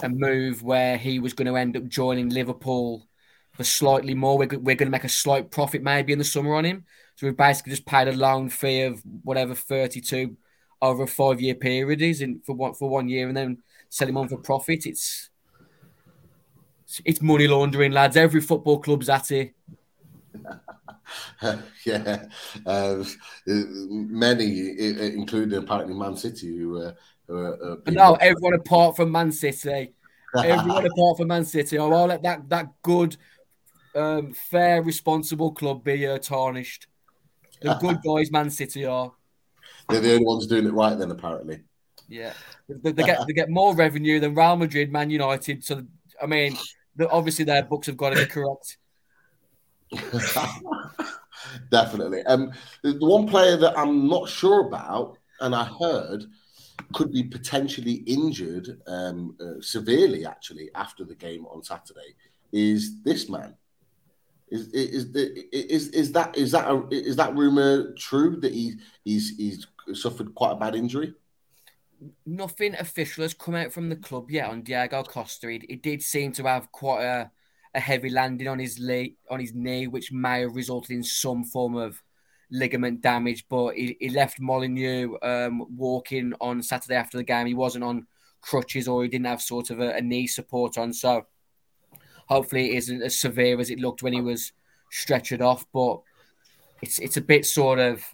a 0.00 0.08
move 0.08 0.62
where 0.62 0.96
he 0.96 1.18
was 1.18 1.32
going 1.32 1.46
to 1.46 1.56
end 1.56 1.76
up 1.76 1.86
joining 1.88 2.28
Liverpool 2.28 3.06
for 3.52 3.64
slightly 3.64 4.14
more. 4.14 4.38
We're, 4.38 4.58
we're 4.58 4.76
going 4.76 4.86
to 4.86 4.90
make 4.90 5.04
a 5.04 5.08
slight 5.08 5.50
profit 5.50 5.82
maybe 5.82 6.12
in 6.12 6.18
the 6.18 6.24
summer 6.24 6.54
on 6.54 6.64
him. 6.64 6.84
So 7.16 7.26
we've 7.26 7.36
basically 7.36 7.70
just 7.70 7.86
paid 7.86 8.08
a 8.08 8.12
loan 8.12 8.48
fee 8.48 8.82
of 8.82 9.02
whatever 9.22 9.54
32 9.54 10.36
over 10.80 11.02
a 11.02 11.08
five 11.08 11.40
year 11.40 11.54
period 11.54 12.00
is 12.00 12.20
in 12.20 12.40
for 12.46 12.54
one 12.54 12.74
for 12.74 12.88
one 12.88 13.08
year 13.08 13.26
and 13.26 13.36
then 13.36 13.58
sell 13.88 14.08
him 14.08 14.16
on 14.16 14.28
for 14.28 14.36
profit. 14.38 14.86
It's 14.86 15.28
it's 17.04 17.20
money 17.20 17.48
laundering, 17.48 17.92
lads. 17.92 18.16
Every 18.16 18.40
football 18.40 18.78
club's 18.78 19.08
at 19.08 19.30
it. 19.30 19.54
yeah, 21.84 22.26
uh, 22.66 23.04
many, 23.46 24.70
including 24.78 25.58
apparently 25.58 25.94
Man 25.94 26.16
City, 26.16 26.56
who 26.56 26.80
uh, 26.80 26.92
uh, 27.28 27.76
no, 27.88 28.14
everyone 28.14 28.54
apart 28.54 28.96
from 28.96 29.12
Man 29.12 29.32
City. 29.32 29.94
everyone 30.36 30.86
apart 30.86 31.16
from 31.18 31.28
Man 31.28 31.44
City. 31.44 31.78
Oh, 31.78 31.92
I'll 31.92 32.06
let 32.06 32.22
that 32.22 32.48
that 32.48 32.72
good, 32.82 33.16
um, 33.94 34.32
fair, 34.32 34.82
responsible 34.82 35.52
club 35.52 35.84
be 35.84 36.06
uh, 36.06 36.18
tarnished. 36.18 36.86
The 37.60 37.74
good 37.80 37.98
guys, 38.04 38.30
Man 38.30 38.50
City 38.50 38.84
are. 38.84 39.12
They're 39.88 40.00
the 40.00 40.12
only 40.12 40.24
ones 40.24 40.46
doing 40.46 40.66
it 40.66 40.72
right, 40.72 40.98
then 40.98 41.10
apparently. 41.10 41.60
Yeah, 42.08 42.32
they, 42.68 42.92
they 42.92 43.02
get 43.02 43.26
they 43.26 43.32
get 43.32 43.50
more 43.50 43.74
revenue 43.74 44.20
than 44.20 44.34
Real 44.34 44.56
Madrid, 44.56 44.92
Man 44.92 45.10
United. 45.10 45.64
So 45.64 45.82
I 46.22 46.26
mean, 46.26 46.56
the, 46.96 47.08
obviously 47.10 47.44
their 47.44 47.62
books 47.62 47.86
have 47.86 47.96
got 47.96 48.10
to 48.10 48.16
be 48.16 48.26
correct. 48.26 48.78
Definitely. 51.70 52.22
Um, 52.24 52.52
the 52.82 52.98
one 53.00 53.26
player 53.26 53.56
that 53.56 53.78
I'm 53.78 54.08
not 54.08 54.28
sure 54.28 54.66
about, 54.66 55.16
and 55.40 55.54
I 55.54 55.64
heard 55.64 56.24
could 56.92 57.12
be 57.12 57.22
potentially 57.22 58.02
injured 58.06 58.80
um, 58.86 59.36
uh, 59.40 59.60
severely, 59.60 60.24
actually, 60.24 60.70
after 60.74 61.04
the 61.04 61.14
game 61.14 61.46
on 61.46 61.62
Saturday, 61.62 62.14
is 62.52 63.02
this 63.02 63.28
man. 63.28 63.54
Is 64.50 64.68
is 64.72 65.04
is 65.52 65.88
is 65.88 66.12
that 66.12 66.36
is 66.36 66.52
that 66.52 66.70
a, 66.70 66.88
is 66.90 67.16
that 67.16 67.36
rumor 67.36 67.92
true 67.94 68.36
that 68.40 68.54
he 68.54 68.76
he's 69.04 69.36
he's 69.36 69.66
suffered 69.92 70.34
quite 70.34 70.52
a 70.52 70.56
bad 70.56 70.74
injury? 70.74 71.12
Nothing 72.24 72.74
official 72.74 73.22
has 73.22 73.34
come 73.34 73.56
out 73.56 73.72
from 73.72 73.88
the 73.88 73.96
club 73.96 74.30
yet 74.30 74.48
on 74.48 74.62
Diego 74.62 75.02
Costa. 75.02 75.50
He, 75.50 75.66
he 75.68 75.76
did 75.76 76.02
seem 76.02 76.32
to 76.32 76.44
have 76.44 76.70
quite 76.72 77.02
a, 77.02 77.30
a 77.74 77.80
heavy 77.80 78.08
landing 78.08 78.48
on 78.48 78.58
his 78.58 78.78
leg, 78.78 79.16
on 79.28 79.40
his 79.40 79.52
knee, 79.52 79.86
which 79.86 80.12
may 80.12 80.42
have 80.42 80.54
resulted 80.54 80.92
in 80.92 81.02
some 81.02 81.44
form 81.44 81.74
of 81.76 82.02
ligament 82.50 83.00
damage, 83.00 83.46
but 83.48 83.74
he, 83.74 83.96
he 84.00 84.08
left 84.10 84.40
Molineux 84.40 85.16
um, 85.22 85.76
walking 85.76 86.32
on 86.40 86.62
Saturday 86.62 86.94
after 86.94 87.18
the 87.18 87.24
game. 87.24 87.46
He 87.46 87.54
wasn't 87.54 87.84
on 87.84 88.06
crutches 88.40 88.88
or 88.88 89.02
he 89.02 89.08
didn't 89.08 89.26
have 89.26 89.42
sort 89.42 89.70
of 89.70 89.80
a, 89.80 89.94
a, 89.94 90.00
knee 90.00 90.26
support 90.26 90.78
on. 90.78 90.92
So 90.92 91.26
hopefully 92.26 92.70
it 92.70 92.78
isn't 92.78 93.02
as 93.02 93.20
severe 93.20 93.60
as 93.60 93.70
it 93.70 93.80
looked 93.80 94.02
when 94.02 94.12
he 94.12 94.20
was 94.20 94.52
stretchered 94.92 95.40
off. 95.40 95.66
But 95.72 96.00
it's 96.82 96.98
it's 96.98 97.16
a 97.16 97.22
bit 97.22 97.46
sort 97.46 97.78
of 97.78 98.04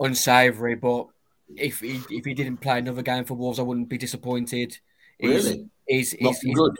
unsavory. 0.00 0.76
But 0.76 1.08
if 1.56 1.80
he 1.80 2.00
if 2.10 2.24
he 2.24 2.34
didn't 2.34 2.58
play 2.58 2.78
another 2.78 3.02
game 3.02 3.24
for 3.24 3.34
Wolves, 3.34 3.58
I 3.58 3.62
wouldn't 3.62 3.88
be 3.88 3.98
disappointed. 3.98 4.78
Really? 5.20 5.68
He's, 5.86 6.12
he's, 6.12 6.40
he's, 6.40 6.54
good. 6.54 6.76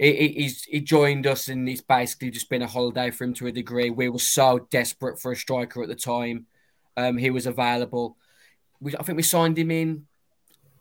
He, 0.00 0.28
he's 0.28 0.64
he 0.64 0.80
joined 0.80 1.26
us, 1.26 1.48
and 1.48 1.68
it's 1.68 1.82
basically 1.82 2.30
just 2.30 2.48
been 2.48 2.62
a 2.62 2.66
holiday 2.66 3.10
for 3.10 3.24
him 3.24 3.34
to 3.34 3.48
a 3.48 3.52
degree. 3.52 3.90
We 3.90 4.08
were 4.08 4.18
so 4.18 4.66
desperate 4.70 5.20
for 5.20 5.30
a 5.30 5.36
striker 5.36 5.82
at 5.82 5.90
the 5.90 5.94
time. 5.94 6.46
Um, 6.96 7.18
he 7.18 7.28
was 7.28 7.44
available. 7.44 8.16
We, 8.80 8.96
I 8.96 9.02
think 9.02 9.16
we 9.16 9.22
signed 9.22 9.58
him 9.58 9.70
in. 9.70 10.06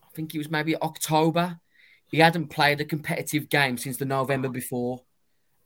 I 0.03 0.07
think 0.15 0.33
it 0.33 0.37
was 0.37 0.49
maybe 0.49 0.77
October. 0.77 1.59
He 2.07 2.19
hadn't 2.19 2.47
played 2.47 2.79
a 2.79 2.85
competitive 2.85 3.49
game 3.49 3.77
since 3.77 3.97
the 3.97 4.05
November 4.05 4.47
before, 4.47 5.03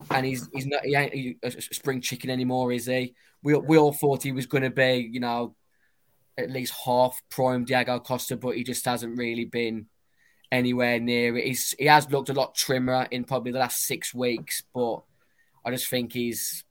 and 0.10 0.26
he's 0.26 0.49
he's 0.51 0.66
not 0.66 0.84
he 0.84 0.95
ain't 0.95 1.38
a 1.43 1.51
spring 1.62 2.01
chicken 2.01 2.32
anymore, 2.32 2.72
is 2.72 2.88
he? 2.88 3.14
We 3.43 3.56
we 3.56 3.78
all 3.78 3.93
thought 3.93 4.24
he 4.24 4.32
was 4.32 4.47
going 4.47 4.64
to 4.64 4.72
be, 4.72 5.08
you 5.12 5.20
know, 5.20 5.56
at 6.39 6.49
least 6.49 6.74
half 6.86 7.22
prime 7.30 7.66
Diego 7.66 7.99
Costa, 7.99 8.36
but 8.36 8.56
he 8.56 8.64
just 8.64 8.84
hasn't 8.84 9.16
really 9.16 9.45
been 9.45 9.86
anywhere 10.54 10.99
near 10.99 11.36
it. 11.38 11.45
He's, 11.45 11.76
he 11.80 11.86
has 11.86 12.10
looked 12.12 12.30
a 12.30 12.34
lot 12.34 12.56
trimmer 12.56 13.08
in 13.10 13.24
probably 13.24 13.51
the 13.51 13.60
last 13.60 13.86
six 13.86 14.14
weeks, 14.14 14.64
but 14.74 15.01
I 15.66 15.72
just 15.72 15.88
think 15.89 16.14
he's 16.14 16.64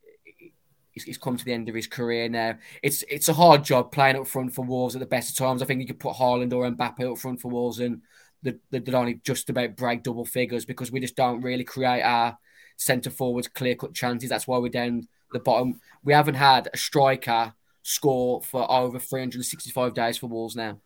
he's 0.93 1.16
come 1.16 1.39
to 1.39 1.45
the 1.45 1.53
end 1.53 1.68
of 1.68 1.74
his 1.74 1.87
career 1.87 2.28
now. 2.28 2.57
It's 2.83 3.03
it's 3.11 3.28
a 3.28 3.35
hard 3.35 3.64
job 3.64 3.93
playing 3.93 4.16
up 4.16 4.26
front 4.26 4.55
for 4.55 4.64
Wolves 4.64 4.95
at 4.95 5.01
the 5.01 5.07
best 5.07 5.30
of 5.30 5.37
times. 5.37 5.62
I 5.62 5.66
think 5.66 5.80
you 5.80 5.87
could 5.87 5.99
put 5.99 6.14
Haaland 6.14 6.53
or 6.53 6.70
Mbappe 6.70 7.12
up 7.12 7.18
front 7.18 7.41
for 7.41 7.51
Wolves 7.51 7.80
and 7.80 8.03
they'd 8.43 8.95
only 8.95 9.20
just 9.24 9.51
about 9.51 9.76
break 9.76 10.03
double 10.03 10.24
figures 10.24 10.64
because 10.64 10.93
we 10.93 11.01
just 11.01 11.16
don't 11.16 11.41
really 11.41 11.64
create 11.64 12.03
our 12.03 12.39
centre 12.76 13.11
forwards 13.11 13.49
clear 13.49 13.74
cut 13.74 13.95
chances. 13.95 14.28
That's 14.28 14.47
why 14.47 14.59
we're 14.59 14.68
down 14.68 15.09
the 15.33 15.39
bottom. 15.41 15.80
We 16.05 16.12
haven't 16.12 16.35
had 16.35 16.68
a 16.72 16.76
striker 16.76 17.55
score 17.83 18.43
for 18.43 18.70
over 18.70 18.99
365 18.99 19.95
days 19.95 20.18
for 20.18 20.26
Wolves 20.26 20.57
now. 20.57 20.78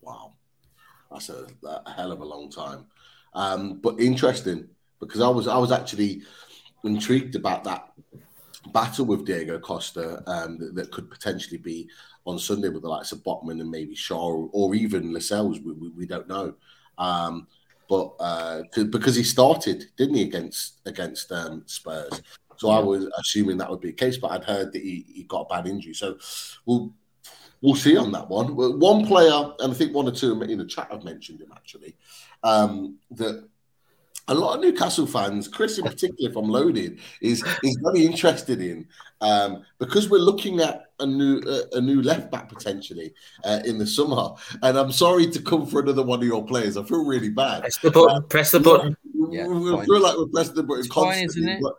Wow, 0.00 0.34
that's 1.10 1.28
a, 1.28 1.46
a 1.64 1.90
hell 1.92 2.12
of 2.12 2.20
a 2.20 2.24
long 2.24 2.50
time. 2.50 2.86
Um, 3.34 3.80
but 3.82 4.00
interesting 4.00 4.68
because 5.00 5.20
I 5.20 5.28
was 5.28 5.46
I 5.46 5.58
was 5.58 5.72
actually 5.72 6.22
intrigued 6.84 7.34
about 7.34 7.64
that 7.64 7.92
battle 8.72 9.06
with 9.06 9.26
Diego 9.26 9.58
Costa 9.58 10.22
um, 10.26 10.58
that, 10.58 10.74
that, 10.74 10.90
could 10.90 11.10
potentially 11.10 11.58
be 11.58 11.88
on 12.24 12.38
Sunday 12.38 12.68
with 12.68 12.82
the 12.82 12.88
likes 12.88 13.12
of 13.12 13.22
Botman 13.22 13.60
and 13.60 13.70
maybe 13.70 13.94
Shaw 13.94 14.48
or, 14.52 14.74
even 14.74 15.12
Lascelles. 15.12 15.60
We, 15.60 15.72
we, 15.72 15.88
we, 15.90 16.06
don't 16.06 16.28
know. 16.28 16.54
Um, 16.98 17.46
but 17.88 18.14
uh, 18.18 18.62
because 18.74 19.14
he 19.14 19.22
started, 19.22 19.84
didn't 19.96 20.16
he, 20.16 20.22
against 20.22 20.80
against 20.86 21.30
um, 21.30 21.62
Spurs? 21.66 22.22
So 22.56 22.70
I 22.70 22.80
was 22.80 23.06
assuming 23.18 23.58
that 23.58 23.70
would 23.70 23.80
be 23.80 23.88
the 23.88 23.94
case, 23.94 24.16
but 24.16 24.32
I'd 24.32 24.44
heard 24.44 24.72
that 24.72 24.82
he, 24.82 25.04
he 25.08 25.22
got 25.24 25.42
a 25.42 25.54
bad 25.54 25.68
injury. 25.68 25.94
So 25.94 26.18
we'll 26.64 26.92
we'll 27.60 27.74
see 27.74 27.96
on 27.96 28.12
that 28.12 28.28
one. 28.28 28.54
One 28.56 29.06
player, 29.06 29.52
and 29.60 29.72
I 29.72 29.74
think 29.74 29.94
one 29.94 30.08
or 30.08 30.12
two 30.12 30.40
in 30.42 30.58
the 30.58 30.66
chat 30.66 30.90
have 30.90 31.04
mentioned 31.04 31.40
him 31.40 31.52
actually, 31.54 31.96
um, 32.42 32.98
that 33.12 33.48
a 34.28 34.34
lot 34.34 34.56
of 34.56 34.60
Newcastle 34.60 35.06
fans, 35.06 35.46
Chris 35.46 35.78
in 35.78 35.84
particular 35.84 36.30
if 36.30 36.36
I'm 36.36 36.48
Loaded, 36.48 36.98
is 37.20 37.44
is 37.62 37.78
very 37.82 38.04
interested 38.04 38.60
in 38.60 38.86
um, 39.20 39.64
because 39.78 40.10
we're 40.10 40.18
looking 40.18 40.60
at 40.60 40.86
a 40.98 41.06
new 41.06 41.40
uh, 41.40 41.62
a 41.72 41.80
new 41.80 42.02
left 42.02 42.30
back 42.30 42.48
potentially 42.48 43.14
uh, 43.44 43.60
in 43.64 43.78
the 43.78 43.86
summer. 43.86 44.34
And 44.62 44.76
I'm 44.76 44.92
sorry 44.92 45.30
to 45.30 45.42
come 45.42 45.66
for 45.66 45.80
another 45.80 46.02
one 46.02 46.20
of 46.20 46.26
your 46.26 46.44
players. 46.44 46.76
I 46.76 46.82
feel 46.82 47.04
really 47.04 47.30
bad. 47.30 47.60
Press 47.60 47.78
the 47.78 47.90
button. 47.90 48.16
Uh, 48.16 48.20
press 48.22 48.50
the 48.50 48.60
button. 48.60 48.96
Yeah, 49.30 49.46
we, 49.46 49.72
we 49.72 49.84
feel 49.84 50.00
like 50.00 50.16
we're 50.16 50.26
pressing 50.26 50.54
the 50.54 50.62
button 50.62 50.80
it's 50.80 50.92
constantly. 50.92 51.44
Fine, 51.44 51.62
but 51.62 51.74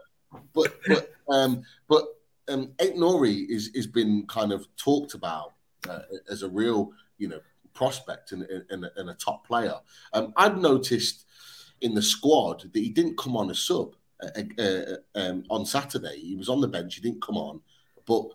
but 0.53 0.73
but 0.87 1.11
um, 1.29 1.63
but 1.89 2.05
um, 2.47 2.67
Aït-Nouri 2.79 3.45
is 3.49 3.69
is 3.69 3.87
been 3.87 4.25
kind 4.27 4.51
of 4.53 4.67
talked 4.77 5.13
about 5.13 5.53
uh, 5.89 6.03
as 6.29 6.43
a 6.43 6.49
real 6.49 6.91
you 7.17 7.27
know 7.27 7.39
prospect 7.73 8.31
and, 8.31 8.43
and, 8.69 8.89
and 8.95 9.09
a 9.09 9.13
top 9.13 9.45
player. 9.45 9.75
Um, 10.13 10.33
I've 10.35 10.57
noticed 10.57 11.25
in 11.81 11.93
the 11.93 12.01
squad 12.01 12.63
that 12.73 12.79
he 12.79 12.89
didn't 12.89 13.17
come 13.17 13.37
on 13.37 13.51
a 13.51 13.55
sub 13.55 13.95
uh, 14.23 14.41
uh, 14.59 14.95
um, 15.13 15.43
on 15.49 15.65
Saturday. 15.65 16.19
He 16.19 16.35
was 16.35 16.49
on 16.49 16.59
the 16.59 16.67
bench. 16.67 16.95
He 16.95 17.01
didn't 17.01 17.21
come 17.21 17.37
on, 17.37 17.61
but 18.07 18.25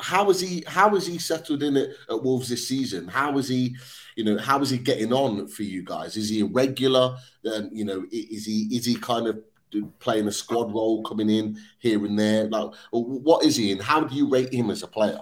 how 0.00 0.30
is 0.30 0.40
he? 0.40 0.64
How 0.66 0.94
is 0.94 1.06
he 1.06 1.18
settled 1.18 1.62
in 1.62 1.76
at, 1.76 1.90
at 2.08 2.22
Wolves 2.22 2.48
this 2.48 2.68
season? 2.68 3.08
How 3.08 3.36
is 3.38 3.48
he? 3.48 3.76
You 4.16 4.24
know, 4.24 4.38
how 4.38 4.60
is 4.60 4.70
he 4.70 4.78
getting 4.78 5.12
on 5.12 5.48
for 5.48 5.62
you 5.62 5.82
guys? 5.82 6.16
Is 6.16 6.28
he 6.28 6.40
a 6.40 6.46
regular? 6.46 7.16
Um, 7.52 7.68
you 7.72 7.84
know, 7.84 8.06
is 8.10 8.46
he 8.46 8.68
is 8.70 8.84
he 8.84 8.94
kind 8.96 9.26
of 9.26 9.42
playing 9.98 10.26
a 10.26 10.32
squad 10.32 10.72
role, 10.72 11.02
coming 11.02 11.28
in 11.28 11.58
here 11.78 12.04
and 12.04 12.18
there? 12.18 12.48
Like, 12.48 12.70
what 12.92 13.44
is 13.44 13.56
he, 13.56 13.72
and 13.72 13.82
how 13.82 14.00
do 14.00 14.14
you 14.14 14.28
rate 14.28 14.52
him 14.52 14.70
as 14.70 14.82
a 14.82 14.88
player? 14.88 15.20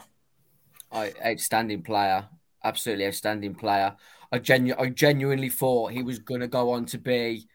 Outstanding 0.97 1.83
player, 1.83 2.27
absolutely 2.65 3.07
outstanding 3.07 3.55
player. 3.55 3.95
I 4.33 4.39
genu- 4.39 4.75
I 4.79 4.89
genuinely 4.89 5.51
thought 5.51 5.93
he 5.93 6.03
was 6.03 6.19
going 6.19 6.41
to 6.41 6.49
go 6.49 6.71
on 6.71 6.87
to 6.87 6.99
be 6.99 7.47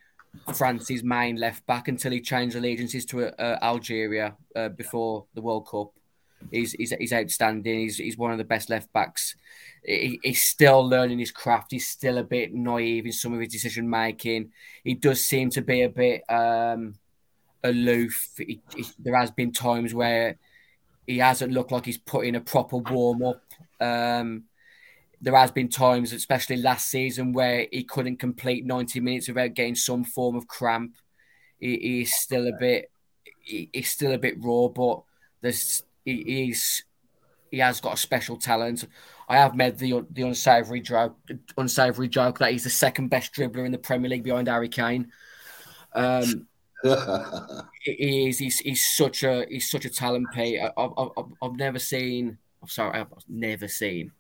France's 0.55 1.03
main 1.03 1.35
left 1.35 1.65
back 1.65 1.87
until 1.87 2.11
he 2.11 2.21
changed 2.21 2.55
allegiances 2.55 3.05
to 3.07 3.27
uh, 3.41 3.59
Algeria 3.61 4.35
uh, 4.55 4.69
before 4.69 5.25
the 5.33 5.41
World 5.41 5.67
Cup. 5.67 5.91
He's, 6.49 6.71
he's, 6.73 6.91
he's 6.97 7.13
outstanding. 7.13 7.79
He's, 7.81 7.97
he's 7.97 8.17
one 8.17 8.31
of 8.31 8.37
the 8.37 8.43
best 8.43 8.69
left 8.69 8.91
backs. 8.93 9.35
He, 9.83 10.19
he's 10.23 10.43
still 10.43 10.87
learning 10.87 11.19
his 11.19 11.31
craft. 11.31 11.71
He's 11.71 11.87
still 11.87 12.17
a 12.17 12.23
bit 12.23 12.53
naive 12.53 13.05
in 13.05 13.11
some 13.11 13.33
of 13.33 13.39
his 13.39 13.51
decision 13.51 13.89
making. 13.89 14.51
He 14.83 14.95
does 14.95 15.23
seem 15.23 15.49
to 15.51 15.61
be 15.61 15.81
a 15.81 15.89
bit 15.89 16.23
um, 16.29 16.95
aloof. 17.63 18.31
He, 18.37 18.61
he, 18.75 18.85
there 18.99 19.17
has 19.17 19.31
been 19.31 19.51
times 19.51 19.93
where 19.93 20.37
he 21.07 21.17
hasn't 21.17 21.51
looked 21.51 21.71
like 21.71 21.85
he's 21.85 21.97
put 21.97 22.25
in 22.25 22.35
a 22.35 22.41
proper 22.41 22.77
warm 22.77 23.23
up. 23.23 23.43
Um, 23.79 24.43
there 25.21 25.35
has 25.35 25.51
been 25.51 25.69
times, 25.69 26.13
especially 26.13 26.57
last 26.57 26.89
season, 26.89 27.33
where 27.33 27.67
he 27.71 27.83
couldn't 27.83 28.17
complete 28.17 28.65
90 28.65 28.99
minutes 28.99 29.27
without 29.27 29.53
getting 29.53 29.75
some 29.75 30.03
form 30.03 30.35
of 30.35 30.47
cramp. 30.47 30.95
He, 31.59 31.77
he's 31.77 32.15
still 32.15 32.47
a 32.47 32.53
bit, 32.59 32.89
he, 33.39 33.69
he's 33.71 33.91
still 33.91 34.13
a 34.13 34.17
bit 34.17 34.43
raw, 34.43 34.67
but 34.67 35.03
there's 35.41 35.83
he, 36.05 36.23
he's 36.23 36.83
he 37.51 37.59
has 37.59 37.81
got 37.81 37.93
a 37.93 37.97
special 37.97 38.37
talent. 38.37 38.87
I 39.27 39.37
have 39.37 39.55
made 39.55 39.77
the 39.77 40.05
the 40.09 40.23
unsavory 40.23 40.81
joke, 40.81 41.17
unsavory 41.57 42.07
joke 42.07 42.39
that 42.39 42.51
he's 42.51 42.63
the 42.63 42.69
second 42.69 43.09
best 43.09 43.33
dribbler 43.33 43.65
in 43.65 43.71
the 43.71 43.77
Premier 43.77 44.09
League 44.09 44.23
behind 44.23 44.47
Harry 44.47 44.69
Kane. 44.69 45.11
Um, 45.93 46.47
he 47.81 48.27
is. 48.27 48.39
He's, 48.39 48.59
he's 48.59 48.85
such 48.95 49.23
a 49.23 49.45
he's 49.49 49.69
such 49.69 49.85
a 49.85 49.89
talent. 49.89 50.27
Pete. 50.33 50.59
I, 50.59 50.71
have 50.77 51.09
I've 51.41 51.55
never 51.55 51.79
seen. 51.79 52.37
I'm 52.61 52.67
sorry, 52.67 52.99
I've 52.99 53.07
never 53.27 53.67
seen 53.67 54.11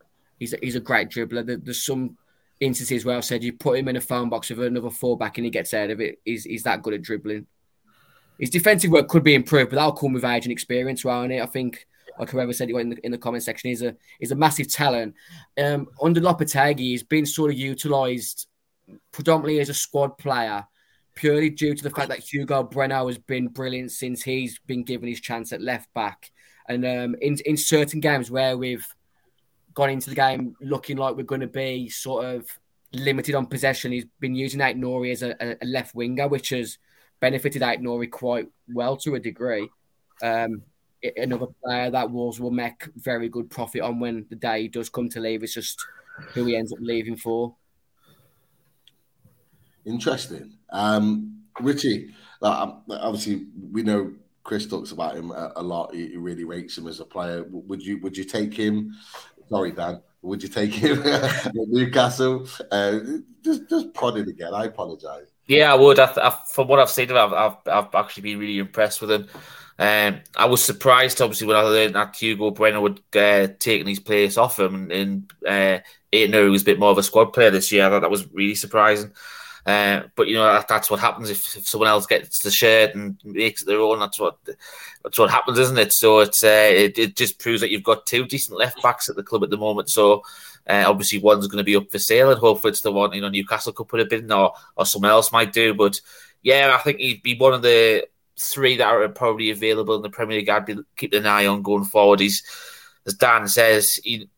He's 0.41 0.53
a, 0.53 0.57
he's 0.59 0.75
a 0.75 0.79
great 0.79 1.09
dribbler. 1.09 1.45
There, 1.45 1.57
there's 1.57 1.85
some 1.85 2.17
instances 2.59 3.05
where 3.05 3.15
I've 3.15 3.25
said 3.25 3.43
you 3.43 3.53
put 3.53 3.77
him 3.77 3.87
in 3.87 3.97
a 3.97 4.01
phone 4.01 4.27
box 4.27 4.49
with 4.49 4.59
another 4.59 4.89
fullback 4.89 5.37
and 5.37 5.45
he 5.45 5.51
gets 5.51 5.71
out 5.71 5.91
of 5.91 6.01
it. 6.01 6.19
He's, 6.25 6.45
he's 6.45 6.63
that 6.63 6.81
good 6.81 6.95
at 6.95 7.03
dribbling. 7.03 7.45
His 8.39 8.49
defensive 8.49 8.89
work 8.89 9.07
could 9.07 9.23
be 9.23 9.35
improved, 9.35 9.69
but 9.69 9.75
that'll 9.75 9.91
come 9.91 10.13
with 10.13 10.25
age 10.25 10.45
and 10.45 10.51
experience, 10.51 11.05
won't 11.05 11.31
it? 11.31 11.43
I 11.43 11.45
think, 11.45 11.85
like 12.17 12.31
whoever 12.31 12.53
said 12.53 12.71
it 12.71 12.75
in 12.75 12.89
the, 12.89 13.05
in 13.05 13.11
the 13.11 13.19
comment 13.19 13.43
section, 13.43 13.69
he's 13.69 13.83
a 13.83 13.95
he's 14.19 14.31
a 14.31 14.35
massive 14.35 14.67
talent. 14.67 15.13
Um, 15.59 15.87
under 16.01 16.19
Lopetegui, 16.19 16.79
he's 16.79 17.03
been 17.03 17.27
sort 17.27 17.51
of 17.51 17.57
utilised 17.59 18.47
predominantly 19.11 19.59
as 19.59 19.69
a 19.69 19.75
squad 19.75 20.17
player, 20.17 20.65
purely 21.15 21.49
due 21.49 21.75
to 21.75 21.83
the 21.83 21.89
fact 21.89 22.09
that 22.09 22.19
Hugo 22.19 22.63
Bueno 22.63 23.07
has 23.07 23.17
been 23.17 23.47
brilliant 23.47 23.91
since 23.91 24.23
he's 24.23 24.59
been 24.59 24.83
given 24.83 25.07
his 25.07 25.19
chance 25.19 25.51
at 25.51 25.61
left 25.61 25.93
back. 25.93 26.31
And 26.67 26.85
um, 26.85 27.15
in 27.21 27.37
in 27.45 27.57
certain 27.57 27.99
games 27.99 28.31
where 28.31 28.57
we've 28.57 28.85
gone 29.73 29.89
into 29.89 30.09
the 30.09 30.15
game 30.15 30.55
looking 30.61 30.97
like 30.97 31.15
we're 31.15 31.23
going 31.23 31.41
to 31.41 31.47
be 31.47 31.89
sort 31.89 32.25
of 32.25 32.47
limited 32.93 33.35
on 33.35 33.45
possession. 33.45 33.91
He's 33.91 34.05
been 34.19 34.35
using 34.35 34.59
Aït-Nouri 34.59 35.11
as 35.11 35.23
a, 35.23 35.57
a, 35.61 35.65
left 35.65 35.95
winger, 35.95 36.27
which 36.27 36.49
has 36.49 36.77
benefited 37.19 37.61
Aït-Nouri 37.61 38.09
quite 38.09 38.47
well 38.67 38.97
to 38.97 39.15
a 39.15 39.19
degree. 39.19 39.69
Um, 40.21 40.63
another 41.17 41.47
player 41.63 41.89
that 41.89 42.11
Wolves 42.11 42.39
will 42.39 42.51
make 42.51 42.87
very 42.95 43.29
good 43.29 43.49
profit 43.49 43.81
on 43.81 43.99
when 43.99 44.25
the 44.29 44.35
day 44.35 44.67
does 44.67 44.89
come 44.89 45.09
to 45.09 45.19
leave. 45.19 45.43
It's 45.43 45.53
just 45.53 45.83
who 46.33 46.45
he 46.45 46.55
ends 46.55 46.73
up 46.73 46.79
leaving 46.81 47.15
for. 47.15 47.55
Interesting. 49.85 50.53
Um, 50.71 51.41
Richie, 51.59 52.13
um, 52.41 52.81
obviously, 52.89 53.47
we 53.71 53.83
know 53.83 54.13
Chris 54.43 54.65
talks 54.67 54.91
about 54.91 55.15
him 55.15 55.31
a, 55.31 55.53
a 55.57 55.61
lot. 55.63 55.93
He, 55.93 56.07
he, 56.07 56.17
really 56.17 56.43
rates 56.43 56.77
him 56.77 56.87
as 56.87 56.99
a 56.99 57.05
player. 57.05 57.45
Would 57.49 57.85
you 57.85 57.99
would 57.99 58.17
you 58.17 58.23
take 58.23 58.53
him 58.53 58.95
Sorry, 59.51 59.71
Dan. 59.71 60.01
Would 60.21 60.43
you 60.43 60.49
take 60.49 60.71
him 60.71 61.03
Newcastle? 61.53 62.47
Uh, 62.71 62.99
just 63.43 63.69
just 63.69 63.93
prodded 63.93 64.29
again. 64.29 64.53
I 64.53 64.65
apologise. 64.65 65.27
Yeah, 65.45 65.73
I 65.73 65.75
would. 65.75 65.99
I, 65.99 66.05
I, 66.05 66.37
from 66.53 66.69
what 66.69 66.79
I've 66.79 66.89
seen, 66.89 67.11
I've, 67.11 67.33
I've, 67.33 67.57
I've 67.65 67.93
actually 67.95 68.23
been 68.23 68.39
really 68.39 68.59
impressed 68.59 69.01
with 69.01 69.11
him. 69.11 69.27
Um, 69.77 70.21
I 70.37 70.45
was 70.45 70.63
surprised, 70.63 71.21
obviously, 71.21 71.47
when 71.47 71.57
I 71.57 71.61
learned 71.61 71.95
that 71.95 72.15
Hugo 72.15 72.51
Bueno 72.51 72.79
would 72.81 73.01
uh, 73.13 73.47
taking 73.59 73.87
his 73.87 73.99
place 73.99 74.37
off 74.37 74.57
him, 74.57 74.75
and, 74.75 74.91
and 74.91 75.31
uh, 75.45 75.79
Aït-Nouri 76.13 76.51
was 76.51 76.61
a 76.61 76.65
bit 76.65 76.79
more 76.79 76.91
of 76.91 76.97
a 76.97 77.03
squad 77.03 77.33
player 77.33 77.49
this 77.49 77.71
year. 77.71 77.85
I 77.85 77.89
thought 77.89 78.01
that 78.01 78.11
was 78.11 78.31
really 78.31 78.55
surprising. 78.55 79.11
Uh, 79.65 80.01
but 80.15 80.27
you 80.27 80.35
know 80.35 80.43
that, 80.43 80.67
that's 80.67 80.89
what 80.89 80.99
happens 80.99 81.29
if, 81.29 81.55
if, 81.55 81.67
someone 81.67 81.89
else 81.89 82.07
gets 82.07 82.39
the 82.39 82.49
shirt 82.49 82.95
and 82.95 83.17
makes 83.23 83.61
it 83.61 83.65
their 83.65 83.79
own. 83.79 83.99
That's 83.99 84.19
what 84.19 84.37
that's 85.03 85.19
what 85.19 85.29
happens, 85.29 85.59
isn't 85.59 85.77
it? 85.77 85.93
So 85.93 86.19
it's 86.19 86.43
uh, 86.43 86.69
it, 86.71 86.97
it 86.97 87.15
just 87.15 87.39
proves 87.39 87.61
that 87.61 87.69
you've 87.69 87.83
got 87.83 88.05
two 88.05 88.25
decent 88.25 88.57
left 88.57 88.81
backs 88.81 89.07
at 89.07 89.15
the 89.15 89.23
club 89.23 89.43
at 89.43 89.51
the 89.51 89.57
moment. 89.57 89.89
So 89.89 90.23
uh, 90.67 90.85
obviously 90.87 91.19
one's 91.19 91.47
going 91.47 91.59
to 91.59 91.63
be 91.63 91.75
up 91.75 91.91
for 91.91 91.99
sale, 91.99 92.31
and 92.31 92.39
hopefully 92.39 92.71
it's 92.71 92.81
the 92.81 92.91
one 92.91 93.13
you 93.13 93.21
know 93.21 93.29
Newcastle 93.29 93.73
could 93.73 93.87
put 93.87 93.99
a 93.99 94.05
bid 94.05 94.23
in, 94.23 94.31
or 94.31 94.53
or 94.75 94.85
someone 94.85 95.11
else 95.11 95.31
might 95.31 95.53
do. 95.53 95.75
But 95.75 96.01
yeah, 96.41 96.75
I 96.75 96.81
think 96.81 96.99
he'd 96.99 97.21
be 97.21 97.37
one 97.37 97.53
of 97.53 97.61
the 97.61 98.07
three 98.39 98.77
that 98.77 98.87
are 98.87 99.07
probably 99.09 99.51
available 99.51 99.95
in 99.95 100.01
the 100.01 100.09
Premier 100.09 100.37
League. 100.39 100.49
I'd 100.49 100.65
be 100.65 100.77
keeping 100.97 101.19
an 101.19 101.27
eye 101.27 101.45
on 101.45 101.61
going 101.61 101.85
forward. 101.85 102.19
He's 102.19 102.43
as 103.05 103.13
Dan 103.15 103.47
says, 103.47 103.99
he 104.03 104.29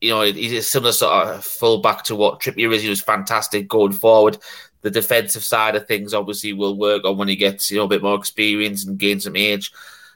you 0.00 0.10
know, 0.10 0.22
he's 0.22 0.52
a 0.52 0.62
similar 0.62 0.92
sort 0.92 1.28
of 1.28 1.44
fullback 1.44 2.04
to 2.04 2.16
what 2.16 2.40
Trippier 2.40 2.74
is. 2.74 2.82
He 2.82 2.88
was 2.88 3.02
fantastic 3.02 3.68
going 3.68 3.92
forward. 3.92 4.38
The 4.82 4.90
defensive 4.90 5.44
side 5.44 5.76
of 5.76 5.86
things 5.86 6.14
obviously 6.14 6.54
will 6.54 6.78
work 6.78 7.04
on 7.04 7.18
when 7.18 7.28
he 7.28 7.36
gets, 7.36 7.70
you 7.70 7.76
know, 7.76 7.84
a 7.84 7.88
bit 7.88 8.02
more 8.02 8.16
experience 8.16 8.86
and 8.86 8.98
gains 8.98 9.24
some 9.24 9.36
age. 9.36 9.70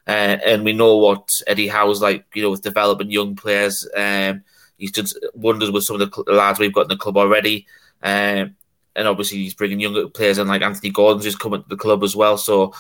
Uh, 0.07 0.39
and 0.45 0.65
we 0.65 0.73
know 0.73 0.97
what 0.97 1.29
Eddie 1.47 1.69
Howe's 1.69 2.01
like, 2.01 2.25
you 2.35 2.43
know, 2.43 2.51
with 2.51 2.63
developing 2.63 3.11
young 3.11 3.37
players. 3.37 3.87
Um, 3.95 4.43
he's 4.79 4.93
done 4.93 5.07
wonders 5.35 5.71
with 5.71 5.85
some 5.85 6.01
of 6.01 6.11
the 6.11 6.33
lads 6.33 6.59
we've 6.59 6.73
got 6.73 6.83
in 6.83 6.89
the 6.89 6.97
club 6.97 7.19
already. 7.19 7.67
Um, 8.03 8.57
and 8.97 9.09
obviously 9.09 9.39
he's 9.39 9.55
bringing 9.55 9.81
younger 9.81 10.09
players 10.09 10.39
in 10.39 10.49
like 10.49 10.63
Anthony 10.63 10.91
Gordon's 10.91 11.25
who's 11.25 11.37
coming 11.37 11.63
to 11.63 11.69
the 11.69 11.77
club 11.77 12.03
as 12.03 12.17
well. 12.17 12.39
So 12.39 12.75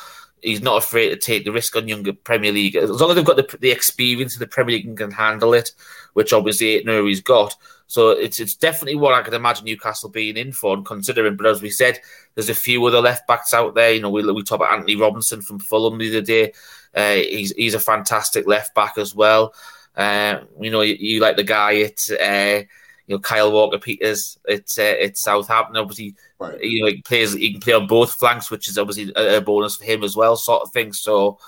he's 0.45 0.63
not 0.63 0.83
afraid 0.83 1.09
to 1.09 1.17
take 1.17 1.45
the 1.45 1.53
risk 1.53 1.75
on 1.75 1.89
younger 1.89 2.13
Premier 2.13 2.53
League 2.53 2.77
as 2.77 2.91
long 2.91 3.11
as 3.11 3.17
they've 3.17 3.25
got 3.25 3.37
the, 3.37 3.57
the 3.59 3.71
experience 3.71 4.35
of 4.35 4.41
the 4.41 4.47
Premier 4.47 4.77
League 4.77 4.87
and 4.87 4.99
can 4.99 5.11
handle 5.11 5.55
it, 5.55 5.73
which 6.13 6.33
obviously 6.33 6.83
Nouri's 6.85 7.21
got. 7.21 7.57
So 7.87 8.11
it's 8.11 8.41
it's 8.41 8.55
definitely 8.55 8.97
what 8.97 9.15
I 9.15 9.23
could 9.23 9.35
imagine 9.35 9.65
Newcastle 9.65 10.09
being 10.09 10.37
in 10.37 10.53
for 10.53 10.75
and 10.75 10.87
considering. 10.87 11.37
But 11.37 11.47
as 11.47 11.63
we 11.63 11.71
said, 11.71 11.99
there's 12.35 12.49
a 12.49 12.55
few 12.55 12.85
other 12.85 13.01
left 13.01 13.27
backs 13.27 13.55
out 13.55 13.75
there. 13.75 13.93
You 13.93 14.01
know, 14.01 14.11
we 14.11 14.23
we 14.33 14.43
talk 14.43 14.57
about 14.57 14.73
Antonee 14.73 14.97
Robinson 14.97 15.43
from 15.43 15.59
Fulham 15.59 15.99
the 15.99 16.11
other 16.11 16.21
day. 16.21 16.53
Uh, 16.95 17.15
he's 17.15 17.53
he's 17.53 17.75
a 17.75 17.81
fantastic 17.81 18.47
left 18.47 18.75
back 18.75 18.99
as 18.99 19.15
well. 19.15 19.55
Uh, 19.97 20.41
you 20.61 20.71
know, 20.71 20.81
you, 20.81 20.97
you, 20.99 21.21
like 21.21 21.37
the 21.37 21.45
guy 21.45 21.81
at 21.81 22.01
uh, 22.11 22.65
you 23.07 23.15
know 23.15 23.21
Kyle 23.21 23.53
Walker 23.53 23.79
Peters 23.79 24.39
it's 24.47 24.79
uh, 24.79 24.95
at 25.03 25.19
Southampton. 25.19 25.77
Obviously, 25.77 26.15
right. 26.39 26.63
you 26.63 26.83
know 26.83 26.89
he 26.89 27.03
plays 27.03 27.33
he 27.33 27.53
can 27.53 27.61
play 27.61 27.75
on 27.75 27.87
both 27.87 28.15
flanks, 28.15 28.51
which 28.51 28.69
is 28.69 28.79
obviously 28.79 29.13
a, 29.17 29.39
a 29.39 29.41
bonus 29.41 29.77
for 29.77 29.85
him 29.85 30.03
as 30.05 30.17
well, 30.17 30.37
sort 30.37 30.63
of 30.63 30.73
thing. 30.73 30.93
So 30.93 31.39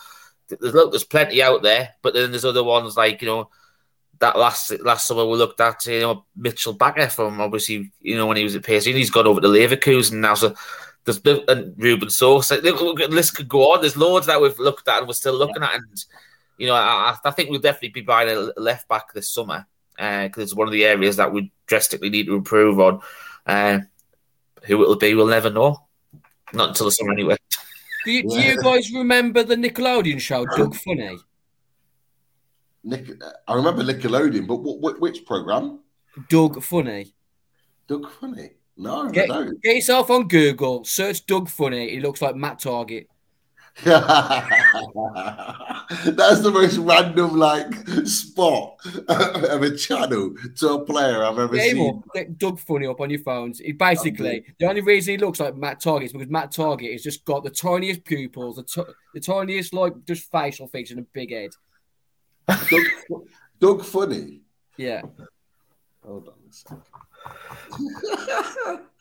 there's 0.49 0.75
look, 0.75 0.93
there's 0.93 1.05
plenty 1.05 1.43
out 1.43 1.63
there, 1.63 1.95
but 2.03 2.15
then 2.15 2.31
there's 2.31 2.45
other 2.45 2.65
ones 2.65 2.97
like 2.97 3.23
you 3.23 3.29
know 3.29 3.51
that 4.19 4.39
last 4.39 4.71
last 4.81 5.07
summer 5.07 5.27
we 5.27 5.37
looked 5.37 5.61
at 5.61 5.87
you 5.87 6.01
know 6.01 6.25
Mitchell 6.37 6.77
Bakker 6.77 7.11
from 7.11 7.41
obviously 7.41 7.91
you 8.01 8.17
know 8.17 8.27
when 8.27 8.37
he 8.37 8.45
was 8.45 8.57
at 8.57 8.63
PSG, 8.63 8.95
he's 8.95 9.11
gone 9.11 9.27
over 9.27 9.41
to 9.41 9.49
Leverkusen 9.49 10.21
now. 10.21 10.35
So 10.35 10.55
there's 11.05 11.21
and 11.49 11.75
Ruben 11.79 12.11
Sosa. 12.11 12.61
The 12.61 13.09
list 13.11 13.37
could 13.37 13.49
go 13.49 13.73
on. 13.73 13.81
There's 13.81 13.97
loads 13.97 14.27
that 14.27 14.41
we've 14.41 14.59
looked 14.59 14.89
at 14.89 14.99
and 14.99 15.07
we're 15.07 15.15
still 15.15 15.35
looking 15.35 15.63
at, 15.63 15.75
and 15.75 16.05
you 16.59 16.67
know 16.67 16.75
I, 16.75 17.17
I 17.25 17.31
think 17.31 17.49
we'll 17.49 17.61
definitely 17.61 17.91
be 17.91 18.03
buying 18.03 18.29
a 18.29 18.61
left 18.61 18.89
back 18.89 19.15
this 19.15 19.33
summer 19.33 19.67
because 19.97 20.39
uh, 20.39 20.43
it's 20.43 20.55
one 20.55 20.69
of 20.69 20.73
the 20.73 20.85
areas 20.85 21.17
that 21.17 21.33
we 21.33 21.53
drastically 21.67 22.11
need 22.11 22.27
to 22.27 22.35
improve 22.35 22.79
on. 22.81 23.01
Uh, 23.47 23.81
who 24.65 24.83
it'll 24.83 24.97
be, 24.97 25.15
we'll 25.15 25.27
never 25.27 25.51
know. 25.51 25.87
Not 26.53 26.71
until 26.71 26.87
the 26.87 26.93
summer, 26.93 27.13
anyway. 27.13 27.37
Do 28.05 28.13
you, 28.13 28.29
do 28.29 28.41
you 28.41 28.57
guys 28.63 28.93
remember 28.93 29.43
the 29.43 29.57
Nickelodeon 29.57 30.21
show, 30.21 30.45
Doug 30.57 30.75
Funnie? 30.87 31.19
Nick, 32.85 33.11
I 33.49 33.55
remember 33.55 33.83
Nickelodeon, 33.83 34.47
but 34.47 34.57
what, 34.57 34.81
what, 34.81 35.01
which 35.01 35.25
program? 35.25 35.81
Doug 36.29 36.63
Funnie. 36.63 37.15
Doug 37.89 38.11
Funnie. 38.21 38.51
No, 38.77 39.09
get, 39.09 39.29
get 39.63 39.77
yourself 39.77 40.11
on 40.11 40.29
Google, 40.29 40.85
search 40.85 41.25
Doug 41.25 41.49
Funnie. 41.49 41.91
He 41.91 42.01
looks 42.01 42.21
like 42.21 42.37
Matt 42.37 42.61
Targett. 42.61 43.07
That's 43.85 44.01
the 46.41 46.51
most 46.51 46.79
random 46.79 47.37
like 47.37 47.75
spot 48.07 48.81
of 49.09 49.63
a 49.63 49.77
channel 49.77 50.35
to 50.57 50.69
a 50.71 50.85
player 50.85 51.23
I've 51.23 51.39
ever 51.39 51.59
seen. 51.59 52.03
Doug 52.39 52.59
Funnie 52.59 52.87
up 52.87 53.03
on 53.03 53.11
your 53.11 53.21
phones. 53.21 53.59
He 53.59 53.73
basically 53.73 54.45
the 54.59 54.67
only 54.67 54.81
reason 54.81 55.13
he 55.13 55.19
looks 55.19 55.41
like 55.41 55.57
Matt 55.57 55.83
Targett 55.83 56.05
is 56.05 56.13
because 56.13 56.31
Matt 56.31 56.53
Targett 56.53 56.93
has 56.93 57.03
just 57.03 57.27
got 57.27 57.45
the 57.45 57.51
tiniest 57.51 58.05
pupils, 58.05 58.57
the, 58.57 58.63
t- 58.63 58.91
the 59.13 59.21
tiniest 59.21 59.75
like 59.75 59.93
just 60.07 60.31
facial 60.31 60.69
features 60.69 60.97
and 60.97 61.01
a 61.01 61.09
big 61.13 61.31
head. 61.31 61.51
Doug, 62.49 63.27
Doug 63.61 63.85
Funnie. 63.85 64.41
Yeah. 64.79 65.03
Hold 66.03 66.29
on 66.29 66.35
a 66.49 66.53
second. 66.53 66.83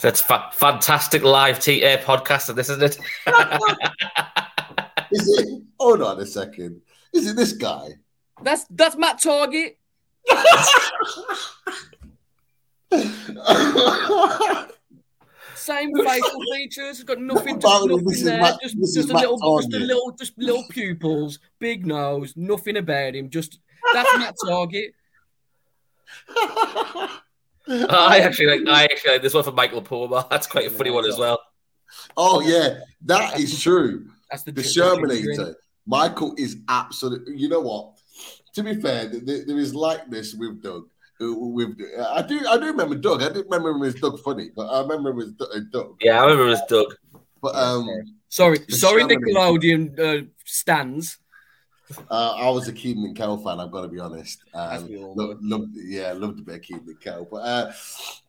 That's 0.00 0.20
fa- 0.20 0.50
fantastic 0.52 1.24
live 1.24 1.58
t- 1.58 1.84
uh, 1.84 1.98
podcast, 1.98 2.54
this 2.54 2.70
isn't 2.70 2.82
it? 2.82 2.98
is 5.10 5.38
it? 5.38 5.62
Hold 5.80 6.02
on 6.02 6.20
a 6.20 6.26
second. 6.26 6.80
Is 7.12 7.28
it 7.28 7.36
this 7.36 7.52
guy? 7.52 7.88
That's 8.42 8.64
that's 8.70 8.96
Matt 8.96 9.20
Targett. 9.20 9.74
Same 15.54 15.94
facial 15.96 16.40
features. 16.54 17.02
Got 17.02 17.20
nothing, 17.20 17.60
just 17.60 17.86
nothing 17.86 18.24
there. 18.24 18.40
Matt, 18.40 18.60
just, 18.62 18.76
just 18.94 19.10
a 19.10 19.14
little, 19.14 19.38
Targett. 19.38 19.62
just 19.62 19.74
a 19.74 19.78
little, 19.84 20.12
just 20.12 20.38
little 20.38 20.64
pupils, 20.70 21.40
big 21.58 21.84
nose. 21.84 22.34
Nothing 22.36 22.76
about 22.76 23.16
him. 23.16 23.28
Just 23.28 23.58
that's 23.92 24.08
Matt 24.16 24.34
Targett. 24.44 24.92
I 27.68 28.20
actually 28.20 28.46
like. 28.46 28.68
I 28.68 28.84
actually 28.84 29.12
like 29.12 29.22
this 29.22 29.34
one 29.34 29.44
from 29.44 29.54
Michael 29.54 29.82
Palmer. 29.82 30.24
That's 30.30 30.46
quite 30.46 30.66
a 30.66 30.70
funny 30.70 30.90
one 30.90 31.04
as 31.04 31.18
well. 31.18 31.40
Oh 32.16 32.40
yeah, 32.40 32.80
that 33.06 33.38
is 33.38 33.60
true. 33.60 34.06
That's 34.30 34.42
the, 34.42 34.52
the 34.52 34.62
Shermanator. 34.62 35.54
Michael 35.86 36.34
is 36.36 36.58
absolutely. 36.68 37.36
You 37.36 37.48
know 37.48 37.60
what? 37.60 37.98
To 38.54 38.62
be 38.62 38.80
fair, 38.80 39.06
there, 39.06 39.44
there 39.46 39.58
is 39.58 39.74
likeness 39.74 40.34
with 40.34 40.62
Doug. 40.62 40.88
Uh, 41.20 41.34
with 41.34 41.76
I 41.98 42.22
do, 42.22 42.40
I 42.48 42.58
do 42.58 42.66
remember 42.66 42.94
Doug. 42.94 43.22
I 43.22 43.28
didn't 43.28 43.50
remember 43.50 43.70
him 43.70 43.82
as 43.82 43.94
Doug 43.94 44.20
Funnie, 44.20 44.50
but 44.54 44.66
I 44.66 44.80
remember 44.80 45.10
him 45.10 45.20
as 45.20 45.34
uh, 45.40 45.60
Doug. 45.70 45.96
Yeah, 46.00 46.20
I 46.20 46.24
remember 46.24 46.46
him 46.46 46.52
as 46.52 46.62
Doug. 46.68 46.94
But 47.42 47.54
um, 47.54 47.88
sorry, 48.28 48.58
sorry, 48.68 49.04
Nickelodeon 49.04 49.98
uh, 49.98 50.26
stands. 50.44 51.18
Uh, 52.10 52.34
I 52.36 52.50
was 52.50 52.68
a 52.68 52.72
Kenan 52.72 53.04
and 53.04 53.16
Kel 53.16 53.38
fan. 53.38 53.60
I've 53.60 53.70
got 53.70 53.82
to 53.82 53.88
be 53.88 53.98
honest. 53.98 54.42
Um, 54.54 54.88
lo- 54.90 55.38
loved, 55.40 55.76
yeah, 55.76 56.12
loved 56.12 56.40
a 56.40 56.42
bit 56.42 56.56
of 56.56 56.62
Kenan 56.62 56.84
and 56.86 57.00
Kel, 57.00 57.26
but 57.30 57.38
uh, 57.38 57.72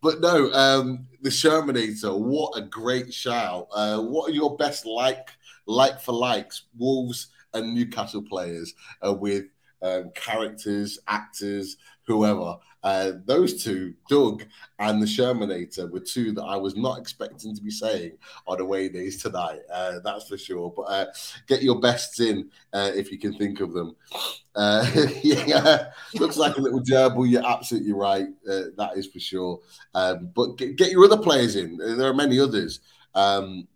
but 0.01 0.21
no, 0.21 0.51
um, 0.53 1.07
the 1.21 1.29
Shermanator. 1.29 2.17
What 2.17 2.57
a 2.57 2.61
great 2.61 3.13
shout! 3.13 3.67
Uh, 3.73 4.01
what 4.01 4.29
are 4.29 4.33
your 4.33 4.55
best 4.57 4.85
like 4.85 5.29
like 5.65 6.01
for 6.01 6.13
likes? 6.13 6.63
Wolves 6.77 7.27
and 7.53 7.73
Newcastle 7.73 8.21
players 8.21 8.73
uh, 9.05 9.13
with 9.13 9.45
um, 9.81 10.11
characters, 10.15 10.99
actors, 11.07 11.77
whoever. 12.09 12.57
Uh, 12.81 13.11
those 13.25 13.63
two, 13.63 13.93
Doug 14.09 14.43
and 14.79 14.99
the 14.99 15.05
Shermanator, 15.05 15.91
were 15.91 15.99
two 15.99 16.31
that 16.31 16.43
I 16.43 16.55
was 16.55 16.75
not 16.75 16.97
expecting 16.97 17.55
to 17.55 17.61
be 17.61 17.69
saying 17.69 18.13
on 18.47 18.59
away 18.59 18.89
days 18.89 19.21
tonight. 19.21 19.59
Uh, 19.71 19.99
that's 20.03 20.27
for 20.27 20.37
sure. 20.37 20.73
But 20.75 20.81
uh, 20.83 21.05
get 21.47 21.61
your 21.61 21.79
bests 21.79 22.19
in 22.19 22.49
uh, 22.73 22.91
if 22.95 23.11
you 23.11 23.19
can 23.19 23.37
think 23.37 23.59
of 23.59 23.73
them. 23.73 23.95
Uh, 24.55 24.89
yeah, 25.23 25.91
looks 26.15 26.37
like 26.37 26.57
a 26.57 26.61
little 26.61 26.81
gerbil. 26.81 27.29
You're 27.29 27.45
absolutely 27.45 27.93
right. 27.93 28.27
Uh, 28.49 28.73
that 28.77 28.91
is 28.95 29.05
for 29.05 29.19
sure. 29.19 29.59
Um, 29.93 30.31
but 30.33 30.57
get, 30.57 30.75
get, 30.75 30.91
your 30.91 31.05
other 31.05 31.21
players 31.21 31.55
in. 31.55 31.77
There 31.77 32.09
are 32.09 32.13
many 32.13 32.39
others. 32.39 32.79
Um, 33.13 33.67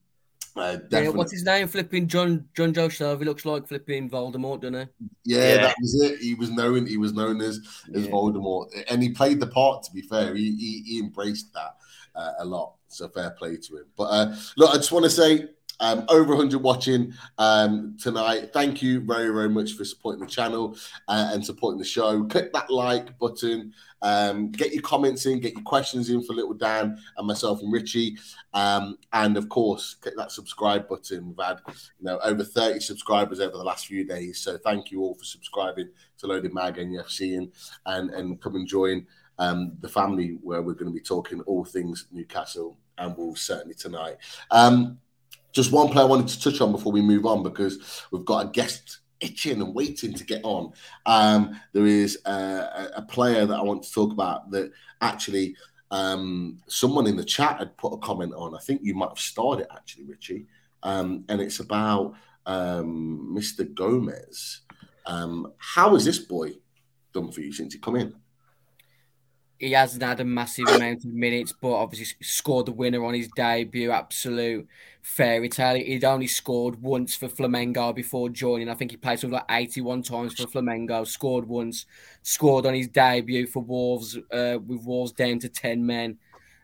uh, 0.56 0.78
yeah, 0.91 1.10
what's 1.10 1.32
his 1.32 1.43
name? 1.43 1.68
Flipping 1.68 2.08
John 2.08 2.47
John 2.56 2.74
Joe 2.74 2.89
He 2.89 3.26
looks 3.26 3.45
like 3.45 3.68
flipping 3.68 4.10
Voldemort, 4.10 4.62
doesn't 4.62 4.74
he? 4.74 5.36
Yeah, 5.36 5.47
yeah, 5.47 5.62
that 5.62 5.76
was 5.82 6.01
it. 6.01 6.20
He 6.20 6.36
was 6.36 6.51
known. 6.51 6.86
He 6.86 6.97
was 6.97 7.14
known 7.14 7.41
as 7.41 7.60
as 7.93 8.06
yeah. 8.06 8.12
Voldemort, 8.12 8.70
and 8.89 9.01
he 9.01 9.10
played 9.10 9.39
the 9.39 9.47
part. 9.47 9.84
To 9.84 9.91
be 9.91 10.01
fair, 10.01 10.36
he 10.36 10.56
he, 10.56 10.84
he 10.86 10.99
embraced 10.99 11.54
that 11.54 11.76
uh, 12.16 12.34
a 12.39 12.45
lot. 12.45 12.76
So 12.88 13.10
fair 13.10 13.32
play 13.32 13.58
to 13.58 13.78
him. 13.78 13.86
But 13.97 14.04
uh, 14.04 14.36
look, 14.58 14.70
I 14.70 14.76
just 14.76 14.91
want 14.91 15.06
to 15.06 15.10
say 15.10 15.47
um, 15.80 16.06
over 16.10 16.36
100 16.36 16.62
watching 16.62 17.14
um, 17.38 17.97
tonight. 17.99 18.51
Thank 18.54 18.82
you 18.82 19.01
very, 19.01 19.34
very 19.34 19.49
much 19.49 19.74
for 19.74 19.84
supporting 19.86 20.22
the 20.22 20.32
channel 20.32 20.78
uh, 21.08 21.32
and 21.34 21.45
supporting 21.45 21.80
the 21.80 21.86
show. 21.86 22.24
Click 22.26 22.54
that 22.54 22.70
like 22.70 23.18
button. 23.20 23.74
Um, 24.04 24.51
get 24.51 24.74
your 24.74 24.84
comments 24.84 25.26
in, 25.26 25.39
get 25.39 25.54
your 25.54 25.64
questions 25.64 26.10
in 26.10 26.24
for 26.24 26.34
Little 26.34 26.54
Dan 26.54 26.97
and 27.18 27.28
myself 27.28 27.62
and 27.62 27.72
Richie. 27.72 28.18
Um, 28.54 28.97
and 29.14 29.38
of 29.38 29.49
course, 29.49 29.95
click 29.95 30.16
that 30.18 30.32
subscribe 30.32 30.88
button. 30.88 31.30
We've 31.30 31.45
had 31.45 31.60
you 31.68 32.06
know 32.06 32.20
over 32.20 32.43
30 32.43 32.82
subscribers 32.82 33.39
over 33.39 33.58
the 33.58 33.64
last 33.64 33.88
few 33.88 34.06
days. 34.06 34.39
So 34.39 34.58
thank 34.58 34.91
you 34.91 35.01
all 35.01 35.16
for 35.16 35.24
subscribing 35.24 35.89
to 36.20 36.28
Loaded 36.28 36.54
Mag 36.54 36.76
NUFC 36.76 37.38
and, 37.38 37.51
and, 37.86 38.10
and 38.12 38.41
come 38.41 38.56
and 38.56 38.68
join 38.68 39.08
um, 39.39 39.74
the 39.80 39.89
family 39.89 40.38
where 40.41 40.62
we're 40.62 40.74
going 40.74 40.91
to 40.91 40.93
be 40.93 40.99
talking 40.99 41.41
all 41.41 41.66
things 41.66 42.08
Newcastle 42.12 42.78
and 42.97 43.18
Wolves 43.18 43.41
certainly 43.41 43.74
tonight. 43.74 44.18
Um, 44.51 44.99
just 45.51 45.72
one 45.72 45.89
player 45.89 46.06
I 46.06 46.10
wanted 46.10 46.28
to 46.30 46.41
touch 46.41 46.62
on 46.62 46.72
before 46.72 46.91
we 46.91 47.01
move 47.01 47.26
on 47.26 47.43
because 47.43 48.06
we've 48.12 48.26
got 48.26 48.45
a 48.45 48.49
guest 48.49 48.99
itching 49.24 49.61
and 49.61 49.74
waiting 49.74 50.13
to 50.13 50.24
get 50.24 50.41
on. 50.43 50.74
Um, 51.05 51.59
there 51.71 51.86
is 51.86 52.19
a, 52.26 52.91
a, 52.97 53.01
player 53.01 53.45
that 53.45 53.57
I 53.57 53.63
want 53.63 53.84
to 53.84 53.91
talk 53.91 54.11
about 54.11 54.51
that 54.51 54.71
actually 55.01 55.55
um, 55.91 56.59
someone 56.67 57.07
in 57.07 57.15
the 57.15 57.24
chat 57.24 57.59
had 57.59 57.78
put 57.78 57.93
a 57.93 57.97
comment 57.97 58.34
on. 58.36 58.55
I 58.55 58.59
think 58.59 58.82
you 58.84 58.93
might 58.93 59.09
have 59.09 59.19
started 59.19 59.67
actually, 59.71 60.05
Richie, 60.05 60.45
um, 60.84 61.24
and 61.30 61.41
it's 61.41 61.59
about 61.59 62.15
um, 62.45 63.34
Mr. 63.36 63.71
Gomes. 63.74 64.61
Um, 65.05 65.53
how 65.57 65.93
has 65.93 66.05
this 66.05 66.19
boy 66.19 66.51
done 67.13 67.32
for 67.32 67.41
you 67.41 67.51
since 67.51 67.74
he 67.74 67.80
come 67.80 67.95
in? 67.95 68.15
He 69.60 69.72
hasn't 69.72 70.04
had 70.04 70.20
a 70.20 70.26
massive 70.26 70.68
amount 70.68 71.06
of 71.06 71.14
minutes, 71.14 71.54
but 71.60 71.74
obviously 71.74 72.18
scored 72.22 72.66
the 72.66 72.72
winner 72.72 73.04
on 73.06 73.14
his 73.14 73.30
debut. 73.30 73.91
Absolute 73.91 74.68
fairy 75.01 75.49
tale. 75.49 75.76
He'd 75.76 76.04
only 76.04 76.28
scored 76.28 76.82
once 76.82 77.16
for 77.16 77.28
Flamengo 77.28 77.93
before 77.93 78.30
joining. 78.30 78.70
I 78.70 78.74
think 78.74 78.91
he 78.91 78.97
played 78.97 79.20
something 79.20 79.36
like 79.36 79.45
81 79.49 80.04
times 80.04 80.34
for 80.34 80.47
Flamengo, 80.47 81.06
scored 81.06 81.47
once, 81.47 81.86
scored 82.24 82.66
on 82.66 82.74
his 82.74 82.88
debut 82.88 83.45
for 83.45 83.62
Wolves, 83.62 84.18
uh, 84.32 84.58
with 84.66 84.84
Wolves 84.86 85.12
down 85.12 85.39
to 85.39 85.49
10 85.49 85.86
men. 85.86 86.18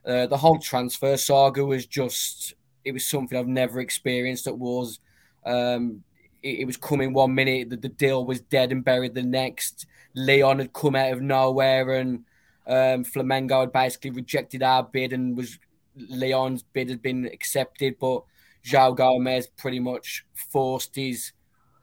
Uh, 0.06 0.26
the 0.26 0.38
whole 0.38 0.58
transfer 0.58 1.18
saga 1.18 1.64
was 1.64 1.86
just, 1.86 2.56
it 2.86 2.94
was 2.94 3.06
something 3.06 3.38
I've 3.38 3.48
never 3.48 3.80
experienced 3.80 4.48
at 4.48 4.58
Wolves. 4.58 5.00
Um, 5.46 6.04
it, 6.42 6.60
it, 6.60 6.66
was 6.66 6.78
coming 6.78 7.14
one 7.14 7.36
minute, 7.36 7.70
the, 7.70 7.78
the 7.78 7.90
deal 7.90 8.26
was 8.26 8.40
dead 8.40 8.72
and 8.72 8.84
buried 8.84 9.14
the 9.14 9.24
next. 9.24 9.86
Lyon 10.16 10.60
had 10.60 10.74
come 10.74 10.96
out 10.96 11.14
of 11.14 11.22
nowhere 11.22 11.92
and 11.92 12.24
um, 12.68 13.04
Flamengo 13.04 13.62
had 13.62 13.74
basically 13.74 14.12
rejected 14.12 14.64
our 14.64 14.84
bid 14.84 15.14
and 15.14 15.36
was 15.36 15.58
Lyon's 15.96 16.64
bid 16.64 16.90
had 16.90 17.02
been 17.02 17.26
accepted, 17.26 17.98
but 18.00 18.24
João 18.66 18.96
Gomes 18.96 19.48
pretty 19.48 19.80
much 19.80 20.26
forced 20.34 20.96
his 20.96 21.34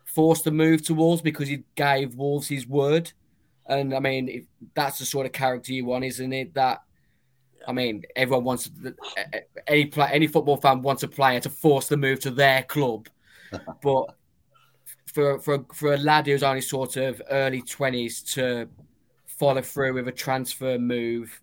forced 0.04 0.44
the 0.44 0.50
move 0.50 0.82
to 0.82 0.94
Wolves 0.94 1.22
because 1.22 1.48
he 1.48 1.64
gave 1.74 2.14
Wolves 2.14 2.48
his 2.48 2.66
word. 2.66 3.12
And 3.66 3.94
I 3.94 4.00
mean, 4.00 4.46
that's 4.74 4.98
the 4.98 5.04
sort 5.04 5.26
of 5.26 5.32
character 5.32 5.72
you 5.72 5.84
want, 5.84 6.04
isn't 6.04 6.32
it? 6.32 6.54
That 6.54 6.82
I 7.66 7.72
mean, 7.72 8.04
everyone 8.14 8.44
wants 8.44 8.70
any 9.66 9.86
play, 9.86 10.08
any 10.12 10.26
football 10.26 10.56
fan 10.56 10.82
wants 10.82 11.02
a 11.02 11.08
player 11.08 11.40
to 11.40 11.50
force 11.50 11.88
the 11.88 11.96
move 11.96 12.20
to 12.20 12.30
their 12.30 12.62
club, 12.62 13.08
but 13.82 14.16
for 15.12 15.40
for 15.40 15.66
for 15.74 15.94
a 15.94 15.98
lad 15.98 16.26
who's 16.26 16.42
only 16.42 16.60
sort 16.60 16.96
of 16.96 17.20
early 17.30 17.62
twenties 17.62 18.22
to 18.22 18.68
follow 19.36 19.62
through 19.62 19.94
with 19.94 20.08
a 20.08 20.12
transfer 20.12 20.78
move 20.78 21.40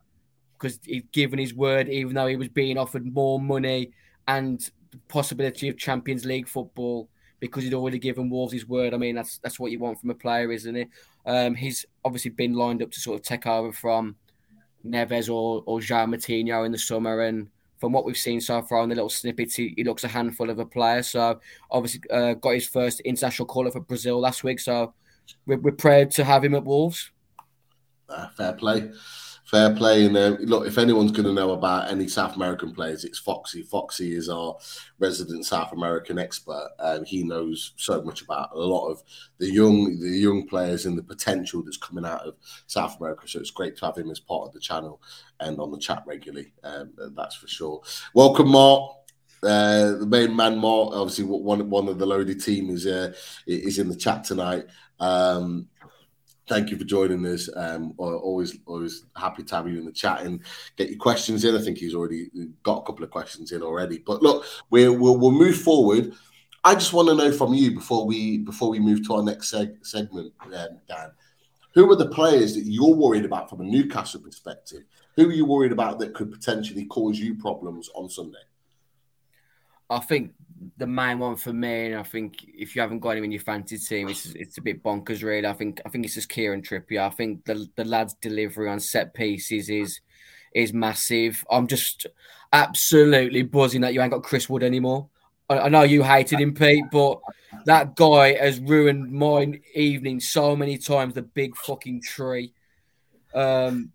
because 0.54 0.80
he'd 0.86 1.12
given 1.12 1.40
his 1.40 1.54
word, 1.54 1.90
even 1.90 2.14
though 2.14 2.28
he 2.28 2.36
was 2.36 2.48
being 2.48 2.78
offered 2.78 3.06
more 3.06 3.40
money 3.40 3.92
and 4.28 4.70
the 4.92 4.98
possibility 5.08 5.68
of 5.70 5.78
Champions 5.78 6.26
League 6.26 6.48
football 6.48 7.10
because 7.40 7.64
he'd 7.64 7.74
already 7.74 8.00
given 8.00 8.30
Wolves 8.30 8.54
his 8.54 8.68
word. 8.68 8.94
I 8.94 8.98
mean, 8.98 9.16
that's 9.16 9.38
that's 9.40 9.60
what 9.60 9.72
you 9.72 9.80
want 9.80 10.00
from 10.00 10.12
a 10.12 10.16
player, 10.16 10.52
isn't 10.52 10.76
it? 10.76 10.90
Um, 11.26 11.56
he's 11.56 11.86
obviously 12.06 12.32
been 12.32 12.54
lined 12.54 12.82
up 12.82 12.92
to 12.92 13.00
sort 13.00 13.20
of 13.20 13.26
take 13.26 13.46
over 13.46 13.74
from 13.74 14.16
Neves 14.86 15.30
or 15.30 15.64
or 15.66 15.80
João 15.80 16.16
Moutinho 16.16 16.66
in 16.66 16.72
the 16.72 16.78
summer, 16.78 17.22
and 17.22 17.50
from 17.80 17.92
what 17.92 18.06
we've 18.06 18.18
seen 18.18 18.40
so 18.40 18.62
far 18.62 18.78
on 18.78 18.88
the 18.88 18.96
little 18.96 19.10
snippets, 19.10 19.56
he, 19.56 19.74
he 19.76 19.84
looks 19.84 20.06
a 20.06 20.08
handful 20.08 20.50
of 20.50 20.58
a 20.58 20.66
player. 20.66 21.04
So 21.04 21.42
obviously 21.70 22.00
uh, 22.10 22.36
got 22.36 22.52
his 22.52 22.66
first 22.66 23.02
international 23.02 23.46
call 23.46 23.68
up 23.68 23.74
for 23.74 23.82
Brazil 23.82 24.22
last 24.22 24.42
week. 24.46 24.62
So 24.62 24.94
we're, 25.46 25.58
we're 25.58 25.74
proud 25.74 26.10
to 26.12 26.24
have 26.24 26.46
him 26.46 26.56
at 26.56 26.64
Wolves 26.64 27.12
uh, 28.14 28.28
fair 28.30 28.54
play. 28.54 28.92
Fair 29.46 29.76
play. 29.76 30.06
And 30.06 30.18
uh, 30.18 30.38
look, 30.40 30.66
if 30.66 30.78
anyone's 30.78 31.12
going 31.12 31.26
to 31.26 31.34
know 31.34 31.52
about 31.52 31.92
any 31.92 32.08
South 32.08 32.36
American 32.36 32.74
players, 32.74 33.04
it's 33.04 33.20
Foxy. 33.20 33.62
Foxy 33.62 34.16
is 34.16 34.30
our 34.30 34.56
resident 35.00 35.46
South 35.46 35.74
American 35.74 36.18
expert, 36.18 36.70
and 36.80 37.06
he 37.06 37.24
knows 37.24 37.74
so 37.76 38.02
much 38.02 38.22
about 38.22 38.50
a 38.54 38.58
lot 38.58 38.88
of 38.88 39.04
the 39.38 39.52
young, 39.52 40.00
the 40.00 40.18
young 40.18 40.48
players 40.48 40.86
and 40.86 40.98
the 40.98 41.04
potential 41.04 41.62
that's 41.62 41.78
coming 41.78 42.06
out 42.06 42.22
of 42.22 42.36
South 42.68 42.98
America. 43.00 43.28
So 43.28 43.40
it's 43.40 43.52
great 43.52 43.78
to 43.78 43.86
have 43.86 43.98
him 43.98 44.10
as 44.10 44.20
part 44.20 44.48
of 44.48 44.54
the 44.54 44.60
channel 44.60 45.02
and 45.40 45.60
on 45.60 45.72
the 45.72 45.78
chat 45.78 46.04
regularly. 46.08 46.54
Um, 46.64 46.94
that's 47.16 47.36
for 47.36 47.48
sure. 47.48 47.82
Welcome, 48.14 48.50
Mark. 48.50 48.92
Uh, 49.44 49.98
the 49.98 50.08
main 50.08 50.34
man, 50.34 50.58
Mark, 50.58 50.94
obviously 50.94 51.26
one 51.26 51.70
one 51.70 51.90
of 51.90 52.00
the 52.00 52.06
loaded 52.06 52.42
team 52.42 52.70
is 52.70 52.88
uh, 52.88 53.14
is 53.46 53.78
in 53.78 53.90
the 53.90 53.96
chat 53.96 54.24
tonight. 54.24 54.66
Um, 55.00 55.68
thank 56.54 56.70
you 56.70 56.78
for 56.78 56.84
joining 56.84 57.26
us. 57.26 57.50
Um, 57.56 57.94
always, 57.98 58.58
always 58.68 59.06
happy 59.16 59.44
to 59.44 59.56
have 59.56 59.68
you 59.68 59.80
in 59.80 59.86
the 59.86 59.92
chat 59.92 60.22
and 60.22 60.40
get 60.76 60.90
your 60.90 61.00
questions 61.00 61.44
in. 61.46 61.56
I 61.56 61.62
think 61.62 61.80
he's 61.80 61.96
already 61.96 62.30
got 62.62 62.84
a 62.84 62.86
couple 62.86 63.04
of 63.04 63.10
questions 63.10 63.52
in 63.52 63.64
already. 63.64 63.98
But 63.98 64.22
look, 64.22 64.46
we 64.70 64.88
will 64.88 65.18
we'll 65.18 65.32
move 65.32 65.58
forward. 65.58 66.14
I 66.64 66.76
just 66.76 66.94
want 66.94 67.10
to 67.10 67.16
know 67.16 67.32
from 67.32 67.54
you 67.54 67.72
before 67.72 68.06
we 68.06 68.38
before 68.38 68.70
we 68.70 68.80
move 68.80 69.06
to 69.08 69.16
our 69.16 69.24
next 69.24 69.52
seg- 69.52 69.84
segment, 69.86 70.32
um, 70.42 70.80
Dan. 70.88 71.12
Who 71.74 71.92
are 71.92 71.96
the 71.96 72.10
players 72.10 72.54
that 72.54 72.66
you're 72.66 72.96
worried 72.96 73.26
about 73.26 73.50
from 73.50 73.62
a 73.62 73.64
Newcastle 73.64 74.22
perspective? 74.22 74.84
Who 75.16 75.30
are 75.30 75.34
you 75.34 75.46
worried 75.46 75.72
about 75.72 75.98
that 76.00 76.14
could 76.14 76.32
potentially 76.32 76.86
cause 76.86 77.18
you 77.18 77.34
problems 77.34 77.90
on 77.96 78.10
Sunday? 78.10 78.46
I 79.90 80.00
think 80.00 80.34
the 80.78 80.88
main 80.88 81.20
one 81.20 81.36
for 81.36 81.54
me, 81.54 81.88
and 81.88 81.96
I 81.96 82.04
think 82.04 82.44
if 82.44 82.76
you 82.76 82.82
haven't 82.82 83.00
got 83.00 83.18
him 83.18 83.24
in 83.24 83.32
your 83.32 83.42
fantasy 83.42 83.78
team, 83.78 84.10
it's 84.10 84.28
it's 84.28 84.58
a 84.58 84.62
bit 84.62 84.84
bonkers, 84.84 85.24
really. 85.24 85.48
I 85.48 85.54
think 85.54 85.82
I 85.86 85.90
think 85.90 86.06
it's 86.06 86.16
just 86.16 86.30
Kieran 86.30 86.62
Trippier. 86.62 87.02
I 87.02 87.10
think 87.10 87.46
the 87.46 87.68
the 87.76 87.86
lad's 87.86 88.14
delivery 88.16 88.70
on 88.70 88.80
set 88.80 89.14
pieces 89.14 89.70
is 89.70 90.00
is 90.54 90.74
massive. 90.74 91.44
I'm 91.50 91.68
just 91.68 92.08
absolutely 92.52 93.44
buzzing 93.44 93.82
that 93.82 93.94
you 93.94 94.02
ain't 94.02 94.12
got 94.12 94.24
Chris 94.24 94.50
Wood 94.50 94.64
anymore. 94.64 95.10
I, 95.50 95.60
I 95.60 95.70
know 95.70 95.84
you 95.84 96.04
hated 96.04 96.40
him, 96.40 96.54
Pete, 96.54 96.86
but 96.92 97.20
that 97.66 97.96
guy 97.96 98.34
has 98.34 98.60
ruined 98.60 99.12
my 99.12 99.60
evening 99.74 100.20
so 100.20 100.56
many 100.56 100.78
times. 100.78 101.14
The 101.14 101.22
big 101.22 101.56
fucking 101.56 102.02
tree. 102.02 102.54
Um, 103.34 103.92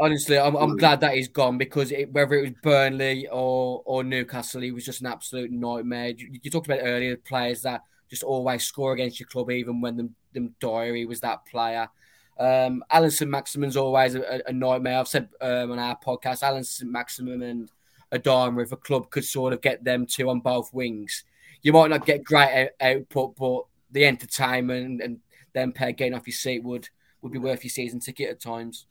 Honestly, 0.00 0.38
I'm, 0.38 0.56
I'm, 0.56 0.76
glad 0.76 1.00
that 1.00 1.14
he's 1.14 1.28
gone 1.28 1.56
because 1.58 1.92
it, 1.92 2.12
whether 2.12 2.34
it 2.34 2.42
was 2.42 2.52
Burnley 2.62 3.28
or 3.30 3.82
or 3.84 4.02
Newcastle, 4.02 4.60
he 4.60 4.72
was 4.72 4.84
just 4.84 5.00
an 5.00 5.06
absolute 5.06 5.50
nightmare. 5.50 6.08
You, 6.08 6.38
you, 6.42 6.50
talked 6.50 6.66
about 6.66 6.80
earlier 6.82 7.16
players 7.16 7.62
that 7.62 7.82
just 8.10 8.22
always 8.22 8.64
score 8.64 8.92
against 8.92 9.20
your 9.20 9.28
club, 9.28 9.50
even 9.50 9.80
when 9.80 9.96
them, 9.96 10.14
them 10.32 10.54
diary 10.60 11.04
was 11.04 11.20
that 11.20 11.46
player. 11.46 11.88
Um, 12.38 12.84
Allan 12.90 13.10
Saint-Maximin's 13.10 13.76
always 13.76 14.14
a, 14.14 14.42
a, 14.46 14.52
nightmare. 14.52 14.98
I've 14.98 15.08
said 15.08 15.28
um, 15.40 15.72
on 15.72 15.78
our 15.78 15.98
podcast, 15.98 16.42
Allan 16.42 16.64
Saint-Maximin 16.64 17.42
and 17.42 17.70
Adama, 18.12 18.62
if 18.62 18.72
a 18.72 18.76
club 18.76 19.10
could 19.10 19.24
sort 19.24 19.52
of 19.52 19.60
get 19.60 19.82
them 19.82 20.06
two 20.06 20.30
on 20.30 20.40
both 20.40 20.72
wings, 20.72 21.24
you 21.62 21.72
might 21.72 21.90
not 21.90 22.06
get 22.06 22.22
great 22.22 22.68
out- 22.80 22.94
output, 22.94 23.36
but 23.36 23.64
the 23.90 24.06
entertainment 24.06 25.02
and 25.02 25.18
them 25.52 25.72
pair 25.72 25.92
getting 25.92 26.14
off 26.14 26.26
your 26.26 26.34
seat 26.34 26.62
would 26.62 26.88
would 27.22 27.32
be 27.32 27.38
worth 27.38 27.64
your 27.64 27.70
season 27.70 28.00
ticket 28.00 28.30
at 28.30 28.40
times. 28.40 28.86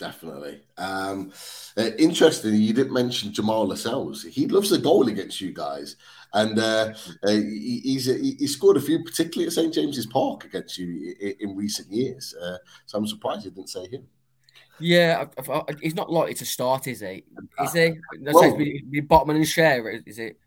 Definitely. 0.00 0.62
Um, 0.78 1.30
uh, 1.76 1.90
interestingly, 1.98 2.56
you 2.56 2.72
didn't 2.72 2.94
mention 2.94 3.34
Jamal 3.34 3.66
Lascelles. 3.66 4.22
He 4.22 4.46
loves 4.46 4.72
a 4.72 4.78
goal 4.78 5.08
against 5.08 5.42
you 5.42 5.52
guys, 5.52 5.96
and 6.32 6.58
uh, 6.58 6.94
uh, 7.22 7.30
he, 7.30 7.80
he's 7.84 8.06
he 8.06 8.46
scored 8.46 8.78
a 8.78 8.80
few, 8.80 9.04
particularly 9.04 9.46
at 9.46 9.52
St 9.52 9.74
James's 9.74 10.06
Park 10.06 10.46
against 10.46 10.78
you 10.78 11.14
in, 11.20 11.34
in 11.40 11.56
recent 11.56 11.92
years. 11.92 12.34
Uh, 12.34 12.56
so 12.86 12.96
I'm 12.96 13.06
surprised 13.06 13.44
you 13.44 13.50
didn't 13.50 13.68
say 13.68 13.88
him. 13.88 14.06
Yeah, 14.78 15.26
I, 15.36 15.52
I, 15.52 15.62
he's 15.82 15.94
not 15.94 16.10
likely 16.10 16.34
to 16.34 16.46
start, 16.46 16.86
is 16.86 17.00
he? 17.00 17.24
Is 17.62 17.74
he? 17.74 17.92
That's 18.22 18.34
well, 18.34 18.54
Botman 18.54 19.36
and 19.36 19.44
Schär, 19.44 20.02
is 20.06 20.18
it? 20.18 20.38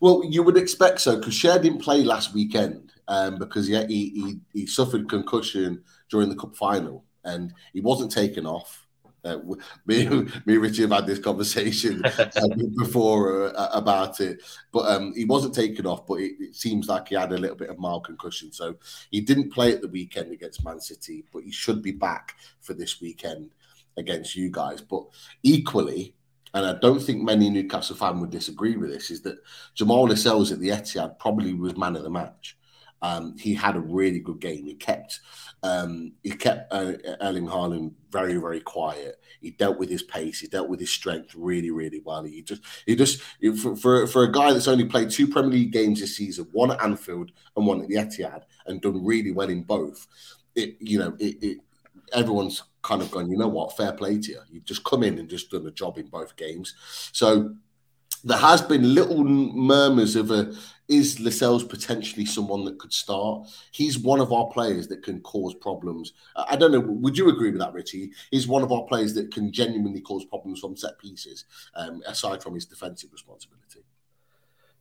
Well, 0.00 0.22
you 0.28 0.42
would 0.42 0.56
expect 0.56 1.00
so 1.00 1.16
because 1.16 1.34
Schär 1.34 1.60
didn't 1.60 1.82
play 1.82 2.02
last 2.02 2.34
weekend 2.34 2.92
um, 3.08 3.38
because 3.38 3.68
yeah, 3.68 3.86
he, 3.86 4.10
he, 4.10 4.60
he 4.60 4.66
suffered 4.66 5.08
concussion 5.08 5.82
during 6.10 6.28
the 6.28 6.36
cup 6.36 6.56
final 6.56 7.04
and 7.24 7.52
he 7.72 7.80
wasn't 7.80 8.10
taken 8.10 8.46
off. 8.46 8.86
Uh, 9.24 9.38
me, 9.86 10.08
me 10.08 10.26
and 10.46 10.62
Richie 10.62 10.82
have 10.82 10.90
had 10.90 11.06
this 11.06 11.18
conversation 11.18 12.04
uh, 12.18 12.48
before 12.76 13.56
uh, 13.56 13.68
about 13.72 14.20
it, 14.20 14.42
but 14.72 14.86
um, 14.86 15.12
he 15.14 15.24
wasn't 15.24 15.54
taken 15.54 15.86
off. 15.86 16.06
But 16.06 16.14
it, 16.14 16.32
it, 16.40 16.56
seems 16.56 16.88
like 16.88 17.08
he 17.08 17.14
had 17.14 17.32
a 17.32 17.38
little 17.38 17.56
bit 17.56 17.70
of 17.70 17.78
mild 17.78 18.04
concussion, 18.04 18.52
so 18.52 18.74
he 19.10 19.20
didn't 19.20 19.52
play 19.52 19.72
at 19.72 19.80
the 19.80 19.88
weekend 19.88 20.32
against 20.32 20.64
Man 20.64 20.80
City. 20.80 21.24
But 21.32 21.44
he 21.44 21.52
should 21.52 21.82
be 21.82 21.92
back 21.92 22.34
for 22.60 22.74
this 22.74 23.00
weekend 23.00 23.50
against 23.96 24.34
you 24.34 24.50
guys. 24.50 24.80
But 24.80 25.04
equally, 25.44 26.16
and 26.54 26.66
I 26.66 26.74
don't 26.74 27.00
think 27.00 27.22
many 27.22 27.48
Newcastle 27.50 27.96
fans 27.96 28.20
would 28.20 28.30
disagree 28.30 28.76
with 28.76 28.90
this, 28.90 29.10
is 29.10 29.22
that 29.22 29.38
Jamal 29.74 30.04
Lascelles 30.04 30.52
at 30.52 30.60
the 30.60 30.68
Etihad 30.68 31.18
probably 31.18 31.54
was 31.54 31.76
man 31.76 31.96
of 31.96 32.02
the 32.02 32.10
match. 32.10 32.56
Um, 33.00 33.36
he 33.36 33.54
had 33.54 33.74
a 33.74 33.80
really 33.80 34.20
good 34.20 34.40
game. 34.40 34.64
He 34.64 34.74
kept 34.74 35.20
um, 35.64 36.12
he 36.22 36.30
kept 36.30 36.72
uh, 36.72 36.94
Erling 37.20 37.46
Haaland 37.46 37.92
very 38.10 38.36
very 38.36 38.60
quiet. 38.60 39.16
He 39.40 39.50
dealt 39.50 39.78
with 39.78 39.90
his 39.90 40.02
pace. 40.02 40.40
He 40.40 40.46
dealt 40.46 40.68
with 40.68 40.78
his 40.78 40.90
strength 40.90 41.34
really 41.36 41.70
really 41.70 42.00
well. 42.04 42.22
He 42.22 42.42
just 42.42 42.62
he 42.86 42.94
just 42.94 43.20
for 43.60 43.76
for, 43.76 44.06
for 44.06 44.22
a 44.22 44.32
guy 44.32 44.52
that's 44.52 44.68
only 44.68 44.84
played 44.84 45.10
two 45.10 45.26
Premier 45.26 45.50
League 45.50 45.72
games 45.72 46.00
this 46.00 46.16
season, 46.16 46.46
one 46.52 46.70
at 46.70 46.82
Anfield 46.82 47.32
and 47.56 47.66
one 47.66 47.80
at 47.80 47.88
the 47.88 47.96
Etihad, 47.96 48.42
and 48.66 48.80
done 48.80 49.04
really 49.04 49.32
well 49.32 49.48
in 49.48 49.62
both. 49.62 50.06
It 50.54 50.76
you 50.80 50.98
know 50.98 51.16
it, 51.18 51.42
it 51.42 51.58
everyone's 52.12 52.62
kind 52.82 53.02
of 53.02 53.10
gone. 53.10 53.30
You 53.30 53.38
know 53.38 53.48
what? 53.48 53.76
Fair 53.76 53.92
play 53.92 54.18
to 54.18 54.32
you. 54.32 54.40
You've 54.50 54.64
just 54.64 54.84
come 54.84 55.02
in 55.02 55.18
and 55.18 55.28
just 55.28 55.50
done 55.50 55.66
a 55.66 55.70
job 55.70 55.98
in 55.98 56.06
both 56.06 56.36
games. 56.36 56.74
So 57.12 57.54
there 58.24 58.38
has 58.38 58.62
been 58.62 58.94
little 58.94 59.24
murmurs 59.24 60.16
of 60.16 60.30
a 60.30 60.54
is 60.88 61.18
Lascelles 61.20 61.64
potentially 61.64 62.26
someone 62.26 62.64
that 62.64 62.78
could 62.78 62.92
start? 62.92 63.48
He's 63.70 63.98
one 63.98 64.20
of 64.20 64.32
our 64.32 64.46
players 64.48 64.88
that 64.88 65.02
can 65.02 65.20
cause 65.20 65.54
problems. 65.54 66.12
I 66.36 66.56
don't 66.56 66.72
know. 66.72 66.80
Would 66.80 67.16
you 67.16 67.30
agree 67.30 67.50
with 67.50 67.60
that, 67.60 67.72
Richie? 67.72 68.10
He's 68.30 68.46
one 68.46 68.62
of 68.62 68.72
our 68.72 68.82
players 68.82 69.14
that 69.14 69.32
can 69.32 69.52
genuinely 69.52 70.02
cause 70.02 70.24
problems 70.24 70.60
from 70.60 70.76
set 70.76 70.98
pieces, 70.98 71.46
um, 71.74 72.02
aside 72.06 72.42
from 72.42 72.54
his 72.54 72.66
defensive 72.66 73.10
responsibility. 73.12 73.84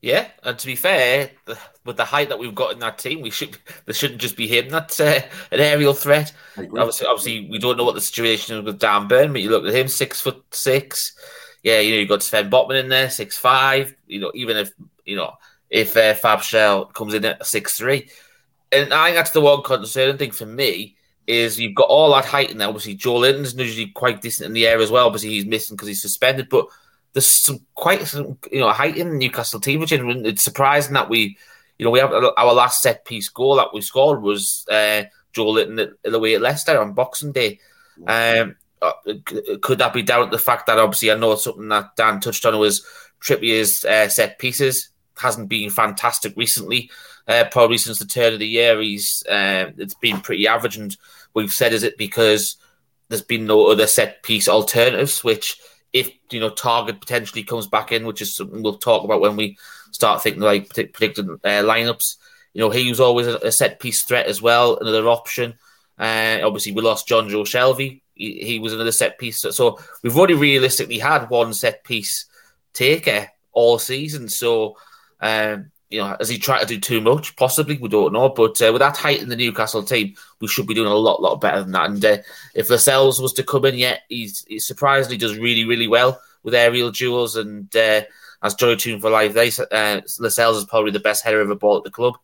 Yeah, 0.02 0.28
and 0.42 0.58
to 0.58 0.66
be 0.66 0.76
fair, 0.76 1.30
the, 1.46 1.60
with 1.86 1.96
the 1.96 2.06
height 2.06 2.30
that 2.30 2.40
we've 2.40 2.56
got 2.56 2.74
in 2.74 2.80
that 2.80 2.98
team, 2.98 3.22
we 3.22 3.30
should 3.30 3.56
there 3.86 3.94
shouldn't 3.94 4.20
just 4.20 4.36
be 4.36 4.48
him 4.48 4.70
that's 4.70 5.00
uh, 5.00 5.22
an 5.52 5.60
aerial 5.60 5.94
threat. 5.94 6.34
Obviously, 6.58 7.06
obviously, 7.06 7.48
we 7.52 7.60
don't 7.60 7.78
know 7.78 7.84
what 7.84 7.94
the 7.94 8.02
situation 8.02 8.58
is 8.58 8.66
with 8.66 8.80
Dan 8.80 9.08
Burn, 9.08 9.32
but 9.32 9.44
you 9.44 9.52
look 9.52 9.66
at 9.66 9.76
him, 9.76 9.88
six 9.88 10.20
foot 10.20 10.44
six. 10.52 11.14
Yeah, 11.62 11.82
you 11.82 11.92
know 11.92 12.00
you've 12.00 12.10
got 12.10 12.24
Sven 12.24 12.50
Botman 12.50 12.80
in 12.80 12.90
there, 12.90 13.12
six 13.12 13.38
five. 13.38 13.96
You 14.08 14.22
know, 14.22 14.32
even 14.34 14.58
if 14.58 14.72
you 15.06 15.18
know 15.18 15.34
if 15.70 15.96
uh, 15.96 16.16
Fab 16.16 16.40
Schär 16.40 16.92
comes 16.94 17.14
in 17.14 17.24
at 17.24 17.46
six 17.46 17.78
three, 17.78 18.10
and 18.72 18.92
I 18.92 19.06
think 19.06 19.18
that's 19.18 19.32
the 19.32 19.42
one 19.42 19.62
concerning 19.62 20.18
thing 20.18 20.32
for 20.32 20.48
me 20.48 20.96
is 21.28 21.60
you've 21.60 21.76
got 21.76 21.88
all 21.90 22.12
that 22.14 22.26
height 22.26 22.50
in 22.50 22.58
there. 22.58 22.68
Obviously, 22.68 22.98
Joelinton's 22.98 23.54
usually 23.54 23.92
quite 23.92 24.22
decent 24.22 24.48
in 24.48 24.54
the 24.54 24.66
air 24.66 24.80
as 24.80 24.90
well. 24.90 25.06
Obviously, 25.06 25.30
he's 25.30 25.46
missing 25.46 25.76
because 25.76 25.88
he's 25.88 26.02
suspended, 26.02 26.50
but 26.50 26.66
there's 27.14 27.28
some 27.28 27.60
quite 27.76 28.08
some 28.08 28.38
you 28.52 28.60
know 28.60 28.70
height 28.70 28.98
in 28.98 29.10
the 29.10 29.18
Newcastle 29.18 29.60
team, 29.60 29.80
which 29.80 29.92
it's 29.92 30.44
surprising 30.44 30.94
that 30.94 31.10
we, 31.10 31.38
you 31.78 31.86
know, 31.86 31.92
we 31.92 32.00
have 32.00 32.14
our 32.14 32.54
last 32.54 32.82
set 32.82 33.06
piece 33.06 33.30
goal 33.30 33.56
that 33.58 33.74
we 33.74 33.82
scored 33.82 34.22
was 34.22 34.66
uh, 34.72 35.04
Joelinton 35.34 35.94
the 36.04 36.20
way 36.20 36.36
at 36.36 36.42
Leicester 36.42 36.80
on 36.80 36.94
Boxing 36.94 37.32
Day. 37.32 37.60
Um, 38.08 38.56
uh, 38.82 38.94
could 39.62 39.78
that 39.78 39.94
be 39.94 40.02
down 40.02 40.26
to 40.26 40.32
the 40.32 40.42
fact 40.42 40.66
that 40.68 40.80
obviously 40.80 41.12
I 41.12 41.16
know 41.16 41.36
something 41.36 41.68
that 41.70 41.96
Dan 41.96 42.20
touched 42.20 42.46
on 42.46 42.58
was 42.58 42.86
Trippier's 43.20 43.86
uh, 43.86 44.08
set 44.10 44.40
pieces 44.40 44.90
hasn't 45.18 45.50
been 45.50 45.70
fantastic 45.70 46.34
recently. 46.36 46.90
Uh, 47.28 47.46
probably 47.52 47.78
since 47.78 48.00
the 48.00 48.06
turn 48.06 48.34
of 48.34 48.40
the 48.40 48.48
year, 48.48 48.82
he's 48.82 49.24
uh, 49.30 49.72
it's 49.78 49.94
been 49.96 50.20
pretty 50.22 50.48
average, 50.48 50.78
and 50.78 50.98
we've 51.34 51.54
said 51.54 51.74
is 51.74 51.84
it 51.84 51.98
because 51.98 52.58
there's 53.10 53.22
been 53.22 53.46
no 53.46 53.68
other 53.68 53.86
set 53.86 54.24
piece 54.24 54.48
alternatives, 54.48 55.24
which 55.24 55.60
if 55.94 56.12
you 56.30 56.40
know 56.40 56.50
Targett 56.50 57.00
potentially 57.00 57.44
comes 57.44 57.68
back 57.68 57.92
in, 57.92 58.06
which 58.06 58.22
is 58.22 58.36
something 58.36 58.64
we'll 58.64 58.78
talk 58.78 59.04
about 59.04 59.22
when 59.22 59.36
we 59.36 59.58
start 59.92 60.22
thinking 60.24 60.42
like 60.42 60.70
predicted 60.70 61.30
uh, 61.30 61.64
lineups. 61.64 62.18
You 62.54 62.62
know, 62.62 62.70
he 62.70 62.90
was 62.90 63.00
always 63.00 63.28
a, 63.28 63.38
a, 63.38 63.52
set 63.52 63.80
piece 63.80 64.04
threat 64.04 64.26
as 64.26 64.42
well, 64.42 64.78
another 64.78 65.08
option. 65.08 65.54
Uh, 65.98 66.40
obviously, 66.44 66.74
we 66.74 66.82
lost 66.82 67.08
Jonjo 67.08 67.44
Shelvey. 67.44 68.02
He, 68.14 68.44
he, 68.44 68.60
was 68.60 68.74
another 68.74 68.92
set 68.92 69.18
piece. 69.18 69.40
So, 69.40 69.52
so 69.52 69.80
we've 70.04 70.18
already 70.18 70.34
realistically 70.34 70.98
had 70.98 71.30
one 71.30 71.54
set 71.54 71.84
piece 71.84 72.26
taker 72.74 73.30
all 73.54 73.80
season. 73.80 74.28
So, 74.28 74.78
um, 75.22 75.72
you 75.92 76.00
know, 76.00 76.16
has 76.20 76.30
he 76.30 76.38
tried 76.38 76.62
to 76.62 76.66
do 76.66 76.80
too 76.80 77.02
much? 77.02 77.36
Possibly, 77.36 77.78
we 77.78 77.90
don't 77.90 78.14
know. 78.14 78.30
But 78.30 78.62
uh, 78.62 78.72
with 78.72 78.80
that 78.80 78.98
height 78.98 79.22
in 79.22 79.30
the 79.30 79.36
Newcastle 79.36 79.84
team, 79.84 80.16
we 80.40 80.48
should 80.48 80.66
be 80.66 80.74
doing 80.74 80.92
a 80.92 80.96
lot, 80.96 81.22
lot 81.22 81.42
better 81.42 81.62
than 81.62 81.74
that. 81.74 81.90
And 81.90 82.06
uh, 82.06 82.18
if 82.56 82.70
Lascelles 82.70 83.22
was 83.22 83.34
to 83.34 83.44
come 83.44 83.66
in, 83.66 83.76
yet 83.76 84.02
yeah, 84.10 84.18
he's 84.18 84.46
he 84.48 84.60
surprisingly 84.60 85.18
does 85.18 85.38
really, 85.38 85.66
really 85.66 85.88
well 85.88 86.20
with 86.44 86.56
aerial 86.56 86.92
duels. 86.92 87.36
And 87.36 87.76
uh, 87.76 88.02
as 88.42 88.56
Joy 88.56 88.76
Tune 88.76 89.02
for 89.02 89.10
Life, 89.10 89.34
they 89.34 89.52
uh, 89.72 90.02
Lascelles 90.20 90.58
is 90.58 90.66
probably 90.66 90.92
the 90.92 91.00
best 91.00 91.24
header 91.24 91.42
of 91.42 91.50
a 91.50 91.56
ball 91.56 91.78
at 91.78 91.84
the 91.84 91.92
club. 91.92 92.16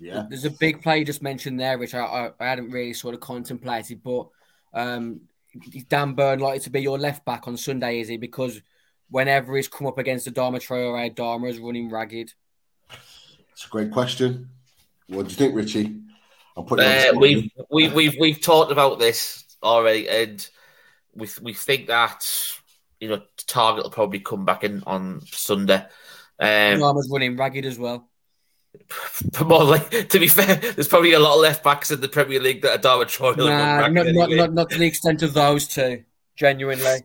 Yeah, 0.00 0.24
there's 0.28 0.44
a 0.44 0.50
big 0.50 0.82
play 0.82 1.00
you 1.00 1.04
just 1.04 1.22
mentioned 1.22 1.60
there, 1.60 1.76
which 1.76 1.94
I, 1.94 2.00
I, 2.00 2.30
I 2.40 2.46
hadn't 2.46 2.70
really 2.70 2.94
sort 2.94 3.14
of 3.14 3.20
contemplated, 3.20 4.02
but 4.02 4.28
um, 4.72 5.22
Dan 5.88 6.14
Burn 6.14 6.38
likely 6.38 6.60
to 6.60 6.70
be 6.70 6.80
your 6.80 6.98
left 6.98 7.24
back 7.24 7.48
on 7.48 7.56
Sunday, 7.56 8.00
is 8.00 8.08
he? 8.08 8.16
Because 8.16 8.62
whenever 9.10 9.56
he's 9.56 9.68
come 9.68 9.86
up 9.86 9.98
against 9.98 10.24
the 10.24 10.30
Adama 10.30 10.56
Traore, 10.56 11.14
Adama 11.14 11.48
is 11.48 11.58
running 11.58 11.90
ragged? 11.90 12.32
It's 13.52 13.66
a 13.66 13.68
great 13.68 13.90
question. 13.90 14.50
What 15.08 15.26
do 15.26 15.30
you 15.30 15.36
think, 15.36 15.54
Richie? 15.54 16.00
I'm 16.56 16.64
putting 16.64 16.86
uh, 16.86 17.18
we've, 17.18 17.50
we, 17.70 17.88
we've 17.88 18.16
we've 18.18 18.40
talked 18.40 18.72
about 18.72 18.98
this 18.98 19.44
already, 19.62 20.08
and 20.08 20.48
we 21.14 21.28
we 21.42 21.54
think 21.54 21.86
that 21.86 22.26
you 23.00 23.08
know 23.08 23.22
Targett 23.46 23.84
will 23.84 23.90
probably 23.90 24.20
come 24.20 24.44
back 24.44 24.64
in 24.64 24.82
on 24.86 25.20
Sunday. 25.26 25.86
Um, 26.40 26.78
Adama's 26.78 27.08
running 27.10 27.36
ragged 27.36 27.64
as 27.64 27.78
well. 27.78 28.08
More 29.44 29.64
like, 29.64 30.08
to 30.08 30.18
be 30.18 30.28
fair, 30.28 30.56
there's 30.56 30.88
probably 30.88 31.12
a 31.12 31.18
lot 31.18 31.34
of 31.34 31.40
left 31.40 31.64
backs 31.64 31.90
in 31.90 32.00
the 32.00 32.08
Premier 32.08 32.40
League 32.40 32.62
that 32.62 32.82
Adama 32.82 33.04
Traore. 33.04 33.36
Nah, 33.36 33.88
not, 33.88 34.06
anyway. 34.06 34.12
not, 34.12 34.30
not, 34.30 34.52
not 34.52 34.70
to 34.70 34.78
the 34.78 34.86
extent 34.86 35.22
of 35.22 35.32
those 35.34 35.66
two. 35.66 36.04
Genuinely 36.36 37.02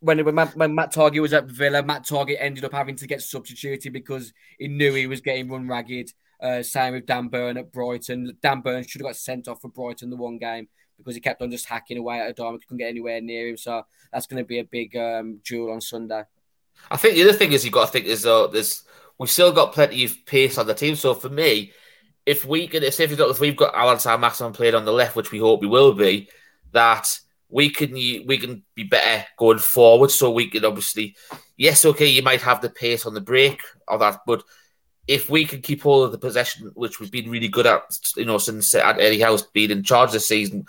when 0.00 0.24
when 0.24 0.34
Matt, 0.34 0.56
when 0.56 0.74
Matt 0.74 0.92
Targett 0.92 1.22
was 1.22 1.32
at 1.32 1.46
Villa, 1.46 1.82
Matt 1.82 2.06
Targett 2.06 2.36
ended 2.38 2.64
up 2.64 2.72
having 2.72 2.96
to 2.96 3.06
get 3.06 3.22
substituted 3.22 3.92
because 3.92 4.32
he 4.58 4.68
knew 4.68 4.94
he 4.94 5.06
was 5.06 5.20
getting 5.20 5.48
run 5.48 5.68
ragged. 5.68 6.12
Uh, 6.40 6.62
same 6.62 6.94
with 6.94 7.06
Dan 7.06 7.28
Burn 7.28 7.56
at 7.56 7.72
Brighton. 7.72 8.36
Dan 8.40 8.60
Burn 8.60 8.86
should 8.86 9.00
have 9.00 9.08
got 9.08 9.16
sent 9.16 9.48
off 9.48 9.60
for 9.60 9.68
Brighton 9.68 10.10
the 10.10 10.16
one 10.16 10.38
game 10.38 10.68
because 10.96 11.14
he 11.14 11.20
kept 11.20 11.42
on 11.42 11.50
just 11.50 11.66
hacking 11.66 11.98
away 11.98 12.20
at 12.20 12.36
Adama, 12.36 12.60
couldn't 12.60 12.78
get 12.78 12.88
anywhere 12.88 13.20
near 13.20 13.48
him. 13.48 13.56
So 13.56 13.82
that's 14.12 14.26
going 14.26 14.42
to 14.42 14.46
be 14.46 14.58
a 14.58 14.64
big 14.64 14.96
um, 14.96 15.40
duel 15.44 15.72
on 15.72 15.80
Sunday. 15.80 16.24
I 16.90 16.96
think 16.96 17.14
the 17.14 17.24
other 17.24 17.32
thing 17.32 17.52
is 17.52 17.64
you've 17.64 17.74
got 17.74 17.86
to 17.86 17.92
think 17.92 18.06
is 18.06 18.22
there's 18.22 18.84
we've 19.18 19.30
still 19.30 19.52
got 19.52 19.72
plenty 19.72 20.04
of 20.04 20.24
pace 20.26 20.58
on 20.58 20.66
the 20.66 20.74
team. 20.74 20.94
So 20.94 21.14
for 21.14 21.28
me, 21.28 21.72
if 22.24 22.44
we 22.44 22.68
can, 22.68 22.82
if 22.82 22.98
we've 22.98 23.16
got, 23.16 23.30
if 23.30 23.40
we've 23.40 23.56
got 23.56 23.74
Allan 23.74 23.98
Saint-Maximin 23.98 24.52
playing 24.52 24.74
on 24.74 24.84
the 24.84 24.92
left, 24.92 25.16
which 25.16 25.32
we 25.32 25.38
hope 25.38 25.60
we 25.60 25.66
will 25.66 25.92
be, 25.92 26.28
that 26.72 27.18
we 27.50 27.70
can 27.70 27.92
we 27.92 28.38
can 28.38 28.62
be 28.74 28.84
better 28.84 29.24
going 29.38 29.58
forward. 29.58 30.10
So 30.10 30.30
we 30.30 30.48
can 30.48 30.64
obviously, 30.64 31.16
yes, 31.56 31.84
okay, 31.84 32.06
you 32.06 32.22
might 32.22 32.42
have 32.42 32.60
the 32.60 32.70
pace 32.70 33.06
on 33.06 33.14
the 33.14 33.20
break 33.20 33.62
or 33.86 33.98
that, 33.98 34.20
but 34.26 34.42
if 35.06 35.30
we 35.30 35.46
can 35.46 35.62
keep 35.62 35.82
hold 35.82 36.04
of 36.04 36.12
the 36.12 36.18
possession, 36.18 36.70
which 36.74 37.00
we've 37.00 37.10
been 37.10 37.30
really 37.30 37.48
good 37.48 37.66
at, 37.66 37.98
you 38.16 38.26
know, 38.26 38.36
since 38.36 38.74
Eddie 38.74 39.20
Howe's 39.20 39.42
been 39.42 39.70
in 39.70 39.82
charge 39.82 40.12
this 40.12 40.28
season, 40.28 40.66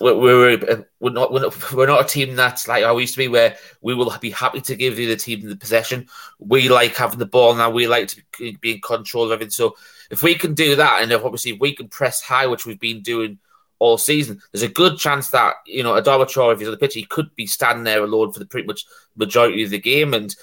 we're, 0.00 0.18
we're, 0.18 0.86
we're 0.98 1.10
not 1.10 1.32
we're 1.72 1.86
not 1.86 2.04
a 2.04 2.08
team 2.08 2.34
that's 2.34 2.66
like 2.66 2.82
how 2.82 2.96
we 2.96 3.02
used 3.02 3.14
to 3.14 3.18
be, 3.18 3.28
where 3.28 3.56
we 3.80 3.94
will 3.94 4.12
be 4.20 4.30
happy 4.30 4.60
to 4.62 4.74
give 4.74 4.96
the 4.96 5.06
other 5.06 5.16
team 5.16 5.48
the 5.48 5.54
possession. 5.54 6.08
We 6.40 6.68
like 6.68 6.96
having 6.96 7.20
the 7.20 7.26
ball 7.26 7.54
now. 7.54 7.70
We 7.70 7.86
like 7.86 8.08
to 8.08 8.22
be 8.60 8.72
in 8.72 8.80
control 8.80 9.26
of 9.26 9.30
everything. 9.30 9.52
So 9.52 9.76
if 10.10 10.24
we 10.24 10.34
can 10.34 10.54
do 10.54 10.74
that, 10.74 11.02
and 11.02 11.12
if 11.12 11.24
obviously 11.24 11.52
if 11.52 11.60
we 11.60 11.76
can 11.76 11.86
press 11.86 12.20
high, 12.20 12.48
which 12.48 12.66
we've 12.66 12.80
been 12.80 13.02
doing 13.02 13.38
all 13.78 13.98
season. 13.98 14.40
There's 14.52 14.62
a 14.62 14.68
good 14.68 14.98
chance 14.98 15.30
that 15.30 15.54
you 15.66 15.82
know 15.82 15.92
Adama 15.92 16.26
Traore, 16.26 16.52
if 16.52 16.58
he's 16.58 16.68
on 16.68 16.72
the 16.72 16.78
pitch, 16.78 16.94
he 16.94 17.04
could 17.04 17.34
be 17.36 17.46
standing 17.46 17.84
there 17.84 18.02
alone 18.02 18.32
for 18.32 18.38
the 18.38 18.46
pretty 18.46 18.66
much 18.66 18.84
majority 19.16 19.62
of 19.64 19.70
the 19.70 19.80
game. 19.80 20.14
And 20.14 20.34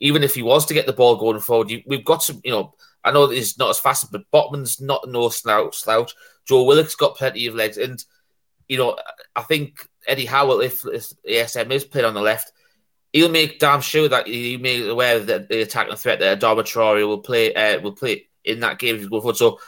even 0.00 0.22
if 0.22 0.34
he 0.34 0.42
was 0.42 0.66
to 0.66 0.74
get 0.74 0.86
the 0.86 0.92
ball 0.92 1.16
going 1.16 1.40
forward, 1.40 1.70
you, 1.70 1.82
we've 1.86 2.04
got 2.04 2.22
some. 2.22 2.40
You 2.44 2.52
know, 2.52 2.74
I 3.04 3.12
know 3.12 3.28
he's 3.28 3.58
not 3.58 3.70
as 3.70 3.78
fast, 3.78 4.10
but 4.12 4.30
Botman's 4.32 4.80
not 4.80 5.08
no 5.08 5.28
slouch. 5.28 5.76
Slouch. 5.76 6.14
Joe 6.46 6.64
Willock's 6.64 6.94
got 6.94 7.16
plenty 7.16 7.46
of 7.46 7.54
legs, 7.54 7.76
and 7.76 8.02
you 8.68 8.78
know, 8.78 8.96
I 9.34 9.42
think 9.42 9.88
Eddie 10.06 10.26
Howell, 10.26 10.60
if, 10.60 10.84
if 10.86 11.10
ASM 11.28 11.70
is 11.70 11.84
playing 11.84 12.06
on 12.06 12.14
the 12.14 12.20
left, 12.20 12.52
he'll 13.12 13.30
make 13.30 13.58
damn 13.58 13.80
sure 13.80 14.08
that 14.08 14.26
he 14.26 14.56
made 14.56 14.86
aware 14.88 15.18
that 15.18 15.48
the 15.48 15.62
attacking 15.62 15.96
threat 15.96 16.20
that 16.20 16.40
Adama 16.40 16.60
Traore 16.60 17.06
will 17.06 17.18
play 17.18 17.54
uh, 17.54 17.80
will 17.80 17.92
play 17.92 18.28
in 18.44 18.60
that 18.60 18.78
game 18.78 18.94
if 18.94 19.00
he's 19.00 19.10
going 19.10 19.22
forward. 19.22 19.36
So 19.36 19.58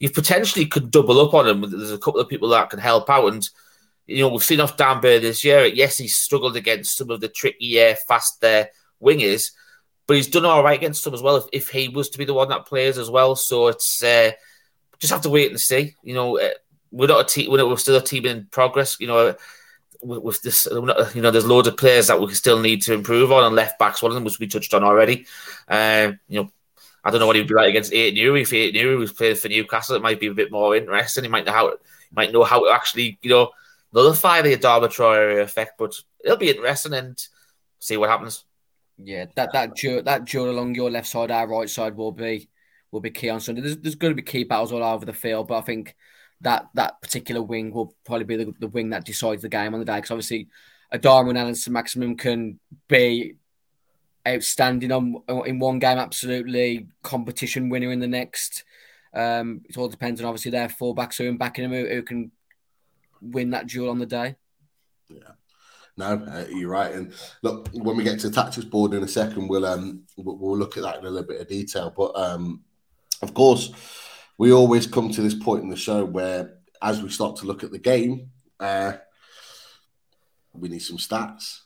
you 0.00 0.10
potentially 0.10 0.66
could 0.66 0.90
double 0.90 1.20
up 1.20 1.34
on 1.34 1.48
him. 1.48 1.70
There's 1.70 1.92
a 1.92 1.98
couple 1.98 2.20
of 2.20 2.28
people 2.28 2.48
that 2.50 2.70
can 2.70 2.78
help 2.78 3.10
out. 3.10 3.32
And, 3.32 3.48
you 4.06 4.20
know, 4.20 4.28
we've 4.28 4.42
seen 4.42 4.60
off 4.60 4.76
Dan 4.76 5.00
Burn 5.00 5.22
this 5.22 5.44
year. 5.44 5.66
Yes, 5.66 5.98
he's 5.98 6.16
struggled 6.16 6.56
against 6.56 6.96
some 6.96 7.10
of 7.10 7.20
the 7.20 7.28
trickier, 7.28 7.96
faster 8.06 8.68
wingers, 9.02 9.50
but 10.06 10.16
he's 10.16 10.28
done 10.28 10.44
all 10.44 10.62
right 10.62 10.78
against 10.78 11.04
them 11.04 11.14
as 11.14 11.22
well 11.22 11.36
if, 11.36 11.44
if 11.52 11.68
he 11.68 11.88
was 11.88 12.08
to 12.10 12.18
be 12.18 12.24
the 12.24 12.34
one 12.34 12.48
that 12.48 12.66
plays 12.66 12.96
as 12.96 13.10
well. 13.10 13.34
So 13.34 13.68
it's 13.68 14.02
uh, 14.02 14.30
just 14.98 15.12
have 15.12 15.22
to 15.22 15.30
wait 15.30 15.50
and 15.50 15.60
see. 15.60 15.94
You 16.02 16.14
know, 16.14 16.38
uh, 16.38 16.50
we're 16.90 17.08
not 17.08 17.20
a 17.20 17.28
team, 17.28 17.50
we're, 17.50 17.76
still 17.76 17.96
a 17.96 18.02
team 18.02 18.24
in 18.24 18.46
progress. 18.50 18.98
You 19.00 19.08
know, 19.08 19.34
with 20.00 20.40
this, 20.42 20.68
you 20.70 21.22
know, 21.22 21.30
there's 21.32 21.46
loads 21.46 21.66
of 21.66 21.76
players 21.76 22.06
that 22.06 22.20
we 22.20 22.32
still 22.34 22.60
need 22.60 22.82
to 22.82 22.94
improve 22.94 23.32
on, 23.32 23.44
and 23.44 23.56
left 23.56 23.78
backs 23.80 24.00
one 24.00 24.12
of 24.12 24.14
them, 24.14 24.24
which 24.24 24.38
we 24.38 24.46
touched 24.46 24.74
on 24.74 24.84
already. 24.84 25.26
Uh, 25.66 26.12
you 26.28 26.42
know, 26.42 26.52
I 27.04 27.10
don't 27.10 27.20
know 27.20 27.26
what 27.26 27.36
he'd 27.36 27.48
be 27.48 27.54
like 27.54 27.68
against 27.68 27.92
Ait-Nouri. 27.92 28.42
If 28.42 28.52
Ait-Nouri 28.52 28.98
was 28.98 29.12
playing 29.12 29.36
for 29.36 29.48
Newcastle, 29.48 29.96
it 29.96 30.02
might 30.02 30.20
be 30.20 30.26
a 30.26 30.34
bit 30.34 30.50
more 30.50 30.76
interesting. 30.76 31.24
He 31.24 31.30
might 31.30 31.46
know 31.46 31.52
how 31.52 31.72
might 32.12 32.32
know 32.32 32.44
how 32.44 32.64
to 32.64 32.70
actually, 32.72 33.18
you 33.22 33.30
know, 33.30 33.50
nullify 33.92 34.42
the 34.42 34.56
Adama 34.56 34.88
Traore 34.88 35.40
effect. 35.40 35.78
But 35.78 35.94
it'll 36.24 36.36
be 36.36 36.50
interesting 36.50 36.94
and 36.94 37.18
see 37.78 37.96
what 37.96 38.10
happens. 38.10 38.44
Yeah, 38.96 39.26
that 39.36 39.52
that 39.52 39.76
duel, 39.76 40.02
that 40.02 40.24
duel 40.24 40.50
along 40.50 40.74
your 40.74 40.90
left 40.90 41.06
side, 41.06 41.30
our 41.30 41.46
right 41.46 41.70
side 41.70 41.96
will 41.96 42.12
be 42.12 42.48
will 42.90 43.00
be 43.00 43.10
key 43.10 43.30
on 43.30 43.40
Sunday. 43.40 43.60
There's, 43.60 43.76
there's 43.78 43.94
going 43.94 44.10
to 44.10 44.20
be 44.20 44.22
key 44.22 44.44
battles 44.44 44.72
all 44.72 44.82
over 44.82 45.04
the 45.06 45.12
field, 45.12 45.48
but 45.48 45.58
I 45.58 45.60
think 45.60 45.94
that 46.40 46.68
that 46.74 47.00
particular 47.00 47.42
wing 47.42 47.70
will 47.72 47.94
probably 48.04 48.24
be 48.24 48.36
the, 48.36 48.54
the 48.58 48.68
wing 48.68 48.90
that 48.90 49.04
decides 49.04 49.42
the 49.42 49.48
game 49.48 49.72
on 49.72 49.80
the 49.80 49.86
day. 49.86 49.96
Because 49.96 50.10
obviously, 50.10 50.48
Adama 50.92 51.28
and 51.28 51.38
Allan 51.38 51.54
Saint-Maximin 51.54 52.16
can 52.16 52.58
be 52.88 53.36
outstanding 54.26 54.92
on 54.92 55.22
in 55.46 55.58
one 55.58 55.78
game, 55.78 55.98
absolutely 55.98 56.88
competition 57.02 57.68
winner 57.68 57.92
in 57.92 58.00
the 58.00 58.08
next. 58.08 58.64
Um, 59.14 59.62
it 59.68 59.76
all 59.76 59.88
depends 59.88 60.20
on 60.20 60.26
obviously 60.26 60.50
their 60.50 60.68
fullbacks 60.68 61.16
who 61.16 61.28
are 61.28 61.32
backing 61.32 61.62
them 61.62 61.72
who, 61.72 61.88
who 61.88 62.02
can 62.02 62.30
win 63.20 63.50
that 63.50 63.66
duel 63.66 63.90
on 63.90 63.98
the 63.98 64.06
day. 64.06 64.36
Yeah. 65.08 65.32
No, 65.96 66.12
uh, 66.30 66.46
you're 66.48 66.70
right. 66.70 66.94
And 66.94 67.12
look, 67.42 67.68
when 67.72 67.96
we 67.96 68.04
get 68.04 68.20
to 68.20 68.28
the 68.28 68.34
tactics 68.34 68.64
board 68.64 68.94
in 68.94 69.02
a 69.02 69.08
second, 69.08 69.48
we'll 69.48 69.66
um 69.66 70.04
we'll, 70.16 70.36
we'll 70.36 70.56
look 70.56 70.76
at 70.76 70.84
that 70.84 70.98
in 70.98 71.06
a 71.06 71.10
little 71.10 71.26
bit 71.26 71.40
of 71.40 71.48
detail. 71.48 71.92
But 71.94 72.16
um, 72.16 72.62
of 73.20 73.34
course, 73.34 73.72
we 74.36 74.52
always 74.52 74.86
come 74.86 75.10
to 75.10 75.22
this 75.22 75.34
point 75.34 75.64
in 75.64 75.68
the 75.68 75.76
show 75.76 76.04
where, 76.04 76.58
as 76.80 77.02
we 77.02 77.08
start 77.08 77.36
to 77.36 77.46
look 77.46 77.64
at 77.64 77.72
the 77.72 77.78
game, 77.78 78.30
uh, 78.60 78.92
we 80.52 80.68
need 80.68 80.78
some 80.78 80.98
stats. 80.98 81.62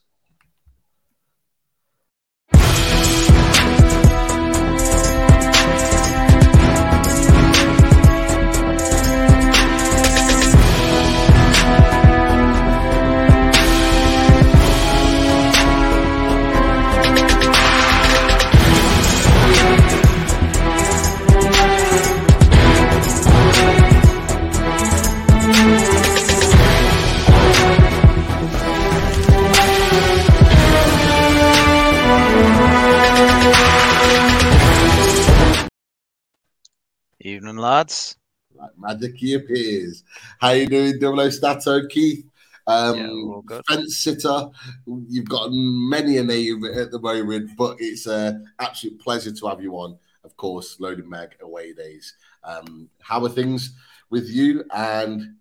Evening, 37.24 37.56
lads. 37.56 38.16
Like 38.54 38.70
magic 38.76 39.16
he 39.16 39.34
appears. 39.34 40.02
How 40.40 40.50
you 40.50 40.66
doing, 40.66 40.98
Double 40.98 41.20
O 41.20 41.30
Stato, 41.30 41.86
Keith? 41.86 42.26
Um, 42.66 43.44
Yeah, 43.48 43.60
fence 43.68 43.98
sitter. 43.98 44.48
You've 44.86 45.28
got 45.28 45.48
many 45.52 46.18
a 46.18 46.24
name 46.24 46.64
at 46.64 46.90
the 46.90 47.00
moment, 47.00 47.50
but 47.56 47.76
it's 47.78 48.06
an 48.06 48.48
absolute 48.58 49.00
pleasure 49.00 49.32
to 49.32 49.46
have 49.46 49.62
you 49.62 49.74
on. 49.74 49.96
Of 50.24 50.36
course, 50.36 50.78
Loaded 50.80 51.06
Mag 51.06 51.36
away 51.40 51.72
days. 51.72 52.14
Um, 52.44 52.88
how 53.00 53.24
are 53.24 53.28
things 53.28 53.74
with 54.10 54.28
you, 54.28 54.64
and 54.74 55.36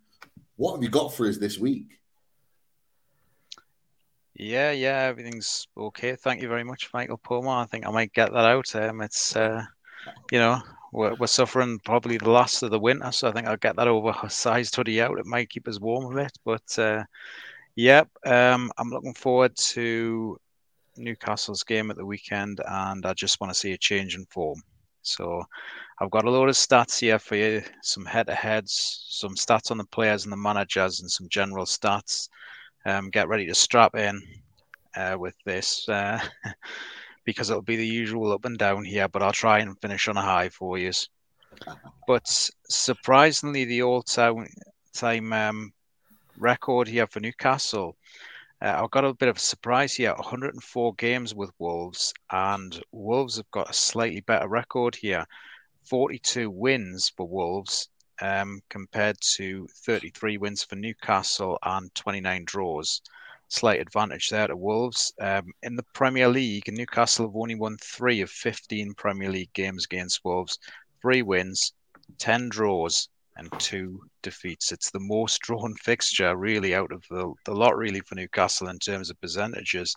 what 0.56 0.74
have 0.74 0.82
you 0.82 0.88
got 0.88 1.12
for 1.12 1.26
us 1.26 1.38
this 1.38 1.58
week? 1.58 1.98
Yeah, 4.34 4.70
yeah, 4.70 5.02
everything's 5.02 5.66
okay. 5.76 6.16
Thank 6.16 6.42
you 6.42 6.48
very 6.48 6.64
much, 6.64 6.90
Michael 6.94 7.18
Pomar. 7.18 7.62
I 7.62 7.66
think 7.66 7.86
I 7.86 7.90
might 7.90 8.12
get 8.12 8.32
that 8.32 8.44
out. 8.44 8.74
Um, 8.74 9.00
it's 9.02 9.36
uh, 9.36 9.64
you 10.30 10.38
know, 10.38 10.60
we're, 10.92 11.14
we're 11.14 11.26
suffering 11.26 11.80
probably 11.84 12.18
the 12.18 12.30
last 12.30 12.62
of 12.62 12.70
the 12.70 12.78
winter, 12.78 13.10
so 13.10 13.28
I 13.28 13.32
think 13.32 13.48
I'll 13.48 13.56
get 13.56 13.76
that 13.76 13.88
oversized 13.88 14.76
hoodie 14.76 15.00
out. 15.00 15.18
It 15.18 15.26
might 15.26 15.48
keep 15.48 15.66
us 15.66 15.80
warm 15.80 16.12
a 16.12 16.22
bit, 16.22 16.38
but 16.44 16.78
uh, 16.78 17.02
yep, 17.74 18.08
um, 18.26 18.70
I'm 18.76 18.90
looking 18.90 19.14
forward 19.14 19.56
to 19.56 20.38
Newcastle's 20.98 21.64
game 21.64 21.90
at 21.90 21.96
the 21.96 22.04
weekend, 22.04 22.60
and 22.68 23.06
I 23.06 23.14
just 23.14 23.40
want 23.40 23.52
to 23.52 23.58
see 23.58 23.72
a 23.72 23.78
change 23.78 24.14
in 24.14 24.26
form. 24.26 24.62
So 25.00 25.42
I've 25.98 26.10
got 26.10 26.26
a 26.26 26.30
load 26.30 26.50
of 26.50 26.54
stats 26.54 27.00
here 27.00 27.18
for 27.18 27.36
you, 27.36 27.62
some 27.82 28.04
head-to-heads, 28.04 29.06
some 29.08 29.34
stats 29.34 29.70
on 29.70 29.78
the 29.78 29.84
players 29.84 30.24
and 30.24 30.32
the 30.32 30.36
managers, 30.36 31.00
and 31.00 31.10
some 31.10 31.28
general 31.28 31.64
stats. 31.64 32.28
Um, 32.84 33.10
get 33.10 33.28
ready 33.28 33.46
to 33.46 33.54
strap 33.54 33.94
in 33.94 34.20
uh, 34.96 35.16
with 35.18 35.34
this 35.44 35.88
uh, 35.88 36.20
because 37.24 37.50
it'll 37.50 37.62
be 37.62 37.76
the 37.76 37.86
usual 37.86 38.32
up 38.32 38.44
and 38.44 38.58
down 38.58 38.84
here, 38.84 39.08
but 39.08 39.22
I'll 39.22 39.32
try 39.32 39.60
and 39.60 39.80
finish 39.80 40.08
on 40.08 40.16
a 40.16 40.22
high 40.22 40.48
for 40.48 40.78
you. 40.78 40.92
But 42.06 42.50
surprisingly, 42.68 43.64
the 43.64 43.82
all-time 43.82 45.32
um, 45.32 45.72
record 46.36 46.88
here 46.88 47.06
for 47.06 47.20
Newcastle. 47.20 47.96
Uh, 48.60 48.80
I've 48.82 48.90
got 48.90 49.04
a 49.04 49.14
bit 49.14 49.28
of 49.28 49.36
a 49.36 49.40
surprise 49.40 49.94
here 49.94 50.14
104 50.14 50.94
games 50.94 51.34
with 51.34 51.50
Wolves, 51.58 52.14
and 52.30 52.80
Wolves 52.92 53.36
have 53.36 53.50
got 53.50 53.70
a 53.70 53.74
slightly 53.74 54.20
better 54.20 54.48
record 54.48 54.94
here 54.94 55.26
42 55.84 56.48
wins 56.48 57.08
for 57.08 57.26
Wolves 57.26 57.88
um, 58.20 58.62
compared 58.68 59.16
to 59.20 59.66
33 59.84 60.38
wins 60.38 60.62
for 60.62 60.76
Newcastle 60.76 61.58
and 61.62 61.92
29 61.94 62.44
draws. 62.44 63.02
Slight 63.52 63.82
advantage 63.82 64.30
there 64.30 64.46
to 64.46 64.56
Wolves. 64.56 65.12
Um, 65.20 65.52
in 65.62 65.76
the 65.76 65.84
Premier 65.92 66.26
League, 66.26 66.72
Newcastle 66.72 67.26
have 67.26 67.36
only 67.36 67.54
won 67.54 67.76
three 67.82 68.22
of 68.22 68.30
15 68.30 68.94
Premier 68.94 69.30
League 69.30 69.52
games 69.52 69.84
against 69.84 70.24
Wolves, 70.24 70.58
three 71.02 71.20
wins, 71.20 71.74
10 72.16 72.48
draws, 72.48 73.10
and 73.36 73.52
two 73.60 74.00
defeats. 74.22 74.72
It's 74.72 74.90
the 74.90 75.00
most 75.00 75.38
drawn 75.42 75.74
fixture, 75.74 76.34
really, 76.34 76.74
out 76.74 76.92
of 76.92 77.04
the, 77.10 77.30
the 77.44 77.54
lot, 77.54 77.76
really, 77.76 78.00
for 78.00 78.14
Newcastle 78.14 78.68
in 78.68 78.78
terms 78.78 79.10
of 79.10 79.20
percentages. 79.20 79.94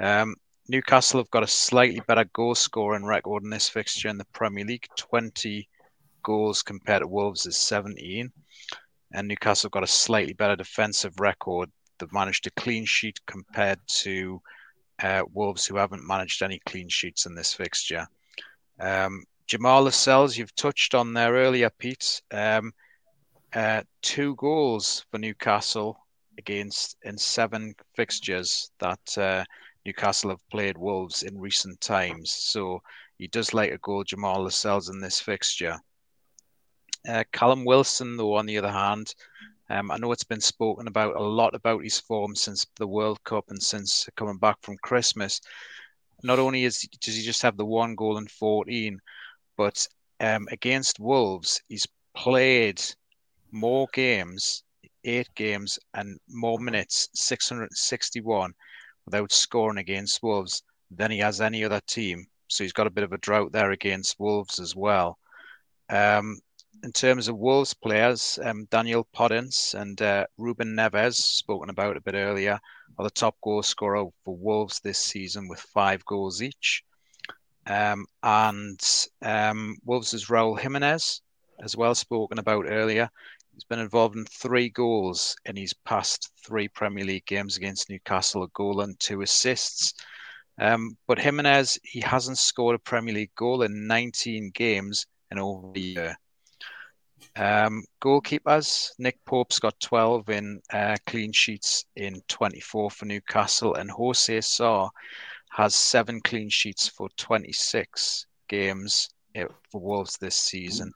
Um, 0.00 0.36
Newcastle 0.68 1.18
have 1.18 1.30
got 1.32 1.42
a 1.42 1.48
slightly 1.48 2.02
better 2.06 2.26
goal 2.34 2.54
scoring 2.54 3.04
record 3.04 3.42
in 3.42 3.50
this 3.50 3.68
fixture 3.68 4.08
in 4.08 4.16
the 4.16 4.26
Premier 4.26 4.64
League 4.64 4.86
20 4.96 5.68
goals 6.22 6.62
compared 6.62 7.02
to 7.02 7.08
Wolves 7.08 7.46
is 7.46 7.56
17. 7.56 8.30
And 9.12 9.26
Newcastle 9.26 9.66
have 9.66 9.72
got 9.72 9.82
a 9.82 9.88
slightly 9.88 10.34
better 10.34 10.54
defensive 10.54 11.18
record. 11.18 11.68
They've 11.98 12.12
managed 12.12 12.46
a 12.46 12.50
clean 12.50 12.84
sheet 12.84 13.18
compared 13.26 13.78
to 13.88 14.40
uh, 15.02 15.22
Wolves, 15.32 15.66
who 15.66 15.76
haven't 15.76 16.06
managed 16.06 16.42
any 16.42 16.60
clean 16.66 16.88
sheets 16.88 17.26
in 17.26 17.34
this 17.34 17.52
fixture. 17.52 18.06
Um, 18.80 19.24
Jamal 19.46 19.82
Lascelles, 19.82 20.36
you've 20.36 20.54
touched 20.54 20.94
on 20.94 21.12
there 21.12 21.32
earlier, 21.32 21.70
Pete. 21.70 22.20
Um, 22.32 22.72
uh, 23.54 23.82
two 24.02 24.34
goals 24.36 25.04
for 25.10 25.18
Newcastle 25.18 25.98
against 26.38 26.96
in 27.02 27.16
seven 27.16 27.74
fixtures 27.94 28.70
that 28.80 29.18
uh, 29.18 29.44
Newcastle 29.84 30.30
have 30.30 30.48
played 30.50 30.76
Wolves 30.76 31.22
in 31.22 31.38
recent 31.38 31.80
times. 31.80 32.32
So 32.32 32.82
he 33.18 33.28
does 33.28 33.54
like 33.54 33.70
a 33.70 33.78
goal, 33.78 34.04
Jamal 34.04 34.42
Lascelles, 34.42 34.88
in 34.88 35.00
this 35.00 35.20
fixture. 35.20 35.78
Uh, 37.08 37.24
Callum 37.32 37.64
Wilson, 37.64 38.16
though, 38.16 38.34
on 38.34 38.46
the 38.46 38.58
other 38.58 38.72
hand, 38.72 39.14
um, 39.68 39.90
I 39.90 39.96
know 39.96 40.12
it's 40.12 40.24
been 40.24 40.40
spoken 40.40 40.86
about 40.86 41.16
a 41.16 41.22
lot 41.22 41.54
about 41.54 41.82
his 41.82 41.98
form 41.98 42.36
since 42.36 42.66
the 42.76 42.86
World 42.86 43.22
Cup 43.24 43.44
and 43.48 43.62
since 43.62 44.08
coming 44.16 44.38
back 44.38 44.56
from 44.62 44.76
Christmas. 44.82 45.40
Not 46.22 46.38
only 46.38 46.64
is 46.64 46.86
does 47.00 47.16
he 47.16 47.22
just 47.22 47.42
have 47.42 47.56
the 47.56 47.64
one 47.64 47.94
goal 47.94 48.18
in 48.18 48.26
14, 48.28 49.00
but 49.56 49.86
um, 50.20 50.46
against 50.50 51.00
Wolves, 51.00 51.60
he's 51.68 51.86
played 52.14 52.80
more 53.50 53.88
games, 53.92 54.62
eight 55.04 55.28
games, 55.34 55.78
and 55.94 56.18
more 56.28 56.58
minutes, 56.58 57.08
661, 57.14 58.54
without 59.04 59.32
scoring 59.32 59.78
against 59.78 60.22
Wolves 60.22 60.62
than 60.90 61.10
he 61.10 61.18
has 61.18 61.40
any 61.40 61.64
other 61.64 61.80
team. 61.86 62.26
So 62.48 62.64
he's 62.64 62.72
got 62.72 62.86
a 62.86 62.90
bit 62.90 63.04
of 63.04 63.12
a 63.12 63.18
drought 63.18 63.52
there 63.52 63.72
against 63.72 64.20
Wolves 64.20 64.60
as 64.60 64.76
well. 64.76 65.18
Um, 65.88 66.38
in 66.82 66.92
terms 66.92 67.28
of 67.28 67.38
Wolves 67.38 67.74
players, 67.74 68.38
um, 68.42 68.66
Daniel 68.70 69.06
Podence 69.14 69.74
and 69.74 70.00
uh, 70.00 70.26
Ruben 70.38 70.74
Neves, 70.76 71.14
spoken 71.14 71.70
about 71.70 71.96
a 71.96 72.00
bit 72.00 72.14
earlier, 72.14 72.58
are 72.98 73.04
the 73.04 73.10
top 73.10 73.36
goal 73.42 73.62
scorer 73.62 74.06
for 74.24 74.36
Wolves 74.36 74.80
this 74.80 74.98
season 74.98 75.48
with 75.48 75.60
five 75.60 76.04
goals 76.04 76.42
each. 76.42 76.82
Um, 77.66 78.06
and 78.22 78.80
um, 79.22 79.76
Wolves' 79.84 80.26
Raul 80.26 80.58
Jimenez, 80.58 81.22
as 81.62 81.76
well 81.76 81.94
spoken 81.94 82.38
about 82.38 82.66
earlier, 82.68 83.10
he's 83.54 83.64
been 83.64 83.80
involved 83.80 84.16
in 84.16 84.24
three 84.24 84.68
goals 84.68 85.36
in 85.44 85.56
his 85.56 85.72
past 85.72 86.30
three 86.44 86.68
Premier 86.68 87.04
League 87.04 87.26
games 87.26 87.56
against 87.56 87.90
Newcastle, 87.90 88.44
a 88.44 88.48
goal 88.48 88.82
and 88.82 88.98
two 89.00 89.22
assists. 89.22 89.94
Um, 90.58 90.96
but 91.06 91.18
Jimenez, 91.18 91.78
he 91.82 92.00
hasn't 92.00 92.38
scored 92.38 92.76
a 92.76 92.78
Premier 92.78 93.14
League 93.14 93.34
goal 93.34 93.62
in 93.62 93.86
19 93.86 94.52
games 94.54 95.06
in 95.30 95.38
over 95.38 95.72
a 95.74 95.78
year. 95.78 96.16
Um, 97.36 97.84
goalkeepers, 98.02 98.92
Nick 98.98 99.22
Pope's 99.26 99.58
got 99.58 99.78
12 99.80 100.30
in 100.30 100.60
uh, 100.72 100.96
clean 101.06 101.32
sheets 101.32 101.84
in 101.96 102.22
24 102.28 102.90
for 102.90 103.04
Newcastle, 103.04 103.74
and 103.74 103.90
Jose 103.90 104.40
Sá 104.40 104.88
has 105.50 105.74
seven 105.74 106.20
clean 106.22 106.48
sheets 106.48 106.88
for 106.88 107.08
26 107.16 108.26
games 108.48 109.10
uh, 109.36 109.44
for 109.70 109.80
Wolves 109.80 110.16
this 110.16 110.36
season. 110.36 110.92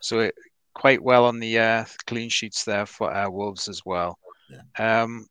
So 0.00 0.20
it, 0.20 0.34
quite 0.74 1.02
well 1.02 1.24
on 1.24 1.40
the 1.40 1.58
uh, 1.58 1.84
clean 2.06 2.28
sheets 2.28 2.64
there 2.64 2.86
for 2.86 3.12
uh, 3.12 3.28
Wolves 3.28 3.68
as 3.68 3.82
well. 3.84 4.18
Yeah. 4.50 5.02
Um, 5.02 5.26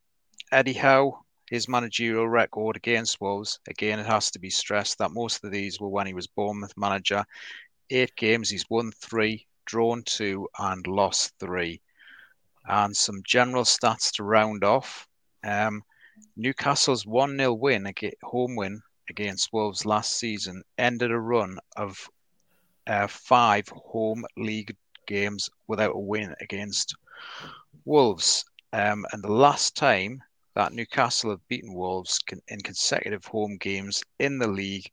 Eddie 0.51 0.73
Howe, 0.73 1.17
his 1.49 1.69
managerial 1.69 2.27
record 2.27 2.75
against 2.75 3.21
Wolves, 3.21 3.59
again, 3.69 3.99
it 3.99 4.05
has 4.05 4.31
to 4.31 4.39
be 4.39 4.49
stressed 4.49 4.97
that 4.97 5.11
most 5.11 5.43
of 5.43 5.51
these 5.51 5.79
were 5.79 5.89
when 5.89 6.07
he 6.07 6.13
was 6.13 6.27
Bournemouth 6.27 6.73
manager. 6.75 7.23
Eight 7.89 8.15
games, 8.15 8.49
he's 8.49 8.69
won 8.69 8.91
three, 8.91 9.45
drawn 9.71 10.03
two, 10.03 10.49
and 10.59 10.85
lost 10.85 11.33
three. 11.39 11.79
And 12.67 12.95
some 12.95 13.23
general 13.25 13.63
stats 13.63 14.11
to 14.15 14.23
round 14.23 14.65
off. 14.65 15.07
Um, 15.45 15.83
Newcastle's 16.35 17.05
1 17.05 17.37
0 17.37 17.53
win, 17.53 17.93
home 18.21 18.57
win 18.57 18.81
against 19.09 19.53
Wolves 19.53 19.85
last 19.85 20.19
season, 20.19 20.61
ended 20.77 21.09
a 21.09 21.17
run 21.17 21.57
of 21.77 22.09
uh, 22.85 23.07
five 23.07 23.69
home 23.69 24.25
league 24.35 24.75
games 25.07 25.49
without 25.67 25.95
a 25.95 25.99
win 25.99 26.35
against 26.41 26.93
Wolves. 27.85 28.43
Um, 28.73 29.05
and 29.13 29.23
the 29.23 29.31
last 29.31 29.77
time 29.77 30.21
that 30.53 30.73
Newcastle 30.73 31.29
have 31.29 31.47
beaten 31.47 31.73
Wolves 31.73 32.19
in 32.49 32.59
consecutive 32.59 33.23
home 33.23 33.55
games 33.55 34.03
in 34.19 34.37
the 34.37 34.49
league 34.49 34.91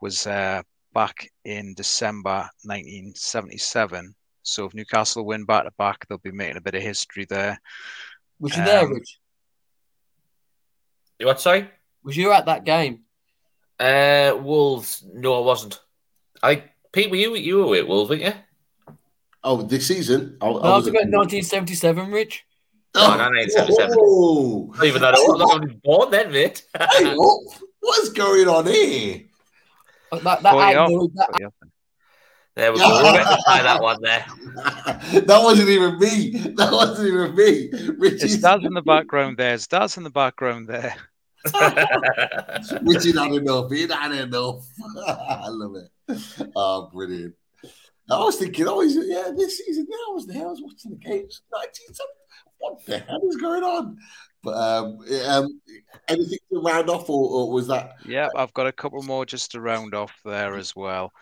was 0.00 0.26
uh, 0.26 0.62
back 0.96 1.30
in 1.44 1.74
December 1.74 2.48
1977. 2.64 4.14
So 4.42 4.64
if 4.64 4.72
Newcastle 4.72 5.26
win 5.26 5.44
back 5.44 5.64
to 5.64 5.70
back, 5.76 6.08
they'll 6.08 6.16
be 6.16 6.30
making 6.30 6.56
a 6.56 6.62
bit 6.62 6.74
of 6.74 6.80
history 6.80 7.26
there. 7.28 7.60
Was 8.40 8.56
you 8.56 8.62
um, 8.62 8.66
there, 8.66 8.88
Rich? 8.88 9.18
What, 11.20 11.38
sorry? 11.38 11.68
Was 12.02 12.16
you 12.16 12.32
at 12.32 12.46
that 12.46 12.64
game? 12.64 13.00
Uh, 13.78 14.38
Wolves. 14.40 15.04
No, 15.12 15.34
I 15.34 15.40
wasn't. 15.40 15.78
I 16.42 16.64
Pete, 16.92 17.10
were 17.10 17.16
you 17.16 17.34
you 17.36 17.66
were 17.66 17.76
at 17.76 17.86
Wolves, 17.86 18.08
weren't 18.08 18.22
you? 18.22 18.32
Oh, 19.44 19.60
this 19.60 19.88
season? 19.88 20.38
I, 20.40 20.46
no, 20.46 20.60
I 20.60 20.76
was 20.76 20.86
about 20.86 21.10
1977, 21.10 22.10
Rich. 22.10 22.46
Oh, 22.94 23.00
no, 23.18 23.24
1977. 23.24 23.96
Oh. 24.00 24.72
Not 24.74 24.86
even 24.86 25.02
that 25.02 25.14
old. 25.14 25.42
I 25.42 25.58
was 25.58 25.74
born 25.84 26.10
then, 26.10 26.32
mate. 26.32 26.64
hey, 26.74 27.14
what, 27.14 27.42
what's 27.80 28.08
going 28.08 28.48
on 28.48 28.66
here? 28.66 29.24
Oh, 30.12 30.18
that, 30.18 30.42
that, 30.42 30.54
that, 30.54 31.52
there 32.56 32.72
we 32.72 32.78
go. 32.78 32.88
We'll 33.02 33.14
rectify 33.14 33.62
that 33.62 33.82
one 33.82 34.00
there. 34.00 34.24
that 35.20 35.40
wasn't 35.42 35.68
even 35.68 35.98
me. 35.98 36.30
That 36.56 36.72
wasn't 36.72 37.08
even 37.08 37.34
me. 37.36 37.70
Richie's... 37.98 38.42
It's 38.42 38.64
in 38.64 38.72
the 38.72 38.82
background 38.82 39.36
there. 39.36 39.54
It's 39.54 39.96
in 39.96 40.04
the 40.04 40.10
background 40.10 40.66
there. 40.68 40.96
Richie 42.82 43.12
had 43.12 43.32
enough. 43.32 43.70
He 43.70 43.86
had 43.86 44.12
enough. 44.12 44.66
I 45.06 45.48
love 45.48 45.76
it. 45.76 46.50
Oh, 46.56 46.88
brilliant. 46.92 47.34
I 48.10 48.18
was 48.20 48.36
thinking, 48.36 48.66
oh, 48.68 48.80
it, 48.80 48.92
yeah, 48.94 49.32
this 49.36 49.58
season. 49.58 49.86
Yeah, 49.88 49.96
I 50.08 50.12
was 50.12 50.26
there. 50.26 50.42
I 50.42 50.50
was 50.50 50.62
watching 50.62 50.92
the 50.92 50.96
games. 50.96 51.42
1970. 51.48 52.04
What 52.58 52.86
the 52.86 52.98
hell 52.98 53.20
is 53.28 53.36
going 53.36 53.64
on? 53.64 53.98
But 54.42 54.56
um, 54.56 54.98
um, 55.26 55.60
anything 56.08 56.38
to 56.52 56.60
round 56.60 56.88
off, 56.88 57.10
or, 57.10 57.28
or 57.30 57.52
was 57.52 57.66
that? 57.66 57.94
Yeah, 58.06 58.28
I've 58.36 58.54
got 58.54 58.68
a 58.68 58.72
couple 58.72 59.02
more 59.02 59.26
just 59.26 59.50
to 59.52 59.60
round 59.60 59.94
off 59.94 60.14
there 60.24 60.56
as 60.56 60.76
well. 60.76 61.12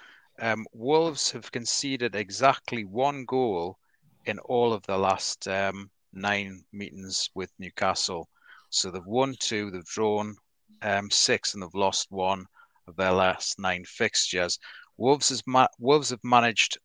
Um, 0.40 0.66
Wolves 0.72 1.30
have 1.30 1.50
conceded 1.50 2.14
exactly 2.14 2.84
one 2.84 3.24
goal 3.24 3.78
in 4.26 4.38
all 4.40 4.72
of 4.72 4.82
the 4.82 4.98
last 4.98 5.48
um, 5.48 5.90
nine 6.12 6.64
meetings 6.72 7.30
with 7.34 7.52
Newcastle. 7.58 8.28
So 8.70 8.90
they've 8.90 9.06
won 9.06 9.36
two, 9.38 9.70
they've 9.70 9.84
drawn 9.84 10.36
um, 10.82 11.10
six, 11.10 11.54
and 11.54 11.62
they've 11.62 11.74
lost 11.74 12.08
one 12.10 12.46
of 12.86 12.96
their 12.96 13.12
last 13.12 13.58
nine 13.58 13.84
fixtures. 13.86 14.58
Wolves, 14.96 15.30
has 15.30 15.42
ma- 15.46 15.66
Wolves 15.78 16.10
have 16.10 16.22
managed 16.22 16.78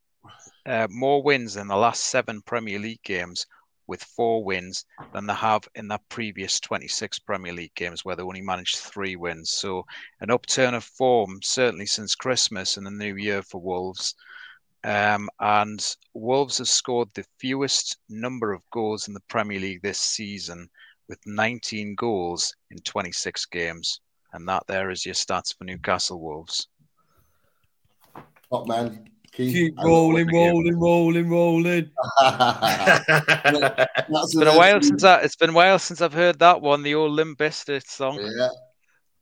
uh, 0.65 0.87
more 0.89 1.21
wins 1.21 1.55
in 1.55 1.67
the 1.67 1.75
last 1.75 2.05
seven 2.05 2.41
Premier 2.41 2.79
League 2.79 3.03
games 3.03 3.45
with 3.89 4.03
four 4.03 4.43
wins 4.43 4.85
than 5.13 5.25
they 5.25 5.33
have 5.33 5.67
in 5.73 5.87
their 5.87 5.99
previous 6.09 6.59
26 6.59 7.19
Premier 7.19 7.51
League 7.51 7.73
games, 7.75 8.05
where 8.05 8.15
they 8.15 8.23
only 8.23 8.41
managed 8.41 8.77
three 8.77 9.15
wins. 9.15 9.49
So, 9.51 9.85
an 10.21 10.29
upturn 10.29 10.75
of 10.75 10.83
form, 10.83 11.41
certainly 11.41 11.87
since 11.87 12.15
Christmas 12.15 12.77
and 12.77 12.85
the 12.85 12.91
new 12.91 13.15
year 13.15 13.41
for 13.41 13.59
Wolves. 13.59 14.15
Um, 14.83 15.29
and 15.39 15.85
Wolves 16.13 16.59
have 16.59 16.69
scored 16.69 17.09
the 17.13 17.25
fewest 17.37 17.97
number 18.07 18.53
of 18.53 18.61
goals 18.71 19.07
in 19.07 19.13
the 19.13 19.27
Premier 19.27 19.59
League 19.59 19.81
this 19.81 19.99
season, 19.99 20.69
with 21.07 21.19
19 21.25 21.95
goals 21.95 22.55
in 22.71 22.77
26 22.79 23.45
games. 23.47 23.99
And 24.31 24.47
that 24.47 24.63
there 24.67 24.89
is 24.89 25.05
your 25.05 25.15
stats 25.15 25.55
for 25.55 25.63
Newcastle 25.63 26.21
Wolves. 26.21 26.68
Top 28.51 28.67
man. 28.67 29.05
Keep, 29.31 29.53
Keep 29.53 29.77
rolling, 29.83 30.27
rolling, 30.33 30.79
rolling, 30.79 31.29
rolling, 31.29 31.91
it's 32.21 32.75
been 34.35 34.47
a 34.47 34.57
while 34.57 34.81
since 34.81 35.03
I, 35.03 35.21
it's 35.21 35.35
been 35.35 35.51
a 35.51 35.53
while 35.53 35.77
since 35.79 36.01
I've 36.01 36.13
heard 36.13 36.39
that 36.39 36.61
one, 36.61 36.83
the 36.83 36.95
old 36.95 37.11
Limp 37.11 37.37
Bizkit 37.37 37.85
song. 37.85 38.19
Yeah, 38.19 38.49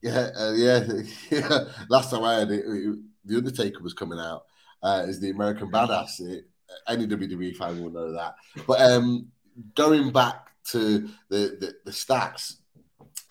yeah, 0.02 0.30
uh, 0.40 0.54
yeah, 0.54 0.88
yeah. 1.30 1.60
Last 1.90 2.10
time 2.10 2.24
I 2.24 2.36
heard 2.36 2.52
it, 2.52 2.64
it, 2.66 2.98
the 3.26 3.38
Undertaker 3.38 3.84
was 3.84 3.94
coming 3.94 4.18
out 4.18 4.46
uh, 4.82 5.06
as 5.08 5.20
the 5.20 5.30
American 5.30 5.70
Badass. 5.70 6.22
It, 6.22 6.46
any 6.88 7.06
WWE 7.06 7.56
fan 7.56 7.84
will 7.84 7.92
know 7.92 8.14
that. 8.14 8.36
But 8.66 8.82
um, 8.82 9.28
going 9.76 10.12
back 10.12 10.48
to 10.72 11.08
the, 11.30 11.58
the, 11.60 11.76
the 11.86 11.92
stats, 11.92 12.56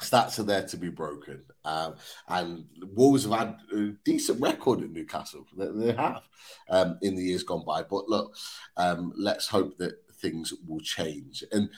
stats 0.03 0.39
are 0.39 0.45
there 0.45 0.67
to 0.69 0.77
be 0.77 0.91
broken. 0.91 1.43
Um, 1.67 1.97
and 2.29 2.65
Wolves 2.95 3.25
have 3.25 3.33
had 3.33 3.57
a 3.75 3.89
decent 4.05 4.41
record 4.41 4.83
at 4.83 4.91
Newcastle. 4.91 5.47
They, 5.57 5.67
they 5.67 5.93
have 5.93 6.23
um, 6.71 6.99
in 7.03 7.17
the 7.17 7.23
years 7.23 7.43
gone 7.43 7.65
by. 7.67 7.83
But 7.83 8.09
look, 8.09 8.35
um, 8.77 9.13
let's 9.17 9.49
hope 9.49 9.77
that 9.79 9.97
things 10.15 10.55
will 10.67 10.81
change. 10.81 11.45
And 11.53 11.69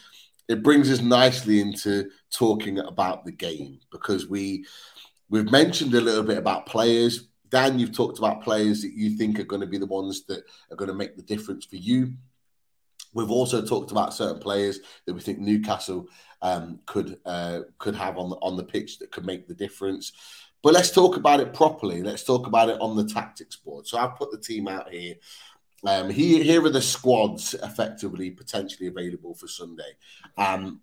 it 0.49 0.62
brings 0.62 0.91
us 0.91 1.01
nicely 1.01 1.61
into 1.61 2.11
talking 2.30 2.78
about 2.78 3.24
the 3.24 3.32
game 3.32 3.80
because 3.91 4.28
we 4.28 4.64
we've 5.28 5.51
mentioned 5.51 5.95
a 5.95 6.01
little 6.01 6.22
bit 6.22 6.39
about 6.39 6.66
players. 6.66 7.28
Dan, 7.51 7.78
you've 7.78 7.97
talked 7.97 8.18
about 8.18 8.43
players 8.43 8.82
that 8.82 8.93
you 8.93 9.16
think 9.16 9.39
are 9.39 9.45
going 9.45 9.62
to 9.62 9.66
be 9.66 9.78
the 9.78 9.86
ones 9.86 10.24
that 10.26 10.43
are 10.70 10.76
going 10.76 10.89
to 10.89 10.95
make 10.95 11.16
the 11.16 11.22
difference 11.22 11.64
for 11.64 11.76
you. 11.76 12.12
We've 13.14 13.30
also 13.30 13.64
talked 13.64 13.91
about 13.91 14.12
certain 14.12 14.39
players 14.39 14.80
that 15.07 15.14
we 15.14 15.20
think 15.20 15.39
Newcastle 15.39 16.07
um, 16.43 16.80
could 16.86 17.18
uh, 17.24 17.61
could 17.78 17.95
have 17.95 18.18
on 18.18 18.30
the 18.30 18.36
on 18.36 18.57
the 18.57 18.64
pitch 18.64 18.99
that 18.99 19.11
could 19.11 19.26
make 19.26 19.46
the 19.46 19.54
difference. 19.54 20.13
But 20.63 20.75
let's 20.75 20.91
talk 20.91 21.17
about 21.17 21.41
it 21.41 21.54
properly. 21.54 22.03
Let's 22.03 22.25
talk 22.25 22.46
about 22.46 22.68
it 22.68 22.80
on 22.80 22.96
the 22.96 23.07
tactics 23.07 23.57
board. 23.57 23.87
So 23.87 23.99
I've 23.99 24.17
put 24.17 24.30
the 24.30 24.38
team 24.38 24.67
out 24.67 24.91
here. 24.91 25.14
Um, 25.87 26.11
here, 26.11 26.42
here 26.42 26.64
are 26.64 26.71
the 26.71 26.83
squads 26.83 27.54
effectively 27.54 28.30
potentially 28.30 28.88
available 28.88 29.34
for 29.34 29.46
Sunday. 29.46 29.96
Um, 30.37 30.80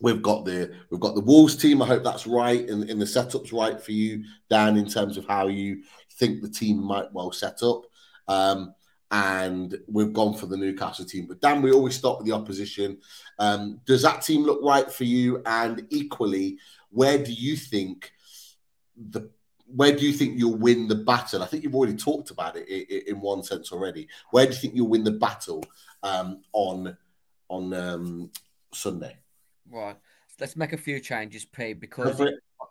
we've 0.00 0.22
got 0.22 0.44
the 0.44 0.72
we've 0.90 1.00
got 1.00 1.14
the 1.14 1.20
Wolves 1.20 1.56
team. 1.56 1.82
I 1.82 1.86
hope 1.86 2.04
that's 2.04 2.26
right 2.26 2.68
and, 2.68 2.88
and 2.88 3.00
the 3.00 3.06
setup's 3.06 3.52
right 3.52 3.80
for 3.80 3.92
you, 3.92 4.24
Dan, 4.48 4.76
in 4.76 4.88
terms 4.88 5.16
of 5.16 5.26
how 5.26 5.48
you 5.48 5.82
think 6.12 6.40
the 6.40 6.48
team 6.48 6.82
might 6.82 7.12
well 7.12 7.32
set 7.32 7.62
up. 7.62 7.82
Um, 8.28 8.74
and 9.10 9.76
we've 9.88 10.12
gone 10.12 10.34
for 10.34 10.46
the 10.46 10.56
Newcastle 10.56 11.04
team. 11.04 11.26
But 11.26 11.40
Dan, 11.40 11.62
we 11.62 11.72
always 11.72 11.96
start 11.96 12.18
with 12.18 12.26
the 12.26 12.34
opposition. 12.34 12.98
Um, 13.38 13.80
does 13.84 14.02
that 14.02 14.22
team 14.22 14.44
look 14.44 14.60
right 14.62 14.90
for 14.90 15.04
you? 15.04 15.42
And 15.46 15.86
equally, 15.90 16.58
where 16.90 17.18
do 17.18 17.32
you 17.32 17.56
think 17.56 18.12
the 18.96 19.30
where 19.74 19.94
do 19.94 20.04
you 20.04 20.12
think 20.12 20.36
you'll 20.36 20.58
win 20.58 20.88
the 20.88 20.96
battle? 20.96 21.42
I 21.42 21.46
think 21.46 21.62
you've 21.62 21.76
already 21.76 21.96
talked 21.96 22.30
about 22.30 22.56
it 22.56 22.68
in, 22.68 23.20
one 23.20 23.44
sense 23.44 23.70
already. 23.70 24.08
Where 24.32 24.44
do 24.44 24.52
you 24.52 24.58
think 24.58 24.74
you'll 24.74 24.88
win 24.88 25.04
the 25.04 25.12
battle 25.12 25.64
um, 26.02 26.42
on 26.52 26.96
on 27.48 27.72
um, 27.72 28.30
Sunday? 28.74 29.16
Right. 29.70 29.96
Let's 30.40 30.56
make 30.56 30.72
a 30.72 30.78
few 30.78 31.00
changes, 31.00 31.44
Pete, 31.44 31.80
because 31.80 32.20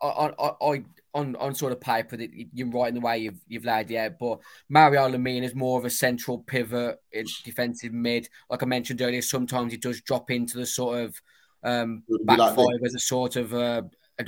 I, 0.01 0.31
I, 0.61 0.83
on 1.13 1.35
on 1.37 1.55
sort 1.55 1.71
of 1.71 1.81
paper 1.81 2.15
that 2.15 2.29
you're 2.53 2.69
right 2.69 2.89
in 2.89 2.95
the 2.95 3.01
way 3.01 3.17
you've 3.17 3.39
you've 3.47 3.65
laid 3.65 3.91
it 3.91 3.97
out, 3.97 4.19
but 4.19 4.39
Mario 4.69 5.09
Lemina 5.09 5.43
is 5.43 5.55
more 5.55 5.79
of 5.79 5.85
a 5.85 5.89
central 5.89 6.39
pivot 6.39 6.99
in 7.11 7.25
defensive 7.43 7.93
mid. 7.93 8.29
Like 8.49 8.63
I 8.63 8.65
mentioned 8.65 9.01
earlier, 9.01 9.21
sometimes 9.21 9.71
he 9.71 9.77
does 9.77 10.01
drop 10.01 10.31
into 10.31 10.57
the 10.57 10.65
sort 10.65 10.99
of 10.99 11.21
um, 11.63 12.03
back 12.23 12.37
like 12.37 12.55
five 12.55 12.79
as 12.85 12.95
a 12.95 12.99
sort 12.99 13.35
of 13.35 13.53
uh, 13.53 13.81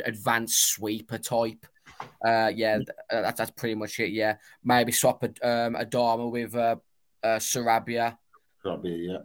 advanced 0.05 0.71
sweeper 0.71 1.17
type. 1.17 1.65
Uh, 2.25 2.51
yeah, 2.53 2.79
uh, 3.11 3.21
that's 3.21 3.37
that's 3.37 3.51
pretty 3.51 3.75
much 3.75 3.99
it. 3.99 4.11
Yeah, 4.11 4.37
maybe 4.63 4.91
swap 4.91 5.23
a 5.23 5.27
um, 5.47 5.75
Adama 5.75 6.31
with 6.31 6.55
uh, 6.55 6.77
uh, 7.23 7.37
Sarabia. 7.37 8.17
Sarabia, 8.65 9.07
yeah. 9.07 9.17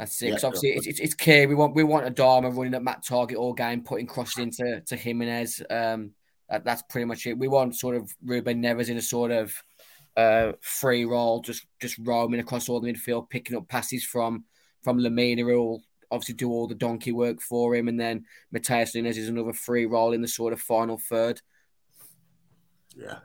That's 0.00 0.22
it. 0.22 0.28
Yeah, 0.28 0.38
obviously, 0.44 0.70
it's, 0.70 0.86
it's, 0.86 0.98
it's 0.98 1.14
key. 1.14 1.44
We 1.44 1.54
want 1.54 1.74
we 1.74 1.84
want 1.84 2.06
Adama 2.06 2.56
running 2.56 2.72
at 2.72 2.82
Matt 2.82 3.04
Targett 3.04 3.36
all 3.36 3.52
game, 3.52 3.82
putting 3.82 4.06
crosses 4.06 4.38
into 4.38 4.80
to 4.80 4.96
Jimenez. 4.96 5.62
Um, 5.68 6.12
that, 6.48 6.64
that's 6.64 6.80
pretty 6.88 7.04
much 7.04 7.26
it. 7.26 7.36
We 7.36 7.48
want 7.48 7.76
sort 7.76 7.96
of 7.96 8.10
Ruben 8.24 8.62
Neves 8.62 8.88
in 8.88 8.96
a 8.96 9.02
sort 9.02 9.30
of 9.30 9.54
uh, 10.16 10.52
free 10.62 11.04
role, 11.04 11.42
just 11.42 11.66
just 11.82 11.98
roaming 11.98 12.40
across 12.40 12.70
all 12.70 12.80
the 12.80 12.90
midfield, 12.90 13.28
picking 13.28 13.58
up 13.58 13.68
passes 13.68 14.02
from 14.02 14.44
from 14.82 14.98
Lemina, 14.98 15.40
who 15.40 15.48
will 15.48 15.82
obviously 16.10 16.34
do 16.34 16.48
all 16.48 16.66
the 16.66 16.74
donkey 16.74 17.12
work 17.12 17.42
for 17.42 17.76
him, 17.76 17.86
and 17.86 18.00
then 18.00 18.24
Matheus 18.54 18.94
Nunes 18.94 19.18
is 19.18 19.28
another 19.28 19.52
free 19.52 19.84
role 19.84 20.14
in 20.14 20.22
the 20.22 20.28
sort 20.28 20.54
of 20.54 20.62
final 20.62 20.96
third. 20.96 21.42
Yeah. 22.96 23.18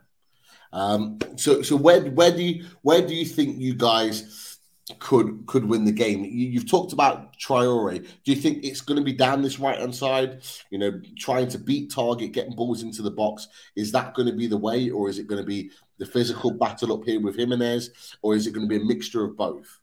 Um, 0.74 1.20
so 1.36 1.62
so 1.62 1.74
where 1.74 2.02
where 2.02 2.32
do 2.32 2.42
you 2.42 2.66
where 2.82 3.00
do 3.00 3.14
you 3.14 3.24
think 3.24 3.58
you 3.58 3.72
guys 3.72 4.55
could 5.00 5.44
could 5.46 5.64
win 5.64 5.84
the 5.84 5.92
game. 5.92 6.24
You, 6.24 6.60
have 6.60 6.68
talked 6.68 6.92
about 6.92 7.36
Traore. 7.38 8.06
Do 8.24 8.32
you 8.32 8.36
think 8.36 8.64
it's 8.64 8.80
going 8.80 8.98
to 8.98 9.04
be 9.04 9.12
down 9.12 9.42
this 9.42 9.58
right 9.58 9.78
hand 9.78 9.94
side? 9.94 10.42
You 10.70 10.78
know, 10.78 11.00
trying 11.18 11.48
to 11.48 11.58
beat 11.58 11.90
Targett, 11.90 12.32
getting 12.32 12.54
balls 12.54 12.82
into 12.82 13.02
the 13.02 13.10
box. 13.10 13.48
Is 13.74 13.90
that 13.92 14.14
going 14.14 14.28
to 14.28 14.34
be 14.34 14.46
the 14.46 14.56
way, 14.56 14.90
or 14.90 15.08
is 15.08 15.18
it 15.18 15.26
going 15.26 15.40
to 15.40 15.46
be 15.46 15.70
the 15.98 16.06
physical 16.06 16.52
battle 16.52 16.92
up 16.92 17.04
here 17.04 17.20
with 17.20 17.36
Jimenez, 17.36 18.16
or 18.22 18.36
is 18.36 18.46
it 18.46 18.52
going 18.52 18.68
to 18.68 18.78
be 18.78 18.82
a 18.82 18.86
mixture 18.86 19.24
of 19.24 19.36
both? 19.36 19.80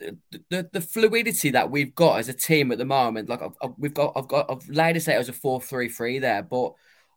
The, 0.00 0.16
the, 0.50 0.68
the 0.72 0.80
fluidity 0.80 1.50
that 1.50 1.70
we've 1.70 1.94
got 1.94 2.18
as 2.18 2.28
a 2.28 2.34
team 2.34 2.72
at 2.72 2.78
the 2.78 2.84
moment, 2.84 3.28
like 3.28 3.42
I've, 3.42 3.56
I've, 3.62 3.74
we've 3.78 3.94
got, 3.94 4.12
I've 4.16 4.28
got, 4.28 4.50
I've 4.50 4.68
laid 4.68 4.96
us 4.96 5.08
out 5.08 5.16
as 5.16 5.28
a 5.28 5.32
four-three-three 5.32 6.20
there, 6.20 6.42
but 6.42 6.72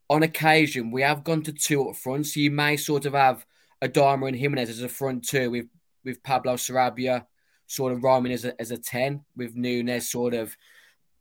on 0.09 0.23
occasion 0.23 0.91
we 0.91 1.03
have 1.03 1.23
gone 1.23 1.43
to 1.43 1.53
two 1.53 1.87
up 1.87 1.95
front, 1.95 2.25
so 2.25 2.39
you 2.39 2.49
may 2.49 2.77
sort 2.77 3.05
of 3.05 3.13
have 3.13 3.45
a 3.81 3.87
Adama 3.87 4.27
and 4.27 4.37
Jimenez 4.37 4.69
as 4.69 4.81
a 4.81 4.89
front 4.89 5.27
two 5.27 5.51
with 5.51 5.67
with 6.03 6.23
Pablo 6.23 6.55
Sarabia 6.55 7.25
sort 7.67 7.93
of 7.93 8.03
roaming 8.03 8.33
as 8.33 8.45
a, 8.45 8.59
as 8.59 8.71
a 8.71 8.77
10, 8.77 9.23
with 9.35 9.55
Nunes 9.55 10.09
sort 10.09 10.33
of 10.33 10.55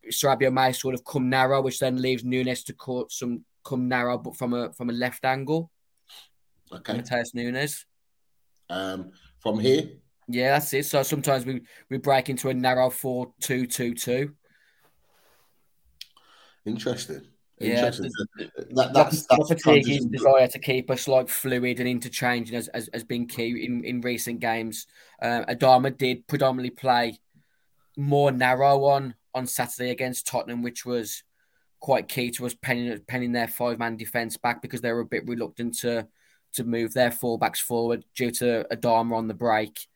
Sarabia 0.09 0.51
may 0.51 0.71
sort 0.71 0.95
of 0.95 1.05
come 1.05 1.29
narrow, 1.29 1.61
which 1.61 1.79
then 1.79 2.01
leaves 2.01 2.23
Nunes 2.23 2.63
to 2.65 2.73
cut 2.73 3.11
some 3.11 3.45
come 3.63 3.87
narrow, 3.87 4.17
but 4.17 4.35
from 4.35 4.53
a 4.53 4.73
from 4.73 4.89
a 4.89 4.93
left 4.93 5.25
angle. 5.25 5.71
Okay. 6.71 6.93
Matheus 6.93 7.33
Nunes. 7.33 7.85
Um, 8.69 9.11
from 9.39 9.59
here, 9.59 9.89
Yeah, 10.27 10.51
that's 10.51 10.73
it. 10.73 10.85
So 10.85 11.03
sometimes 11.03 11.45
we 11.45 11.61
we 11.89 11.97
break 11.97 12.29
into 12.29 12.49
a 12.49 12.53
narrow 12.53 12.89
four 12.89 13.33
two 13.41 13.67
two 13.67 13.93
two. 13.93 14.33
interesting. 16.65 17.27
Yeah, 17.61 17.85
Interesting. 17.85 18.11
That, 18.71 18.93
that's 18.93 19.25
that's 19.27 19.51
Lopetegui's 19.51 20.05
desire 20.05 20.47
to 20.47 20.59
keep 20.59 20.89
us 20.89 21.07
like 21.07 21.29
fluid 21.29 21.79
and 21.79 21.87
interchanging 21.87 22.55
has, 22.55 22.69
has, 22.73 22.89
has 22.93 23.03
been 23.03 23.27
key 23.27 23.65
in, 23.65 23.83
in 23.83 24.01
recent 24.01 24.39
games. 24.39 24.87
Um, 25.21 25.45
Adama 25.45 25.95
did 25.95 26.27
predominantly 26.27 26.71
play 26.71 27.19
more 27.97 28.31
narrow 28.31 28.85
on 28.85 29.15
on 29.33 29.45
Saturday 29.47 29.91
against 29.91 30.27
Tottenham, 30.27 30.61
which 30.61 30.85
was 30.85 31.23
quite 31.79 32.07
key 32.07 32.31
to 32.31 32.45
us 32.45 32.53
penning, 32.53 32.99
penning 33.07 33.31
their 33.31 33.47
five 33.47 33.79
man 33.79 33.97
defence 33.97 34.37
back 34.37 34.61
because 34.61 34.81
they 34.81 34.91
were 34.91 35.01
a 35.01 35.05
bit 35.05 35.27
reluctant 35.27 35.77
to 35.79 36.07
to 36.53 36.63
move 36.63 36.93
their 36.93 37.09
fullbacks 37.09 37.59
forward 37.59 38.03
due 38.15 38.31
to 38.31 38.65
Adama 38.71 39.15
on 39.15 39.27
the 39.27 39.33
break. 39.33 39.87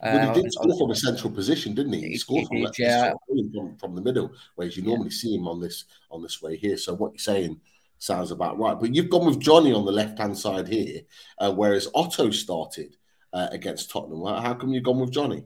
Uh, 0.00 0.32
he 0.34 0.42
did 0.42 0.52
score 0.52 0.78
from 0.78 0.90
a 0.90 0.96
central 0.96 1.32
position, 1.32 1.74
didn't 1.74 1.92
he? 1.92 2.00
He 2.00 2.18
scored 2.18 2.46
from, 2.48 2.58
did, 2.58 2.74
yeah. 2.78 3.12
from, 3.54 3.76
from 3.76 3.94
the 3.94 4.02
middle, 4.02 4.32
whereas 4.54 4.76
you 4.76 4.82
Yeah. 4.82 4.90
normally 4.90 5.10
see 5.10 5.34
him 5.34 5.48
on 5.48 5.60
this 5.60 5.84
on 6.10 6.22
this 6.22 6.40
way 6.42 6.56
here. 6.56 6.76
So 6.76 6.94
what 6.94 7.12
you're 7.12 7.18
saying 7.18 7.60
sounds 7.98 8.30
about 8.30 8.58
right. 8.58 8.78
But 8.78 8.94
you've 8.94 9.10
gone 9.10 9.26
with 9.26 9.40
Johnny 9.40 9.72
on 9.72 9.84
the 9.84 9.92
left 9.92 10.18
hand 10.18 10.36
side 10.36 10.68
here, 10.68 11.02
uh, 11.38 11.52
whereas 11.52 11.88
Otto 11.94 12.30
started 12.30 12.96
uh, 13.32 13.48
against 13.50 13.90
Tottenham. 13.90 14.24
How 14.24 14.40
how 14.40 14.54
come 14.54 14.70
you've 14.70 14.84
gone 14.84 15.00
with 15.00 15.12
Johnny? 15.12 15.44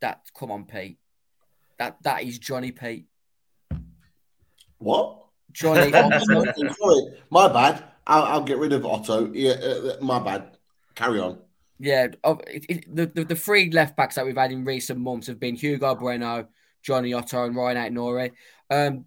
That 0.00 0.22
come 0.34 0.50
on, 0.50 0.64
Pete. 0.64 0.98
That 1.78 1.96
that 2.02 2.22
is 2.24 2.38
Johnny 2.38 2.72
Pete. 2.72 3.06
What? 4.78 5.18
Johnny. 5.52 5.92
Sorry, 5.92 7.02
my 7.30 7.48
bad. 7.48 7.84
I'll, 8.06 8.24
I'll 8.24 8.42
get 8.42 8.58
rid 8.58 8.72
of 8.72 8.84
Otto. 8.84 9.32
Yeah, 9.32 9.52
uh, 9.52 9.96
my 10.00 10.18
bad. 10.18 10.56
Carry 10.94 11.20
on. 11.20 11.38
Yeah, 11.82 12.06
of 12.22 12.40
it, 12.46 12.64
it, 12.68 12.94
the, 12.94 13.06
the 13.06 13.24
the 13.24 13.34
three 13.34 13.68
left 13.68 13.96
backs 13.96 14.14
that 14.14 14.24
we've 14.24 14.36
had 14.36 14.52
in 14.52 14.64
recent 14.64 15.00
months 15.00 15.26
have 15.26 15.40
been 15.40 15.56
Hugo 15.56 15.96
Bueno, 15.96 16.46
Johnny 16.80 17.12
Otto, 17.12 17.44
and 17.44 17.56
Rayan 17.56 17.92
Nouri. 17.92 18.30
Um, 18.70 19.06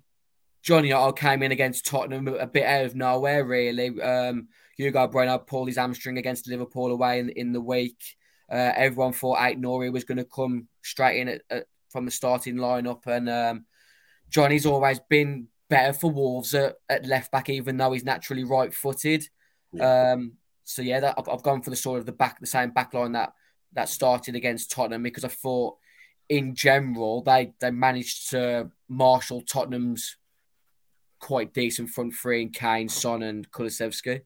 Johnny 0.62 0.92
Otto 0.92 1.14
came 1.14 1.42
in 1.42 1.54
against 1.54 1.86
Tottenham 1.86 2.28
a 2.28 2.46
bit 2.46 2.66
out 2.66 2.84
of 2.84 2.94
nowhere, 2.94 3.46
really. 3.46 4.02
Um, 4.02 4.50
Hugo 4.76 5.08
Bueno 5.08 5.38
pulled 5.38 5.70
his 5.70 5.78
hamstring 5.78 6.18
against 6.18 6.50
Liverpool 6.50 6.92
away 6.92 7.20
in, 7.20 7.30
in 7.30 7.54
the 7.54 7.62
week. 7.62 8.04
Uh, 8.52 8.74
everyone 8.76 9.14
thought 9.14 9.38
Aït-Nouri 9.38 9.94
was 9.94 10.04
going 10.04 10.18
to 10.18 10.26
come 10.26 10.68
straight 10.84 11.22
in 11.22 11.30
at, 11.30 11.42
at, 11.50 11.68
from 11.88 12.04
the 12.04 12.12
starting 12.12 12.56
lineup, 12.56 13.08
and 13.08 13.30
um, 13.30 13.66
Johnny's 14.30 14.66
always 14.66 15.00
been 15.00 15.48
better 15.70 15.94
for 15.94 16.12
Wolves 16.12 16.54
at, 16.54 16.76
at 16.90 17.06
left 17.06 17.32
back, 17.32 17.50
even 17.50 17.78
though 17.78 17.94
he's 17.94 18.04
naturally 18.04 18.44
right 18.44 18.74
footed. 18.74 19.30
Um, 19.80 20.34
so 20.66 20.82
yeah, 20.82 21.00
that, 21.00 21.16
I've, 21.18 21.30
I've 21.30 21.44
gone 21.44 21.62
for 21.62 21.70
the 21.70 21.76
sort 21.76 22.00
of 22.00 22.06
the 22.06 22.12
back, 22.12 22.40
the 22.40 22.48
same 22.48 22.72
back 22.72 22.94
line 22.94 23.14
that 23.14 23.34
that 23.74 23.90
started 23.90 24.36
against 24.36 24.72
Tottenham 24.72 25.04
because 25.04 25.24
I 25.24 25.30
thought, 25.30 25.76
in 26.28 26.56
general, 26.56 27.22
they 27.22 27.54
they 27.62 27.72
managed 27.72 28.32
to 28.32 28.72
marshal 28.90 29.42
Tottenham's 29.42 30.18
quite 31.20 31.54
decent 31.54 31.90
front 31.90 32.14
three 32.14 32.42
in 32.42 32.50
Kane, 32.50 32.90
Son, 32.90 33.22
and 33.24 33.50
Kulusevski. 33.52 34.22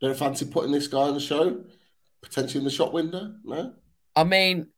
Don't 0.00 0.16
fancy 0.16 0.46
putting 0.46 0.72
this 0.72 0.86
guy 0.86 1.02
on 1.02 1.14
the 1.14 1.20
show? 1.20 1.62
Potentially 2.22 2.60
in 2.60 2.64
the 2.64 2.70
shop 2.70 2.92
window? 2.92 3.34
No? 3.44 3.74
I 4.16 4.24
mean, 4.24 4.68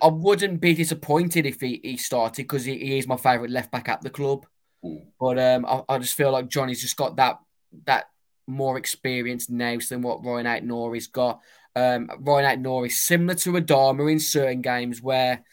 I 0.00 0.08
wouldn't 0.08 0.60
be 0.60 0.74
disappointed 0.74 1.46
if 1.46 1.60
he, 1.60 1.80
he 1.82 1.96
started 1.96 2.42
because 2.42 2.64
he, 2.64 2.78
he 2.78 2.98
is 2.98 3.06
my 3.06 3.16
favourite 3.16 3.50
left 3.50 3.72
back 3.72 3.88
at 3.88 4.02
the 4.02 4.10
club. 4.10 4.46
Mm. 4.84 5.06
But 5.18 5.38
um, 5.38 5.66
I, 5.66 5.94
I 5.94 5.98
just 5.98 6.14
feel 6.14 6.30
like 6.30 6.48
Johnny's 6.48 6.80
just 6.80 6.96
got 6.96 7.16
that 7.16 7.38
that 7.86 8.04
more 8.46 8.78
experience 8.78 9.48
now 9.48 9.78
than 9.88 10.02
what 10.02 10.22
Rayan 10.22 10.46
Aït-Nouri's 10.46 11.06
got. 11.06 11.40
Um, 11.74 12.08
Rayan 12.08 12.56
Aït-Nouri's 12.56 13.00
similar 13.00 13.34
to 13.36 13.52
Adama 13.52 14.10
in 14.10 14.18
certain 14.18 14.60
games 14.60 15.02
where 15.02 15.44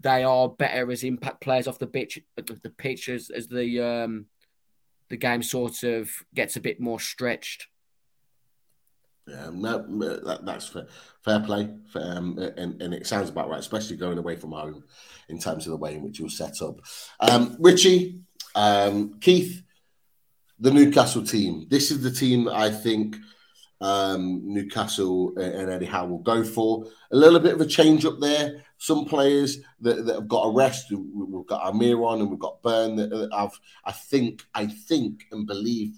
they 0.00 0.24
are 0.24 0.48
better 0.48 0.90
as 0.90 1.04
impact 1.04 1.40
players 1.40 1.66
off 1.66 1.78
the 1.78 1.86
pitch, 1.86 2.20
the, 2.36 2.72
pitch 2.76 3.08
as, 3.08 3.30
as 3.30 3.48
the 3.48 3.80
um, 3.80 4.26
the 5.08 5.16
game 5.16 5.42
sort 5.42 5.82
of 5.82 6.10
gets 6.34 6.56
a 6.56 6.60
bit 6.60 6.80
more 6.80 7.00
stretched. 7.00 7.68
Yeah, 9.26 9.50
that, 9.50 10.40
that's 10.44 10.68
fair, 10.68 10.86
fair 11.24 11.40
play, 11.40 11.68
um, 11.96 12.38
and, 12.56 12.80
and 12.80 12.94
it 12.94 13.08
sounds 13.08 13.28
about 13.28 13.48
right, 13.48 13.58
especially 13.58 13.96
going 13.96 14.18
away 14.18 14.36
from 14.36 14.52
home 14.52 14.84
in 15.28 15.40
terms 15.40 15.66
of 15.66 15.72
the 15.72 15.76
way 15.76 15.96
in 15.96 16.02
which 16.02 16.20
you're 16.20 16.28
set 16.28 16.62
up. 16.62 16.80
Um, 17.18 17.56
Richie, 17.58 18.20
um, 18.54 19.18
Keith, 19.20 19.64
the 20.58 20.70
Newcastle 20.70 21.24
team. 21.24 21.66
This 21.68 21.90
is 21.90 22.02
the 22.02 22.10
team 22.10 22.48
I 22.48 22.70
think 22.70 23.16
um, 23.80 24.42
Newcastle 24.44 25.36
and 25.36 25.70
Eddie 25.70 25.86
Howe 25.86 26.06
will 26.06 26.18
go 26.18 26.42
for. 26.42 26.86
A 27.12 27.16
little 27.16 27.40
bit 27.40 27.54
of 27.54 27.60
a 27.60 27.66
change 27.66 28.04
up 28.06 28.20
there. 28.20 28.64
Some 28.78 29.04
players 29.04 29.58
that, 29.80 30.04
that 30.06 30.14
have 30.14 30.28
got 30.28 30.44
a 30.44 30.52
rest. 30.52 30.90
We've 30.90 31.46
got 31.46 31.62
Almiron 31.62 32.20
and 32.20 32.30
we've 32.30 32.38
got 32.38 32.62
Burn 32.62 32.96
that 32.96 33.30
have, 33.32 33.52
I 33.84 33.92
think, 33.92 34.44
I 34.54 34.66
think 34.66 35.24
and 35.30 35.46
believe 35.46 35.94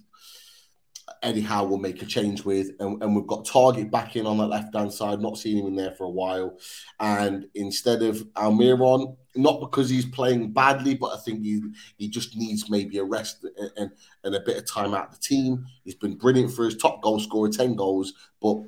Eddie 1.23 1.41
Howe 1.41 1.65
will 1.65 1.79
make 1.79 2.03
a 2.03 2.07
change 2.07 2.45
with, 2.45 2.71
and, 2.81 3.03
and 3.03 3.15
we've 3.17 3.27
got 3.27 3.45
Targett 3.45 3.91
back 3.91 4.17
in 4.17 4.27
on 4.27 4.39
that 4.39 4.47
left 4.47 4.75
hand 4.75 4.93
side, 4.93 5.21
not 5.21 5.39
seen 5.39 5.59
him 5.59 5.67
in 5.67 5.75
there 5.77 5.93
for 5.93 6.05
a 6.05 6.11
while. 6.11 6.59
And 7.01 7.47
instead 7.55 8.03
of 8.03 8.17
Almiron, 8.35 9.17
not 9.39 9.61
because 9.61 9.89
he's 9.89 10.05
playing 10.05 10.53
badly, 10.53 10.95
but 10.95 11.13
I 11.15 11.17
think 11.19 11.43
he 11.43 11.63
he 11.97 12.09
just 12.09 12.37
needs 12.37 12.69
maybe 12.69 12.99
a 12.99 13.05
rest 13.05 13.45
and, 13.45 13.71
and, 13.77 13.91
and 14.25 14.35
a 14.35 14.41
bit 14.41 14.59
of 14.59 14.67
time 14.67 14.95
out 14.95 15.09
of 15.09 15.15
the 15.15 15.21
team. 15.21 15.67
He's 15.85 15.95
been 15.95 16.17
brilliant 16.17 16.53
for 16.53 16.65
his 16.65 16.77
top 16.77 17.01
goal 17.03 17.21
scorer, 17.21 17.49
10 17.49 17.75
goals, 17.77 18.13
but 18.43 18.59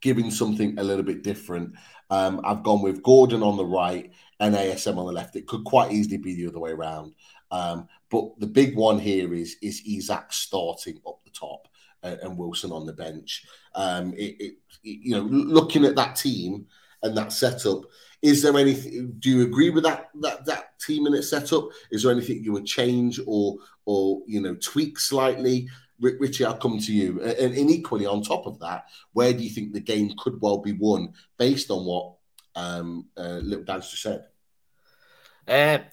giving 0.00 0.30
something 0.30 0.78
a 0.78 0.82
little 0.82 1.04
bit 1.04 1.22
different. 1.22 1.74
Um, 2.10 2.40
I've 2.44 2.62
gone 2.62 2.82
with 2.82 3.02
Gordon 3.02 3.42
on 3.42 3.56
the 3.56 3.64
right 3.64 4.10
and 4.40 4.54
ASM 4.54 4.96
on 4.96 5.06
the 5.06 5.12
left. 5.12 5.36
It 5.36 5.46
could 5.46 5.64
quite 5.64 5.92
easily 5.92 6.16
be 6.16 6.34
the 6.34 6.48
other 6.48 6.58
way 6.58 6.72
around. 6.72 7.14
Um, 7.50 7.88
but 8.10 8.38
the 8.38 8.46
big 8.46 8.76
one 8.76 8.98
here 8.98 9.34
is 9.34 9.56
is 9.62 9.82
Isak 9.86 10.32
starting 10.32 11.00
up 11.06 11.22
the 11.24 11.30
top 11.30 11.68
and, 12.02 12.18
and 12.20 12.38
Wilson 12.38 12.72
on 12.72 12.86
the 12.86 12.92
bench. 12.92 13.44
Um, 13.74 14.12
it, 14.14 14.36
it, 14.40 14.54
it, 14.84 14.98
you 15.02 15.12
know, 15.12 15.22
looking 15.22 15.84
at 15.84 15.96
that 15.96 16.16
team 16.16 16.66
and 17.02 17.16
that 17.16 17.32
setup, 17.32 17.82
is 18.22 18.42
there 18.42 18.56
anything? 18.56 19.14
Do 19.18 19.30
you 19.30 19.42
agree 19.42 19.70
with 19.70 19.84
that 19.84 20.10
that 20.20 20.44
that 20.46 20.78
team 20.80 21.06
and 21.06 21.14
its 21.14 21.30
setup? 21.30 21.68
Is 21.90 22.02
there 22.02 22.12
anything 22.12 22.44
you 22.44 22.52
would 22.52 22.66
change 22.66 23.20
or 23.26 23.56
or 23.86 24.22
you 24.26 24.40
know 24.40 24.54
tweak 24.56 24.98
slightly? 24.98 25.68
Richie, 26.00 26.46
I'll 26.46 26.56
come 26.56 26.78
to 26.78 26.92
you. 26.94 27.20
And, 27.20 27.54
and 27.54 27.70
equally 27.70 28.06
on 28.06 28.22
top 28.22 28.46
of 28.46 28.58
that, 28.60 28.86
where 29.12 29.34
do 29.34 29.44
you 29.44 29.50
think 29.50 29.74
the 29.74 29.80
game 29.80 30.14
could 30.18 30.40
well 30.40 30.56
be 30.56 30.72
won 30.72 31.12
based 31.36 31.70
on 31.70 31.84
what 31.84 32.14
um, 32.56 33.06
uh, 33.18 33.40
Little 33.42 33.64
Dance 33.64 33.90
just 33.90 34.02
said? 34.02 34.24
Uh, 35.46 35.84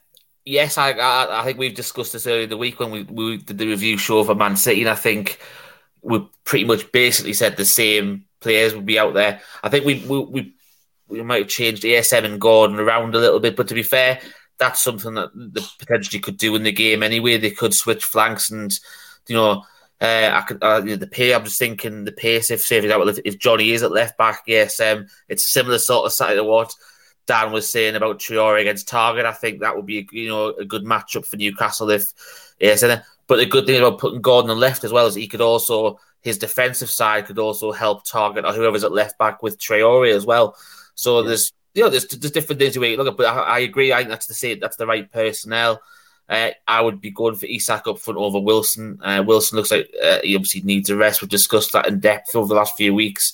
yes, 0.46 0.78
I, 0.78 0.92
I, 0.92 1.42
I 1.42 1.44
think 1.44 1.58
we've 1.58 1.76
discussed 1.76 2.14
this 2.14 2.26
earlier 2.26 2.44
in 2.44 2.50
the 2.50 2.56
week 2.56 2.80
when 2.80 2.92
we, 2.92 3.04
we 3.04 3.38
did 3.38 3.58
the 3.58 3.68
review 3.68 3.98
show 3.98 4.24
for 4.24 4.34
Man 4.34 4.56
City, 4.56 4.82
and 4.82 4.90
I 4.90 4.96
think 4.96 5.40
we 6.02 6.26
pretty 6.46 6.64
much 6.64 6.90
basically 6.92 7.34
said 7.34 7.58
the 7.58 7.66
same 7.66 8.26
players 8.40 8.74
would 8.74 8.86
be 8.86 9.00
out 9.00 9.14
there. 9.14 9.42
I 9.62 9.70
think 9.70 9.86
we 9.86 10.06
we 10.08 10.20
we, 10.20 10.56
we 11.08 11.22
might 11.24 11.44
have 11.44 11.48
changed 11.48 11.84
ASM 11.84 12.26
and 12.26 12.42
Gordon 12.42 12.80
around 12.80 13.16
a 13.16 13.20
little 13.20 13.40
bit, 13.40 13.56
but 13.56 13.68
to 13.70 13.74
be 13.74 13.84
fair, 13.84 14.20
that's 14.58 14.84
something 14.84 15.14
that 15.16 15.30
they 15.36 15.62
potentially 15.80 16.20
could 16.20 16.38
do 16.38 16.56
in 16.56 16.64
the 16.64 16.72
game 16.72 17.04
anyway. 17.04 17.38
They 17.38 17.52
could 17.52 17.74
switch 17.74 18.04
flanks 18.04 18.52
and 18.52 18.78
you 19.28 19.36
know. 19.36 19.64
Uh, 20.00 20.30
I 20.32 20.42
could 20.42 20.64
uh, 20.64 20.80
the 20.82 21.10
pay. 21.12 21.34
I'm 21.34 21.44
just 21.44 21.58
thinking 21.58 22.06
the 22.06 22.12
pace. 22.12 22.52
If 22.52 22.62
say 22.62 22.78
if, 22.78 23.20
if 23.26 23.40
Johnny 23.40 23.72
is 23.72 23.82
at 23.82 23.92
left 23.92 24.16
back, 24.16 24.44
yes, 24.46 24.80
it's 24.80 25.46
a 25.46 25.48
similar 25.48 25.80
sort 25.80 26.06
of 26.06 26.14
side 26.14 26.38
of 26.38 26.46
what 26.46 26.72
Dan 27.26 27.52
was 27.52 27.70
saying 27.70 27.96
about 27.96 28.20
Traore 28.20 28.62
against 28.62 28.88
Targett. 28.88 29.26
I 29.26 29.34
think 29.34 29.60
that 29.60 29.76
would 29.76 29.86
be 29.86 30.08
you 30.12 30.30
know 30.30 30.50
a 30.50 30.66
good 30.66 30.84
matchup 30.84 31.26
for 31.26 31.38
Newcastle 31.38 31.90
if 31.90 32.14
yes. 32.60 32.84
But 33.28 33.38
the 33.38 33.46
good 33.46 33.66
thing 33.66 33.80
about 33.80 34.00
putting 34.00 34.22
Gordon 34.22 34.52
on 34.52 34.60
left 34.60 34.84
as 34.84 34.94
well 34.94 35.08
is 35.08 35.16
he 35.16 35.28
could 35.28 35.42
also 35.42 36.00
his 36.22 36.38
defensive 36.38 36.90
side 36.90 37.26
could 37.26 37.40
also 37.40 37.72
help 37.72 38.06
Targett 38.06 38.46
or 38.46 38.54
whoever's 38.54 38.84
at 38.84 38.92
left 38.92 39.18
back 39.18 39.44
with 39.44 39.60
Traore 39.60 40.14
as 40.14 40.26
well. 40.26 40.56
So 40.98 41.22
yeah. 41.22 41.28
there's 41.30 41.54
you 41.74 41.84
know 41.84 41.90
there's, 41.90 42.08
there's 42.08 42.32
different 42.32 42.60
things 42.60 42.74
to 42.74 42.80
look 42.80 43.08
at, 43.08 43.18
but 43.18 43.28
I, 43.28 43.40
I 43.40 43.60
agree. 43.60 43.94
I 43.94 44.00
think 44.00 44.10
that's 44.10 44.26
the 44.26 44.34
same, 44.34 44.60
that's 44.60 44.78
the 44.78 44.88
right 44.88 45.10
personnel. 45.10 45.80
Uh, 46.28 46.50
I 46.68 46.82
would 46.82 47.00
be 47.00 47.12
going 47.12 47.36
for 47.36 47.46
Isak 47.46 47.88
up 47.88 48.00
front 48.00 48.20
over 48.20 48.40
Wilson. 48.40 49.00
Uh, 49.02 49.24
Wilson 49.26 49.56
looks 49.56 49.72
like 49.72 49.90
uh, 50.04 50.20
he 50.24 50.36
obviously 50.36 50.62
needs 50.62 50.90
a 50.90 50.96
rest. 50.96 51.22
We've 51.22 51.30
discussed 51.30 51.72
that 51.72 51.88
in 51.88 52.00
depth 52.00 52.36
over 52.36 52.48
the 52.48 52.56
last 52.56 52.76
few 52.76 52.94
weeks. 52.94 53.32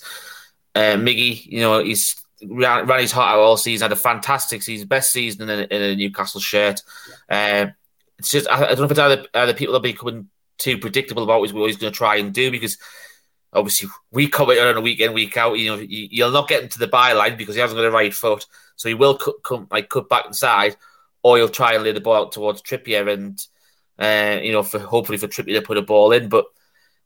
Uh, 0.76 0.98
Miggy, 0.98 1.44
you 1.46 1.62
know, 1.62 1.84
he's 1.84 2.16
ran, 2.46 2.86
ran 2.86 3.00
his 3.00 3.12
heart 3.12 3.34
out 3.34 3.40
all 3.40 3.58
season, 3.58 3.86
had 3.86 3.94
a 3.94 3.96
fantastic 3.96 4.62
season, 4.62 4.88
best 4.88 5.12
season 5.12 5.50
in 5.50 5.60
a, 5.60 5.64
in 5.64 5.82
a 5.82 5.96
Newcastle 5.96 6.42
shirt. 6.42 6.84
Uh, 7.30 7.68
it's 8.20 8.30
just, 8.30 8.48
I, 8.48 8.66
I, 8.66 8.68
don't 8.70 8.80
know 8.80 8.86
if 8.86 8.92
it's 8.92 9.00
either, 9.00 9.26
either 9.34 9.54
people 9.54 9.76
are 9.76 9.82
becoming 9.82 10.30
too 10.58 10.78
predictable 10.78 11.24
about 11.24 11.40
what 11.40 11.68
he's 11.68 11.78
going 11.78 11.92
to 11.92 11.98
try 11.98 12.18
and 12.18 12.34
do 12.34 12.52
because 12.52 12.78
obviously 13.54 13.90
we 14.12 14.28
comment 14.28 14.60
on 14.60 14.78
a 14.78 14.82
week 14.82 15.00
in, 15.00 15.14
week 15.14 15.38
out. 15.38 15.58
You 15.58 15.70
know, 15.70 15.76
you, 15.78 16.24
will 16.24 16.32
not 16.32 16.48
get 16.48 16.72
to 16.72 16.80
the 16.80 16.88
byline 16.88 17.38
because 17.38 17.56
he 17.56 17.62
hasn't 17.62 17.78
got 17.78 17.86
a 17.86 17.92
right 17.92 18.14
foot. 18.14 18.46
So 18.76 18.90
he 18.90 18.96
will 18.96 19.18
cut, 19.18 19.36
come, 19.44 19.68
like, 19.72 19.90
cut 19.90 20.10
back 20.10 20.26
inside 20.26 20.76
or 21.24 21.38
he'll 21.38 21.50
try 21.50 21.74
and 21.74 21.84
lay 21.84 21.94
the 21.94 22.02
ball 22.02 22.26
out 22.26 22.32
towards 22.34 22.62
Trippier 22.62 23.12
and 23.12 23.46
uh, 23.98 24.42
you 24.42 24.52
know 24.52 24.64
for 24.64 24.80
hopefully 24.80 25.18
for 25.18 25.28
Trippier 25.28 25.60
to 25.60 25.62
put 25.62 25.78
a 25.78 25.82
ball 25.82 26.12
in. 26.12 26.30
But 26.30 26.46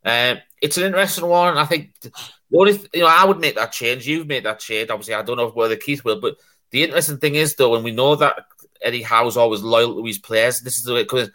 uh, 0.03 0.36
it's 0.61 0.78
an 0.78 0.86
interesting 0.86 1.28
one. 1.28 1.57
I 1.57 1.65
think 1.65 1.94
the 2.02 2.11
only 2.57 2.74
you 2.94 3.02
know 3.02 3.07
I 3.07 3.24
would 3.26 3.40
make 3.40 3.56
that 3.56 3.72
change. 3.72 4.07
You've 4.07 4.28
made 4.28 4.45
that 4.45 4.60
change. 4.60 4.90
Obviously, 4.90 5.14
I 5.14 5.22
don't 5.22 5.38
know 5.38 5.49
whether 5.49 5.76
Keith 5.76 6.03
will, 6.03 6.19
but 6.19 6.36
the 6.72 6.84
interesting 6.84 7.19
thing 7.19 7.36
is 7.36 7.56
though, 7.56 7.69
when 7.69 7.84
we 7.84 7.91
know 7.91 8.15
that 8.15 8.45
Eddie 8.82 9.03
Howe's 9.03 9.38
always 9.38 9.61
loyal 9.61 9.95
to 9.95 10.06
his 10.06 10.18
players, 10.18 10.60
this 10.61 10.78
is 10.78 10.84
the 10.84 10.94
way 10.94 11.03
because 11.03 11.30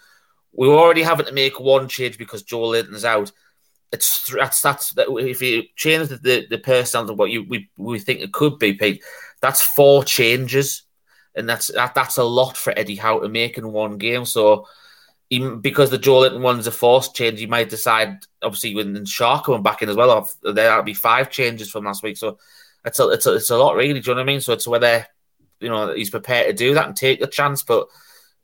we're 0.53 0.77
already 0.77 1.03
having 1.03 1.27
to 1.27 1.33
make 1.33 1.59
one 1.59 1.89
change 1.89 2.19
because 2.19 2.43
Joelinton's 2.43 3.05
out. 3.05 3.33
It's 3.93 4.33
that's 4.33 4.61
that's 4.63 4.95
that 4.95 5.09
if 5.11 5.43
you 5.43 5.65
change 5.77 6.09
the, 6.09 6.17
the, 6.17 6.47
the 6.49 6.59
personnel 6.59 7.07
to 7.07 7.13
what 7.13 7.31
you 7.31 7.45
we, 7.47 7.69
we 7.77 7.99
think 7.99 8.21
it 8.21 8.33
could 8.33 8.59
be, 8.59 8.73
Pete, 8.73 9.03
that's 9.41 9.63
four 9.63 10.03
changes, 10.03 10.85
and 11.35 11.49
that's 11.49 11.67
that, 11.69 11.95
that's 11.95 12.17
a 12.17 12.25
lot 12.25 12.57
for 12.57 12.73
Eddie 12.77 12.97
Howe 12.97 13.21
to 13.21 13.29
make 13.29 13.59
in 13.59 13.71
one 13.71 13.99
game. 13.99 14.25
So 14.25 14.67
because 15.61 15.91
the 15.91 15.99
Joelinton 15.99 16.41
one's 16.41 16.67
a 16.67 16.71
forced 16.71 17.15
change, 17.15 17.41
you 17.41 17.49
might 17.49 17.71
decide 17.71 18.19
obviously 18.43 18.75
when 18.75 18.95
Schär 19.05 19.43
coming 19.43 19.63
back 19.63 19.83
in 19.83 19.89
as 19.89 19.97
well, 19.97 20.31
there'll 20.43 20.83
be 20.83 20.95
five 20.95 21.31
changes 21.31 21.71
from 21.71 21.85
last 21.85 22.03
week. 22.03 22.17
So 22.17 22.39
it's 22.85 22.99
a 23.01 23.09
it's 23.09 23.27
a, 23.27 23.35
it's 23.35 23.51
a 23.51 23.57
lot 23.57 23.77
really. 23.77 24.01
Do 24.01 24.11
you 24.11 24.15
know 24.15 24.21
what 24.21 24.29
I 24.29 24.33
mean? 24.33 24.41
So 24.41 24.53
it's 24.53 24.69
whether 24.69 25.07
you 25.61 25.69
know 25.69 25.95
he's 25.95 26.11
prepared 26.11 26.47
to 26.47 26.53
do 26.53 26.75
that 26.75 26.87
and 26.87 26.97
take 26.97 27.21
the 27.21 27.27
chance, 27.27 27.63
but 27.63 27.89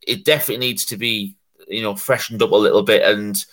it 0.06 0.24
definitely 0.24 0.66
needs 0.66 0.86
to 0.86 0.96
be 0.96 1.36
you 1.66 1.82
know 1.82 1.94
freshened 1.94 2.42
up 2.42 2.52
a 2.52 2.56
little 2.56 2.82
bit 2.82 3.02
and 3.02 3.44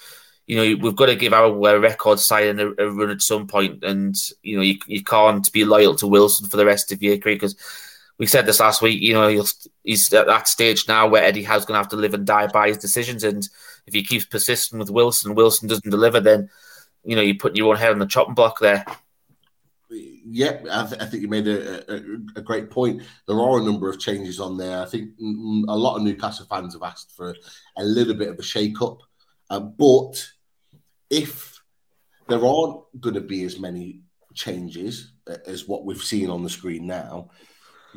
you 0.47 0.55
know 0.55 0.83
we've 0.83 0.95
got 0.95 1.07
to 1.07 1.15
give 1.15 1.33
our 1.33 1.47
uh, 1.47 1.77
record 1.77 2.19
signing 2.19 2.59
a, 2.59 2.83
a, 2.83 2.91
run 2.91 3.09
at 3.09 3.21
some 3.21 3.47
point 3.47 3.83
and 3.83 4.15
you 4.43 4.55
know 4.55 4.61
you, 4.61 4.77
you 4.87 5.03
can't 5.03 5.51
be 5.51 5.65
loyal 5.65 5.95
to 5.95 6.07
wilson 6.07 6.47
for 6.47 6.57
the 6.57 6.65
rest 6.65 6.91
of 6.91 7.01
your 7.01 7.17
career 7.17 7.35
because 7.35 7.55
we 8.17 8.25
said 8.25 8.45
this 8.45 8.59
last 8.59 8.81
week 8.81 9.01
you 9.01 9.13
know 9.13 9.27
he's 9.83 10.13
at 10.13 10.27
that 10.27 10.47
stage 10.47 10.87
now 10.87 11.07
where 11.07 11.23
eddie 11.23 11.43
howe's 11.43 11.65
going 11.65 11.75
to 11.75 11.79
have 11.79 11.89
to 11.89 11.95
live 11.95 12.13
and 12.13 12.27
die 12.27 12.47
by 12.47 12.67
his 12.67 12.77
decisions 12.77 13.23
and 13.23 13.49
if 13.87 13.93
he 13.93 14.03
keeps 14.03 14.25
persisting 14.25 14.79
with 14.79 14.89
wilson 14.89 15.35
wilson 15.35 15.67
doesn't 15.67 15.89
deliver 15.89 16.19
then 16.19 16.49
you 17.03 17.15
know 17.15 17.21
you're 17.21 17.35
putting 17.35 17.57
your 17.57 17.73
own 17.73 17.79
head 17.79 17.91
on 17.91 17.99
the 17.99 18.05
chopping 18.05 18.35
block 18.35 18.59
there 18.59 18.85
yeah, 20.27 20.59
I, 20.71 20.87
th- 20.87 21.01
I, 21.01 21.05
think 21.05 21.21
you 21.21 21.27
made 21.27 21.47
a, 21.47 21.91
a, 21.91 21.95
a, 22.37 22.41
great 22.41 22.71
point. 22.71 23.03
There 23.27 23.39
are 23.39 23.59
a 23.59 23.63
number 23.63 23.87
of 23.87 23.99
changes 23.99 24.39
on 24.39 24.57
there. 24.57 24.81
I 24.81 24.85
think 24.85 25.11
mm, 25.19 25.35
mm, 25.35 25.63
a 25.67 25.75
lot 25.75 25.95
of 25.95 26.01
Newcastle 26.01 26.47
fans 26.49 26.73
have 26.73 26.81
asked 26.81 27.15
for 27.15 27.35
a 27.77 27.83
little 27.83 28.15
bit 28.15 28.29
of 28.29 28.39
a 28.39 28.43
shake 28.43 28.81
up. 28.81 29.01
Uh, 29.49 29.59
but 29.59 30.25
if 31.09 31.61
there 32.27 32.45
aren't 32.45 32.81
going 32.99 33.15
to 33.15 33.21
be 33.21 33.43
as 33.43 33.59
many 33.59 34.01
changes 34.33 35.13
as 35.45 35.67
what 35.67 35.85
we've 35.85 36.03
seen 36.03 36.29
on 36.29 36.43
the 36.43 36.49
screen 36.49 36.85
now, 36.85 37.29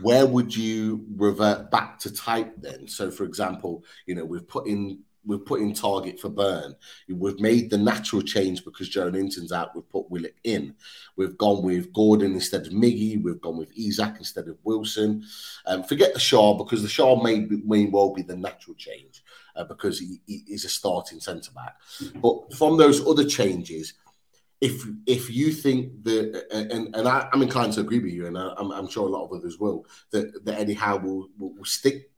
where 0.02 0.26
would 0.26 0.54
you 0.54 1.04
revert 1.16 1.70
back 1.70 1.98
to 2.00 2.12
type 2.12 2.54
then? 2.58 2.86
So, 2.86 3.10
for 3.10 3.24
example, 3.24 3.84
you 4.06 4.14
know, 4.14 4.24
we've 4.24 4.46
put 4.46 4.66
in 4.66 5.00
we've 5.26 5.44
put 5.44 5.60
in 5.60 5.72
Targett 5.72 6.18
for 6.18 6.30
Burn. 6.30 6.74
We've 7.08 7.38
made 7.38 7.68
the 7.68 7.76
natural 7.76 8.22
change 8.22 8.64
because 8.64 8.88
Joelinton's 8.88 9.52
out. 9.52 9.74
We've 9.74 9.88
put 9.88 10.10
Willock 10.10 10.32
in. 10.44 10.74
We've 11.16 11.36
gone 11.36 11.62
with 11.62 11.92
Gordon 11.92 12.32
instead 12.32 12.66
of 12.66 12.72
Miggy. 12.72 13.22
We've 13.22 13.40
gone 13.40 13.58
with 13.58 13.70
Isak 13.76 14.16
instead 14.18 14.48
of 14.48 14.56
Wilson. 14.64 15.24
Um, 15.66 15.82
forget 15.82 16.14
the 16.14 16.18
Schär 16.18 16.56
because 16.56 16.82
the 16.82 16.88
Schär 16.88 17.22
may, 17.22 17.40
may 17.40 17.90
well 17.90 18.14
be 18.14 18.22
the 18.22 18.36
natural 18.36 18.74
change 18.76 19.22
uh, 19.58 19.64
because 19.64 19.98
he, 19.98 20.20
he 20.26 20.44
is 20.48 20.64
a 20.64 20.68
starting 20.68 21.20
centre 21.20 21.52
back. 21.52 21.76
But 22.16 22.54
from 22.54 22.76
those 22.76 23.06
other 23.06 23.24
changes, 23.24 23.94
if 24.60 24.84
if 25.06 25.30
you 25.30 25.52
think 25.52 26.04
that, 26.04 26.46
and, 26.50 26.94
and 26.94 27.06
I, 27.06 27.28
am 27.32 27.42
inclined 27.42 27.74
to 27.74 27.80
agree 27.80 28.00
with 28.00 28.12
you, 28.12 28.26
and 28.26 28.36
I, 28.38 28.54
am 28.58 28.72
I'm 28.72 28.88
sure 28.88 29.06
a 29.06 29.10
lot 29.10 29.24
of 29.24 29.32
others 29.32 29.58
will, 29.58 29.86
that, 30.10 30.44
that 30.44 30.58
Eddie 30.58 30.74
Howe 30.74 30.96
will, 30.96 31.28
will, 31.38 31.54
will 31.54 31.64
stick 31.64 32.10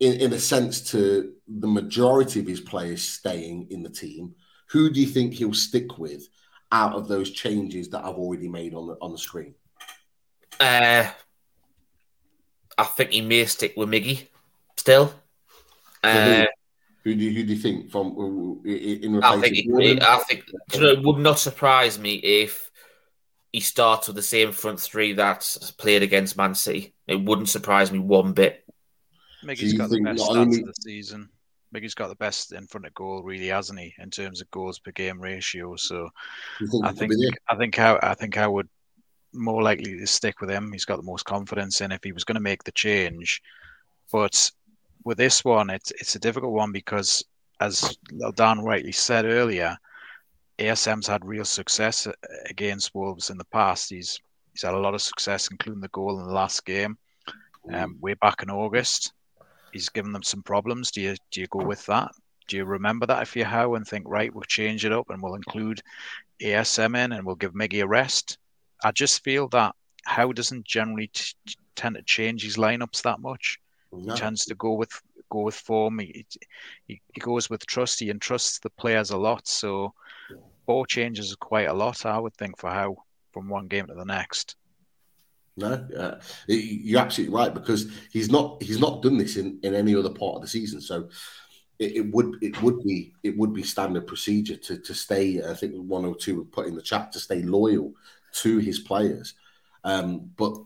in, 0.00 0.14
in 0.20 0.32
a 0.32 0.38
sense 0.38 0.80
to 0.92 1.34
the 1.48 1.66
majority 1.66 2.40
of 2.40 2.46
his 2.46 2.60
players 2.60 3.02
staying 3.02 3.68
in 3.70 3.82
the 3.82 3.90
team, 3.90 4.34
who 4.68 4.90
do 4.90 5.00
you 5.00 5.06
think 5.06 5.34
he'll 5.34 5.54
stick 5.54 5.98
with 5.98 6.28
out 6.72 6.94
of 6.94 7.08
those 7.08 7.30
changes 7.30 7.88
that 7.90 8.04
I've 8.04 8.16
already 8.16 8.48
made 8.48 8.74
on 8.74 8.88
the 8.88 8.96
on 9.00 9.12
the 9.12 9.18
screen? 9.18 9.54
Uh, 10.58 11.10
I 12.76 12.84
think 12.84 13.10
he 13.10 13.20
may 13.20 13.44
stick 13.44 13.74
with 13.76 13.88
Miggy 13.88 14.26
still. 14.76 15.14
Uh, 16.06 16.46
who, 17.04 17.14
do 17.14 17.24
you, 17.24 17.30
who 17.30 17.44
do 17.44 17.54
you 17.54 17.58
think 17.58 17.90
from 17.90 18.62
in 18.64 19.20
I 19.22 19.40
think, 19.40 19.54
he, 19.54 19.98
I 20.00 20.18
think 20.28 20.44
you 20.72 20.80
know, 20.80 20.88
it 20.88 21.02
would 21.02 21.18
not 21.18 21.38
surprise 21.38 21.98
me 21.98 22.14
if 22.14 22.70
he 23.52 23.60
starts 23.60 24.08
with 24.08 24.16
the 24.16 24.22
same 24.22 24.52
front 24.52 24.80
three 24.80 25.12
that 25.14 25.72
played 25.78 26.02
against 26.02 26.36
Man 26.36 26.54
City. 26.54 26.94
It 27.06 27.22
wouldn't 27.22 27.48
surprise 27.48 27.92
me 27.92 27.98
one 28.00 28.32
bit. 28.32 28.64
Miggy's 29.44 29.74
got 29.74 29.90
the 29.90 30.00
best 30.00 30.22
stats 30.22 30.36
only... 30.36 30.60
of 30.60 30.66
the 30.66 30.74
season. 30.80 31.28
Miggy's 31.74 31.94
got 31.94 32.08
the 32.08 32.16
best 32.16 32.52
in 32.52 32.66
front 32.66 32.86
of 32.86 32.94
goal, 32.94 33.22
really, 33.22 33.48
hasn't 33.48 33.78
he, 33.78 33.94
in 33.98 34.10
terms 34.10 34.40
of 34.40 34.50
goals 34.50 34.78
per 34.78 34.90
game 34.90 35.20
ratio? 35.20 35.76
So 35.76 36.08
think 36.58 36.84
I 36.84 36.92
think 36.92 37.12
I 37.48 37.56
think 37.56 37.76
how 37.76 37.98
I 38.02 38.14
think 38.14 38.36
I 38.36 38.46
would 38.46 38.68
more 39.32 39.62
likely 39.62 39.98
to 39.98 40.06
stick 40.06 40.40
with 40.40 40.50
him. 40.50 40.72
He's 40.72 40.84
got 40.84 40.96
the 40.96 41.02
most 41.02 41.24
confidence 41.24 41.80
in 41.80 41.92
if 41.92 42.02
he 42.02 42.12
was 42.12 42.24
going 42.24 42.36
to 42.36 42.40
make 42.40 42.64
the 42.64 42.72
change. 42.72 43.42
But 44.10 44.50
with 45.06 45.16
this 45.16 45.44
one, 45.44 45.70
it's 45.70 45.90
it's 45.92 46.16
a 46.16 46.18
difficult 46.18 46.52
one 46.52 46.72
because, 46.72 47.24
as 47.60 47.96
Dan 48.34 48.60
rightly 48.60 48.92
said 48.92 49.24
earlier, 49.24 49.78
ASM's 50.58 51.06
had 51.06 51.24
real 51.24 51.44
success 51.44 52.06
against 52.50 52.94
Wolves 52.94 53.30
in 53.30 53.38
the 53.38 53.44
past. 53.46 53.88
He's 53.88 54.20
he's 54.52 54.62
had 54.62 54.74
a 54.74 54.78
lot 54.78 54.94
of 54.94 55.00
success, 55.00 55.48
including 55.50 55.80
the 55.80 55.88
goal 55.88 56.20
in 56.20 56.26
the 56.26 56.32
last 56.32 56.66
game, 56.66 56.98
um, 57.72 57.96
way 58.00 58.14
back 58.14 58.42
in 58.42 58.50
August 58.50 59.12
he's 59.76 59.88
given 59.90 60.12
them 60.12 60.22
some 60.22 60.42
problems. 60.42 60.90
Do 60.90 61.00
you 61.00 61.16
do 61.30 61.40
you 61.40 61.46
go 61.48 61.64
with 61.64 61.84
that? 61.86 62.10
Do 62.48 62.56
you 62.56 62.64
remember 62.64 63.06
that 63.06 63.22
if 63.22 63.36
you 63.36 63.44
how 63.44 63.74
and 63.74 63.86
think 63.86 64.06
right, 64.08 64.34
we'll 64.34 64.44
change 64.44 64.84
it 64.84 64.92
up 64.92 65.10
and 65.10 65.22
we'll 65.22 65.34
include 65.34 65.82
ASM 66.40 66.96
in 66.96 67.12
and 67.12 67.26
we'll 67.26 67.36
give 67.36 67.54
Miggy 67.54 67.82
a 67.82 67.86
rest? 67.86 68.38
I 68.84 68.92
just 68.92 69.24
feel 69.24 69.48
that 69.48 69.74
Howe 70.04 70.32
doesn't 70.32 70.64
generally 70.64 71.08
t- 71.08 71.34
tend 71.74 71.96
to 71.96 72.02
change 72.02 72.42
his 72.42 72.56
lineups 72.56 73.02
that 73.02 73.20
much. 73.20 73.58
No. 73.92 74.14
He 74.14 74.20
tends 74.20 74.44
to 74.46 74.54
go 74.54 74.72
with 74.72 74.90
go 75.30 75.40
with 75.42 75.54
form. 75.54 75.98
He, 75.98 76.26
he, 76.86 77.00
he 77.12 77.20
goes 77.20 77.50
with 77.50 77.66
trust. 77.66 78.00
He 78.00 78.10
entrusts 78.10 78.58
the 78.58 78.70
players 78.70 79.10
a 79.10 79.16
lot. 79.16 79.46
So 79.48 79.94
four 80.66 80.86
changes 80.86 81.34
quite 81.36 81.68
a 81.68 81.72
lot, 81.72 82.04
I 82.06 82.18
would 82.18 82.34
think, 82.34 82.58
for 82.58 82.70
how 82.70 82.96
from 83.32 83.48
one 83.48 83.66
game 83.66 83.86
to 83.86 83.94
the 83.94 84.04
next. 84.04 84.56
No, 85.56 85.86
uh, 85.96 86.20
you're 86.48 87.00
absolutely 87.00 87.34
right 87.34 87.52
because 87.52 87.90
he's 88.12 88.30
not 88.30 88.62
he's 88.62 88.80
not 88.80 89.02
done 89.02 89.16
this 89.16 89.36
in, 89.36 89.58
in 89.62 89.74
any 89.74 89.94
other 89.94 90.10
part 90.10 90.36
of 90.36 90.42
the 90.42 90.48
season. 90.48 90.82
So 90.82 91.08
it, 91.78 91.96
it, 91.96 92.10
would 92.12 92.36
it 92.42 92.60
would 92.62 92.82
be 92.84 93.14
it 93.22 93.36
would 93.38 93.54
be 93.54 93.62
standard 93.62 94.06
procedure 94.06 94.56
to 94.56 94.78
to 94.78 94.94
stay. 94.94 95.42
I 95.42 95.54
think 95.54 95.74
one 95.74 96.04
or 96.04 96.14
two 96.14 96.36
would 96.36 96.52
put 96.52 96.66
in 96.66 96.74
the 96.74 96.82
chat 96.82 97.10
to 97.12 97.18
stay 97.18 97.42
loyal 97.42 97.94
to 98.34 98.58
his 98.58 98.80
players. 98.80 99.34
Um, 99.82 100.30
but 100.36 100.58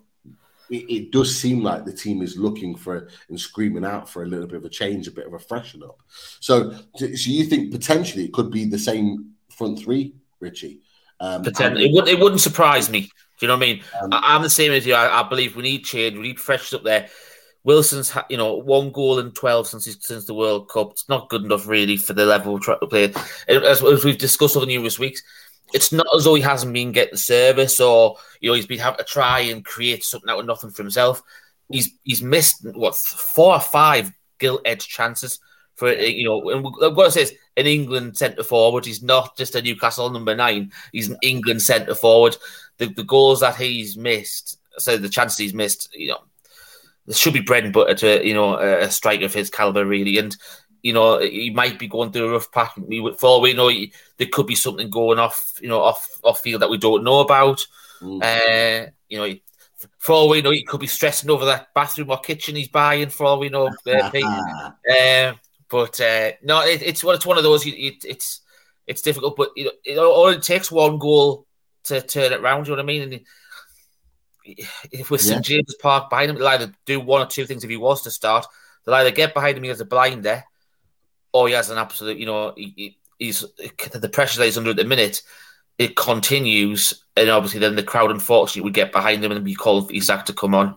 it, 0.70 0.90
it, 0.90 1.12
does 1.12 1.36
seem 1.36 1.62
like 1.62 1.84
the 1.84 1.92
team 1.92 2.22
is 2.22 2.36
looking 2.36 2.76
for 2.76 3.08
and 3.28 3.38
screaming 3.38 3.84
out 3.84 4.08
for 4.08 4.22
a 4.22 4.26
little 4.26 4.46
bit 4.46 4.56
of 4.56 4.64
a 4.64 4.68
change, 4.68 5.08
a 5.08 5.12
bit 5.12 5.26
of 5.26 5.34
a 5.34 5.38
freshen 5.38 5.82
up. 5.82 6.00
So, 6.40 6.72
so 6.96 7.06
you 7.06 7.44
think 7.44 7.72
potentially 7.72 8.24
it 8.24 8.32
could 8.32 8.50
be 8.50 8.64
the 8.64 8.78
same 8.78 9.32
front 9.48 9.80
three, 9.80 10.14
Richie? 10.38 10.80
Um, 11.18 11.42
potentially, 11.42 11.86
it, 11.86 11.94
would, 11.94 12.08
it 12.08 12.18
wouldn't 12.18 12.40
surprise 12.40 12.88
me. 12.88 13.02
Do 13.02 13.46
you 13.46 13.48
know 13.48 13.56
what 13.56 13.64
I 13.64 13.66
mean? 13.66 13.82
Um, 14.02 14.10
I, 14.12 14.36
am 14.36 14.42
the 14.42 14.50
same 14.50 14.72
as 14.72 14.86
you. 14.86 14.94
I, 14.94 15.20
I, 15.20 15.28
believe 15.28 15.56
we 15.56 15.62
need 15.62 15.84
change. 15.84 16.16
We 16.16 16.22
need 16.22 16.40
freshness 16.40 16.74
up 16.74 16.84
there. 16.84 17.08
Wilson's, 17.62 18.16
you 18.30 18.38
know, 18.38 18.54
one 18.54 18.90
goal 18.90 19.18
in 19.18 19.32
twelve 19.32 19.66
since 19.66 19.84
since 20.00 20.24
the 20.24 20.34
World 20.34 20.68
Cup. 20.70 20.92
It's 20.92 21.08
not 21.08 21.28
good 21.28 21.44
enough, 21.44 21.66
really, 21.66 21.98
for 21.98 22.14
the 22.14 22.24
level 22.24 22.56
of 22.56 22.90
play. 22.90 23.12
As, 23.48 23.82
as 23.82 24.04
we've 24.04 24.16
discussed 24.16 24.56
over 24.56 24.64
the 24.64 24.72
numerous 24.72 24.98
weeks, 24.98 25.22
it's 25.72 25.92
not 25.92 26.06
as 26.14 26.24
though 26.24 26.34
he 26.34 26.42
hasn't 26.42 26.72
been 26.72 26.92
getting 26.92 27.12
the 27.12 27.18
service 27.18 27.80
or 27.80 28.16
you 28.40 28.50
know 28.50 28.54
he's 28.54 28.66
been 28.66 28.78
having 28.78 28.98
to 28.98 29.04
try 29.04 29.40
and 29.40 29.64
create 29.64 30.04
something 30.04 30.30
out 30.30 30.40
of 30.40 30.46
nothing 30.46 30.70
for 30.70 30.82
himself. 30.82 31.22
He's 31.68 31.90
he's 32.02 32.22
missed 32.22 32.66
what 32.74 32.96
four 32.96 33.54
or 33.54 33.60
five 33.60 34.12
gilt 34.38 34.62
edge 34.64 34.88
chances 34.88 35.38
for 35.76 35.92
you 35.92 36.24
know. 36.24 36.50
And 36.50 36.66
I've 36.82 36.94
got 36.94 37.04
to 37.04 37.10
say, 37.10 37.22
it's 37.22 37.32
an 37.56 37.66
England 37.66 38.16
centre 38.16 38.42
forward. 38.42 38.86
He's 38.86 39.02
not 39.02 39.36
just 39.36 39.54
a 39.54 39.62
Newcastle 39.62 40.10
number 40.10 40.34
nine. 40.34 40.72
He's 40.92 41.10
an 41.10 41.18
England 41.22 41.62
centre 41.62 41.94
forward 41.94 42.36
the, 42.80 42.86
the 42.86 43.04
goals 43.04 43.40
that 43.40 43.56
he's 43.56 43.96
missed, 43.96 44.58
so 44.78 44.96
the 44.96 45.08
chances 45.08 45.38
he's 45.38 45.54
missed, 45.54 45.94
you 45.94 46.08
know, 46.08 46.18
there 47.06 47.14
should 47.14 47.34
be 47.34 47.42
bread 47.42 47.64
and 47.64 47.72
butter 47.72 47.94
to 47.94 48.26
you 48.26 48.34
know 48.34 48.56
a 48.56 48.90
striker 48.90 49.26
of 49.26 49.34
his 49.34 49.50
caliber 49.50 49.84
really, 49.84 50.18
and 50.18 50.36
you 50.82 50.92
know 50.92 51.18
he 51.18 51.50
might 51.50 51.78
be 51.78 51.88
going 51.88 52.12
through 52.12 52.28
a 52.28 52.32
rough 52.32 52.50
patch. 52.52 52.72
We, 52.76 53.14
For 53.18 53.26
all 53.26 53.40
we 53.40 53.52
know, 53.52 53.68
he, 53.68 53.92
there 54.16 54.28
could 54.30 54.46
be 54.46 54.54
something 54.54 54.90
going 54.90 55.18
off, 55.18 55.58
you 55.60 55.68
know, 55.68 55.80
off 55.80 56.08
off 56.22 56.40
field 56.40 56.62
that 56.62 56.70
we 56.70 56.78
don't 56.78 57.04
know 57.04 57.20
about. 57.20 57.66
Mm. 58.00 58.22
Uh, 58.22 58.90
you 59.08 59.18
know, 59.18 59.34
for 59.98 60.12
all 60.12 60.28
we 60.28 60.42
know, 60.42 60.50
he 60.50 60.62
could 60.62 60.80
be 60.80 60.86
stressing 60.86 61.30
over 61.30 61.44
that 61.46 61.72
bathroom 61.74 62.10
or 62.10 62.18
kitchen 62.18 62.56
he's 62.56 62.68
buying. 62.68 63.08
For 63.08 63.26
all 63.26 63.38
we 63.38 63.48
know, 63.48 63.70
uh, 63.86 63.90
uh, 64.90 65.34
but 65.68 66.00
uh, 66.00 66.32
no, 66.42 66.62
it, 66.62 66.82
it's 66.82 67.04
it's 67.04 67.26
one 67.26 67.38
of 67.38 67.44
those. 67.44 67.66
It, 67.66 68.04
it's 68.04 68.40
it's 68.86 69.02
difficult, 69.02 69.36
but 69.36 69.50
you 69.56 69.64
know, 69.64 69.72
it, 69.84 69.98
all 69.98 70.28
it 70.28 70.42
takes 70.42 70.70
one 70.70 70.98
goal 70.98 71.46
to 71.84 72.00
turn 72.00 72.32
it 72.32 72.40
around. 72.40 72.66
You 72.66 72.72
know 72.72 72.82
what 72.82 72.84
I 72.84 72.86
mean? 72.86 73.02
And 73.02 73.20
if 74.90 75.10
with 75.10 75.20
St 75.20 75.44
James 75.44 75.74
Park 75.80 76.10
behind 76.10 76.30
him, 76.30 76.36
he'll 76.36 76.48
either 76.48 76.72
do 76.86 77.00
one 77.00 77.22
or 77.22 77.26
two 77.26 77.46
things 77.46 77.64
if 77.64 77.70
he 77.70 77.76
was 77.76 78.02
to 78.02 78.10
start. 78.10 78.46
They'll 78.84 78.94
either 78.94 79.10
get 79.10 79.34
behind 79.34 79.58
him 79.58 79.64
as 79.64 79.80
a 79.80 79.84
blinder, 79.84 80.44
or 81.32 81.48
he 81.48 81.54
has 81.54 81.70
an 81.70 81.78
absolute, 81.78 82.18
you 82.18 82.26
know, 82.26 82.52
he, 82.56 82.98
he's 83.18 83.44
the 83.94 84.08
pressure 84.08 84.38
that 84.38 84.46
he's 84.46 84.58
under 84.58 84.70
at 84.70 84.76
the 84.76 84.84
minute. 84.84 85.22
It 85.78 85.96
continues, 85.96 87.04
and 87.16 87.30
obviously, 87.30 87.60
then 87.60 87.76
the 87.76 87.82
crowd 87.82 88.10
unfortunately 88.10 88.62
would 88.62 88.74
get 88.74 88.92
behind 88.92 89.24
him 89.24 89.32
and 89.32 89.44
be 89.44 89.54
called 89.54 89.88
for 89.88 89.94
Isak 89.94 90.26
to 90.26 90.32
come 90.32 90.54
on. 90.54 90.76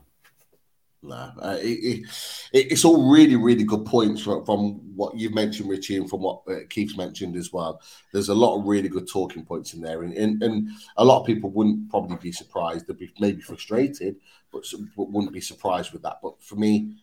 No, 1.05 1.15
uh, 1.41 1.57
it, 1.59 2.05
it, 2.53 2.67
it's 2.71 2.85
all 2.85 3.11
really, 3.11 3.35
really 3.35 3.65
good 3.65 3.85
points 3.85 4.21
from, 4.21 4.45
from, 4.45 4.79
what 4.95 5.17
you've 5.17 5.33
mentioned, 5.33 5.69
Richie, 5.69 5.97
and 5.97 6.09
from 6.09 6.21
what 6.21 6.43
uh, 6.47 6.59
Keith's 6.69 6.95
mentioned 6.95 7.35
as 7.35 7.51
well. 7.51 7.81
There's 8.13 8.29
a 8.29 8.33
lot 8.33 8.57
of 8.57 8.65
really 8.65 8.87
good 8.87 9.09
talking 9.09 9.43
points 9.43 9.73
in 9.73 9.81
there, 9.81 10.03
and, 10.03 10.13
and, 10.13 10.41
and 10.41 10.69
a 10.95 11.03
lot 11.03 11.19
of 11.19 11.25
people 11.25 11.49
wouldn't 11.49 11.89
probably 11.89 12.15
be 12.21 12.31
surprised. 12.31 12.87
They'd 12.87 12.97
be 12.97 13.11
maybe 13.19 13.41
frustrated, 13.41 14.15
but, 14.53 14.63
but 14.95 15.11
wouldn't 15.11 15.33
be 15.33 15.41
surprised 15.41 15.91
with 15.91 16.03
that. 16.03 16.19
But 16.23 16.41
for 16.41 16.55
me, 16.55 16.95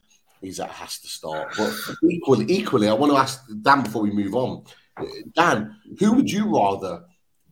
Isak 0.43 0.71
has 0.71 0.99
to 1.01 1.09
start. 1.09 1.55
But 1.57 1.73
equally, 2.09 2.47
equally, 2.49 2.89
I 2.89 2.93
want 2.93 3.13
to 3.13 3.19
ask 3.19 3.43
Dan 3.63 3.83
before 3.83 4.03
we 4.03 4.11
move 4.11 4.35
on. 4.35 4.65
Dan, 5.35 5.77
who 5.99 6.13
would 6.13 6.31
you 6.31 6.55
rather 6.55 7.05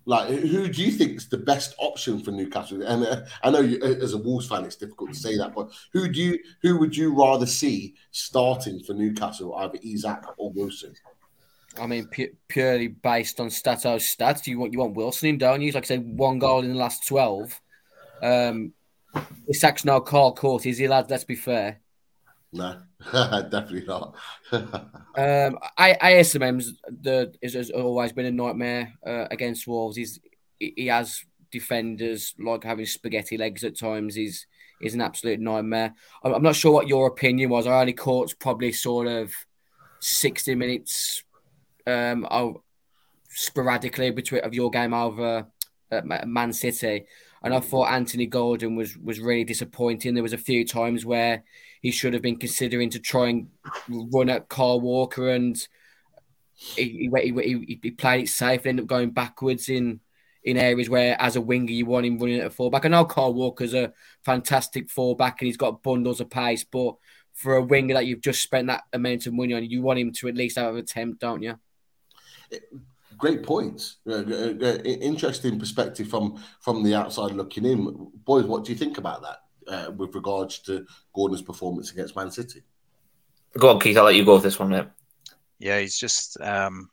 like, 0.09 0.31
who 0.31 0.69
do 0.69 0.83
you 0.83 0.91
think 0.91 1.17
is 1.17 1.29
the 1.29 1.37
best 1.37 1.75
option 1.79 2.25
for 2.25 2.31
Newcastle? 2.31 2.81
And 2.83 3.05
uh, 3.05 3.21
I 3.43 3.51
know 3.51 3.61
you, 3.61 3.79
uh, 3.83 4.03
as 4.03 4.15
a 4.15 4.19
Wolves 4.19 4.49
fan, 4.49 4.65
it's 4.65 4.77
difficult 4.77 5.13
to 5.13 5.19
say 5.19 5.37
that, 5.37 5.55
but 5.55 5.71
who 5.93 6.09
do 6.09 6.19
you, 6.19 6.39
who 6.63 6.79
would 6.79 6.97
you 6.97 7.15
rather 7.15 7.45
see 7.45 7.95
starting 8.11 8.81
for 8.81 8.95
Newcastle, 8.95 9.55
either 9.57 9.79
Isak 9.83 10.25
or 10.39 10.51
Wilson? 10.53 10.95
I 11.79 11.87
mean, 11.87 12.07
pu- 12.07 12.35
purely 12.49 12.89
based 12.89 13.39
on 13.39 13.49
Stato's 13.49 14.03
stats, 14.03 14.47
you 14.47 14.59
want 14.59 14.73
you 14.73 14.79
want 14.79 14.95
Wilson 14.95 15.29
in, 15.29 15.39
don't 15.39 15.61
you? 15.61 15.73
Like 15.73 15.85
I 15.85 15.87
say, 15.87 15.99
one 15.99 16.39
goal 16.39 16.61
in 16.61 16.71
the 16.71 16.75
last 16.75 17.07
twelve. 17.07 17.61
Um, 18.23 18.73
Isak's 19.49 19.85
now 19.85 20.01
Carl 20.01 20.33
Cort, 20.33 20.65
is 20.65 20.79
he? 20.79 20.89
Let's 20.89 21.25
be 21.25 21.37
fair. 21.37 21.81
No, 22.53 22.79
definitely 23.13 23.85
not. 23.87 24.15
um, 24.53 25.59
I, 25.77 25.97
ASM's 26.01 26.81
the 26.87 27.35
is, 27.43 27.55
has 27.55 27.71
always 27.71 28.13
been 28.13 28.27
a 28.27 28.31
nightmare 28.31 28.95
uh, 29.07 29.27
against 29.31 29.67
Wolves. 29.67 29.97
He's 29.97 30.19
he 30.59 30.87
has 30.87 31.23
defenders 31.51 32.35
like 32.39 32.65
having 32.65 32.87
spaghetti 32.87 33.37
legs 33.37 33.65
at 33.65 33.79
times. 33.79 34.15
He's 34.15 34.47
is 34.81 34.95
an 34.95 35.01
absolute 35.01 35.41
nightmare. 35.41 35.95
I'm, 36.23 36.43
not 36.43 36.57
sure 36.57 36.73
what 36.73 36.89
your 36.89 37.09
opinion 37.09 37.51
was. 37.51 37.67
I 37.67 37.81
only 37.81 37.93
caught 37.93 38.39
probably 38.39 38.73
sort 38.73 39.09
of 39.09 39.33
sixty 40.01 40.55
minutes 40.55 41.25
um, 41.87 42.25
of 42.31 42.57
sporadically 43.29 44.11
between 44.11 44.41
of 44.43 44.55
your 44.55 44.71
game 44.71 44.95
over 44.95 45.47
uh, 45.93 46.01
Man 46.25 46.55
City, 46.55 47.05
and 47.43 47.55
I 47.55 47.61
thought 47.61 47.93
Anthony 47.93 48.27
Gordon 48.27 48.75
was 48.75 48.97
was 48.97 49.21
really 49.21 49.45
disappointing. 49.45 50.15
There 50.15 50.23
was 50.23 50.33
a 50.33 50.39
few 50.39 50.65
times 50.65 51.05
where 51.05 51.45
he 51.81 51.91
should 51.91 52.13
have 52.13 52.23
been 52.23 52.39
considering 52.39 52.91
to 52.91 52.99
try 52.99 53.29
and 53.29 53.49
run 53.89 54.29
at 54.29 54.49
Kyle 54.49 54.81
Walker, 54.81 55.31
and 55.31 55.57
he, 56.55 57.11
he, 57.13 57.33
he, 57.33 57.79
he 57.83 57.91
played 57.91 58.25
it 58.25 58.29
safe 58.29 58.61
and 58.61 58.69
ended 58.69 58.85
up 58.85 58.89
going 58.89 59.11
backwards 59.11 59.69
in 59.69 60.01
in 60.45 60.57
areas 60.57 60.89
where, 60.89 61.21
as 61.21 61.37
a 61.37 61.41
winger, 61.41 61.73
you 61.73 61.85
want 61.85 62.07
him 62.07 62.19
running 62.19 62.41
at 62.41 62.47
a 62.47 62.51
fullback. 62.51 62.85
I 62.85 62.89
know 62.89 63.05
Kyle 63.05 63.35
Walker's 63.35 63.75
a 63.75 63.93
fantastic 64.25 64.89
fullback 64.89 65.41
and 65.41 65.47
he's 65.47 65.57
got 65.57 65.83
bundles 65.83 66.21
of 66.21 66.31
pace, 66.31 66.65
but 66.65 66.95
for 67.35 67.57
a 67.57 67.63
winger 67.63 67.95
that 67.95 68.07
you've 68.07 68.21
just 68.21 68.43
spent 68.43 68.69
that 68.69 68.85
amount 68.93 69.27
of 69.27 69.35
money 69.35 69.55
on, 69.55 69.65
you 69.65 69.83
want 69.83 69.99
him 69.99 70.13
to 70.13 70.29
at 70.29 70.37
least 70.37 70.57
have 70.57 70.75
an 70.75 70.81
attempt, 70.81 71.21
don't 71.21 71.43
you? 71.43 71.59
Great 73.17 73.43
points. 73.43 73.97
Uh, 74.09 74.15
uh, 74.15 74.55
uh 74.61 74.79
interesting 74.85 75.59
perspective 75.59 76.09
from 76.09 76.43
from 76.61 76.83
the 76.83 76.95
outside 76.95 77.33
looking 77.33 77.65
in. 77.65 78.11
Boys, 78.25 78.45
what 78.45 78.65
do 78.65 78.73
you 78.73 78.79
think 78.79 78.97
about 78.97 79.23
that? 79.23 79.39
Uh, 79.69 79.91
with 79.97 80.15
regards 80.15 80.59
to 80.61 80.87
Gordon's 81.13 81.43
performance 81.43 81.93
against 81.93 82.17
Man 82.17 82.31
City. 82.31 82.63
Go 83.57 83.71
on, 83.71 83.81
Keith. 83.81 83.97
I'll 83.97 84.05
let 84.05 84.15
you 84.15 84.25
go 84.25 84.35
with 84.35 84.43
this 84.43 84.59
one, 84.59 84.71
mate. 84.71 84.87
Yeah, 85.59 85.81
he's 85.81 85.99
just 85.99 86.41
um, 86.41 86.91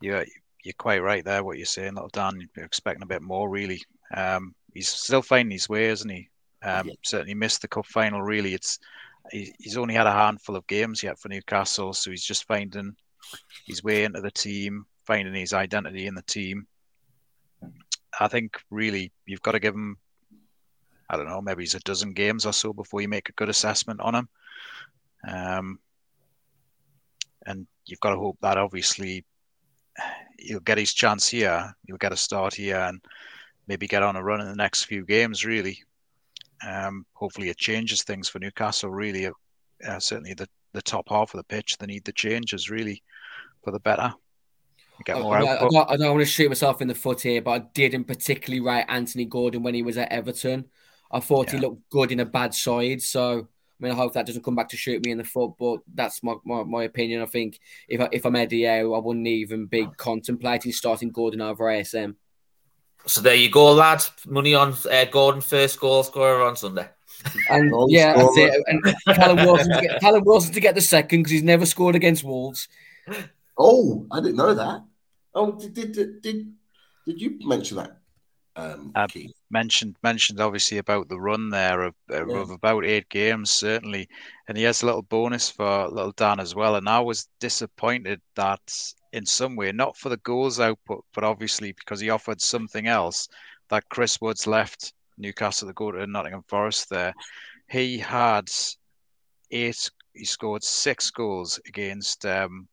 you're 0.00 0.24
you're 0.64 0.74
quite 0.78 1.02
right 1.02 1.24
there. 1.24 1.44
What 1.44 1.58
you're 1.58 1.66
saying, 1.66 1.94
little 1.94 2.08
Dan, 2.08 2.48
you're 2.56 2.64
expecting 2.64 3.02
a 3.02 3.06
bit 3.06 3.22
more, 3.22 3.48
really. 3.48 3.80
Um, 4.14 4.54
he's 4.72 4.88
still 4.88 5.22
finding 5.22 5.52
his 5.52 5.68
way, 5.68 5.86
isn't 5.86 6.08
he? 6.08 6.28
Um, 6.62 6.88
yeah. 6.88 6.94
Certainly 7.02 7.34
missed 7.34 7.62
the 7.62 7.68
cup 7.68 7.86
final. 7.86 8.22
Really, 8.22 8.54
it's 8.54 8.78
he's 9.30 9.76
only 9.76 9.94
had 9.94 10.06
a 10.06 10.12
handful 10.12 10.56
of 10.56 10.66
games 10.66 11.02
yet 11.02 11.18
for 11.18 11.28
Newcastle, 11.28 11.92
so 11.92 12.10
he's 12.10 12.24
just 12.24 12.46
finding 12.46 12.96
his 13.66 13.82
way 13.82 14.04
into 14.04 14.20
the 14.20 14.30
team, 14.30 14.86
finding 15.06 15.34
his 15.34 15.52
identity 15.52 16.06
in 16.06 16.14
the 16.14 16.22
team. 16.22 16.66
I 18.18 18.28
think 18.28 18.60
really 18.70 19.12
you've 19.26 19.42
got 19.42 19.52
to 19.52 19.60
give 19.60 19.74
him 19.74 19.96
I 21.08 21.16
don't 21.16 21.28
know, 21.28 21.40
maybe 21.40 21.62
he's 21.62 21.74
a 21.74 21.80
dozen 21.80 22.12
games 22.12 22.46
or 22.46 22.52
so 22.52 22.72
before 22.72 23.00
you 23.00 23.08
make 23.08 23.28
a 23.28 23.32
good 23.32 23.48
assessment 23.48 24.00
on 24.00 24.14
him. 24.14 24.28
Um, 25.26 25.78
and 27.46 27.66
you've 27.86 28.00
got 28.00 28.10
to 28.10 28.16
hope 28.16 28.38
that 28.40 28.58
obviously 28.58 29.24
he'll 30.38 30.60
get 30.60 30.78
his 30.78 30.92
chance 30.92 31.28
here, 31.28 31.74
he'll 31.86 31.96
get 31.96 32.12
a 32.12 32.16
start 32.16 32.54
here, 32.54 32.78
and 32.78 33.00
maybe 33.66 33.86
get 33.86 34.02
on 34.02 34.16
a 34.16 34.22
run 34.22 34.40
in 34.40 34.48
the 34.48 34.56
next 34.56 34.84
few 34.84 35.04
games. 35.04 35.44
Really, 35.44 35.78
um, 36.66 37.04
hopefully 37.12 37.48
it 37.48 37.56
changes 37.56 38.02
things 38.02 38.28
for 38.28 38.38
Newcastle. 38.38 38.90
Really, 38.90 39.26
uh, 39.26 39.98
certainly 39.98 40.34
the 40.34 40.48
the 40.72 40.82
top 40.82 41.08
half 41.08 41.32
of 41.32 41.38
the 41.38 41.44
pitch, 41.44 41.78
they 41.78 41.86
need 41.86 42.04
the 42.04 42.12
changes 42.12 42.68
really 42.68 43.02
for 43.62 43.70
the 43.70 43.80
better. 43.80 44.12
Get 45.04 45.20
more 45.20 45.36
I, 45.36 45.40
I, 45.40 45.58
don't, 45.58 45.90
I 45.90 45.96
don't 45.96 46.10
want 46.12 46.20
to 46.20 46.26
shoot 46.26 46.48
myself 46.48 46.80
in 46.80 46.88
the 46.88 46.94
foot 46.94 47.20
here, 47.22 47.42
but 47.42 47.50
I 47.50 47.58
didn't 47.74 48.04
particularly 48.04 48.60
rate 48.60 48.84
Anthony 48.88 49.24
Gordon 49.24 49.62
when 49.62 49.74
he 49.74 49.82
was 49.82 49.98
at 49.98 50.12
Everton. 50.12 50.66
I 51.10 51.20
thought 51.20 51.46
yeah. 51.48 51.52
he 51.52 51.58
looked 51.60 51.88
good 51.90 52.12
in 52.12 52.20
a 52.20 52.24
bad 52.24 52.54
side. 52.54 53.02
So 53.02 53.48
I 53.80 53.82
mean, 53.82 53.92
I 53.92 53.96
hope 53.96 54.14
that 54.14 54.26
doesn't 54.26 54.44
come 54.44 54.54
back 54.54 54.68
to 54.70 54.76
shoot 54.76 55.04
me 55.04 55.10
in 55.10 55.18
the 55.18 55.24
foot. 55.24 55.52
But 55.58 55.80
that's 55.92 56.22
my, 56.22 56.34
my, 56.44 56.62
my 56.62 56.84
opinion. 56.84 57.22
I 57.22 57.26
think 57.26 57.58
if 57.88 58.00
I, 58.00 58.08
if 58.12 58.24
I'm 58.24 58.36
Eddie 58.36 58.68
I 58.68 58.82
wouldn't 58.84 59.26
even 59.26 59.66
be 59.66 59.86
contemplating 59.96 60.72
starting 60.72 61.10
Gordon 61.10 61.40
over 61.40 61.64
ASM. 61.64 62.14
So 63.06 63.20
there 63.20 63.34
you 63.34 63.50
go, 63.50 63.72
lad. 63.72 64.02
Money 64.26 64.54
on 64.54 64.74
uh, 64.90 65.04
Gordon 65.10 65.42
first 65.42 65.78
goal 65.78 66.02
scorer 66.02 66.42
on 66.42 66.56
Sunday. 66.56 66.88
And 67.50 67.70
goal 67.70 67.88
yeah, 67.90 68.14
that's 68.14 68.36
it. 68.36 68.62
And 68.66 68.96
Callum 69.16 69.44
Wilson, 69.44 69.72
to 69.72 69.80
get, 69.82 70.00
Callum 70.00 70.24
Wilson 70.24 70.54
to 70.54 70.60
get 70.60 70.74
the 70.74 70.80
second 70.80 71.20
because 71.20 71.32
he's 71.32 71.42
never 71.42 71.66
scored 71.66 71.96
against 71.96 72.24
Wolves. 72.24 72.68
Oh, 73.58 74.06
I 74.10 74.20
didn't 74.20 74.36
know 74.36 74.54
that. 74.54 74.84
Oh, 75.34 75.52
did 75.52 75.74
did 75.74 75.92
did, 75.92 76.22
did, 76.22 76.52
did 77.06 77.20
you 77.20 77.38
mention 77.42 77.76
that? 77.76 77.98
Um, 78.56 78.92
uh, 78.94 79.08
mentioned 79.50 79.96
mentioned 80.04 80.40
obviously 80.40 80.78
about 80.78 81.08
the 81.08 81.18
run 81.18 81.50
there 81.50 81.82
of, 81.82 81.94
yeah. 82.08 82.22
of 82.22 82.50
about 82.50 82.84
eight 82.84 83.08
games 83.08 83.50
certainly, 83.50 84.08
and 84.46 84.56
he 84.56 84.62
has 84.62 84.82
a 84.82 84.86
little 84.86 85.02
bonus 85.02 85.50
for 85.50 85.88
little 85.88 86.12
Dan 86.12 86.38
as 86.38 86.54
well. 86.54 86.76
And 86.76 86.88
I 86.88 87.00
was 87.00 87.28
disappointed 87.40 88.20
that 88.36 88.94
in 89.12 89.26
some 89.26 89.56
way, 89.56 89.72
not 89.72 89.96
for 89.96 90.08
the 90.08 90.18
goals 90.18 90.60
output, 90.60 91.04
but 91.14 91.24
obviously 91.24 91.72
because 91.72 92.00
he 92.00 92.10
offered 92.10 92.40
something 92.40 92.86
else, 92.86 93.28
that 93.70 93.88
Chris 93.88 94.20
Woods 94.20 94.46
left 94.46 94.92
Newcastle 95.18 95.68
to 95.68 95.74
go 95.74 95.92
to 95.92 96.06
Nottingham 96.06 96.44
Forest. 96.48 96.90
There, 96.90 97.14
he 97.68 97.98
had 97.98 98.50
eight. 99.50 99.90
He 100.12 100.24
scored 100.24 100.62
six 100.62 101.10
goals 101.10 101.58
against 101.66 102.24
um, 102.24 102.68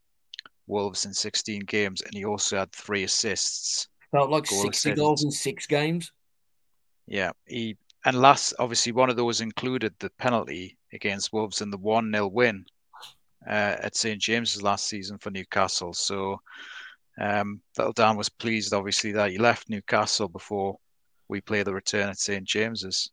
Wolves 0.67 1.05
in 1.05 1.13
16 1.13 1.61
games, 1.61 2.01
and 2.01 2.13
he 2.13 2.25
also 2.25 2.57
had 2.57 2.71
three 2.71 3.03
assists. 3.03 3.87
Felt 4.11 4.29
like 4.29 4.47
goal 4.47 4.61
60 4.61 4.89
assists. 4.89 4.99
goals 4.99 5.23
in 5.23 5.31
six 5.31 5.65
games. 5.67 6.11
Yeah, 7.07 7.31
he 7.45 7.77
and 8.05 8.19
last 8.19 8.53
obviously 8.59 8.91
one 8.91 9.09
of 9.09 9.15
those 9.15 9.41
included 9.41 9.93
the 9.99 10.09
penalty 10.17 10.77
against 10.93 11.33
Wolves 11.33 11.61
in 11.61 11.69
the 11.69 11.77
one 11.77 12.11
0 12.11 12.27
win 12.27 12.65
uh, 13.47 13.77
at 13.81 13.95
St 13.95 14.19
James's 14.19 14.61
last 14.61 14.87
season 14.87 15.17
for 15.17 15.31
Newcastle. 15.31 15.93
So 15.93 16.41
um, 17.19 17.61
Little 17.77 17.93
Dan 17.93 18.17
was 18.17 18.29
pleased, 18.29 18.73
obviously, 18.73 19.11
that 19.13 19.31
he 19.31 19.37
left 19.37 19.69
Newcastle 19.69 20.27
before 20.27 20.77
we 21.27 21.41
play 21.41 21.63
the 21.63 21.73
return 21.73 22.09
at 22.09 22.19
St 22.19 22.43
James's. 22.43 23.11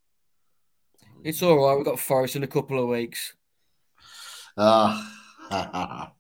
It's 1.25 1.43
all 1.43 1.67
right. 1.67 1.77
We've 1.77 1.85
got 1.85 1.99
Forest 1.99 2.37
in 2.37 2.45
a 2.45 2.49
couple 2.49 2.83
of 2.83 2.89
weeks. 2.89 3.35
Ah, 4.57 5.07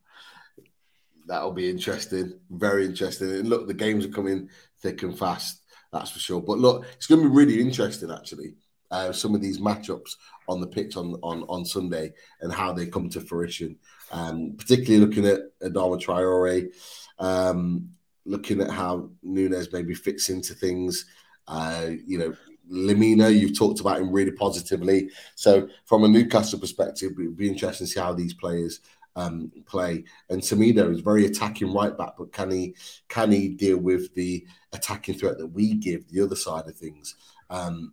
that'll 1.26 1.52
be 1.52 1.70
interesting. 1.70 2.34
Very 2.50 2.84
interesting. 2.86 3.30
And 3.30 3.48
look, 3.48 3.66
the 3.66 3.74
games 3.74 4.04
are 4.04 4.10
coming 4.10 4.48
thick 4.80 5.02
and 5.02 5.18
fast. 5.18 5.62
That's 5.92 6.10
for 6.10 6.18
sure. 6.18 6.40
But 6.40 6.58
look, 6.58 6.86
it's 6.96 7.06
going 7.06 7.22
to 7.22 7.28
be 7.28 7.34
really 7.34 7.60
interesting, 7.60 8.10
actually. 8.10 8.54
Uh, 8.90 9.12
some 9.12 9.34
of 9.34 9.42
these 9.42 9.58
matchups 9.58 10.16
on 10.48 10.60
the 10.60 10.66
pitch 10.66 10.96
on, 10.96 11.14
on, 11.22 11.42
on 11.42 11.64
Sunday 11.64 12.12
and 12.40 12.52
how 12.52 12.72
they 12.72 12.86
come 12.86 13.08
to 13.10 13.20
fruition. 13.20 13.76
Um, 14.10 14.54
particularly 14.56 15.04
looking 15.04 15.26
at 15.26 15.40
Adama 15.60 16.00
Traore, 16.00 16.68
um, 17.18 17.90
looking 18.24 18.60
at 18.60 18.70
how 18.70 19.10
Nunes 19.22 19.72
maybe 19.72 19.94
fits 19.94 20.30
into 20.30 20.54
things. 20.54 21.04
Uh, 21.46 21.90
you 22.06 22.18
know, 22.18 22.34
Lemina, 22.70 23.34
you've 23.34 23.58
talked 23.58 23.80
about 23.80 24.00
him 24.00 24.12
really 24.12 24.32
positively. 24.32 25.10
So, 25.34 25.68
from 25.86 26.04
a 26.04 26.08
Newcastle 26.08 26.58
perspective, 26.58 27.12
it'd 27.18 27.36
be 27.36 27.48
interesting 27.48 27.86
to 27.86 27.92
see 27.92 28.00
how 28.00 28.12
these 28.12 28.34
players 28.34 28.80
um, 29.18 29.50
play. 29.66 30.04
And 30.30 30.40
Semedo 30.40 30.92
is 30.92 31.00
very 31.00 31.26
attacking 31.26 31.72
right 31.72 31.96
back, 31.96 32.12
but 32.16 32.32
can 32.32 32.50
he 32.50 32.74
can 33.08 33.32
he 33.32 33.48
deal 33.48 33.78
with 33.78 34.14
the 34.14 34.46
attacking 34.72 35.16
threat 35.16 35.38
that 35.38 35.46
we 35.46 35.74
give 35.74 36.08
the 36.08 36.22
other 36.22 36.36
side 36.36 36.68
of 36.68 36.76
things? 36.76 37.16
Um, 37.50 37.92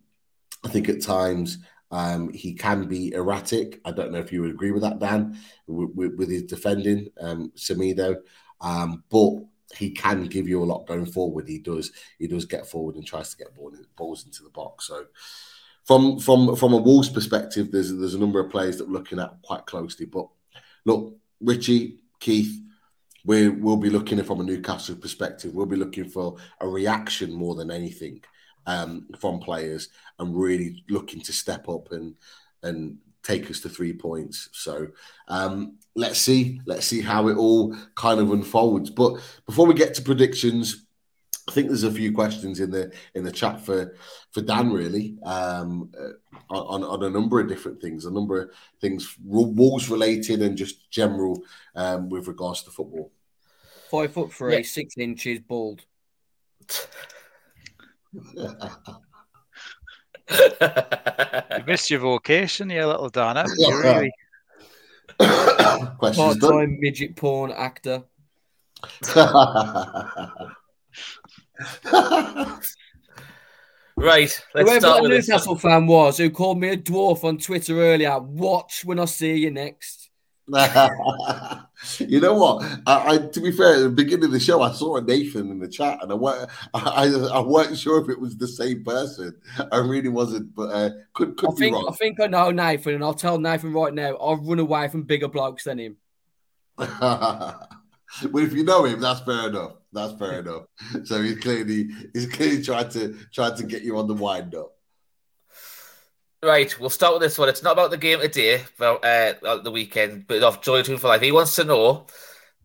I 0.63 0.69
think 0.69 0.87
at 0.87 1.01
times 1.01 1.59
um, 1.91 2.31
he 2.31 2.53
can 2.53 2.87
be 2.87 3.13
erratic. 3.13 3.81
I 3.85 3.91
don't 3.91 4.11
know 4.11 4.19
if 4.19 4.31
you 4.31 4.41
would 4.41 4.51
agree 4.51 4.71
with 4.71 4.83
that, 4.83 4.99
Dan, 4.99 5.37
with, 5.67 6.15
with 6.15 6.29
his 6.29 6.43
defending, 6.43 7.09
um. 7.21 7.51
Um, 8.61 9.03
but 9.09 9.33
he 9.75 9.91
can 9.91 10.25
give 10.25 10.47
you 10.47 10.63
a 10.63 10.65
lot 10.65 10.87
going 10.87 11.05
forward. 11.05 11.47
He 11.47 11.59
does. 11.59 11.91
He 12.19 12.27
does 12.27 12.45
get 12.45 12.67
forward 12.67 12.95
and 12.95 13.05
tries 13.05 13.31
to 13.31 13.37
get 13.37 13.55
ball, 13.55 13.73
balls 13.95 14.25
into 14.25 14.43
the 14.43 14.49
box. 14.49 14.87
So, 14.87 15.05
from 15.83 16.19
from 16.19 16.55
from 16.55 16.73
a 16.73 16.77
Wolves 16.77 17.09
perspective, 17.09 17.71
there's 17.71 17.95
there's 17.95 18.13
a 18.13 18.19
number 18.19 18.39
of 18.39 18.51
players 18.51 18.77
that 18.77 18.87
we're 18.87 18.93
looking 18.93 19.19
at 19.19 19.41
quite 19.41 19.65
closely. 19.65 20.05
But 20.05 20.27
look, 20.85 21.15
Richie, 21.41 21.99
Keith, 22.19 22.61
we 23.25 23.49
will 23.49 23.77
be 23.77 23.89
looking 23.89 24.23
from 24.23 24.39
a 24.39 24.43
Newcastle 24.43 24.95
perspective. 24.95 25.53
We'll 25.53 25.65
be 25.65 25.75
looking 25.75 26.07
for 26.07 26.37
a 26.61 26.67
reaction 26.67 27.33
more 27.33 27.55
than 27.55 27.71
anything 27.71 28.21
um, 28.67 29.07
from 29.19 29.39
players, 29.39 29.89
and 30.19 30.35
really 30.35 30.83
looking 30.89 31.21
to 31.21 31.33
step 31.33 31.67
up 31.67 31.91
and 31.91 32.15
and 32.63 32.97
take 33.23 33.49
us 33.49 33.59
to 33.61 33.69
three 33.69 33.93
points. 33.93 34.49
So 34.53 34.87
um, 35.27 35.77
let's 35.95 36.19
see, 36.19 36.61
let's 36.65 36.85
see 36.85 37.01
how 37.01 37.27
it 37.27 37.37
all 37.37 37.75
kind 37.95 38.19
of 38.19 38.31
unfolds. 38.31 38.91
But 38.91 39.19
before 39.45 39.65
we 39.65 39.73
get 39.73 39.95
to 39.95 40.01
predictions, 40.03 40.84
I 41.47 41.51
think 41.51 41.67
there's 41.67 41.83
a 41.83 41.91
few 41.91 42.11
questions 42.11 42.59
in 42.59 42.71
the 42.71 42.91
in 43.13 43.23
the 43.23 43.31
chat 43.31 43.63
for 43.63 43.95
for 44.31 44.41
Dan 44.41 44.71
really 44.71 45.15
um, 45.23 45.91
uh, 45.99 46.13
on 46.49 46.83
on 46.83 47.03
a 47.03 47.09
number 47.09 47.39
of 47.39 47.47
different 47.47 47.79
things, 47.79 48.05
a 48.05 48.11
number 48.11 48.41
of 48.41 48.49
things 48.81 49.15
Wolves 49.23 49.89
related 49.89 50.41
and 50.41 50.57
just 50.57 50.89
general 50.89 51.43
um, 51.75 52.09
with 52.09 52.27
regards 52.27 52.63
to 52.63 52.71
football. 52.71 53.11
Five 53.91 54.13
foot 54.13 54.33
three, 54.33 54.57
yeah. 54.57 54.63
six 54.63 54.97
inches, 54.97 55.39
bald. 55.39 55.81
you 60.31 61.63
missed 61.67 61.91
your 61.91 61.99
vocation, 61.99 62.71
you 62.71 62.85
little 62.85 63.09
Donna. 63.09 63.45
You 63.57 63.81
really... 63.81 64.11
Part-time 65.19 66.79
midget 66.79 67.15
porn 67.15 67.51
actor. 67.51 68.03
right, 73.95 74.41
let's 74.53 74.69
Whoever 74.69 74.79
start 74.79 75.03
the 75.03 75.09
Newcastle 75.09 75.55
fan 75.55 75.87
was 75.87 76.17
who 76.17 76.29
called 76.29 76.59
me 76.59 76.69
a 76.69 76.77
dwarf 76.77 77.23
on 77.23 77.37
Twitter 77.37 77.79
earlier, 77.81 78.19
watch 78.19 78.83
when 78.85 78.99
I 78.99 79.05
see 79.05 79.35
you 79.35 79.51
next. 79.51 80.09
you 81.99 82.19
know 82.19 82.35
what? 82.35 82.63
I, 82.85 83.13
I, 83.13 83.17
to 83.17 83.41
be 83.41 83.51
fair, 83.51 83.75
at 83.75 83.79
the 83.81 83.89
beginning 83.89 84.25
of 84.25 84.31
the 84.31 84.39
show, 84.39 84.61
I 84.61 84.71
saw 84.73 84.97
a 84.97 85.01
Nathan 85.01 85.49
in 85.49 85.57
the 85.57 85.67
chat, 85.67 85.97
and 86.03 86.11
I 86.11 86.15
weren't, 86.15 86.47
I, 86.73 87.05
I, 87.33 87.39
wasn't 87.39 87.79
sure 87.79 87.99
if 87.99 88.09
it 88.09 88.19
was 88.19 88.37
the 88.37 88.47
same 88.47 88.83
person. 88.83 89.35
I 89.71 89.77
really 89.77 90.09
wasn't, 90.09 90.53
but 90.53 90.69
uh, 90.69 90.89
could 91.13 91.35
could 91.37 91.49
I 91.49 91.53
be 91.53 91.57
think 91.57 91.75
wrong. 91.75 91.87
I 91.89 91.95
think 91.95 92.19
I 92.19 92.27
know 92.27 92.51
Nathan, 92.51 92.93
and 92.93 93.03
I'll 93.03 93.15
tell 93.15 93.39
Nathan 93.39 93.73
right 93.73 93.93
now. 93.93 94.15
I'll 94.17 94.37
run 94.37 94.59
away 94.59 94.87
from 94.87 95.03
bigger 95.03 95.27
blokes 95.27 95.63
than 95.63 95.79
him. 95.79 95.97
well, 98.31 98.43
if 98.43 98.53
you 98.53 98.63
know 98.63 98.85
him, 98.85 98.99
that's 98.99 99.21
fair 99.21 99.49
enough. 99.49 99.73
That's 99.91 100.13
fair 100.19 100.39
enough. 100.39 100.63
So 101.05 101.21
he's 101.21 101.39
clearly 101.39 101.89
he's 102.13 102.27
clearly 102.27 102.61
trying 102.61 102.89
to 102.89 103.17
trying 103.33 103.55
to 103.57 103.63
get 103.63 103.83
you 103.83 103.97
on 103.97 104.07
the 104.07 104.13
wind 104.13 104.55
up. 104.55 104.71
Right, 106.43 106.79
we'll 106.79 106.89
start 106.89 107.13
with 107.13 107.23
this 107.23 107.39
one. 107.39 107.49
It's 107.49 107.63
not 107.63 107.73
about 107.73 107.89
the 107.89 107.97
game 107.97 108.19
today, 108.19 108.63
but 108.77 109.03
uh, 109.03 109.61
the 109.63 109.71
weekend, 109.71 110.27
but 110.27 110.43
of 110.43 110.61
Joy 110.61 110.83
Two 110.83 110.97
for 110.97 111.07
Life. 111.07 111.21
He 111.21 111.31
wants 111.31 111.55
to 111.55 111.63
know, 111.63 112.05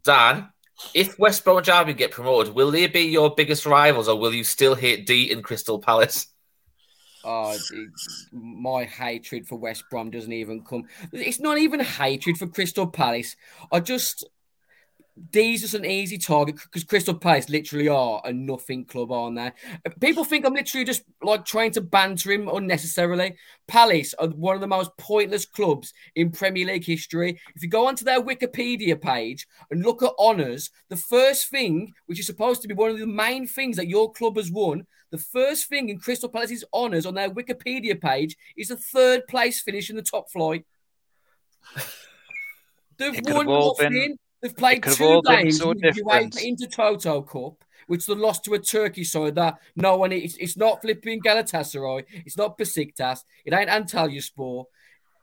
Dan, 0.05 0.51
if 0.93 1.19
West 1.19 1.45
Brom 1.45 1.59
and 1.59 1.67
Derby 1.67 1.95
get 1.95 2.11
promoted, 2.11 2.55
will 2.55 2.71
they 2.71 2.89
be 2.89 3.03
your 3.03 3.35
biggest 3.35 3.65
rivals, 3.65 4.09
or 4.09 4.19
will 4.19 4.35
you 4.35 4.45
still 4.45 4.75
hate 4.75 5.07
D 5.07 5.31
in 5.31 5.43
Crystal 5.43 5.79
Palace? 5.79 6.27
Oh, 7.25 7.57
my 8.33 8.85
hatred 8.85 9.47
for 9.47 9.57
West 9.57 9.85
Brom 9.91 10.11
doesn't 10.11 10.33
even 10.33 10.63
come. 10.63 10.85
It's 11.13 11.41
not 11.41 11.59
even 11.59 11.81
hatred 11.81 12.39
for 12.39 12.47
Crystal 12.49 12.87
Palace. 12.87 13.37
I 13.73 13.81
just 13.81 14.25
D's 15.31 15.61
just 15.63 15.75
an 15.75 15.85
easy 15.85 16.19
target 16.19 16.57
because 16.57 16.85
Crystal 16.85 17.15
Palace 17.15 17.49
literally 17.49 17.89
are 17.89 18.21
a 18.25 18.33
nothing 18.33 18.85
club, 18.85 19.13
aren't 19.13 19.37
they? 19.37 19.53
People 20.01 20.25
think 20.25 20.45
I'm 20.45 20.55
literally 20.55 20.85
just 20.85 21.03
like 21.23 21.45
trying 21.45 21.73
to 21.73 21.81
banter 21.81 22.33
him 22.33 22.49
unnecessarily. 22.49 23.37
Palace 23.69 24.15
are 24.19 24.29
one 24.29 24.55
of 24.55 24.61
the 24.61 24.67
most 24.67 24.97
pointless 24.97 25.45
clubs 25.45 25.93
in 26.15 26.31
Premier 26.31 26.67
League 26.67 26.85
history. 26.85 27.41
If 27.55 27.63
you 27.63 27.69
go 27.69 27.87
onto 27.87 28.05
their 28.05 28.23
Wikipedia 28.23 29.01
page 29.01 29.47
and 29.71 29.83
look 29.83 30.03
at 30.03 30.13
honours, 30.19 30.71
the 30.89 30.97
first 30.97 31.49
thing, 31.49 31.93
which 32.07 32.21
is 32.21 32.27
supposed 32.27 32.63
to 32.63 32.69
be 32.69 32.75
one 32.75 32.91
of 32.91 32.99
the 32.99 33.07
main 33.07 33.47
things 33.47 33.77
that 33.77 33.89
your 33.89 34.13
club 34.13 34.37
has 34.37 34.51
won, 34.51 34.87
the 35.11 35.19
first 35.19 35.69
thing 35.69 35.89
in 35.89 35.99
Crystal 35.99 36.29
Palace's 36.29 36.65
honours 36.73 37.05
on 37.05 37.15
their 37.15 37.31
Wikipedia 37.31 38.01
page 38.01 38.37
is 38.57 38.71
a 38.71 38.77
third 38.77 39.27
place 39.27 39.61
finish 39.61 39.91
in 39.91 39.97
the 39.97 40.03
top 40.03 40.31
flight. 40.31 40.65
They've 42.97 43.21
won 43.25 43.47
nothing. 43.47 44.19
They've 44.43 44.57
played 44.57 44.83
two 44.83 45.23
games 45.27 45.59
so 45.59 45.73
in 45.73 45.79
the 45.79 45.89
UEFA 45.89 46.33
Intertoto 46.33 47.27
Cup, 47.27 47.63
which 47.87 48.07
they 48.07 48.15
lost 48.15 48.45
to 48.45 48.55
a 48.55 48.59
Turkey 48.59 49.05
side 49.05 49.35
that 49.35 49.59
no 49.77 49.97
one. 49.97 50.13
It's, 50.13 50.37
it's 50.37 50.57
not 50.57 50.81
flipping 50.81 51.21
Galatasaray. 51.21 52.05
It's 52.25 52.39
not 52.39 52.57
Besiktas. 52.57 53.25
It 53.45 53.53
ain't 53.53 53.69
Antalyaspor. 53.69 54.65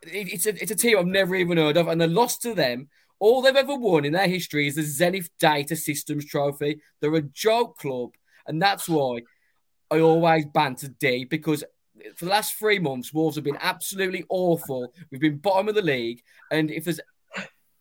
It, 0.02 0.32
it's 0.32 0.46
a 0.46 0.62
it's 0.62 0.70
a 0.70 0.76
team 0.76 0.98
I've 0.98 1.06
never 1.06 1.34
even 1.34 1.58
heard 1.58 1.76
of, 1.76 1.88
and 1.88 2.00
they 2.00 2.06
lost 2.06 2.42
to 2.42 2.54
them. 2.54 2.88
All 3.20 3.42
they've 3.42 3.56
ever 3.56 3.74
won 3.74 4.04
in 4.04 4.12
their 4.12 4.28
history 4.28 4.68
is 4.68 4.76
the 4.76 4.82
Zenith 4.82 5.30
Data 5.40 5.74
Systems 5.74 6.24
Trophy. 6.24 6.80
They're 7.00 7.14
a 7.16 7.22
joke 7.22 7.76
club, 7.78 8.10
and 8.46 8.62
that's 8.62 8.88
why 8.88 9.22
I 9.90 9.98
always 9.98 10.46
banter 10.46 10.88
D 11.00 11.24
because 11.24 11.64
for 12.14 12.26
the 12.26 12.30
last 12.30 12.54
three 12.54 12.78
months, 12.78 13.12
Wolves 13.12 13.34
have 13.34 13.44
been 13.44 13.58
absolutely 13.60 14.24
awful. 14.28 14.92
We've 15.10 15.20
been 15.20 15.38
bottom 15.38 15.68
of 15.68 15.74
the 15.74 15.82
league, 15.82 16.22
and 16.50 16.70
if 16.70 16.84
there's 16.84 17.00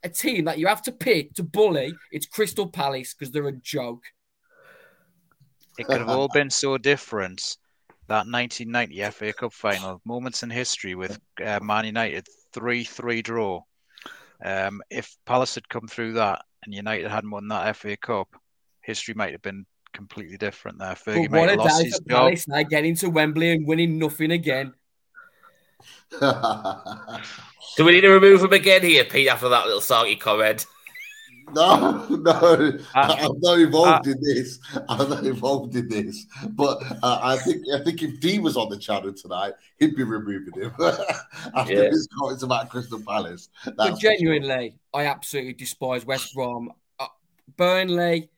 a 0.08 0.14
team 0.14 0.46
that 0.46 0.58
you 0.58 0.68
have 0.68 0.82
to 0.84 0.92
pick 0.92 1.34
to 1.34 1.44
bully, 1.44 1.94
it's 2.12 2.26
Crystal 2.26 2.68
Palace 2.68 3.14
because 3.14 3.32
they're 3.32 3.48
a 3.48 3.52
joke. 3.52 4.04
It 5.78 5.86
could 5.86 6.00
have 6.00 6.10
all 6.10 6.30
been 6.34 6.50
so 6.50 6.78
different. 6.78 7.58
That 8.08 8.26
1990 8.26 9.12
FA 9.12 9.34
Cup 9.34 9.52
final, 9.52 10.02
moments 10.06 10.42
in 10.42 10.50
history 10.50 10.96
with 10.96 11.20
uh, 11.46 11.60
Man 11.62 11.86
United 11.86 12.26
3 12.54 12.86
3 12.86 13.22
draw. 13.22 13.62
Um, 14.44 14.82
if 14.90 15.18
Palace 15.26 15.56
had 15.56 15.68
come 15.68 15.88
through 15.88 16.14
that 16.14 16.44
and 16.64 16.74
United 16.74 17.12
hadn't 17.12 17.32
won 17.32 17.50
that 17.50 17.76
FA 17.76 17.98
Cup, 17.98 18.30
history 18.82 19.14
might 19.14 19.34
have 19.34 19.42
been 19.42 19.66
completely 19.94 20.38
different 20.38 20.80
there. 20.80 20.94
Fergie 20.94 21.30
but 21.30 21.40
what 21.40 21.50
a 21.50 21.58
day 21.58 21.90
for 21.90 22.04
Palace 22.04 22.48
now 22.48 22.64
getting 22.64 22.96
to 22.96 23.10
Wembley 23.10 23.52
and 23.52 23.68
winning 23.68 24.00
nothing 24.00 24.32
again. 24.32 24.74
Do 27.78 27.86
we 27.86 27.92
need 27.92 28.02
to 28.02 28.10
remove 28.10 28.42
him 28.42 28.54
again 28.54 28.82
here, 28.82 29.04
Pete, 29.04 29.28
after 29.28 29.50
that 29.50 29.66
little 29.66 29.82
Sarky 29.82 30.20
comment? 30.20 30.66
No, 31.54 32.06
no, 32.10 32.32
uh, 32.94 33.16
I'm 33.20 33.40
not 33.40 33.60
involved 33.60 34.06
uh, 34.06 34.12
in 34.12 34.22
this. 34.22 34.60
I'm 34.90 35.10
not 35.10 35.26
involved 35.26 35.78
in 35.78 35.88
this. 35.88 36.26
But 36.50 36.78
uh, 37.02 37.20
I 37.24 37.38
think 37.38 37.64
I 37.74 37.82
think 37.86 38.04
if 38.04 38.20
D 38.20 38.40
was 38.40 38.58
on 38.58 38.68
the 38.68 38.78
channel 38.78 39.14
tonight, 39.14 39.54
he'd 39.80 39.96
be 39.96 40.04
removing 40.04 40.62
him 40.62 40.74
after 41.56 41.74
yeah. 41.74 41.90
his 41.90 42.10
comments 42.20 42.44
about 42.44 42.70
Crystal 42.70 43.00
Palace. 43.00 43.48
but 43.78 43.98
genuinely, 43.98 44.72
sure. 44.72 45.02
I 45.02 45.06
absolutely 45.06 45.54
despise 45.54 46.06
West 46.06 46.34
Brom. 46.34 46.74
Uh, 47.00 47.08
Burnley, 47.56 48.30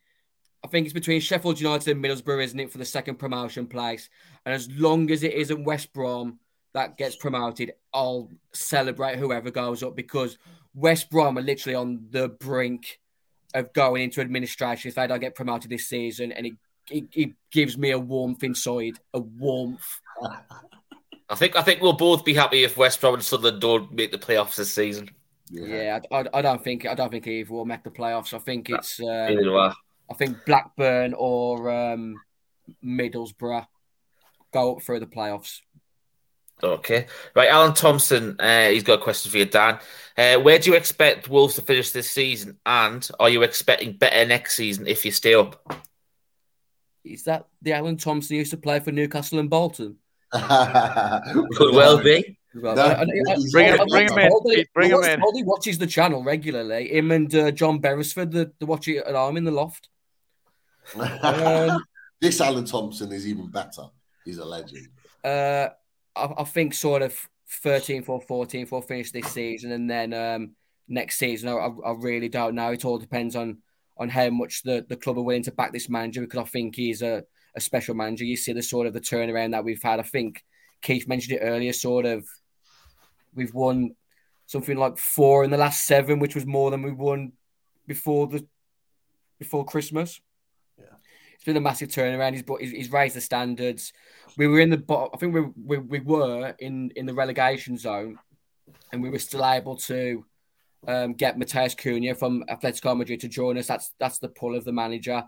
I 0.64 0.68
think 0.68 0.86
it's 0.86 0.94
between 0.94 1.20
Sheffield 1.20 1.60
United 1.60 1.92
and 1.92 2.04
Middlesbrough, 2.04 2.44
isn't 2.44 2.60
it, 2.60 2.72
for 2.72 2.78
the 2.78 2.86
second 2.86 3.16
promotion 3.16 3.66
place? 3.66 4.08
And 4.46 4.54
as 4.54 4.70
long 4.70 5.10
as 5.10 5.24
it 5.24 5.34
isn't 5.34 5.64
West 5.64 5.94
Brom, 5.94 6.38
that 6.74 6.98
gets 6.98 7.16
promoted, 7.16 7.74
I'll 7.94 8.30
celebrate 8.54 9.18
whoever 9.18 9.52
goes 9.52 9.84
up 9.84 9.96
because 9.96 10.38
West 10.74 11.10
Brom 11.10 11.38
are 11.38 11.42
literally 11.42 11.76
on 11.76 12.08
the 12.12 12.30
brink 12.30 13.00
of 13.54 13.74
going 13.74 14.04
into 14.04 14.22
administration 14.22 14.90
if 14.90 14.96
they 14.96 15.08
don't 15.08 15.20
get 15.20 15.36
promoted 15.36 15.72
this 15.72 15.88
season, 15.88 16.32
and 16.32 16.46
it 16.46 16.54
it, 16.92 17.06
it 17.14 17.30
gives 17.52 17.78
me 17.78 17.92
a 17.92 18.00
warmth 18.00 18.44
inside, 18.44 19.00
a 19.14 19.20
warmth. 19.20 20.02
I 21.30 21.36
think 21.36 21.56
I 21.56 21.62
think 21.62 21.82
we'll 21.82 21.94
both 21.94 22.26
be 22.26 22.34
happy 22.34 22.64
if 22.64 22.78
West 22.78 23.02
Brom 23.02 23.16
and 23.16 23.24
Sunderland 23.24 23.62
don't 23.62 23.92
make 23.92 24.12
the 24.12 24.18
playoffs 24.18 24.56
this 24.56 24.74
season. 24.74 25.10
Yeah, 25.52 25.66
yeah 25.66 26.00
I, 26.12 26.20
I, 26.20 26.26
I, 26.36 26.42
don't 26.42 26.64
think 26.64 26.86
I 26.86 26.96
don't 26.96 27.10
think 27.10 27.28
either 27.28 27.52
will 27.52 27.66
make 27.66 27.84
the 27.84 27.92
playoffs. 27.92 28.34
I 28.34 28.40
think 28.40 28.70
it's 28.70 29.00
uh, 29.00 29.74
I 30.10 30.14
think 30.16 30.38
Blackburn 30.46 31.14
or 31.16 31.70
um, 31.72 32.16
Middlesbrough 32.84 33.66
go 34.52 34.76
up 34.76 34.82
through 34.82 35.00
the 35.00 35.08
playoffs. 35.08 35.60
Okay. 36.62 37.08
Right. 37.36 37.50
Alan 37.50 37.74
Thompson, 37.74 38.36
uh, 38.40 38.70
he's 38.70 38.84
got 38.84 39.00
a 39.00 39.04
question 39.04 39.32
for 39.32 39.38
you, 39.38 39.46
Dan. 39.46 39.80
Uh, 40.18 40.36
where 40.38 40.60
do 40.60 40.70
you 40.70 40.76
expect 40.76 41.30
Wolves 41.30 41.56
to 41.56 41.62
finish 41.62 41.92
this 41.92 42.12
season? 42.12 42.58
And 42.66 43.08
are 43.20 43.30
you 43.30 43.44
expecting 43.44 43.94
better 43.94 44.26
next 44.26 44.56
season 44.56 44.88
if 44.88 45.06
you 45.06 45.12
stay 45.12 45.34
up? 45.34 45.74
Is 47.06 47.24
that 47.24 47.48
the 47.62 47.74
Alan 47.74 47.98
Thompson 47.98 48.36
used 48.36 48.52
to 48.52 48.58
play 48.58 48.80
for 48.80 48.92
Newcastle 48.92 49.40
and 49.40 49.50
Bolton? 49.50 49.98
Could 50.32 51.74
well 51.74 52.04
be. 52.04 52.38
bring 52.54 52.66
him, 52.66 53.80
bring 53.88 54.08
him 54.10 54.18
in. 54.18 54.66
Bring 54.74 54.92
him 54.92 55.04
in. 55.04 55.22
He 55.34 55.44
watches 55.44 55.78
the 55.78 55.88
channel 55.88 56.24
regularly. 56.24 56.90
Him 56.96 57.12
and 57.12 57.34
uh, 57.34 57.52
John 57.52 57.80
Beresford, 57.80 58.32
the, 58.32 58.52
the 58.60 58.66
watch 58.66 58.88
it 58.88 58.98
at 58.98 59.16
home 59.16 59.38
in 59.38 59.44
the 59.44 59.52
loft. 59.52 59.90
Um, 60.96 61.84
this 62.20 62.42
Alan 62.42 62.66
Thompson 62.66 63.12
is 63.12 63.26
even 63.26 63.50
better. 63.50 63.84
He's 64.26 64.40
a 64.40 64.46
legend. 64.46 64.88
Uh, 65.24 65.70
I, 66.20 66.42
I 66.42 66.44
think 66.44 66.74
sort 66.74 67.02
of 67.02 67.18
13th 67.64 68.10
or 68.10 68.22
14th 68.22 68.72
will 68.72 68.82
finish 68.82 69.12
this 69.12 69.28
season, 69.28 69.72
and 69.72 69.90
then 69.90 70.14
um, 70.14 70.52
next 70.88 71.18
season, 71.18 71.50
I, 71.50 71.70
I, 71.86 71.92
really 71.94 72.30
don't 72.30 72.56
know. 72.56 72.72
It 72.72 72.86
all 72.86 72.98
depends 72.98 73.36
on 73.36 73.60
on 73.98 74.10
how 74.10 74.30
much 74.30 74.64
the, 74.64 74.86
the 74.88 74.96
club 74.96 75.18
are 75.18 75.22
willing 75.22 75.44
to 75.44 75.52
back 75.52 75.74
this 75.74 75.90
manager 75.90 76.22
because 76.22 76.40
I 76.40 76.46
think 76.46 76.76
he's 76.76 77.02
a, 77.02 77.24
a 77.56 77.60
special 77.60 77.96
manager. 77.96 78.24
You 78.24 78.38
see 78.38 78.54
the 78.54 78.64
sort 78.64 78.88
of 78.88 78.94
the 78.94 79.02
turnaround 79.02 79.52
that 79.52 79.66
we've 79.66 79.84
had. 79.84 80.00
I 80.00 80.04
think 80.04 80.44
Keith 80.82 81.08
mentioned 81.08 81.38
it 81.38 81.44
earlier. 81.44 81.74
Sort 81.74 82.06
of, 82.06 82.26
we've 83.36 83.54
won 83.54 83.96
something 84.46 84.78
like 84.78 84.98
four 84.98 85.44
in 85.44 85.52
the 85.52 85.58
last 85.58 85.86
seven, 85.86 86.20
which 86.20 86.34
was 86.34 86.46
more 86.46 86.72
than 86.72 86.82
we 86.82 86.92
won 86.92 87.34
before 87.88 88.28
the 88.28 88.46
before 89.38 89.66
Christmas. 89.66 90.22
It's 91.40 91.46
been 91.46 91.56
a 91.56 91.62
massive 91.62 91.88
turnaround. 91.88 92.34
He's 92.34 92.44
brought, 92.44 92.60
he's 92.60 92.92
raised 92.92 93.16
the 93.16 93.22
standards. 93.22 93.94
We 94.36 94.48
were 94.48 94.60
in 94.60 94.70
the 94.70 95.10
I 95.14 95.16
think 95.16 95.34
we, 95.34 95.42
we 95.42 95.78
we 95.78 96.00
were 96.02 96.54
in 96.60 96.92
in 96.98 97.06
the 97.06 97.14
relegation 97.14 97.78
zone, 97.78 98.20
and 98.92 99.02
we 99.02 99.10
were 99.10 99.20
still 99.20 99.46
able 99.46 99.78
to 99.78 100.26
um, 100.86 101.14
get 101.14 101.40
Matheus 101.40 101.78
Cunha 101.78 102.14
from 102.14 102.44
Atletico 102.50 102.98
Madrid 102.98 103.22
to 103.22 103.30
join 103.30 103.58
us. 103.58 103.68
That's 103.68 103.94
that's 104.00 104.20
the 104.20 104.28
pull 104.28 104.54
of 104.54 104.66
the 104.66 104.74
manager. 104.74 105.24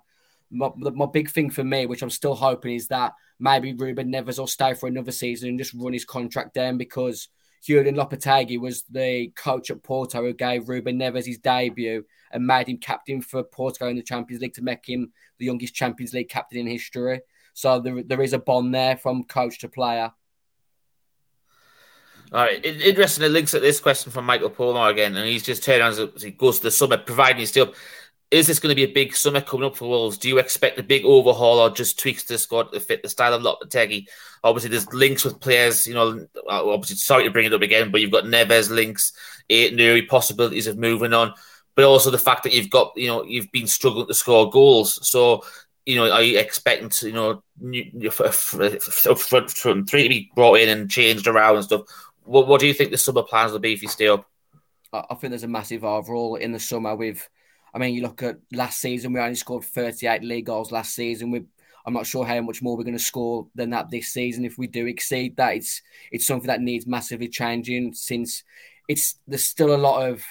My, 0.50 0.70
my 0.76 1.06
big 1.06 1.30
thing 1.30 1.50
for 1.50 1.64
me, 1.64 1.86
which 1.86 2.02
I'm 2.02 2.10
still 2.10 2.36
hoping, 2.36 2.76
is 2.76 2.90
that 2.90 3.14
maybe 3.40 3.72
Ruben 3.72 4.12
Neves 4.12 4.38
will 4.38 4.48
stay 4.48 4.74
for 4.74 4.88
another 4.88 5.14
season 5.14 5.48
and 5.48 5.58
just 5.58 5.74
run 5.74 5.94
his 5.94 6.04
contract 6.04 6.54
down 6.54 6.78
because 6.78 7.30
Julian 7.64 7.96
Lopetegui 7.96 8.60
was 8.60 8.84
the 8.84 9.28
coach 9.36 9.70
at 9.70 9.84
Porto 9.84 10.22
who 10.22 10.34
gave 10.34 10.68
Ruben 10.68 10.98
Neves 10.98 11.26
his 11.26 11.38
debut 11.38 12.04
and 12.32 12.46
made 12.46 12.68
him 12.68 12.78
captain 12.78 13.22
for 13.22 13.44
Porto 13.44 13.88
in 13.88 13.96
the 13.96 14.02
Champions 14.02 14.42
League 14.42 14.56
to 14.56 14.64
make 14.64 14.86
him 14.88 15.12
the 15.38 15.46
youngest 15.46 15.76
Champions 15.76 16.14
League 16.14 16.30
captain 16.30 16.60
in 16.60 16.68
history. 16.68 17.22
So 17.54 17.80
there, 17.80 18.02
there 18.04 18.22
is 18.22 18.34
a 18.34 18.40
bond 18.40 18.74
there 18.74 18.98
from 18.98 19.26
coach 19.26 19.60
to 19.60 19.70
player. 19.70 20.12
All 22.34 22.46
right, 22.46 22.66
interesting. 22.66 23.32
Links 23.32 23.54
at 23.54 23.62
this 23.62 23.82
question 23.82 24.12
from 24.12 24.26
Michael 24.26 24.50
Palmer 24.50 24.88
again, 24.90 25.18
and 25.18 25.28
he's 25.28 25.44
just 25.44 25.64
turned 25.64 25.84
on 25.84 25.92
as 26.16 26.24
he 26.24 26.32
goes 26.32 26.60
to 26.60 26.64
the 26.64 26.72
summer, 26.72 26.98
providing 26.98 27.40
he's 27.40 27.50
still. 27.50 27.74
Is 28.32 28.48
this 28.48 28.60
going 28.60 28.72
to 28.72 28.76
be 28.76 28.90
a 28.90 28.94
big 28.94 29.14
summer 29.14 29.42
coming 29.42 29.68
up 29.68 29.76
for 29.76 29.90
Wolves? 29.90 30.18
Do 30.18 30.30
you 30.30 30.38
expect 30.38 30.80
a 30.80 30.84
big 30.84 31.04
overhaul 31.04 31.60
or 31.60 31.70
just 31.70 32.00
tweaks 32.00 32.24
to 32.24 32.34
the 32.34 32.40
squad 32.40 32.72
to 32.72 32.80
fit 32.80 33.04
the 33.04 33.10
style 33.10 33.34
of 33.34 33.42
Lopetegui? 33.42 34.08
Obviously, 34.44 34.70
there's 34.70 34.92
links 34.94 35.26
with 35.26 35.40
players. 35.42 35.86
You 35.86 35.94
know, 35.94 36.26
obviously, 36.48 36.96
sorry 36.96 37.26
to 37.26 37.32
bring 37.32 37.46
it 37.46 37.54
up 37.54 37.62
again, 37.62 37.92
but 37.92 38.00
you've 38.00 38.12
got 38.12 38.24
Neves 38.24 38.70
links, 38.70 39.12
Aït-Nouri 39.50 40.08
possibilities 40.08 40.68
of 40.68 40.78
moving 40.78 41.14
on, 41.14 41.34
but 41.76 41.84
also 41.84 42.10
the 42.10 42.18
fact 42.18 42.44
that 42.44 42.54
you've 42.54 42.70
got, 42.70 42.94
you 42.96 43.08
know, 43.08 43.24
you've 43.24 43.52
been 43.52 43.68
struggling 43.68 44.08
to 44.08 44.14
score 44.14 44.50
goals. 44.50 45.06
So 45.10 45.44
you 45.86 45.96
know, 45.96 46.12
are 46.12 46.22
you 46.22 46.40
expecting 46.40 46.90
to, 46.90 47.08
you 47.08 47.14
know, 47.14 47.44
from 48.12 49.86
three 49.86 50.04
to 50.04 50.10
be 50.10 50.32
brought 50.36 50.60
in 50.60 50.70
and 50.70 50.92
changed 50.92 51.28
around 51.28 51.56
and 51.56 51.66
stuff? 51.66 51.82
What, 52.24 52.48
what 52.48 52.62
do 52.62 52.68
you 52.68 52.74
think 52.74 52.92
the 52.92 52.98
summer 52.98 53.24
plans 53.24 53.52
will 53.52 53.60
be 53.60 53.74
if 53.74 53.82
you 53.82 53.88
stay 53.88 54.08
up? 54.08 54.30
I 54.94 55.16
think 55.16 55.32
there's 55.32 55.44
a 55.44 55.48
massive 55.48 55.84
overhaul 55.84 56.36
in 56.36 56.52
the 56.52 56.60
summer. 56.60 56.96
With, 56.96 57.28
I 57.74 57.80
mean, 57.80 57.94
you 57.96 58.02
look 58.02 58.24
at 58.24 58.38
last 58.52 58.80
season, 58.80 59.14
we 59.14 59.20
only 59.20 59.36
scored 59.36 59.64
38 59.64 60.24
league 60.24 60.46
goals 60.46 60.72
last 60.72 60.94
season. 60.94 61.32
We, 61.32 61.44
I'm 61.86 61.94
not 61.94 62.06
sure 62.06 62.26
how 62.26 62.42
much 62.42 62.62
more 62.62 62.78
we're 62.78 62.84
going 62.84 62.98
to 62.98 63.04
score 63.04 63.48
than 63.56 63.70
that 63.72 63.90
this 63.90 64.10
season. 64.10 64.46
If 64.46 64.58
we 64.58 64.68
do 64.68 64.88
exceed 64.88 65.38
that, 65.38 65.56
it's 65.56 65.82
it's 66.12 66.28
something 66.28 66.48
that 66.48 66.62
needs 66.62 66.86
massively 66.86 67.28
changing. 67.28 67.94
Since 67.94 68.44
it's 68.88 69.16
there's 69.28 69.48
still 69.48 69.74
a 69.74 69.78
lot 69.78 70.10
of 70.10 70.24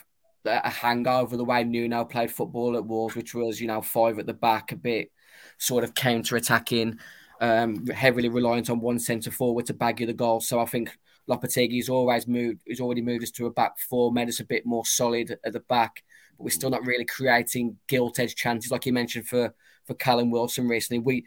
a 0.44 0.70
hangover 0.70 1.36
the 1.36 1.44
way 1.44 1.64
Nuno 1.64 2.04
played 2.04 2.30
football 2.30 2.76
at 2.76 2.86
Wolves, 2.86 3.16
which 3.16 3.34
was 3.34 3.60
you 3.60 3.66
know 3.66 3.82
five 3.82 4.18
at 4.18 4.26
the 4.26 4.34
back, 4.34 4.72
a 4.72 4.76
bit 4.76 5.10
sort 5.58 5.84
of 5.84 5.94
counter 5.94 6.36
attacking, 6.36 6.98
um, 7.40 7.86
heavily 7.86 8.28
reliant 8.28 8.70
on 8.70 8.80
one 8.80 8.98
centre 8.98 9.30
forward 9.30 9.66
to 9.66 9.74
bag 9.74 10.00
you 10.00 10.06
the 10.06 10.12
goal. 10.12 10.40
So 10.40 10.60
I 10.60 10.66
think 10.66 10.90
Lopetegui's 11.28 11.88
always 11.88 12.26
moved, 12.26 12.60
he's 12.66 12.80
already 12.80 13.02
moved 13.02 13.22
us 13.22 13.30
to 13.32 13.46
a 13.46 13.50
back 13.50 13.78
four, 13.78 14.12
made 14.12 14.28
us 14.28 14.40
a 14.40 14.44
bit 14.44 14.66
more 14.66 14.84
solid 14.84 15.38
at 15.44 15.52
the 15.52 15.60
back, 15.60 16.02
but 16.40 16.44
we're 16.44 16.50
still 16.50 16.70
not 16.70 16.86
really 16.86 17.04
creating 17.04 17.76
gilt 17.86 18.18
edge 18.18 18.34
chances 18.34 18.70
like 18.70 18.86
you 18.86 18.94
mentioned 18.94 19.28
for 19.28 19.54
for 19.84 19.94
Callum 19.94 20.30
Wilson 20.30 20.66
recently. 20.68 21.00
We 21.00 21.26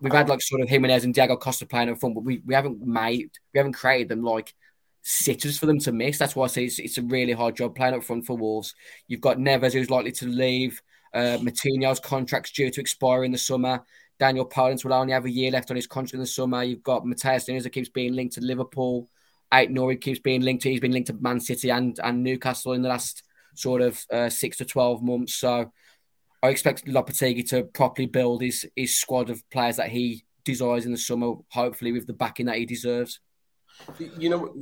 we've 0.00 0.12
had 0.12 0.28
like 0.28 0.40
sort 0.40 0.60
of 0.60 0.68
Jimenez 0.68 1.04
and 1.04 1.12
Diego 1.12 1.36
Costa 1.36 1.66
playing 1.66 1.90
up 1.90 1.98
front, 1.98 2.14
but 2.14 2.22
we, 2.22 2.42
we 2.46 2.54
haven't 2.54 2.80
made 2.80 3.30
we 3.52 3.58
haven't 3.58 3.72
created 3.72 4.08
them 4.08 4.22
like 4.22 4.54
sitters 5.02 5.58
for 5.58 5.66
them 5.66 5.80
to 5.80 5.90
miss. 5.90 6.16
That's 6.16 6.36
why 6.36 6.44
I 6.44 6.48
say 6.48 6.64
it's, 6.66 6.78
it's 6.78 6.98
a 6.98 7.02
really 7.02 7.32
hard 7.32 7.56
job 7.56 7.74
playing 7.74 7.94
up 7.94 8.04
front 8.04 8.24
for 8.24 8.36
Wolves. 8.36 8.74
You've 9.08 9.20
got 9.20 9.38
Neves 9.38 9.72
who's 9.72 9.90
likely 9.90 10.12
to 10.12 10.26
leave. 10.26 10.80
Uh, 11.12 11.38
Moutinho's 11.40 11.98
contract's 11.98 12.52
due 12.52 12.70
to 12.70 12.80
expire 12.80 13.24
in 13.24 13.32
the 13.32 13.38
summer. 13.38 13.82
Daniel 14.20 14.48
Podence 14.48 14.84
will 14.84 14.94
only 14.94 15.12
have 15.12 15.24
a 15.24 15.30
year 15.30 15.50
left 15.50 15.70
on 15.70 15.76
his 15.76 15.88
contract 15.88 16.14
in 16.14 16.20
the 16.20 16.26
summer. 16.26 16.62
You've 16.62 16.84
got 16.84 17.04
Matheus 17.04 17.48
Nunes 17.48 17.64
that 17.64 17.70
keeps 17.70 17.88
being 17.88 18.14
linked 18.14 18.34
to 18.34 18.40
Liverpool. 18.40 19.08
Aït-Nouri 19.52 20.00
keeps 20.00 20.20
being 20.20 20.42
linked 20.42 20.62
to. 20.62 20.70
He's 20.70 20.80
been 20.80 20.92
linked 20.92 21.08
to 21.08 21.14
Man 21.14 21.40
City 21.40 21.70
and, 21.70 21.98
and 22.02 22.22
Newcastle 22.22 22.72
in 22.72 22.82
the 22.82 22.88
last 22.88 23.24
sort 23.54 23.82
of 23.82 24.04
uh, 24.12 24.28
six 24.28 24.56
to 24.58 24.64
twelve 24.64 25.02
months. 25.02 25.34
So 25.34 25.72
I 26.42 26.48
expect 26.48 26.86
Lopetegui 26.86 27.48
to 27.50 27.64
properly 27.64 28.06
build 28.06 28.42
his 28.42 28.66
his 28.76 28.96
squad 28.96 29.30
of 29.30 29.48
players 29.50 29.76
that 29.76 29.90
he 29.90 30.24
desires 30.44 30.86
in 30.86 30.92
the 30.92 30.98
summer. 30.98 31.34
Hopefully, 31.50 31.92
with 31.92 32.06
the 32.06 32.12
backing 32.12 32.46
that 32.46 32.58
he 32.58 32.66
deserves. 32.66 33.20
You 34.18 34.28
know, 34.28 34.54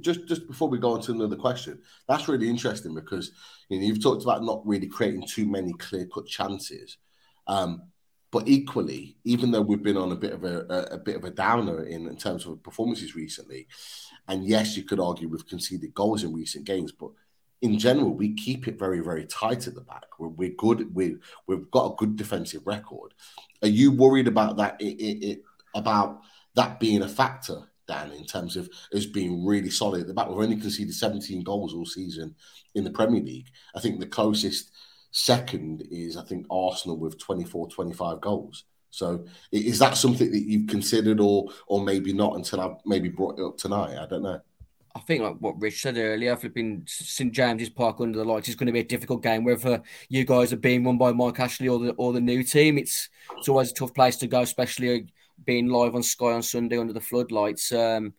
just 0.00 0.26
just 0.26 0.46
before 0.46 0.68
we 0.68 0.78
go 0.78 0.92
on 0.92 1.00
to 1.02 1.12
another 1.12 1.36
question, 1.36 1.80
that's 2.08 2.28
really 2.28 2.48
interesting 2.48 2.94
because 2.94 3.32
you 3.68 3.78
know 3.78 3.86
you've 3.86 4.02
talked 4.02 4.22
about 4.22 4.42
not 4.42 4.66
really 4.66 4.88
creating 4.88 5.26
too 5.26 5.46
many 5.46 5.72
clear 5.74 6.06
cut 6.06 6.26
chances. 6.26 6.98
Um, 7.46 7.82
but 8.32 8.48
equally, 8.48 9.16
even 9.24 9.50
though 9.50 9.62
we've 9.62 9.82
been 9.82 9.96
on 9.96 10.12
a 10.12 10.16
bit 10.16 10.32
of 10.32 10.44
a, 10.44 10.66
a, 10.68 10.94
a 10.94 10.98
bit 10.98 11.16
of 11.16 11.24
a 11.24 11.30
downer 11.30 11.84
in, 11.84 12.08
in 12.08 12.16
terms 12.16 12.44
of 12.44 12.62
performances 12.62 13.14
recently, 13.14 13.68
and 14.28 14.44
yes, 14.44 14.76
you 14.76 14.82
could 14.82 15.00
argue 15.00 15.28
we've 15.28 15.46
conceded 15.46 15.94
goals 15.94 16.24
in 16.24 16.34
recent 16.34 16.64
games, 16.64 16.92
but 16.92 17.10
in 17.62 17.78
general, 17.78 18.12
we 18.12 18.34
keep 18.34 18.68
it 18.68 18.78
very, 18.78 19.00
very 19.00 19.24
tight 19.26 19.66
at 19.66 19.74
the 19.74 19.80
back. 19.80 20.06
We're, 20.18 20.28
we're 20.28 20.54
good. 20.56 20.94
We 20.94 21.16
we've 21.46 21.70
got 21.70 21.92
a 21.92 21.96
good 21.96 22.16
defensive 22.16 22.66
record. 22.66 23.14
Are 23.62 23.68
you 23.68 23.92
worried 23.92 24.28
about 24.28 24.56
that? 24.58 24.80
It, 24.80 25.00
it, 25.00 25.26
it, 25.26 25.42
about 25.74 26.20
that 26.54 26.80
being 26.80 27.02
a 27.02 27.08
factor, 27.08 27.62
Dan, 27.86 28.12
in 28.12 28.24
terms 28.24 28.56
of 28.56 28.68
us 28.94 29.06
being 29.06 29.44
really 29.44 29.70
solid 29.70 30.02
at 30.02 30.06
the 30.06 30.14
back? 30.14 30.28
We've 30.28 30.38
only 30.38 30.56
conceded 30.56 30.94
17 30.94 31.42
goals 31.42 31.74
all 31.74 31.86
season 31.86 32.34
in 32.74 32.84
the 32.84 32.90
Premier 32.90 33.22
League. 33.22 33.48
I 33.74 33.80
think 33.80 34.00
the 34.00 34.06
closest 34.06 34.70
second 35.10 35.86
is 35.90 36.16
I 36.16 36.24
think 36.24 36.46
Arsenal 36.50 36.98
with 36.98 37.18
24, 37.18 37.68
25 37.68 38.20
goals. 38.20 38.64
So 38.90 39.26
is 39.52 39.78
that 39.80 39.96
something 39.96 40.30
that 40.30 40.42
you've 40.42 40.68
considered, 40.68 41.20
or 41.20 41.48
or 41.66 41.84
maybe 41.84 42.12
not 42.12 42.36
until 42.36 42.60
I've 42.60 42.76
maybe 42.86 43.08
brought 43.08 43.38
it 43.38 43.44
up 43.44 43.58
tonight? 43.58 43.98
I 43.98 44.06
don't 44.06 44.22
know. 44.22 44.40
I 44.96 45.00
think 45.00 45.22
like 45.22 45.36
what 45.40 45.60
Rich 45.60 45.82
said 45.82 45.98
earlier, 45.98 46.34
flipping 46.36 46.82
St 46.86 47.30
James's 47.30 47.68
Park 47.68 48.00
under 48.00 48.18
the 48.18 48.24
lights 48.24 48.48
is 48.48 48.54
going 48.54 48.66
to 48.66 48.72
be 48.72 48.80
a 48.80 48.84
difficult 48.84 49.22
game. 49.22 49.44
Whether 49.44 49.82
you 50.08 50.24
guys 50.24 50.54
are 50.54 50.56
being 50.56 50.84
run 50.84 50.96
by 50.96 51.12
Mike 51.12 51.38
Ashley 51.38 51.68
or 51.68 51.78
the 51.78 51.90
or 51.92 52.14
the 52.14 52.20
new 52.20 52.42
team, 52.42 52.78
it's 52.78 53.10
it's 53.36 53.48
always 53.48 53.70
a 53.70 53.74
tough 53.74 53.92
place 53.92 54.16
to 54.16 54.26
go, 54.26 54.40
especially 54.40 55.12
being 55.44 55.68
live 55.68 55.94
on 55.94 56.02
Sky 56.02 56.32
on 56.32 56.42
Sunday 56.42 56.78
under 56.78 56.94
the 56.94 57.00
floodlights. 57.00 57.70
Um, 57.72 58.14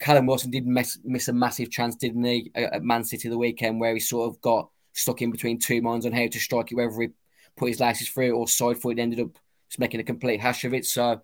Callum 0.00 0.24
Wilson 0.24 0.50
did 0.50 0.66
miss, 0.66 0.98
miss 1.04 1.28
a 1.28 1.34
massive 1.34 1.70
chance, 1.70 1.96
didn't 1.96 2.24
he, 2.24 2.50
at 2.54 2.82
Man 2.82 3.04
City 3.04 3.28
the 3.28 3.38
weekend, 3.38 3.78
where 3.78 3.92
he 3.92 4.00
sort 4.00 4.30
of 4.30 4.40
got 4.40 4.70
stuck 4.94 5.20
in 5.20 5.30
between 5.30 5.58
two 5.58 5.82
minds 5.82 6.06
on 6.06 6.12
how 6.12 6.26
to 6.26 6.40
strike 6.40 6.72
it, 6.72 6.76
whether 6.76 6.98
he 6.98 7.08
put 7.58 7.68
his 7.68 7.80
laces 7.80 8.08
through 8.08 8.32
or 8.32 8.48
side 8.48 8.78
foot, 8.78 8.98
ended 8.98 9.20
up 9.20 9.38
just 9.68 9.78
making 9.78 10.00
a 10.00 10.04
complete 10.04 10.40
hash 10.40 10.64
of 10.64 10.72
it. 10.72 10.86
So 10.86 11.20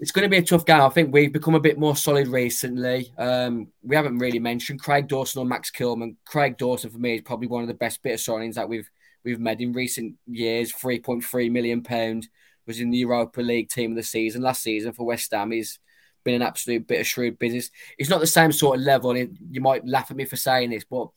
it's 0.00 0.12
going 0.12 0.24
to 0.24 0.30
be 0.30 0.38
a 0.38 0.42
tough 0.42 0.64
game. 0.64 0.80
I 0.80 0.88
think 0.88 1.12
we've 1.12 1.32
become 1.32 1.54
a 1.54 1.60
bit 1.60 1.78
more 1.78 1.94
solid 1.94 2.26
recently. 2.28 3.12
Um, 3.18 3.68
we 3.82 3.94
haven't 3.94 4.18
really 4.18 4.38
mentioned 4.38 4.82
Craig 4.82 5.08
Dawson 5.08 5.42
or 5.42 5.44
Max 5.44 5.70
Kilman. 5.70 6.16
Craig 6.24 6.56
Dawson 6.56 6.90
for 6.90 6.98
me 6.98 7.16
is 7.16 7.22
probably 7.22 7.48
one 7.48 7.62
of 7.62 7.68
the 7.68 7.74
best 7.74 8.02
bit 8.02 8.14
of 8.14 8.20
signings 8.20 8.54
that 8.54 8.68
we've 8.68 8.90
we've 9.24 9.38
made 9.38 9.60
in 9.60 9.72
recent 9.72 10.14
years. 10.26 10.72
Three 10.72 11.00
point 11.00 11.22
three 11.22 11.50
million 11.50 11.82
pound 11.82 12.28
was 12.66 12.80
in 12.80 12.90
the 12.90 12.98
Europa 12.98 13.42
League 13.42 13.68
team 13.68 13.92
of 13.92 13.96
the 13.96 14.02
season 14.02 14.42
last 14.42 14.62
season 14.62 14.92
for 14.92 15.04
West 15.04 15.32
Ham. 15.32 15.50
He's 15.50 15.78
been 16.24 16.34
an 16.34 16.42
absolute 16.42 16.86
bit 16.86 17.00
of 17.00 17.06
shrewd 17.06 17.38
business. 17.38 17.70
It's 17.98 18.10
not 18.10 18.20
the 18.20 18.26
same 18.26 18.52
sort 18.52 18.78
of 18.78 18.84
level. 18.84 19.16
You 19.16 19.60
might 19.60 19.86
laugh 19.86 20.10
at 20.10 20.16
me 20.16 20.24
for 20.24 20.36
saying 20.36 20.70
this, 20.70 20.84
but 20.84 21.08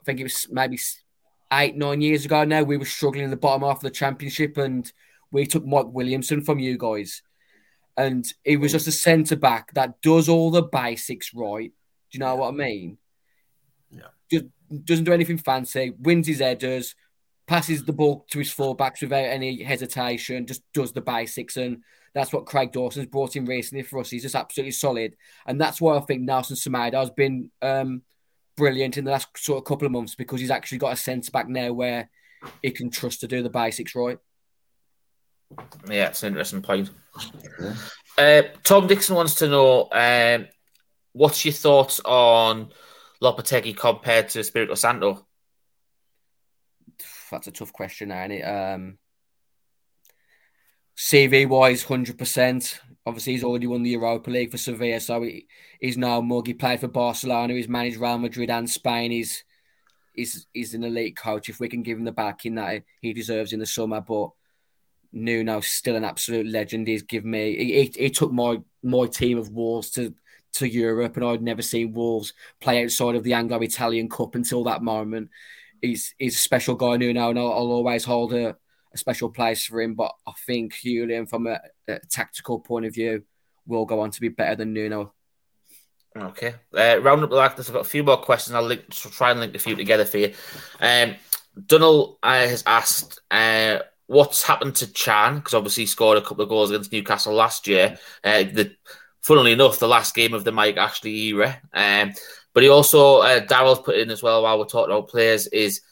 I 0.00 0.04
think 0.04 0.20
it 0.20 0.24
was 0.24 0.46
maybe 0.50 0.78
eight 1.52 1.76
nine 1.76 2.00
years 2.00 2.24
ago. 2.24 2.44
Now 2.44 2.62
we 2.62 2.78
were 2.78 2.86
struggling 2.86 3.24
in 3.24 3.30
the 3.30 3.36
bottom 3.36 3.62
half 3.62 3.78
of 3.78 3.82
the 3.82 3.90
championship 3.90 4.56
and 4.56 4.90
we 5.30 5.46
took 5.46 5.64
Mike 5.64 5.86
Williamson 5.88 6.42
from 6.42 6.58
you 6.58 6.78
guys, 6.78 7.22
and 8.00 8.32
he 8.44 8.56
was 8.56 8.72
just 8.72 8.88
a 8.88 8.92
centre 8.92 9.36
back 9.36 9.74
that 9.74 10.00
does 10.00 10.26
all 10.26 10.50
the 10.50 10.62
basics 10.62 11.34
right. 11.34 11.70
Do 12.10 12.16
you 12.16 12.20
know 12.20 12.34
what 12.36 12.48
I 12.48 12.52
mean? 12.52 12.96
Yeah. 13.90 14.08
Just 14.30 14.46
doesn't 14.84 15.04
do 15.04 15.12
anything 15.12 15.36
fancy, 15.36 15.92
wins 15.98 16.26
his 16.26 16.38
headers, 16.38 16.94
passes 17.46 17.84
the 17.84 17.92
ball 17.92 18.24
to 18.30 18.38
his 18.38 18.54
fullbacks 18.54 19.02
without 19.02 19.26
any 19.26 19.62
hesitation, 19.62 20.46
just 20.46 20.62
does 20.72 20.92
the 20.92 21.02
basics. 21.02 21.58
And 21.58 21.82
that's 22.14 22.32
what 22.32 22.46
Craig 22.46 22.72
Dawson's 22.72 23.06
brought 23.06 23.36
in 23.36 23.44
recently 23.44 23.82
for 23.82 23.98
us. 23.98 24.08
He's 24.08 24.22
just 24.22 24.34
absolutely 24.34 24.72
solid. 24.72 25.14
And 25.46 25.60
that's 25.60 25.78
why 25.78 25.98
I 25.98 26.00
think 26.00 26.22
Nelson 26.22 26.56
Semedo 26.56 26.94
has 26.94 27.10
been 27.10 27.50
um, 27.60 28.00
brilliant 28.56 28.96
in 28.96 29.04
the 29.04 29.10
last 29.10 29.28
sort 29.36 29.58
of 29.58 29.64
couple 29.64 29.84
of 29.84 29.92
months 29.92 30.14
because 30.14 30.40
he's 30.40 30.50
actually 30.50 30.78
got 30.78 30.94
a 30.94 30.96
centre 30.96 31.30
back 31.32 31.48
now 31.48 31.74
where 31.74 32.08
he 32.62 32.70
can 32.70 32.90
trust 32.90 33.20
to 33.20 33.28
do 33.28 33.42
the 33.42 33.50
basics 33.50 33.94
right. 33.94 34.18
Yeah, 35.88 36.08
it's 36.08 36.22
an 36.22 36.28
interesting 36.28 36.62
point. 36.62 36.90
Uh, 38.16 38.42
Tom 38.64 38.86
Dixon 38.86 39.16
wants 39.16 39.34
to 39.36 39.48
know 39.48 39.88
um, 39.92 40.46
what's 41.12 41.44
your 41.44 41.52
thoughts 41.52 42.00
on 42.04 42.70
Lopetegui 43.22 43.76
compared 43.76 44.28
to 44.30 44.40
Espirito 44.40 44.74
Santo? 44.74 45.26
That's 47.30 47.46
a 47.46 47.52
tough 47.52 47.72
question, 47.72 48.10
ain't 48.10 48.32
it? 48.32 48.42
Um, 48.42 48.98
CV 50.96 51.48
wise, 51.48 51.82
hundred 51.82 52.18
percent. 52.18 52.80
Obviously, 53.06 53.32
he's 53.32 53.44
already 53.44 53.66
won 53.66 53.82
the 53.82 53.90
Europa 53.90 54.30
League 54.30 54.50
for 54.50 54.58
Sevilla, 54.58 55.00
so 55.00 55.22
he, 55.22 55.46
he's 55.80 55.96
now 55.96 56.20
mug. 56.20 56.46
He 56.46 56.54
played 56.54 56.80
for 56.80 56.88
Barcelona. 56.88 57.54
He's 57.54 57.68
managed 57.68 57.96
Real 57.96 58.18
Madrid 58.18 58.50
and 58.50 58.68
Spain. 58.68 59.10
He's 59.10 59.44
he's 60.12 60.46
he's 60.52 60.74
an 60.74 60.84
elite 60.84 61.16
coach. 61.16 61.48
If 61.48 61.60
we 61.60 61.68
can 61.68 61.82
give 61.82 61.98
him 61.98 62.04
the 62.04 62.12
backing 62.12 62.56
that 62.56 62.82
he 63.00 63.12
deserves 63.12 63.52
in 63.52 63.60
the 63.60 63.66
summer, 63.66 64.00
but 64.00 64.30
Nuno's 65.12 65.66
still 65.66 65.96
an 65.96 66.04
absolute 66.04 66.46
legend. 66.46 66.86
He's 66.86 67.02
given 67.02 67.30
me. 67.30 67.90
He, 67.96 68.10
took 68.10 68.32
my 68.32 68.60
my 68.82 69.06
team 69.06 69.38
of 69.38 69.50
Wolves 69.50 69.90
to 69.92 70.14
to 70.54 70.68
Europe, 70.68 71.16
and 71.16 71.24
I'd 71.24 71.42
never 71.42 71.62
seen 71.62 71.92
Wolves 71.92 72.32
play 72.60 72.84
outside 72.84 73.14
of 73.14 73.24
the 73.24 73.34
Anglo-Italian 73.34 74.08
Cup 74.08 74.34
until 74.34 74.64
that 74.64 74.82
moment. 74.82 75.30
He's 75.80 76.14
he's 76.18 76.36
a 76.36 76.40
special 76.40 76.74
guy, 76.74 76.96
Nuno, 76.96 77.30
and 77.30 77.38
I'll, 77.38 77.52
I'll 77.52 77.72
always 77.72 78.04
hold 78.04 78.32
a, 78.34 78.56
a, 78.92 78.98
special 78.98 79.30
place 79.30 79.64
for 79.64 79.80
him. 79.80 79.94
But 79.94 80.12
I 80.26 80.32
think 80.46 80.74
Julian, 80.74 81.26
from 81.26 81.46
a, 81.46 81.60
a, 81.88 81.98
tactical 82.10 82.60
point 82.60 82.86
of 82.86 82.94
view, 82.94 83.22
will 83.66 83.86
go 83.86 84.00
on 84.00 84.10
to 84.10 84.20
be 84.20 84.28
better 84.28 84.56
than 84.56 84.72
Nuno. 84.72 85.14
Okay, 86.16 86.54
uh, 86.76 87.00
round 87.00 87.22
up 87.22 87.30
like 87.30 87.56
this. 87.56 87.68
I've 87.68 87.74
got 87.74 87.86
a 87.86 87.88
few 87.88 88.02
more 88.02 88.18
questions. 88.18 88.54
I'll 88.54 88.62
link, 88.62 88.90
try 88.90 89.30
and 89.30 89.40
link 89.40 89.54
a 89.54 89.60
few 89.60 89.76
together 89.76 90.04
for 90.04 90.18
you. 90.18 90.34
Um, 90.80 91.14
Dunnell 91.58 92.16
uh, 92.22 92.46
has 92.46 92.62
asked. 92.66 93.20
Uh, 93.30 93.78
what's 94.10 94.42
happened 94.42 94.74
to 94.74 94.92
Chan 94.92 95.36
Because 95.36 95.54
obviously 95.54 95.84
he 95.84 95.86
scored 95.86 96.18
a 96.18 96.20
couple 96.20 96.42
of 96.42 96.48
goals 96.48 96.70
against 96.70 96.90
Newcastle 96.90 97.32
last 97.32 97.68
year. 97.68 97.96
Uh, 98.24 98.42
the 98.42 98.74
funnily 99.22 99.52
enough, 99.52 99.78
the 99.78 99.86
last 99.86 100.16
game 100.16 100.34
of 100.34 100.42
the 100.42 100.50
Mike 100.50 100.76
Ashley 100.76 101.28
era. 101.28 101.60
Um, 101.72 102.12
but 102.52 102.64
he 102.64 102.68
also, 102.68 103.18
uh, 103.18 103.40
Daryl's 103.46 103.78
put 103.78 103.96
in 103.96 104.10
as 104.10 104.20
well 104.20 104.42
while 104.42 104.58
we're 104.58 104.64
talking 104.64 104.92
about 104.92 105.08
players, 105.08 105.46
is 105.46 105.82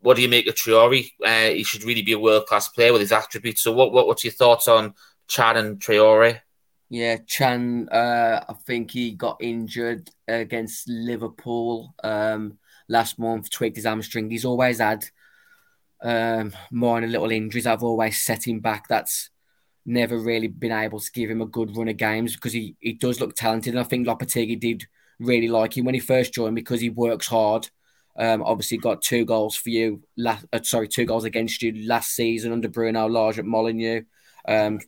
what 0.00 0.16
do 0.16 0.22
you 0.22 0.30
make 0.30 0.46
of 0.46 0.54
Traore? 0.54 1.10
Uh, 1.22 1.50
he 1.50 1.62
should 1.62 1.84
really 1.84 2.00
be 2.00 2.12
a 2.12 2.18
world 2.18 2.46
class 2.46 2.68
player 2.68 2.90
with 2.90 3.02
his 3.02 3.12
attributes. 3.12 3.62
So, 3.62 3.72
what, 3.72 3.92
what 3.92 4.06
what's 4.06 4.24
your 4.24 4.32
thoughts 4.32 4.66
on 4.66 4.94
Chan 5.26 5.58
and 5.58 5.78
Traore? 5.78 6.40
Yeah, 6.88 7.18
Chan. 7.26 7.90
uh, 7.90 8.44
I 8.48 8.54
think 8.66 8.92
he 8.92 9.12
got 9.12 9.36
injured 9.40 10.08
against 10.26 10.88
Liverpool 10.88 11.94
um, 12.02 12.56
last 12.88 13.18
month, 13.18 13.50
tweaked 13.50 13.76
his 13.76 13.84
hamstring. 13.84 14.30
He's 14.30 14.46
always 14.46 14.78
had 14.78 15.04
um, 16.02 16.52
minor 16.70 17.06
little 17.06 17.30
injuries. 17.30 17.66
I've 17.66 17.82
always 17.82 18.22
set 18.22 18.46
him 18.46 18.60
back. 18.60 18.88
That's 18.88 19.30
never 19.84 20.18
really 20.18 20.48
been 20.48 20.72
able 20.72 21.00
to 21.00 21.12
give 21.12 21.30
him 21.30 21.40
a 21.40 21.46
good 21.46 21.76
run 21.76 21.88
of 21.88 21.96
games 21.96 22.34
because 22.34 22.52
he, 22.52 22.76
he 22.80 22.92
does 22.92 23.20
look 23.20 23.34
talented. 23.34 23.74
And 23.74 23.80
I 23.80 23.84
think 23.84 24.06
Lopetegui 24.06 24.60
did 24.60 24.86
really 25.18 25.48
like 25.48 25.76
him 25.76 25.84
when 25.84 25.94
he 25.94 26.00
first 26.00 26.34
joined 26.34 26.54
because 26.54 26.80
he 26.80 26.90
works 26.90 27.26
hard. 27.26 27.68
Um, 28.18 28.42
obviously, 28.42 28.78
got 28.78 29.00
two 29.00 29.24
goals 29.24 29.56
for 29.56 29.70
you. 29.70 30.02
Last, 30.16 30.44
uh, 30.52 30.60
sorry, 30.62 30.88
two 30.88 31.04
goals 31.04 31.24
against 31.24 31.62
you 31.62 31.86
last 31.86 32.10
season 32.10 32.52
under 32.52 32.68
Bruno 32.68 33.08
Lage 33.08 33.38
at 33.38 33.44
Molineux. 33.44 34.02
Um, 34.46 34.80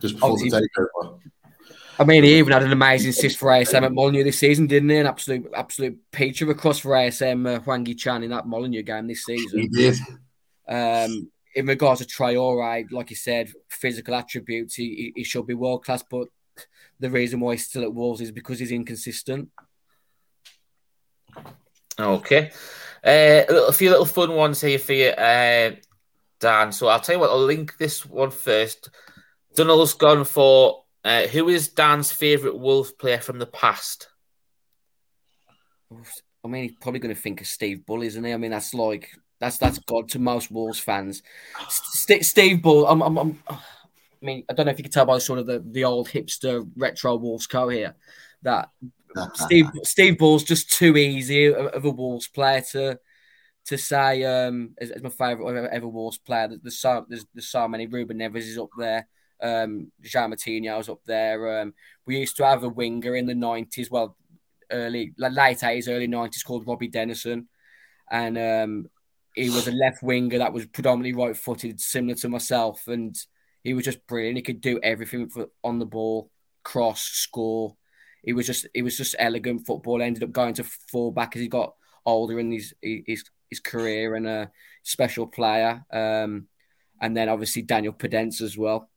Just 0.00 0.14
before 0.14 0.38
the 0.38 0.50
takeover. 0.50 1.18
I 1.98 2.04
mean, 2.04 2.24
he 2.24 2.38
even 2.38 2.52
had 2.52 2.62
an 2.62 2.72
amazing 2.72 3.10
assist 3.10 3.38
for 3.38 3.48
ASM 3.48 3.82
at 3.82 3.92
Molineux 3.92 4.24
this 4.24 4.38
season, 4.38 4.66
didn't 4.66 4.90
he? 4.90 4.96
An 4.96 5.06
absolute, 5.06 5.50
absolute 5.54 5.98
peach 6.10 6.42
of 6.42 6.48
a 6.48 6.54
cross 6.54 6.78
for 6.80 6.90
ASM 6.90 7.56
uh, 7.56 7.60
Hwang 7.60 7.84
Chan 7.96 8.22
in 8.22 8.30
that 8.30 8.46
Molineux 8.46 8.82
game 8.82 9.06
this 9.06 9.24
season. 9.24 9.60
He 9.60 9.68
did. 9.68 9.96
Um, 10.68 11.30
in 11.54 11.66
regards 11.66 12.00
to 12.00 12.06
Traore, 12.06 12.90
like 12.90 13.10
you 13.10 13.16
said, 13.16 13.52
physical 13.68 14.14
attributes, 14.14 14.74
he, 14.74 15.12
he 15.14 15.24
should 15.24 15.46
be 15.46 15.54
world 15.54 15.84
class, 15.84 16.02
but 16.02 16.28
the 16.98 17.10
reason 17.10 17.40
why 17.40 17.52
he's 17.52 17.66
still 17.66 17.82
at 17.82 17.94
Wolves 17.94 18.20
is 18.20 18.32
because 18.32 18.58
he's 18.58 18.72
inconsistent. 18.72 19.50
Okay. 21.98 22.50
Uh, 23.04 23.44
a 23.68 23.72
few 23.72 23.90
little 23.90 24.06
fun 24.06 24.34
ones 24.34 24.60
here 24.60 24.78
for 24.78 24.94
you, 24.94 25.08
uh, 25.08 25.72
Dan. 26.40 26.72
So 26.72 26.88
I'll 26.88 27.00
tell 27.00 27.16
you 27.16 27.20
what, 27.20 27.30
I'll 27.30 27.44
link 27.44 27.76
this 27.76 28.04
one 28.04 28.30
first. 28.30 28.90
Dunnell's 29.54 29.94
gone 29.94 30.24
for 30.24 30.83
uh, 31.04 31.26
who 31.26 31.48
is 31.48 31.68
Dan's 31.68 32.10
favourite 32.10 32.58
Wolves 32.58 32.92
player 32.92 33.20
from 33.20 33.38
the 33.38 33.46
past? 33.46 34.08
I 36.44 36.48
mean, 36.48 36.64
he's 36.64 36.76
probably 36.80 37.00
going 37.00 37.14
to 37.14 37.20
think 37.20 37.40
of 37.40 37.46
Steve 37.46 37.86
Bull, 37.86 38.02
isn't 38.02 38.24
he? 38.24 38.32
I 38.32 38.36
mean, 38.36 38.50
that's 38.50 38.74
like 38.74 39.10
that's 39.38 39.58
that's 39.58 39.78
God 39.80 40.08
to 40.10 40.18
most 40.18 40.50
Wolves 40.50 40.78
fans. 40.78 41.22
St- 41.68 42.24
Steve 42.24 42.62
Bull, 42.62 42.86
I'm, 42.86 43.02
I'm, 43.02 43.18
I'm, 43.18 43.38
i 43.48 43.58
mean, 44.20 44.44
I 44.48 44.54
don't 44.54 44.66
know 44.66 44.72
if 44.72 44.78
you 44.78 44.84
can 44.84 44.92
tell 44.92 45.06
by 45.06 45.18
sort 45.18 45.38
of 45.38 45.46
the, 45.46 45.62
the 45.64 45.84
old 45.84 46.08
hipster 46.08 46.68
retro 46.76 47.16
Wolves 47.16 47.46
co 47.46 47.68
here 47.68 47.94
that 48.42 48.70
Steve 49.34 49.66
Steve 49.82 50.18
Bull's 50.18 50.44
just 50.44 50.70
too 50.70 50.96
easy 50.96 51.52
of 51.52 51.84
a 51.84 51.90
Wolves 51.90 52.28
player 52.28 52.62
to 52.72 52.98
to 53.66 53.78
say 53.78 54.24
um, 54.24 54.74
as, 54.78 54.90
as 54.90 55.02
my 55.02 55.08
favourite 55.08 55.70
ever 55.72 55.88
Wolves 55.88 56.18
player. 56.18 56.50
There's 56.62 56.78
so 56.78 57.04
there's, 57.08 57.26
there's 57.34 57.48
so 57.48 57.68
many. 57.68 57.86
Ruben 57.86 58.18
Neves 58.18 58.38
is 58.38 58.58
up 58.58 58.70
there. 58.78 59.06
Um, 59.44 59.92
Jean 60.00 60.30
was 60.30 60.88
up 60.88 61.00
there. 61.04 61.60
Um, 61.60 61.74
we 62.06 62.18
used 62.18 62.36
to 62.38 62.46
have 62.46 62.64
a 62.64 62.68
winger 62.68 63.14
in 63.14 63.26
the 63.26 63.34
nineties. 63.34 63.90
Well, 63.90 64.16
early 64.70 65.12
late 65.18 65.62
eighties, 65.62 65.88
early 65.88 66.06
nineties 66.06 66.42
called 66.42 66.66
Robbie 66.66 66.88
Dennison, 66.88 67.48
and 68.10 68.38
um, 68.38 68.86
he 69.34 69.50
was 69.50 69.68
a 69.68 69.72
left 69.72 70.02
winger 70.02 70.38
that 70.38 70.52
was 70.52 70.66
predominantly 70.66 71.12
right 71.12 71.36
footed, 71.36 71.80
similar 71.80 72.14
to 72.16 72.28
myself, 72.28 72.88
and 72.88 73.14
he 73.62 73.74
was 73.74 73.84
just 73.84 74.06
brilliant. 74.06 74.36
He 74.36 74.42
could 74.42 74.60
do 74.60 74.80
everything 74.82 75.28
for, 75.28 75.48
on 75.62 75.78
the 75.78 75.86
ball, 75.86 76.30
cross, 76.62 77.02
score. 77.02 77.76
He 78.22 78.32
was 78.32 78.46
just 78.46 78.66
he 78.72 78.82
was 78.82 78.96
just 78.96 79.16
elegant 79.18 79.66
football. 79.66 80.00
Ended 80.00 80.22
up 80.22 80.32
going 80.32 80.54
to 80.54 80.64
fullback 80.64 81.36
as 81.36 81.42
he 81.42 81.48
got 81.48 81.74
older 82.06 82.40
in 82.40 82.50
his 82.50 82.74
his 82.80 83.24
his 83.50 83.60
career 83.60 84.14
and 84.14 84.26
a 84.26 84.50
special 84.82 85.26
player. 85.26 85.84
Um, 85.92 86.48
and 87.00 87.16
then 87.16 87.28
obviously 87.28 87.62
Daniel 87.62 87.92
Podence 87.92 88.40
as 88.40 88.56
well, 88.56 88.88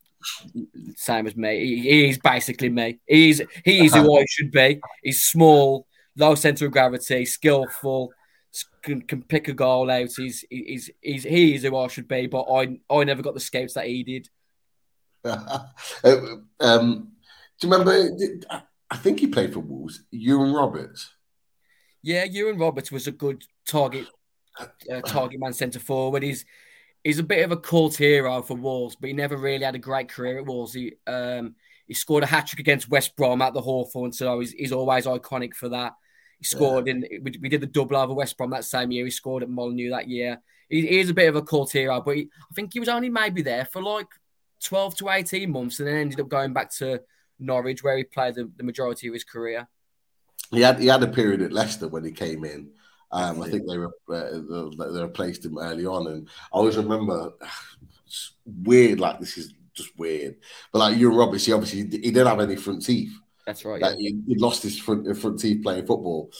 same 0.96 1.26
as 1.26 1.36
me. 1.36 1.64
He, 1.64 2.06
he's 2.06 2.18
basically 2.18 2.68
me. 2.68 3.00
He's 3.06 3.40
he's 3.64 3.94
who 3.94 4.18
I 4.18 4.24
should 4.28 4.50
be. 4.50 4.80
He's 5.02 5.24
small, 5.24 5.86
low 6.16 6.34
center 6.34 6.66
of 6.66 6.72
gravity, 6.72 7.24
skillful, 7.24 8.12
can, 8.82 9.02
can 9.02 9.22
pick 9.22 9.48
a 9.48 9.52
goal 9.52 9.90
out. 9.90 10.10
He's 10.16 10.44
he's 10.50 10.90
he's 11.00 11.24
he 11.24 11.54
is 11.54 11.62
who 11.62 11.76
I 11.76 11.88
should 11.88 12.08
be, 12.08 12.26
but 12.26 12.42
I 12.42 12.78
I 12.90 13.04
never 13.04 13.22
got 13.22 13.34
the 13.34 13.40
scouts 13.40 13.74
that 13.74 13.86
he 13.86 14.02
did. 14.02 14.28
um, 16.60 17.12
do 17.60 17.66
you 17.66 17.72
remember? 17.72 18.16
I 18.90 18.96
think 18.96 19.20
he 19.20 19.26
played 19.26 19.52
for 19.52 19.60
Wolves. 19.60 20.02
Iwan 20.12 20.52
Roberts. 20.52 21.10
Yeah, 22.02 22.24
Iwan 22.24 22.58
Roberts 22.58 22.90
was 22.90 23.06
a 23.06 23.12
good 23.12 23.44
target 23.68 24.06
uh, 24.60 25.00
target 25.02 25.40
man 25.40 25.52
centre 25.52 25.80
forward. 25.80 26.22
He's 26.22 26.44
he's 27.08 27.18
a 27.18 27.22
bit 27.22 27.42
of 27.42 27.52
a 27.52 27.56
cult 27.56 27.96
hero 27.96 28.42
for 28.42 28.54
Wolves, 28.54 28.94
but 28.94 29.06
he 29.06 29.14
never 29.14 29.38
really 29.38 29.64
had 29.64 29.74
a 29.74 29.78
great 29.78 30.10
career 30.10 30.36
at 30.36 30.44
Wolves. 30.44 30.74
He 30.74 30.92
um, 31.06 31.54
he 31.86 31.94
scored 31.94 32.22
a 32.22 32.26
hat 32.26 32.48
trick 32.48 32.60
against 32.60 32.90
West 32.90 33.16
Brom 33.16 33.40
at 33.40 33.54
the 33.54 33.62
Hawthorn, 33.62 34.12
so 34.12 34.40
he's, 34.40 34.52
he's 34.52 34.72
always 34.72 35.06
iconic 35.06 35.54
for 35.54 35.70
that. 35.70 35.94
He 36.38 36.44
scored 36.44 36.86
yeah. 36.86 36.94
in. 36.94 37.06
We, 37.22 37.38
we, 37.40 37.48
did 37.48 37.62
the 37.62 37.66
double 37.66 37.96
over 37.96 38.12
West 38.12 38.36
Brom 38.36 38.50
that 38.50 38.66
same 38.66 38.90
year. 38.90 39.06
He 39.06 39.10
scored 39.10 39.42
at 39.42 39.48
Molineux 39.48 39.88
that 39.90 40.06
year. 40.06 40.42
He, 40.68 40.82
he 40.82 41.00
is 41.00 41.08
a 41.08 41.14
bit 41.14 41.30
of 41.30 41.36
a 41.36 41.40
cult 41.40 41.72
hero, 41.72 42.02
but 42.02 42.16
he, 42.16 42.28
I 42.42 42.54
think 42.54 42.74
he 42.74 42.80
was 42.80 42.90
only 42.90 43.08
maybe 43.08 43.40
there 43.40 43.64
for 43.64 43.82
like 43.82 44.08
twelve 44.62 44.94
to 44.96 45.08
eighteen 45.08 45.50
months, 45.50 45.78
and 45.78 45.88
then 45.88 45.96
ended 45.96 46.20
up 46.20 46.28
going 46.28 46.52
back 46.52 46.70
to 46.74 47.00
Norwich, 47.38 47.82
where 47.82 47.96
he 47.96 48.04
played 48.04 48.34
the, 48.34 48.50
the 48.58 48.64
majority 48.64 49.08
of 49.08 49.14
his 49.14 49.24
career. 49.24 49.66
He 50.50 50.60
had 50.60 50.78
he 50.78 50.88
had 50.88 51.02
a 51.02 51.08
period 51.08 51.40
at 51.40 51.52
Leicester 51.52 51.88
when 51.88 52.04
he 52.04 52.12
came 52.12 52.44
in. 52.44 52.72
Um, 53.10 53.42
I 53.42 53.48
think 53.48 53.66
they 53.66 53.78
were 53.78 53.94
uh, 54.12 54.92
they 54.92 55.02
replaced 55.02 55.44
him 55.44 55.58
early 55.58 55.86
on, 55.86 56.06
and 56.08 56.28
I 56.52 56.56
always 56.56 56.76
remember 56.76 57.32
it's 58.06 58.32
weird. 58.44 59.00
Like 59.00 59.20
this 59.20 59.38
is 59.38 59.54
just 59.74 59.98
weird, 59.98 60.36
but 60.72 60.80
like 60.80 60.98
Iwan 60.98 61.16
Roberts, 61.16 61.46
he 61.46 61.52
obviously 61.52 61.78
he 61.78 62.10
didn't 62.10 62.26
have 62.26 62.40
any 62.40 62.56
front 62.56 62.84
teeth. 62.84 63.12
That's 63.46 63.64
right. 63.64 63.80
Like 63.80 63.96
yeah. 63.98 64.10
he, 64.10 64.22
he, 64.26 64.34
lost 64.34 64.62
his 64.62 64.78
front 64.78 65.16
front 65.16 65.40
teeth 65.40 65.62
playing 65.62 65.86
football, 65.86 66.30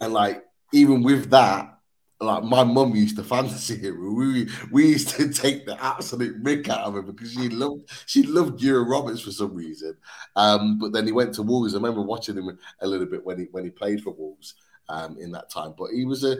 and 0.00 0.12
like 0.12 0.44
even 0.72 1.02
with 1.02 1.28
that, 1.30 1.76
like 2.20 2.44
my 2.44 2.62
mum 2.62 2.94
used 2.94 3.16
to 3.16 3.24
fantasy 3.24 3.78
him. 3.78 4.14
We 4.16 4.48
we 4.70 4.86
used 4.90 5.08
to 5.10 5.28
take 5.32 5.66
the 5.66 5.82
absolute 5.82 6.40
mick 6.40 6.68
out 6.68 6.82
of 6.82 6.94
him 6.94 7.06
because 7.06 7.32
she 7.32 7.48
loved 7.48 7.90
she 8.06 8.22
loved 8.22 8.64
Iwan 8.64 8.88
Roberts 8.88 9.22
for 9.22 9.32
some 9.32 9.54
reason. 9.54 9.96
Um, 10.36 10.78
but 10.78 10.92
then 10.92 11.04
he 11.04 11.10
went 11.10 11.34
to 11.34 11.42
Wolves. 11.42 11.74
I 11.74 11.78
remember 11.78 12.02
watching 12.02 12.36
him 12.36 12.56
a 12.80 12.86
little 12.86 13.06
bit 13.06 13.26
when 13.26 13.40
he 13.40 13.46
when 13.50 13.64
he 13.64 13.70
played 13.70 14.04
for 14.04 14.12
Wolves 14.12 14.54
um, 14.92 15.16
in 15.18 15.32
that 15.32 15.50
time. 15.50 15.74
But 15.76 15.90
he 15.90 16.04
was 16.04 16.22
a 16.24 16.36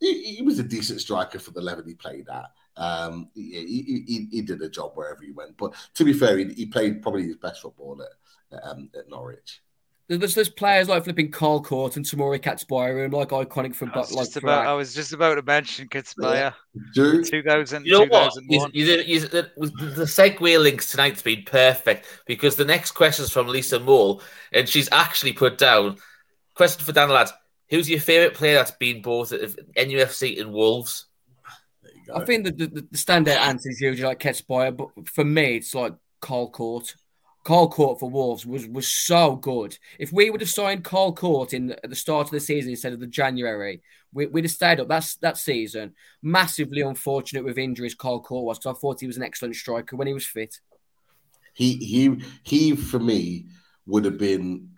he, 0.00 0.36
he, 0.36 0.42
was 0.42 0.58
a 0.58 0.62
decent 0.62 1.00
striker 1.00 1.38
for 1.38 1.50
the 1.50 1.60
level 1.60 1.84
he 1.84 1.94
played 1.94 2.28
at. 2.28 2.46
Um, 2.76 3.30
he, 3.34 4.04
he, 4.06 4.28
he, 4.30 4.42
did 4.42 4.60
a 4.60 4.68
job 4.68 4.92
wherever 4.94 5.22
he 5.22 5.32
went. 5.32 5.56
But 5.56 5.74
to 5.94 6.04
be 6.04 6.12
fair, 6.12 6.36
he, 6.36 6.44
he 6.52 6.66
played 6.66 7.00
probably 7.00 7.22
his 7.22 7.36
best 7.36 7.62
football 7.62 8.02
at, 8.02 8.62
um, 8.62 8.90
at 8.96 9.08
Norwich. 9.08 9.62
There's 10.08 10.36
there's 10.36 10.48
players 10.48 10.88
like 10.88 11.02
flipping 11.02 11.32
Carl 11.32 11.60
Cort 11.60 11.96
and 11.96 12.04
Temuri 12.04 12.38
Ketsbaia, 12.38 13.12
like 13.12 13.30
iconic 13.30 13.74
for 13.74 13.90
I 13.92 13.98
was, 13.98 14.12
like 14.12 14.26
just 14.26 14.36
about, 14.36 14.66
I 14.66 14.72
was 14.74 14.94
just 14.94 15.12
about 15.12 15.34
to 15.34 15.42
mention 15.42 15.88
Ketsbaia. 15.88 16.54
Do 16.94 17.24
2000, 17.24 17.84
You 17.84 17.92
know 17.92 17.98
what? 18.00 18.32
2001. 18.34 18.70
You, 18.72 18.84
you, 18.84 19.02
you, 19.02 19.20
the, 19.20 19.50
the 19.56 20.04
segue 20.04 20.62
links 20.62 20.92
tonight's 20.92 21.22
been 21.22 21.42
perfect 21.42 22.06
because 22.24 22.54
the 22.54 22.64
next 22.64 22.92
question 22.92 23.24
is 23.24 23.32
from 23.32 23.48
Lisa 23.48 23.80
Mole, 23.80 24.22
and 24.52 24.68
she's 24.68 24.88
actually 24.92 25.32
put 25.32 25.58
down 25.58 25.96
question 26.54 26.84
for 26.84 26.92
Dan 26.92 27.08
Lads. 27.08 27.32
Who's 27.68 27.90
your 27.90 28.00
favourite 28.00 28.34
player 28.34 28.54
that's 28.54 28.70
been 28.72 29.02
both 29.02 29.32
at 29.32 29.40
NUFC 29.76 30.40
and 30.40 30.52
Wolves? 30.52 31.06
there 31.82 31.92
you 31.94 32.02
go. 32.06 32.14
I 32.14 32.24
think 32.24 32.44
the, 32.44 32.52
the, 32.52 32.66
the 32.68 32.98
standout 32.98 33.38
answer 33.38 33.70
is 33.70 33.80
usually 33.80 34.06
like 34.08 34.20
Ketsbaia, 34.20 34.76
but 34.76 35.08
for 35.08 35.24
me, 35.24 35.56
it's 35.56 35.74
like 35.74 35.94
Carl 36.20 36.50
Cort. 36.50 36.94
Carl 37.44 37.68
Cort 37.68 38.00
for 38.00 38.10
Wolves 38.10 38.44
was 38.44 38.66
was 38.66 38.90
so 38.90 39.36
good. 39.36 39.78
If 40.00 40.12
we 40.12 40.30
would 40.30 40.40
have 40.40 40.50
signed 40.50 40.82
Carl 40.84 41.12
Cort 41.12 41.52
in 41.54 41.70
at 41.72 41.90
the 41.90 41.94
start 41.96 42.26
of 42.26 42.32
the 42.32 42.40
season 42.40 42.70
instead 42.72 42.92
of 42.92 42.98
the 43.00 43.06
January, 43.06 43.82
we, 44.12 44.26
we'd 44.26 44.44
have 44.44 44.50
stayed 44.50 44.80
up. 44.80 44.88
That's 44.88 45.14
that 45.16 45.36
season. 45.36 45.94
Massively 46.22 46.80
unfortunate 46.80 47.44
with 47.44 47.56
injuries. 47.58 47.94
Carl 47.94 48.20
Cort 48.20 48.44
was. 48.44 48.58
'cause 48.58 48.74
I 48.76 48.78
thought 48.80 49.00
he 49.00 49.06
was 49.06 49.16
an 49.16 49.22
excellent 49.22 49.54
striker 49.54 49.94
when 49.96 50.08
he 50.08 50.14
was 50.14 50.26
fit. 50.26 50.58
he 51.54 51.74
he 51.76 52.20
he 52.42 52.74
for 52.76 52.98
me 52.98 53.46
would 53.86 54.04
have 54.04 54.18
been 54.18 54.70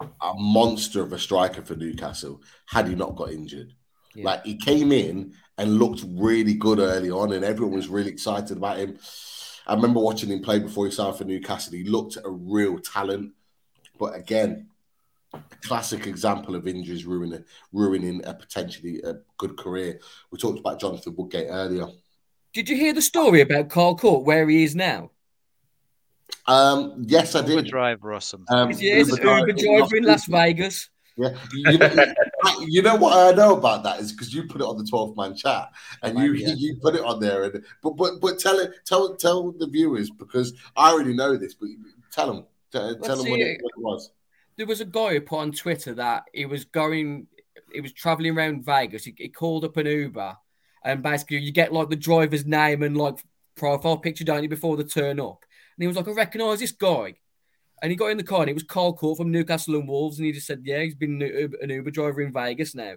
a 0.00 0.34
monster 0.34 1.02
of 1.02 1.12
a 1.12 1.18
striker 1.18 1.62
for 1.62 1.74
Newcastle 1.74 2.40
had 2.66 2.88
he 2.88 2.94
not 2.94 3.16
got 3.16 3.32
injured. 3.32 3.72
Yeah. 4.14 4.24
Like 4.24 4.44
he 4.44 4.56
came 4.56 4.92
in 4.92 5.34
and 5.56 5.78
looked 5.78 6.04
really 6.06 6.54
good 6.54 6.78
early 6.78 7.10
on, 7.10 7.32
and 7.32 7.44
everyone 7.44 7.74
was 7.74 7.88
really 7.88 8.10
excited 8.10 8.56
about 8.56 8.78
him. 8.78 8.98
I 9.66 9.74
remember 9.74 10.00
watching 10.00 10.30
him 10.30 10.40
play 10.40 10.60
before 10.60 10.86
he 10.86 10.92
signed 10.92 11.16
for 11.16 11.24
Newcastle. 11.24 11.74
He 11.74 11.84
looked 11.84 12.16
a 12.16 12.30
real 12.30 12.78
talent, 12.78 13.32
but 13.98 14.14
again, 14.14 14.68
a 15.34 15.40
classic 15.62 16.06
example 16.06 16.54
of 16.54 16.66
injuries 16.66 17.04
ruining 17.04 17.44
ruining 17.72 18.24
a 18.24 18.32
potentially 18.32 19.02
a 19.02 19.16
good 19.36 19.58
career. 19.58 20.00
We 20.30 20.38
talked 20.38 20.58
about 20.58 20.80
Jonathan 20.80 21.14
Woodgate 21.16 21.48
earlier. 21.50 21.86
Did 22.54 22.68
you 22.68 22.76
hear 22.76 22.94
the 22.94 23.02
story 23.02 23.42
about 23.42 23.68
Carl 23.68 23.96
Cort 23.96 24.24
where 24.24 24.48
he 24.48 24.64
is 24.64 24.74
now? 24.74 25.10
Um, 26.48 27.04
yes, 27.06 27.34
I 27.34 27.42
did. 27.42 27.50
Uber 27.50 27.62
did. 27.62 27.70
driver 27.70 28.12
or 28.12 28.20
something. 28.20 28.56
Um, 28.56 28.70
He's 28.70 28.80
an 28.80 29.06
Uber 29.06 29.16
driver- 29.16 29.52
driver 29.52 29.96
in 29.96 30.04
Las 30.04 30.26
Vegas. 30.26 30.90
Yeah, 31.16 31.34
you 31.52 31.78
know, 31.78 32.04
you 32.60 32.82
know 32.88 32.94
what 32.94 33.16
I 33.16 33.36
know 33.36 33.56
about 33.56 33.82
that 33.82 33.98
is 33.98 34.12
because 34.12 34.32
you 34.32 34.44
put 34.44 34.60
it 34.60 34.64
on 34.64 34.78
the 34.78 34.84
twelve 34.84 35.16
man 35.16 35.34
chat 35.34 35.68
and 36.04 36.16
you 36.16 36.32
Maybe, 36.32 36.44
yeah. 36.44 36.54
you 36.56 36.76
put 36.80 36.94
it 36.94 37.02
on 37.02 37.18
there 37.18 37.42
and 37.42 37.64
but 37.82 37.96
but 37.96 38.20
but 38.20 38.38
tell 38.38 38.58
it 38.60 38.70
tell 38.86 39.16
tell 39.16 39.50
the 39.50 39.66
viewers 39.66 40.10
because 40.10 40.54
I 40.76 40.92
already 40.92 41.14
know 41.14 41.36
this 41.36 41.54
but 41.54 41.70
tell 42.12 42.32
them 42.32 42.46
tell, 42.70 42.96
tell 43.00 43.16
them 43.16 43.30
what 43.30 43.40
it. 43.40 43.46
it, 43.48 43.58
what 43.62 43.72
it 43.76 43.82
was. 43.82 44.10
there 44.56 44.66
was 44.66 44.80
a 44.80 44.84
guy 44.84 45.14
who 45.14 45.20
put 45.20 45.40
on 45.40 45.50
Twitter 45.50 45.92
that 45.94 46.24
he 46.32 46.46
was 46.46 46.64
going, 46.64 47.26
he 47.72 47.80
was 47.80 47.92
traveling 47.92 48.36
around 48.36 48.64
Vegas. 48.64 49.04
He, 49.04 49.12
he 49.18 49.28
called 49.28 49.64
up 49.64 49.76
an 49.76 49.86
Uber, 49.86 50.36
and 50.84 51.02
basically 51.02 51.38
you 51.38 51.50
get 51.50 51.72
like 51.72 51.90
the 51.90 51.96
driver's 51.96 52.46
name 52.46 52.84
and 52.84 52.96
like 52.96 53.18
profile 53.56 53.98
picture, 53.98 54.24
don't 54.24 54.44
you, 54.44 54.48
before 54.48 54.76
the 54.76 54.84
turn 54.84 55.18
up. 55.18 55.44
He 55.78 55.86
was 55.86 55.96
like, 55.96 56.08
I 56.08 56.12
recognise 56.12 56.60
this 56.60 56.72
guy. 56.72 57.14
And 57.80 57.90
he 57.90 57.96
got 57.96 58.10
in 58.10 58.16
the 58.16 58.24
car 58.24 58.40
and 58.40 58.50
it 58.50 58.54
was 58.54 58.64
Carl 58.64 58.92
Cort 58.92 59.18
from 59.18 59.30
Newcastle 59.30 59.76
and 59.76 59.88
Wolves. 59.88 60.18
And 60.18 60.26
he 60.26 60.32
just 60.32 60.46
said, 60.46 60.62
Yeah, 60.64 60.82
he's 60.82 60.96
been 60.96 61.22
an 61.22 61.28
Uber, 61.28 61.56
an 61.62 61.70
Uber 61.70 61.90
driver 61.90 62.20
in 62.20 62.32
Vegas 62.32 62.74
now. 62.74 62.94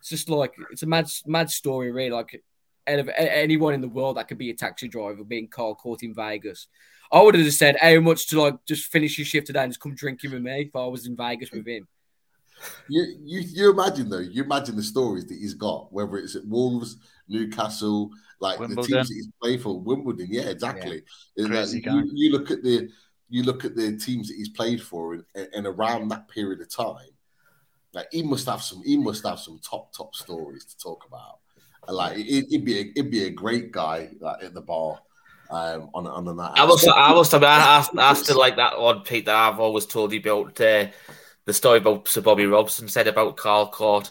It's 0.00 0.08
just 0.08 0.28
like, 0.28 0.54
it's 0.70 0.82
a 0.82 0.86
mad, 0.86 1.10
mad 1.26 1.50
story, 1.50 1.92
really. 1.92 2.10
Like, 2.10 2.42
anyone 2.86 3.74
in 3.74 3.80
the 3.80 3.88
world 3.88 4.16
that 4.16 4.28
could 4.28 4.38
be 4.38 4.50
a 4.50 4.54
taxi 4.54 4.88
driver 4.88 5.24
being 5.24 5.48
Carl 5.48 5.74
Cort 5.74 6.02
in 6.02 6.14
Vegas. 6.14 6.68
I 7.12 7.22
would 7.22 7.34
have 7.34 7.44
just 7.44 7.58
said, 7.58 7.76
How 7.80 8.00
much 8.00 8.28
to 8.28 8.40
like 8.40 8.64
just 8.66 8.90
finish 8.90 9.18
your 9.18 9.26
shift 9.26 9.46
today 9.46 9.62
and 9.62 9.72
just 9.72 9.80
come 9.80 9.94
drinking 9.94 10.32
with 10.32 10.42
me 10.42 10.62
if 10.62 10.76
I 10.76 10.86
was 10.86 11.06
in 11.06 11.16
Vegas 11.16 11.50
with 11.50 11.66
him? 11.66 11.86
You 12.88 13.16
you 13.22 13.40
you 13.40 13.70
imagine 13.70 14.08
though 14.08 14.18
you 14.18 14.44
imagine 14.44 14.76
the 14.76 14.82
stories 14.82 15.26
that 15.26 15.34
he's 15.34 15.54
got 15.54 15.92
whether 15.92 16.16
it's 16.16 16.36
at 16.36 16.46
Wolves, 16.46 16.96
Newcastle, 17.28 18.10
like 18.40 18.58
the 18.58 18.68
teams 18.82 19.08
that 19.08 19.14
he's 19.14 19.28
played 19.40 19.62
for, 19.62 19.80
Wimbledon. 19.80 20.28
Yeah, 20.30 20.42
exactly. 20.42 21.02
It's 21.36 21.48
Crazy 21.48 21.78
like, 21.78 21.84
guy. 21.84 21.94
you, 21.94 22.10
you 22.12 22.32
look 22.32 22.50
at 22.50 22.62
the 22.62 22.88
you 23.28 23.42
look 23.42 23.64
at 23.64 23.74
the 23.74 23.96
teams 23.96 24.28
that 24.28 24.34
he's 24.36 24.50
played 24.50 24.82
for 24.82 25.14
and, 25.14 25.24
and 25.54 25.66
around 25.66 26.08
that 26.08 26.28
period 26.28 26.60
of 26.60 26.68
time, 26.68 27.08
like 27.92 28.06
he 28.12 28.22
must 28.22 28.46
have 28.46 28.62
some 28.62 28.82
he 28.84 28.96
must 28.96 29.26
have 29.26 29.38
some 29.38 29.58
top 29.58 29.92
top 29.92 30.14
stories 30.14 30.64
to 30.66 30.78
talk 30.78 31.04
about. 31.06 31.38
And 31.86 31.96
like 31.96 32.18
it, 32.18 32.46
it'd 32.52 32.64
be 32.64 32.78
a, 32.78 32.92
it'd 32.96 33.10
be 33.10 33.24
a 33.24 33.30
great 33.30 33.72
guy 33.72 34.10
like 34.20 34.42
at 34.44 34.54
the 34.54 34.60
bar 34.60 35.00
um, 35.50 35.90
on 35.94 36.06
on 36.06 36.36
that. 36.36 36.52
I 36.56 36.66
must, 36.66 36.88
I 36.88 37.12
must 37.12 37.32
have 37.32 37.42
asked, 37.42 37.92
asked 37.96 38.30
it 38.30 38.36
like 38.36 38.56
that 38.56 38.80
one, 38.80 39.00
Pete, 39.00 39.26
that 39.26 39.34
I've 39.34 39.60
always 39.60 39.86
told 39.86 40.12
you 40.12 40.20
about 40.20 40.60
uh, 40.60 40.86
the 41.44 41.52
story 41.52 41.78
about 41.78 42.08
Sir 42.08 42.22
Bobby 42.22 42.46
Robson 42.46 42.88
said 42.88 43.06
about 43.06 43.36
Carl 43.36 43.70
Cort, 43.70 44.10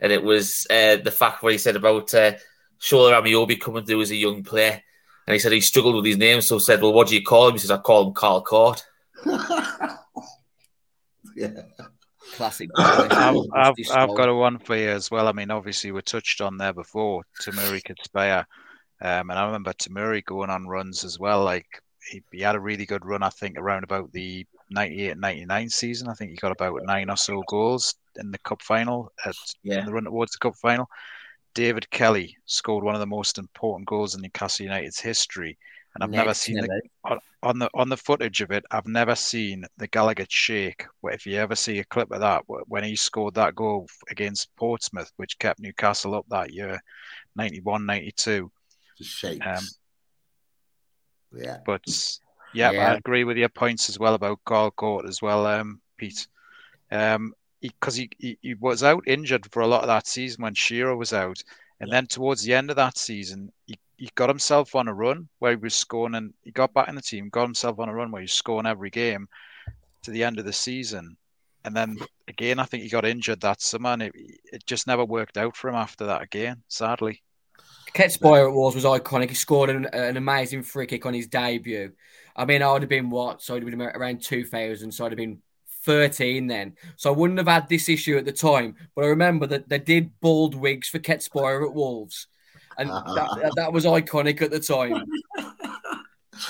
and 0.00 0.12
it 0.12 0.22
was 0.22 0.66
uh, 0.70 0.96
the 0.96 1.10
fact 1.10 1.42
where 1.42 1.52
he 1.52 1.58
said 1.58 1.76
about 1.76 2.12
uh, 2.14 2.32
Shola 2.80 3.20
Ameobi 3.20 3.60
coming 3.60 3.84
through 3.84 4.02
as 4.02 4.10
a 4.10 4.16
young 4.16 4.42
player, 4.42 4.80
and 5.26 5.32
he 5.32 5.38
said 5.38 5.52
he 5.52 5.60
struggled 5.60 5.96
with 5.96 6.04
his 6.04 6.16
name, 6.18 6.40
so 6.40 6.58
said, 6.58 6.82
"Well, 6.82 6.92
what 6.92 7.08
do 7.08 7.14
you 7.14 7.22
call 7.22 7.48
him?" 7.48 7.54
He 7.54 7.58
says, 7.58 7.70
"I 7.70 7.78
call 7.78 8.08
him 8.08 8.14
Carl 8.14 8.42
Cort." 8.42 8.84
yeah. 11.36 11.50
Classic. 12.34 12.68
I've, 12.76 13.36
I've, 13.54 13.74
I've 13.92 14.16
got 14.16 14.28
a 14.28 14.34
one 14.34 14.58
for 14.58 14.76
you 14.76 14.88
as 14.88 15.10
well. 15.10 15.28
I 15.28 15.32
mean, 15.32 15.50
obviously, 15.50 15.92
we 15.92 16.02
touched 16.02 16.40
on 16.40 16.56
there 16.58 16.72
before, 16.72 17.22
Temuri 17.40 17.82
Ketsbaia. 17.82 18.44
Um, 19.00 19.30
and 19.30 19.38
I 19.38 19.44
remember 19.46 19.72
Temuri 19.72 20.24
going 20.24 20.50
on 20.50 20.66
runs 20.66 21.04
as 21.04 21.18
well. 21.18 21.44
Like, 21.44 21.66
he, 22.10 22.22
he 22.32 22.40
had 22.40 22.56
a 22.56 22.60
really 22.60 22.86
good 22.86 23.04
run, 23.04 23.22
I 23.22 23.28
think, 23.30 23.58
around 23.58 23.84
about 23.84 24.10
the 24.12 24.46
98 24.70 25.18
99 25.18 25.68
season. 25.68 26.08
I 26.08 26.14
think 26.14 26.30
he 26.30 26.36
got 26.36 26.52
about 26.52 26.80
nine 26.84 27.10
or 27.10 27.16
so 27.16 27.42
goals 27.48 27.94
in 28.16 28.30
the 28.30 28.38
cup 28.38 28.62
final, 28.62 29.12
at, 29.24 29.34
Yeah. 29.62 29.80
in 29.80 29.86
the 29.86 29.92
run 29.92 30.04
towards 30.04 30.32
the 30.32 30.38
cup 30.38 30.56
final. 30.56 30.88
David 31.54 31.88
Kelly 31.90 32.36
scored 32.46 32.84
one 32.84 32.94
of 32.94 33.00
the 33.00 33.06
most 33.06 33.38
important 33.38 33.88
goals 33.88 34.14
in 34.14 34.22
Newcastle 34.22 34.64
United's 34.64 35.00
history. 35.00 35.56
And 35.94 36.02
I've 36.02 36.10
never 36.10 36.34
seen 36.34 36.56
the, 36.56 36.82
on, 37.04 37.20
on 37.44 37.58
the 37.60 37.70
on 37.72 37.88
the 37.88 37.96
footage 37.96 38.40
of 38.40 38.50
it, 38.50 38.64
I've 38.72 38.88
never 38.88 39.14
seen 39.14 39.64
the 39.76 39.86
Gallagher 39.86 40.26
shake. 40.28 40.84
Where 41.00 41.14
if 41.14 41.24
you 41.24 41.36
ever 41.36 41.54
see 41.54 41.78
a 41.78 41.84
clip 41.84 42.10
of 42.10 42.20
that, 42.20 42.42
when 42.46 42.82
he 42.82 42.96
scored 42.96 43.34
that 43.34 43.54
goal 43.54 43.86
against 44.10 44.54
Portsmouth, 44.56 45.12
which 45.18 45.38
kept 45.38 45.60
Newcastle 45.60 46.16
up 46.16 46.26
that 46.30 46.52
year, 46.52 46.80
91, 47.36 47.86
92. 47.86 48.50
Just 48.98 49.10
shakes. 49.10 49.46
Um, 49.46 49.64
yeah. 51.40 51.58
But 51.64 51.82
yeah, 52.52 52.72
Yeah. 52.72 52.92
I 52.92 52.94
agree 52.94 53.22
with 53.22 53.36
your 53.36 53.48
points 53.48 53.88
as 53.88 53.98
well 53.98 54.14
about 54.14 54.40
Carl 54.44 54.72
Cort 54.72 55.06
as 55.06 55.22
well, 55.22 55.46
um, 55.46 55.80
Pete. 55.96 56.26
Um, 56.90 57.34
because 57.68 57.96
he, 57.96 58.10
he, 58.18 58.38
he 58.42 58.54
was 58.54 58.82
out 58.82 59.04
injured 59.06 59.50
for 59.52 59.62
a 59.62 59.66
lot 59.66 59.82
of 59.82 59.88
that 59.88 60.06
season 60.06 60.42
when 60.42 60.54
Shearer 60.54 60.96
was 60.96 61.12
out, 61.12 61.42
and 61.80 61.90
then 61.90 62.06
towards 62.06 62.42
the 62.42 62.54
end 62.54 62.70
of 62.70 62.76
that 62.76 62.98
season, 62.98 63.52
he, 63.66 63.78
he 63.96 64.10
got 64.14 64.28
himself 64.28 64.74
on 64.74 64.88
a 64.88 64.94
run 64.94 65.28
where 65.38 65.52
he 65.52 65.56
was 65.56 65.74
scoring, 65.74 66.14
and 66.14 66.34
he 66.42 66.50
got 66.50 66.74
back 66.74 66.88
in 66.88 66.94
the 66.94 67.02
team, 67.02 67.28
got 67.30 67.44
himself 67.44 67.78
on 67.78 67.88
a 67.88 67.94
run 67.94 68.10
where 68.10 68.20
he 68.20 68.24
was 68.24 68.32
scoring 68.32 68.66
every 68.66 68.90
game 68.90 69.28
to 70.02 70.10
the 70.10 70.24
end 70.24 70.38
of 70.38 70.44
the 70.44 70.52
season, 70.52 71.16
and 71.64 71.74
then 71.74 71.96
again, 72.28 72.58
I 72.58 72.64
think 72.64 72.82
he 72.82 72.88
got 72.88 73.06
injured 73.06 73.40
that 73.40 73.62
summer, 73.62 73.90
and 73.90 74.02
it, 74.02 74.12
it 74.52 74.66
just 74.66 74.86
never 74.86 75.04
worked 75.04 75.38
out 75.38 75.56
for 75.56 75.68
him 75.68 75.76
after 75.76 76.06
that 76.06 76.22
again, 76.22 76.62
sadly. 76.68 77.22
Ketsbaia 77.94 78.48
at 78.48 78.52
Wars 78.52 78.74
was 78.74 78.84
iconic. 78.84 79.28
He 79.28 79.34
scored 79.34 79.70
an, 79.70 79.86
an 79.86 80.16
amazing 80.16 80.62
free 80.62 80.86
kick 80.86 81.06
on 81.06 81.14
his 81.14 81.28
debut. 81.28 81.92
I 82.34 82.44
mean, 82.44 82.60
I 82.60 82.72
would 82.72 82.82
have 82.82 82.88
been 82.88 83.08
what? 83.08 83.40
So 83.40 83.54
it 83.54 83.62
would 83.62 83.72
have 83.72 83.78
been 83.78 83.88
around 83.88 84.22
2000. 84.22 84.90
So 84.90 85.04
I'd 85.04 85.12
have 85.12 85.16
been 85.16 85.40
13 85.84 86.46
then. 86.46 86.76
So 86.96 87.12
I 87.12 87.16
wouldn't 87.16 87.38
have 87.38 87.48
had 87.48 87.68
this 87.68 87.88
issue 87.88 88.16
at 88.16 88.24
the 88.24 88.32
time. 88.32 88.76
But 88.94 89.04
I 89.04 89.08
remember 89.08 89.46
that 89.46 89.68
they 89.68 89.78
did 89.78 90.18
bald 90.20 90.54
wigs 90.54 90.88
for 90.88 90.98
Ketsbaia 90.98 91.66
at 91.66 91.74
Wolves. 91.74 92.26
And 92.78 92.88
that, 92.90 93.38
that, 93.42 93.52
that 93.56 93.72
was 93.72 93.84
iconic 93.84 94.42
at 94.42 94.50
the 94.50 94.60
time. 94.60 95.04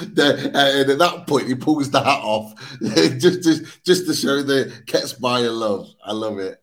The- 0.00 0.50
uh, 0.54 0.80
and 0.80 0.90
at 0.90 0.98
that 0.98 1.26
point, 1.26 1.46
he 1.46 1.54
pulls 1.54 1.90
the 1.90 2.02
hat 2.02 2.20
off 2.22 2.54
just, 2.80 3.42
just, 3.42 3.84
just 3.84 4.06
to 4.06 4.14
show 4.14 4.42
the 4.42 4.72
Ketsbaia 4.86 5.54
love. 5.54 5.90
I 6.02 6.12
love 6.12 6.38
it. 6.38 6.60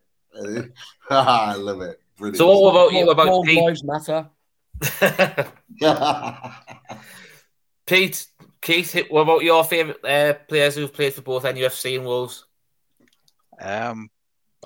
I 1.07 1.53
love 1.53 1.81
it. 1.81 2.01
Brilliant. 2.17 2.37
So 2.37 2.59
what 2.59 2.71
about 2.71 2.93
you? 2.93 3.05
What 3.05 3.11
about 3.11 3.27
Bald 3.27 3.45
Pete? 3.45 3.61
lives 3.61 3.83
matter. 3.83 4.27
Pete, 7.85 8.25
Keith, 8.61 9.05
what 9.09 9.21
about 9.21 9.43
your 9.43 9.63
favourite 9.63 10.03
uh, 10.03 10.33
players 10.47 10.75
who've 10.75 10.91
played 10.91 11.13
for 11.13 11.21
both 11.21 11.43
NUFC 11.43 11.97
and 11.97 12.05
Wolves? 12.05 12.45
Um, 13.61 14.09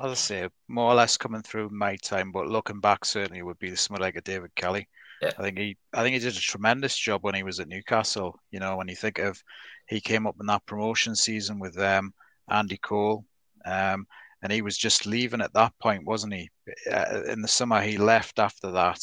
as 0.02 0.12
I 0.12 0.16
say, 0.16 0.50
more 0.68 0.92
or 0.92 0.96
less 0.96 1.18
coming 1.18 1.42
through 1.42 1.70
my 1.70 1.96
time, 1.98 2.32
but 2.32 2.48
looking 2.48 2.80
back, 2.80 3.06
certainly 3.06 3.42
would 3.42 3.60
be 3.60 3.76
someone 3.76 4.02
like 4.02 4.16
a 4.16 4.22
David 4.22 4.54
Kelly. 4.56 4.88
Yeah. 5.22 5.32
I 5.38 5.42
think 5.44 5.58
he, 5.58 5.78
I 5.94 6.02
think 6.04 6.14
he 6.14 6.20
did 6.20 6.36
a 6.36 6.40
tremendous 6.40 6.98
job 6.98 7.24
when 7.24 7.36
he 7.36 7.44
was 7.44 7.60
at 7.60 7.70
Newcastle. 7.70 8.38
You 8.52 8.60
know, 8.60 8.76
when 8.76 8.88
you 8.88 8.96
think 8.96 9.20
of, 9.20 9.42
he 9.88 10.02
came 10.02 10.28
up 10.28 10.36
in 10.40 10.48
that 10.48 10.66
promotion 10.66 11.16
season 11.16 11.60
with 11.60 11.78
um, 11.80 12.14
Andy 12.50 12.78
Cole, 12.78 13.26
um, 13.66 14.06
and 14.42 14.52
he 14.52 14.62
was 14.62 14.78
just 14.78 15.06
leaving 15.06 15.42
at 15.42 15.54
that 15.54 15.74
point, 15.80 16.06
wasn't 16.06 16.34
he? 16.34 16.50
Uh, 16.92 17.24
in 17.28 17.42
the 17.42 17.48
summer, 17.48 17.82
he 17.82 17.98
left 17.98 18.40
after 18.40 18.72
that. 18.72 19.00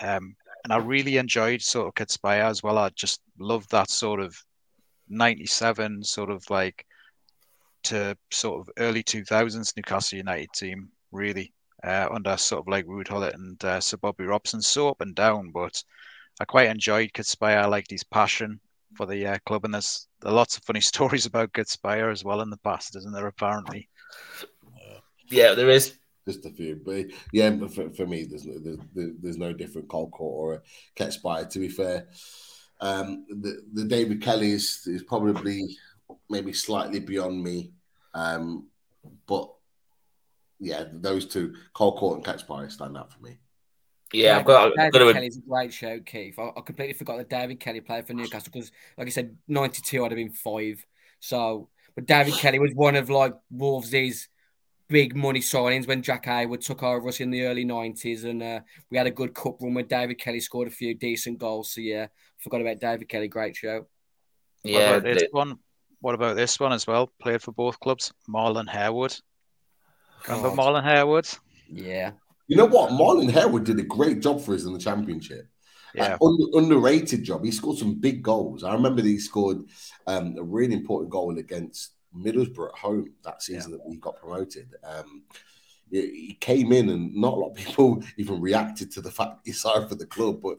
Um, 0.00 0.34
and 0.64 0.72
I 0.72 0.78
really 0.78 1.16
enjoyed 1.16 1.62
sort 1.62 1.86
of 1.86 1.94
Ketsbaia 1.94 2.50
as 2.50 2.62
well. 2.62 2.78
I 2.78 2.88
just 2.90 3.20
loved 3.38 3.70
that 3.70 3.90
sort 3.90 4.20
of 4.20 4.36
97 5.08 6.02
sort 6.02 6.30
of 6.30 6.48
like 6.50 6.84
to 7.86 8.16
sort 8.30 8.60
of 8.60 8.70
early 8.78 9.02
2000s 9.02 9.76
Newcastle 9.76 10.18
United 10.18 10.48
team, 10.54 10.88
really, 11.12 11.52
uh, 11.84 12.08
under 12.10 12.36
sort 12.36 12.60
of 12.60 12.68
like 12.68 12.86
Ruud 12.86 13.08
Gullit 13.08 13.34
and 13.34 13.62
uh, 13.64 13.80
Sir 13.80 13.96
Bobby 13.96 14.24
Robson. 14.24 14.62
So 14.62 14.88
up 14.88 15.00
and 15.00 15.14
down, 15.14 15.50
but 15.52 15.82
I 16.40 16.44
quite 16.44 16.68
enjoyed 16.68 17.12
Kurt 17.14 17.34
I 17.42 17.66
liked 17.66 17.90
his 17.90 18.04
passion 18.04 18.60
for 18.96 19.06
the 19.06 19.26
uh, 19.26 19.38
club, 19.46 19.64
and 19.64 19.74
there's, 19.74 20.08
there 20.20 20.32
lots 20.32 20.56
of 20.56 20.64
funny 20.64 20.80
stories 20.92 21.26
about 21.26 21.52
Kurt 21.52 21.76
as 21.84 22.24
well 22.24 22.40
in 22.40 22.50
the 22.50 22.58
past, 22.58 22.96
isn't 22.96 23.12
there? 23.12 23.26
Apparently. 23.26 23.88
Yeah, 25.28 25.54
there 25.54 25.70
is 25.70 25.98
just 26.26 26.46
a 26.46 26.50
few. 26.50 26.80
But 26.84 27.06
yeah, 27.32 27.56
for, 27.68 27.90
for 27.90 28.06
me, 28.06 28.24
there's, 28.24 28.44
there's 28.44 28.78
there's 28.94 29.38
no 29.38 29.52
different 29.52 29.88
Carl 29.88 30.08
Cort 30.10 30.34
or 30.34 30.54
a 30.54 30.62
Ketsbaia. 31.02 31.48
To 31.48 31.58
be 31.58 31.68
fair, 31.68 32.08
um, 32.80 33.26
the 33.28 33.62
the 33.72 33.84
David 33.84 34.22
Kelly 34.22 34.52
is, 34.52 34.82
is 34.86 35.02
probably 35.02 35.76
maybe 36.28 36.52
slightly 36.52 37.00
beyond 37.00 37.42
me, 37.42 37.72
um, 38.16 38.68
but 39.26 39.52
yeah, 40.58 40.84
those 40.90 41.26
two, 41.26 41.54
Carl 41.74 41.98
Cort 41.98 42.16
and 42.16 42.24
Ketsbaia, 42.24 42.72
stand 42.72 42.96
out 42.96 43.12
for 43.12 43.22
me. 43.22 43.36
Yeah, 44.12 44.38
I've 44.38 44.46
got. 44.46 44.72
David 44.74 44.92
got 44.92 44.98
to... 45.00 45.12
Kelly's 45.12 45.36
a 45.36 45.40
great 45.40 45.72
show, 45.74 46.00
Keith. 46.00 46.38
I, 46.38 46.50
I, 46.56 46.60
completely 46.62 46.94
forgot 46.94 47.18
that 47.18 47.28
David 47.28 47.60
Kelly 47.60 47.82
played 47.82 48.06
for 48.06 48.14
Newcastle 48.14 48.50
because, 48.50 48.72
like 48.96 49.06
I 49.06 49.10
said, 49.10 49.36
'92 49.48 50.02
I'd 50.02 50.12
have 50.12 50.16
been 50.16 50.30
five. 50.30 50.84
So, 51.20 51.68
but 51.94 52.06
David 52.06 52.32
Kelly 52.34 52.58
was 52.58 52.72
one 52.72 52.96
of 52.96 53.10
like 53.10 53.34
Wolves' 53.50 54.28
big 54.88 55.14
money 55.14 55.40
signings 55.40 55.86
when 55.86 56.02
Jack 56.02 56.24
Hayward 56.24 56.62
took 56.62 56.82
over 56.82 57.08
us 57.08 57.20
in 57.20 57.30
the 57.30 57.42
early 57.42 57.66
90s. 57.66 58.24
And 58.24 58.42
uh, 58.42 58.60
we 58.90 58.96
had 58.96 59.08
a 59.08 59.10
good 59.10 59.34
cup 59.34 59.60
run 59.60 59.74
where 59.74 59.84
David 59.84 60.18
Kelly 60.18 60.40
scored 60.40 60.68
a 60.68 60.70
few 60.70 60.94
decent 60.94 61.38
goals. 61.38 61.72
So, 61.72 61.82
yeah, 61.82 62.06
forgot 62.38 62.62
about 62.62 62.80
David 62.80 63.08
Kelly. 63.10 63.28
Great 63.28 63.56
show. 63.56 63.86
Yeah. 64.62 64.92
What 64.92 65.02
this 65.02 65.24
one? 65.32 65.58
What 66.06 66.14
about 66.14 66.36
this 66.36 66.60
one 66.60 66.72
as 66.72 66.86
well? 66.86 67.10
Played 67.20 67.42
for 67.42 67.50
both 67.50 67.80
clubs. 67.80 68.12
Marlon 68.28 68.68
Harewood. 68.68 69.18
Remember 70.28 70.50
God. 70.50 70.56
Marlon 70.56 70.84
Harewood? 70.84 71.26
Yeah. 71.68 72.12
You 72.46 72.56
know 72.56 72.66
what? 72.66 72.92
Marlon 72.92 73.28
Harewood 73.28 73.64
did 73.64 73.80
a 73.80 73.82
great 73.82 74.20
job 74.20 74.40
for 74.40 74.54
us 74.54 74.62
in 74.66 74.72
the 74.72 74.78
championship. 74.78 75.48
Yeah. 75.96 76.16
Uh, 76.22 76.28
underrated 76.52 77.24
job. 77.24 77.44
He 77.44 77.50
scored 77.50 77.78
some 77.78 77.96
big 77.96 78.22
goals. 78.22 78.62
I 78.62 78.72
remember 78.72 79.02
that 79.02 79.08
he 79.08 79.18
scored 79.18 79.64
um, 80.06 80.36
a 80.38 80.44
really 80.44 80.74
important 80.74 81.10
goal 81.10 81.36
against 81.38 81.94
Middlesbrough 82.16 82.68
at 82.68 82.78
home 82.78 83.12
that 83.24 83.42
season 83.42 83.72
yeah. 83.72 83.78
that 83.78 83.88
we 83.88 83.96
got 83.96 84.20
promoted. 84.20 84.76
Um, 84.84 85.24
he 85.90 86.38
came 86.40 86.70
in 86.70 86.88
and 86.88 87.16
not 87.16 87.32
a 87.32 87.36
lot 87.36 87.50
of 87.50 87.56
people 87.56 88.00
even 88.16 88.40
reacted 88.40 88.92
to 88.92 89.00
the 89.00 89.10
fact 89.10 89.40
he 89.44 89.50
signed 89.50 89.88
for 89.88 89.96
the 89.96 90.06
club, 90.06 90.40
but 90.40 90.58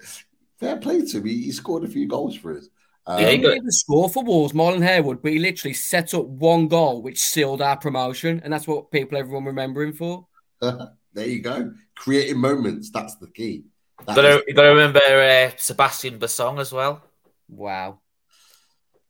fair 0.57 0.75
play 0.75 1.05
to 1.05 1.17
him. 1.19 1.25
He, 1.25 1.43
he 1.43 1.51
scored 1.53 1.85
a 1.85 1.87
few 1.87 2.05
goals 2.05 2.35
for 2.35 2.57
us. 2.57 2.67
Um, 3.07 3.21
yeah, 3.21 3.29
he 3.29 3.37
didn't 3.37 3.55
even 3.55 3.71
score 3.71 4.09
for 4.09 4.21
Wolves, 4.21 4.51
Marlon 4.51 4.83
Harewood, 4.83 5.21
but 5.21 5.31
he 5.31 5.39
literally 5.39 5.73
set 5.73 6.13
up 6.13 6.25
one 6.25 6.67
goal 6.67 7.01
which 7.01 7.19
sealed 7.19 7.61
our 7.61 7.77
promotion, 7.77 8.41
and 8.43 8.51
that's 8.51 8.67
what 8.67 8.91
people, 8.91 9.17
everyone, 9.17 9.45
remember 9.45 9.81
him 9.81 9.93
for. 9.93 10.27
there 10.61 11.27
you 11.27 11.39
go, 11.39 11.73
creating 11.95 12.37
moments. 12.37 12.89
That's 12.89 13.15
the 13.15 13.27
key. 13.27 13.63
That 14.05 14.15
got 14.17 14.21
to, 14.23 14.43
you 14.45 14.53
got 14.53 14.63
to 14.63 14.69
remember 14.69 14.99
uh, 14.99 15.51
Sebastian 15.55 16.19
Bassong 16.19 16.59
as 16.59 16.73
well. 16.73 17.01
Wow, 17.47 18.01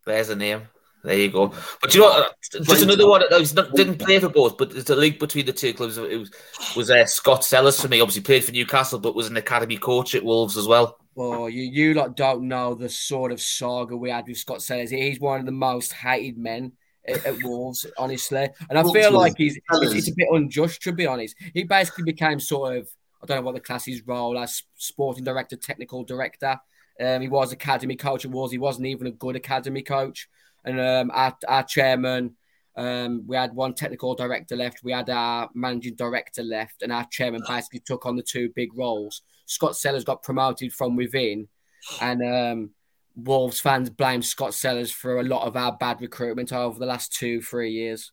there's 0.05 0.29
a 0.29 0.35
name. 0.35 0.67
There 1.03 1.17
you 1.17 1.31
go. 1.31 1.53
But 1.81 1.95
you 1.95 2.01
know, 2.01 2.27
just 2.41 2.83
another 2.83 3.07
one 3.07 3.21
that 3.21 3.53
not, 3.55 3.73
didn't 3.73 3.97
play 3.97 4.19
for 4.19 4.29
both, 4.29 4.57
but 4.57 4.71
there's 4.71 4.89
a 4.89 4.95
link 4.95 5.19
between 5.19 5.45
the 5.45 5.53
two 5.53 5.73
clubs. 5.73 5.97
It 5.97 6.17
was, 6.17 6.31
was 6.75 6.91
uh, 6.91 7.05
Scott 7.05 7.43
Sellars 7.43 7.79
for 7.79 7.87
me. 7.87 8.01
Obviously 8.01 8.21
played 8.21 8.43
for 8.43 8.51
Newcastle, 8.51 8.99
but 8.99 9.15
was 9.15 9.27
an 9.27 9.37
academy 9.37 9.77
coach 9.77 10.13
at 10.13 10.23
Wolves 10.23 10.57
as 10.57 10.67
well. 10.67 10.99
Oh, 11.17 11.47
you 11.47 11.63
you 11.63 11.93
lot 11.95 12.15
don't 12.15 12.47
know 12.47 12.75
the 12.75 12.89
sort 12.89 13.31
of 13.31 13.41
saga 13.41 13.97
we 13.97 14.09
had 14.09 14.27
with 14.27 14.37
Scott 14.37 14.61
Sellars. 14.61 14.91
He's 14.91 15.19
one 15.19 15.39
of 15.39 15.45
the 15.45 15.51
most 15.51 15.91
hated 15.93 16.37
men 16.37 16.73
at, 17.07 17.25
at 17.25 17.43
Wolves, 17.43 17.85
honestly. 17.97 18.47
And 18.69 18.77
I 18.77 18.83
feel 18.83 19.11
like 19.11 19.33
he's 19.35 19.57
it's, 19.57 19.93
it's, 19.93 20.09
a 20.09 20.15
bit 20.15 20.27
unjust 20.31 20.81
to 20.83 20.91
be 20.91 21.07
honest. 21.07 21.35
He 21.53 21.63
basically 21.63 22.03
became 22.03 22.39
sort 22.39 22.77
of 22.77 22.89
I 23.23 23.25
don't 23.25 23.37
know 23.37 23.43
what 23.43 23.55
the 23.55 23.61
class 23.61 23.85
class's 23.85 24.05
role 24.05 24.37
as 24.37 24.61
sporting 24.75 25.23
director, 25.23 25.55
technical 25.55 26.03
director. 26.03 26.59
Um, 26.99 27.21
he 27.21 27.27
was 27.27 27.51
academy 27.51 27.95
coach 27.95 28.25
at 28.25 28.31
Wolves. 28.31 28.51
He 28.51 28.57
wasn't 28.59 28.87
even 28.87 29.07
a 29.07 29.11
good 29.11 29.35
academy 29.35 29.81
coach 29.81 30.29
and 30.67 30.81
um, 30.81 31.11
our, 31.13 31.35
our 31.47 31.63
chairman, 31.63 32.35
um, 32.75 33.23
we 33.25 33.37
had 33.37 33.53
one 33.53 33.73
technical 33.73 34.13
director 34.15 34.55
left, 34.55 34.83
we 34.83 34.91
had 34.91 35.09
our 35.09 35.49
managing 35.53 35.95
director 35.95 36.43
left, 36.43 36.83
and 36.83 36.91
our 36.91 37.05
chairman 37.09 37.41
basically 37.47 37.79
took 37.79 38.05
on 38.05 38.17
the 38.17 38.21
two 38.21 38.51
big 38.53 38.77
roles. 38.77 39.21
Scott 39.47 39.75
Sellars 39.75 40.03
got 40.03 40.21
promoted 40.21 40.71
from 40.71 40.95
within, 40.95 41.47
and 41.99 42.21
um, 42.23 42.69
Wolves 43.15 43.59
fans 43.59 43.89
blame 43.89 44.21
Scott 44.21 44.53
Sellars 44.53 44.91
for 44.91 45.19
a 45.19 45.23
lot 45.23 45.47
of 45.47 45.57
our 45.57 45.75
bad 45.75 45.99
recruitment 46.01 46.53
over 46.53 46.77
the 46.77 46.85
last 46.85 47.11
two, 47.11 47.41
three 47.41 47.71
years. 47.71 48.11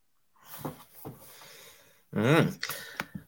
Mm. 2.14 2.58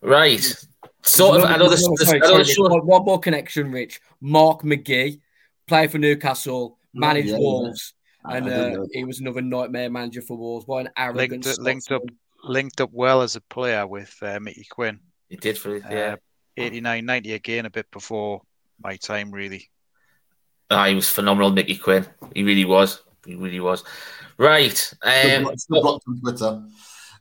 Right. 0.00 0.56
Sort 1.02 1.38
of. 1.38 1.44
I 1.44 1.56
know 1.58 1.68
this. 1.68 1.84
Sorry, 1.84 2.20
sorry, 2.20 2.44
sorry, 2.44 2.80
one 2.80 3.04
more 3.04 3.20
connection, 3.20 3.70
Rich. 3.70 4.00
Mark 4.22 4.62
McGee, 4.62 5.20
player 5.66 5.88
for 5.88 5.98
Newcastle, 5.98 6.78
managed 6.94 7.28
yeah, 7.28 7.38
Wolves 7.38 7.92
and 8.28 8.48
uh, 8.48 8.84
he 8.92 9.04
was 9.04 9.20
another 9.20 9.42
nightmare 9.42 9.90
manager 9.90 10.22
for 10.22 10.36
Wolves. 10.36 10.66
What 10.66 10.86
an 10.86 10.92
arrogant 10.96 11.44
linked, 11.44 11.60
linked 11.60 11.92
up, 11.92 12.02
linked 12.44 12.80
up 12.80 12.90
well 12.92 13.22
as 13.22 13.36
a 13.36 13.40
player 13.40 13.86
with 13.86 14.16
uh, 14.22 14.40
Mickey 14.40 14.66
Quinn. 14.68 15.00
He 15.28 15.36
did 15.36 15.58
for 15.58 15.76
yeah, 15.76 16.14
uh, 16.14 16.16
89, 16.56 17.04
90 17.04 17.32
again, 17.32 17.66
a 17.66 17.70
bit 17.70 17.90
before 17.90 18.42
my 18.82 18.96
time, 18.96 19.30
really. 19.30 19.70
Ah, 20.70 20.86
he 20.86 20.94
was 20.94 21.08
phenomenal, 21.08 21.50
Mickey 21.50 21.76
Quinn. 21.76 22.06
He 22.34 22.42
really 22.42 22.64
was. 22.64 23.02
He 23.24 23.34
really 23.34 23.60
was. 23.60 23.84
Right. 24.38 24.92
Um, 25.02 25.56
still 25.56 25.82
blocked 25.82 26.04
on 26.08 26.20
Twitter. 26.20 26.62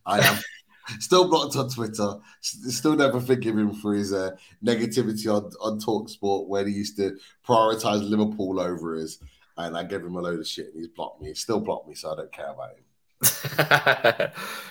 I 0.05 0.19
am. 0.19 0.39
still 0.99 1.29
blocked 1.29 1.55
on 1.55 1.69
Twitter. 1.69 2.15
Still 2.41 2.95
never 2.95 3.19
forgive 3.19 3.57
him 3.57 3.73
for 3.73 3.93
his 3.93 4.13
uh, 4.13 4.31
negativity 4.63 5.33
on, 5.33 5.51
on 5.61 5.79
Talk 5.79 6.09
Sport 6.09 6.47
when 6.47 6.67
he 6.67 6.73
used 6.73 6.97
to 6.97 7.17
prioritize 7.47 8.07
Liverpool 8.07 8.59
over 8.59 8.95
his 8.95 9.19
and 9.57 9.77
I 9.77 9.83
gave 9.83 10.01
him 10.01 10.15
a 10.15 10.21
load 10.21 10.39
of 10.39 10.47
shit, 10.47 10.67
and 10.67 10.77
he's 10.77 10.87
blocked 10.87 11.21
me. 11.21 11.29
He's 11.29 11.39
still 11.39 11.59
blocked 11.59 11.87
me, 11.87 11.95
so 11.95 12.11
I 12.11 12.15
don't 12.15 12.31
care 12.31 12.49
about 12.49 12.71
him. 12.71 12.83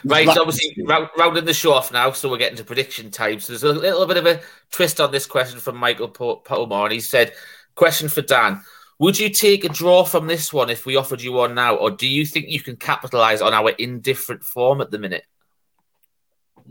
right, 0.04 0.28
so 0.28 0.42
obviously 0.42 0.76
rounding 0.86 1.44
the 1.44 1.54
show 1.54 1.72
off 1.72 1.92
now, 1.92 2.12
so 2.12 2.30
we're 2.30 2.36
getting 2.36 2.58
to 2.58 2.64
prediction 2.64 3.10
time. 3.10 3.40
So 3.40 3.52
there's 3.52 3.62
a 3.64 3.72
little 3.72 4.06
bit 4.06 4.18
of 4.18 4.26
a 4.26 4.40
twist 4.70 5.00
on 5.00 5.10
this 5.10 5.26
question 5.26 5.58
from 5.58 5.76
Michael 5.76 6.08
Palmer, 6.08 6.84
and 6.84 6.92
he 6.92 7.00
said, 7.00 7.32
"Question 7.74 8.08
for 8.08 8.20
Dan: 8.20 8.62
Would 8.98 9.18
you 9.18 9.30
take 9.30 9.64
a 9.64 9.70
draw 9.70 10.04
from 10.04 10.26
this 10.26 10.52
one 10.52 10.68
if 10.68 10.84
we 10.84 10.96
offered 10.96 11.22
you 11.22 11.32
one 11.32 11.54
now, 11.54 11.76
or 11.76 11.90
do 11.90 12.06
you 12.06 12.26
think 12.26 12.48
you 12.48 12.60
can 12.60 12.76
capitalize 12.76 13.40
on 13.40 13.54
our 13.54 13.70
indifferent 13.70 14.44
form 14.44 14.82
at 14.82 14.90
the 14.90 14.98
minute?" 14.98 15.24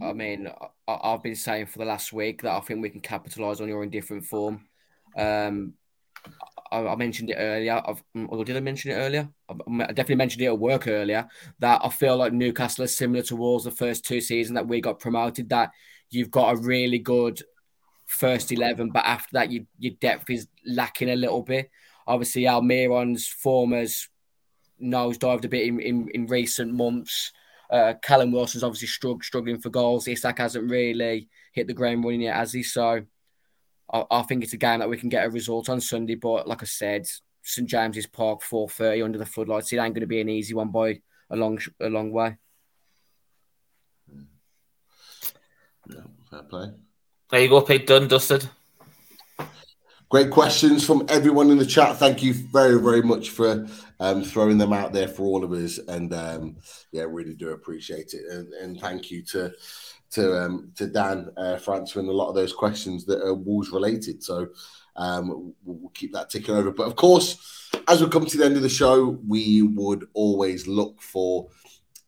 I 0.01 0.13
mean, 0.13 0.49
I've 0.87 1.23
been 1.23 1.35
saying 1.35 1.67
for 1.67 1.79
the 1.79 1.85
last 1.85 2.13
week 2.13 2.43
that 2.43 2.55
I 2.55 2.59
think 2.61 2.81
we 2.81 2.89
can 2.89 3.01
capitalize 3.01 3.61
on 3.61 3.67
your 3.67 3.83
indifferent 3.83 4.25
form. 4.25 4.65
Um, 5.17 5.73
I, 6.73 6.93
I 6.93 6.95
mentioned 6.95 7.29
it 7.29 7.37
earlier. 7.37 7.81
I've, 7.85 8.03
mm, 8.15 8.27
or 8.29 8.43
did 8.43 8.57
I 8.57 8.59
mention 8.59 8.91
it 8.91 8.95
earlier? 8.95 9.29
I, 9.49 9.53
definitely 9.87 10.15
mentioned 10.15 10.41
it 10.41 10.47
at 10.47 10.59
work 10.59 10.87
earlier. 10.87 11.27
That 11.59 11.81
I 11.83 11.89
feel 11.89 12.17
like 12.17 12.33
Newcastle 12.33 12.85
is 12.85 12.97
similar 12.97 13.23
towards 13.23 13.63
the 13.63 13.71
first 13.71 14.05
two 14.05 14.21
seasons 14.21 14.55
that 14.55 14.67
we 14.67 14.81
got 14.81 14.99
promoted. 14.99 15.49
That 15.49 15.71
you've 16.09 16.31
got 16.31 16.55
a 16.55 16.61
really 16.61 16.99
good 16.99 17.41
first 18.05 18.51
eleven, 18.51 18.91
but 18.91 19.05
after 19.05 19.29
that, 19.33 19.51
you, 19.51 19.65
your 19.79 19.93
depth 20.01 20.29
is 20.29 20.47
lacking 20.65 21.09
a 21.09 21.15
little 21.15 21.41
bit. 21.41 21.69
Obviously, 22.05 22.47
Almiron's 22.47 23.27
form 23.27 23.71
has 23.71 24.09
nosedived 24.81 25.45
a 25.45 25.49
bit 25.49 25.67
in, 25.67 25.79
in, 25.79 26.09
in 26.13 26.27
recent 26.27 26.73
months. 26.73 27.31
Uh, 27.71 27.93
Callum 28.01 28.31
Wilson's 28.31 28.63
obviously 28.63 28.89
strugg- 28.89 29.23
struggling 29.23 29.59
for 29.59 29.69
goals. 29.69 30.07
Isak 30.07 30.37
hasn't 30.37 30.69
really 30.69 31.29
hit 31.53 31.67
the 31.67 31.73
ground 31.73 32.03
running 32.03 32.21
yet, 32.21 32.35
has 32.35 32.51
he? 32.51 32.61
So 32.61 33.03
I, 33.91 34.03
I, 34.09 34.21
think 34.23 34.43
it's 34.43 34.53
a 34.53 34.57
game 34.57 34.79
that 34.79 34.89
we 34.89 34.97
can 34.97 35.09
get 35.09 35.25
a 35.25 35.29
result 35.29 35.69
on 35.69 35.81
Sunday. 35.81 36.15
But 36.15 36.47
like 36.47 36.61
I 36.61 36.65
said, 36.65 37.07
St 37.41 37.67
James's 37.67 38.07
Park, 38.07 38.41
four 38.41 38.69
thirty 38.69 39.01
under 39.01 39.17
the 39.17 39.25
floodlights. 39.25 39.71
It 39.73 39.77
ain't 39.77 39.93
going 39.93 40.01
to 40.01 40.07
be 40.07 40.21
an 40.21 40.29
easy 40.29 40.53
one 40.53 40.69
by 40.69 41.01
a 41.29 41.35
long 41.35 41.59
a 41.81 41.89
long 41.89 42.11
way. 42.11 42.37
Yeah, 45.89 46.01
fair 46.29 46.43
play. 46.43 46.71
There 47.29 47.41
you 47.41 47.49
go, 47.49 47.61
Pete. 47.61 47.87
Done, 47.87 48.07
dusted. 48.07 48.47
Great 50.13 50.29
questions 50.29 50.85
from 50.85 51.05
everyone 51.09 51.49
in 51.49 51.57
the 51.57 51.65
chat. 51.65 51.97
Thank 51.97 52.21
you 52.21 52.35
very, 52.35 52.79
very 52.79 53.01
much 53.01 53.31
for 53.31 53.67
um, 53.99 54.23
throwing 54.23 54.59
them 54.59 54.71
out 54.71 54.93
there 54.93 55.07
for 55.07 55.23
all 55.23 55.43
of 55.43 55.51
us. 55.51 55.79
And 55.79 56.13
um, 56.13 56.57
yeah, 56.91 57.05
really 57.07 57.33
do 57.33 57.49
appreciate 57.49 58.13
it. 58.13 58.21
And, 58.29 58.53
and 58.53 58.79
thank 58.79 59.09
you 59.09 59.23
to 59.23 59.51
to 60.13 60.43
um, 60.43 60.71
to 60.75 60.87
Dan 60.87 61.29
uh, 61.37 61.57
for 61.57 61.75
answering 61.75 62.07
a 62.07 62.11
lot 62.11 62.29
of 62.29 62.35
those 62.35 62.53
questions 62.53 63.05
that 63.05 63.21
are 63.21 63.33
Wolves 63.33 63.71
related. 63.71 64.23
So 64.23 64.47
um, 64.95 65.53
we'll, 65.63 65.89
keep 65.93 66.13
that 66.13 66.29
ticking 66.29 66.55
over. 66.55 66.71
But 66.71 66.87
of 66.87 66.95
course, 66.95 67.71
as 67.87 68.01
we 68.01 68.09
come 68.09 68.25
to 68.25 68.37
the 68.37 68.45
end 68.45 68.55
of 68.55 68.61
the 68.61 68.69
show, 68.69 69.19
we 69.27 69.61
would 69.61 70.07
always 70.13 70.67
look 70.67 71.01
for 71.01 71.49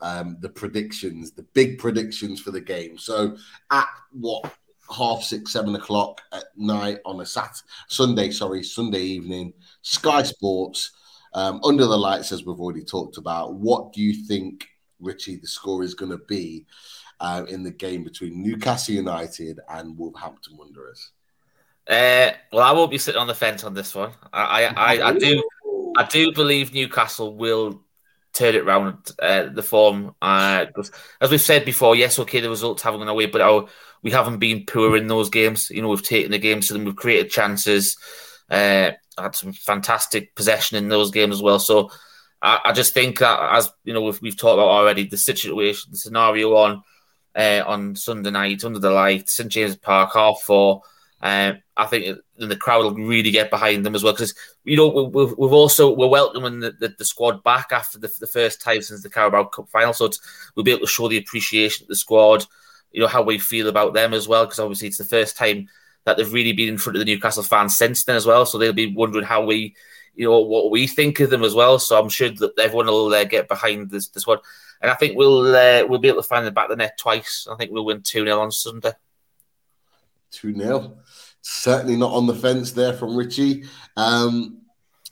um, 0.01 0.37
the 0.41 0.49
predictions, 0.49 1.31
the 1.31 1.45
big 1.53 1.79
predictions 1.79 2.39
for 2.39 2.51
the 2.51 2.61
game. 2.61 2.97
So 2.97 3.37
at 3.71 3.87
what 4.11 4.51
half 4.95 5.23
six, 5.23 5.51
seven 5.51 5.75
o'clock 5.75 6.21
at 6.31 6.45
night 6.55 6.99
on 7.05 7.21
a 7.21 7.25
Sat 7.25 7.59
Sunday, 7.87 8.31
sorry, 8.31 8.63
Sunday 8.63 9.01
evening, 9.01 9.53
Sky 9.81 10.23
Sports. 10.23 10.91
Um, 11.33 11.59
under 11.65 11.85
the 11.85 11.97
lights, 11.97 12.31
as 12.31 12.45
we've 12.45 12.61
already 12.61 12.83
talked 12.83 13.17
about, 13.17 13.55
what 13.55 13.91
do 13.91 14.01
you 14.01 14.13
think 14.25 14.69
Richie, 14.99 15.35
the 15.35 15.47
score 15.47 15.83
is 15.83 15.93
going 15.93 16.11
to 16.11 16.21
be 16.29 16.65
uh, 17.19 17.45
in 17.47 17.63
the 17.63 17.71
game 17.71 18.03
between 18.03 18.41
Newcastle 18.41 18.95
United 18.95 19.59
and 19.69 19.97
Wolverhampton 19.97 20.57
Wanderers? 20.57 21.11
Uh, 21.87 22.31
well, 22.51 22.63
I 22.63 22.71
won't 22.71 22.91
be 22.91 22.97
sitting 22.97 23.21
on 23.21 23.27
the 23.27 23.35
fence 23.35 23.63
on 23.63 23.73
this 23.73 23.93
one. 23.93 24.11
I, 24.33 24.65
I, 24.65 24.95
I, 24.95 25.07
I 25.09 25.17
do, 25.17 25.43
I 25.97 26.03
do 26.05 26.31
believe 26.33 26.73
Newcastle 26.73 27.35
will 27.35 27.83
turn 28.33 28.55
it 28.55 28.63
around. 28.63 28.97
Uh, 29.21 29.45
the 29.53 29.63
form, 29.63 30.15
uh, 30.21 30.65
as 31.21 31.31
we've 31.31 31.39
said 31.39 31.63
before, 31.63 31.95
yes, 31.95 32.19
okay, 32.19 32.41
the 32.41 32.49
results 32.49 32.81
haven't 32.83 33.01
gone 33.01 33.07
away, 33.07 33.27
but 33.27 33.41
our, 33.41 33.67
we 34.01 34.11
haven't 34.11 34.39
been 34.39 34.65
poor 34.65 34.97
in 34.97 35.07
those 35.07 35.29
games. 35.29 35.69
You 35.69 35.81
know, 35.81 35.89
we've 35.89 36.03
taken 36.03 36.31
the 36.31 36.39
games 36.39 36.67
to 36.67 36.73
them, 36.73 36.85
we've 36.85 36.95
created 36.95 37.31
chances, 37.31 37.97
uh, 38.49 38.91
had 39.17 39.35
some 39.35 39.53
fantastic 39.53 40.35
possession 40.35 40.77
in 40.77 40.89
those 40.89 41.11
games 41.11 41.35
as 41.35 41.41
well. 41.41 41.59
So 41.59 41.91
I, 42.41 42.59
I 42.65 42.71
just 42.73 42.93
think 42.93 43.19
that, 43.19 43.39
as 43.55 43.71
you 43.83 43.93
know, 43.93 44.01
we've, 44.01 44.21
we've 44.21 44.37
talked 44.37 44.55
about 44.55 44.67
already, 44.67 45.07
the 45.07 45.17
situation, 45.17 45.91
the 45.91 45.97
scenario 45.97 46.55
on 46.55 46.83
uh, 47.35 47.63
on 47.65 47.95
Sunday 47.95 48.31
night 48.31 48.63
under 48.63 48.79
the 48.79 48.91
lights, 48.91 49.35
St 49.35 49.51
James 49.51 49.75
Park, 49.75 50.11
half 50.13 50.41
four. 50.41 50.81
Um, 51.21 51.57
I 51.75 51.85
think 51.85 52.19
the 52.37 52.55
crowd 52.55 52.83
will 52.83 52.93
really 52.93 53.31
get 53.31 53.49
behind 53.49 53.85
them 53.85 53.95
as 53.95 54.03
well 54.03 54.13
because 54.13 54.35
you 54.63 54.77
know 54.77 55.09
we've, 55.11 55.33
we've 55.37 55.53
also 55.53 55.93
we're 55.93 56.07
welcoming 56.07 56.59
the, 56.59 56.71
the, 56.71 56.93
the 56.97 57.05
squad 57.05 57.43
back 57.43 57.71
after 57.71 57.97
the, 57.97 58.13
the, 58.19 58.27
first 58.27 58.61
time 58.61 58.81
since 58.81 59.01
the 59.01 59.09
Carabao 59.09 59.45
Cup 59.45 59.69
final, 59.69 59.93
so 59.93 60.09
we'll 60.55 60.63
be 60.63 60.71
able 60.71 60.81
to 60.81 60.87
show 60.87 61.07
the 61.07 61.17
appreciation 61.17 61.85
of 61.85 61.87
the 61.87 61.95
squad, 61.95 62.45
you 62.91 63.01
know 63.01 63.07
how 63.07 63.23
we 63.23 63.39
feel 63.39 63.67
about 63.67 63.93
them 63.93 64.13
as 64.13 64.27
well 64.27 64.45
because 64.45 64.59
obviously 64.59 64.87
it's 64.87 64.97
the 64.97 65.03
first 65.03 65.35
time 65.35 65.67
that 66.05 66.17
they've 66.17 66.33
really 66.33 66.53
been 66.53 66.69
in 66.69 66.77
front 66.77 66.95
of 66.95 66.99
the 66.99 67.11
Newcastle 67.11 67.43
fans 67.43 67.77
since 67.77 68.03
then 68.03 68.15
as 68.15 68.25
well, 68.25 68.45
so 68.45 68.57
they'll 68.57 68.73
be 68.73 68.93
wondering 68.93 69.25
how 69.25 69.43
we, 69.43 69.75
you 70.15 70.25
know, 70.25 70.39
what 70.39 70.71
we 70.71 70.87
think 70.87 71.19
of 71.19 71.29
them 71.29 71.43
as 71.43 71.53
well. 71.53 71.79
So 71.79 71.99
I'm 71.99 72.09
sure 72.09 72.29
that 72.29 72.57
everyone 72.59 72.85
will 72.87 73.13
uh, 73.13 73.23
get 73.23 73.47
behind 73.47 73.89
this, 73.89 74.07
this 74.09 74.27
one, 74.27 74.37
and 74.85 74.91
I 74.91 74.95
think 74.95 75.17
we'll 75.17 75.55
uh, 75.55 75.85
we'll 75.87 75.99
be 75.99 76.07
able 76.07 76.21
to 76.21 76.27
find 76.27 76.45
the 76.45 76.51
back 76.51 76.65
of 76.65 76.69
the 76.71 76.75
net 76.77 76.97
twice. 76.97 77.47
I 77.51 77.55
think 77.55 77.71
we'll 77.71 77.85
win 77.85 78.01
two 78.01 78.23
0 78.23 78.39
on 78.39 78.51
Sunday. 78.51 78.91
Two 80.31 80.55
0 80.55 80.97
certainly 81.45 81.95
not 81.95 82.11
on 82.11 82.25
the 82.25 82.33
fence 82.33 82.71
there 82.71 82.93
from 82.93 83.15
Richie. 83.15 83.65
Um, 83.95 84.61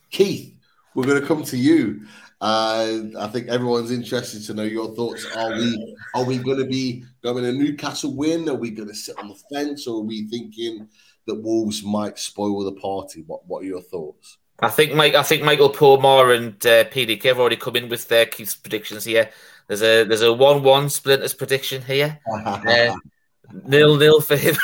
Keith, 0.10 0.56
we're 0.96 1.06
going 1.06 1.22
to 1.22 1.28
come 1.28 1.44
to 1.44 1.58
you. 1.58 2.06
Uh, 2.42 3.04
I 3.20 3.28
think 3.28 3.48
everyone's 3.48 3.92
interested 3.92 4.44
to 4.46 4.54
know 4.54 4.64
your 4.64 4.94
thoughts. 4.96 5.26
Are 5.36 5.52
we 5.52 5.96
are 6.14 6.26
we 6.26 6.38
going 6.40 6.58
to 6.58 6.66
be 6.66 7.06
going 7.24 7.46
a 7.46 7.52
Newcastle 7.52 8.16
win? 8.16 8.50
Are 8.50 8.56
we 8.56 8.72
going 8.72 8.90
to 8.90 8.96
sit 8.96 9.18
on 9.18 9.30
the 9.30 9.36
fence, 9.54 9.88
or 9.88 10.00
are 10.00 10.06
we 10.06 10.28
thinking 10.28 10.90
that 11.26 11.36
Wolves 11.36 11.84
might 11.84 12.20
spoil 12.20 12.64
the 12.66 12.74
party? 12.74 13.24
What 13.26 13.48
What 13.48 13.64
are 13.64 13.68
your 13.68 13.82
thoughts? 13.82 14.40
I 14.60 14.70
think 14.70 14.94
Mike. 14.94 15.16
I 15.16 15.24
think 15.24 15.44
Michael 15.44 15.70
Palmer 15.70 16.34
and 16.34 16.54
uh, 16.66 16.84
PDK 16.86 17.24
have 17.24 17.40
already 17.40 17.56
come 17.56 17.78
in 17.78 17.88
with 17.88 18.10
their 18.10 18.26
Keith's 18.26 18.56
predictions 18.56 19.06
here. 19.06 19.30
There's 19.68 19.82
a 19.82 20.04
there's 20.04 20.22
a 20.22 20.34
one 20.34 20.64
one 20.64 20.90
splinters 20.90 21.34
prediction 21.34 21.82
here. 21.82 22.20
uh, 22.46 22.96
nil 23.66 23.98
nil 23.98 24.22
for 24.22 24.36
him. 24.36 24.56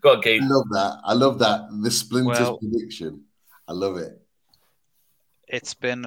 Got 0.00 0.18
a 0.18 0.20
game. 0.20 0.44
I 0.44 0.46
love 0.46 0.68
that. 0.70 1.00
I 1.04 1.12
love 1.12 1.38
that. 1.40 1.60
The 1.82 1.90
splinters 1.90 2.40
well, 2.40 2.58
prediction. 2.58 3.24
I 3.68 3.72
love 3.72 3.96
it. 3.96 4.20
It's 5.48 5.74
been 5.74 6.06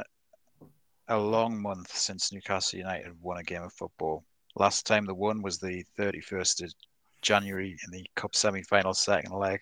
a 1.08 1.18
long 1.18 1.62
month 1.62 1.96
since 1.96 2.32
Newcastle 2.32 2.80
United 2.80 3.12
won 3.22 3.38
a 3.38 3.44
game 3.44 3.62
of 3.62 3.74
football. 3.74 4.24
Last 4.56 4.88
time 4.88 5.06
they 5.06 5.14
won 5.14 5.42
was 5.42 5.60
the 5.60 5.84
31st 6.00 6.64
of 6.64 6.74
January 7.22 7.78
in 7.86 7.92
the 7.92 8.06
Cup 8.16 8.36
semi 8.36 8.64
final 8.64 8.94
second 8.94 9.34
leg. 9.34 9.60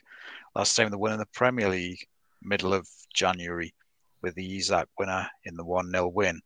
Last 0.55 0.75
time 0.75 0.89
they 0.89 0.97
won 0.97 1.13
in 1.13 1.19
the 1.19 1.25
Premier 1.27 1.69
League, 1.69 2.05
middle 2.41 2.73
of 2.73 2.87
January, 3.13 3.73
with 4.21 4.35
the 4.35 4.57
Isak 4.57 4.87
winner 4.97 5.27
in 5.45 5.55
the 5.55 5.65
1 5.65 5.91
0 5.91 6.07
win. 6.07 6.39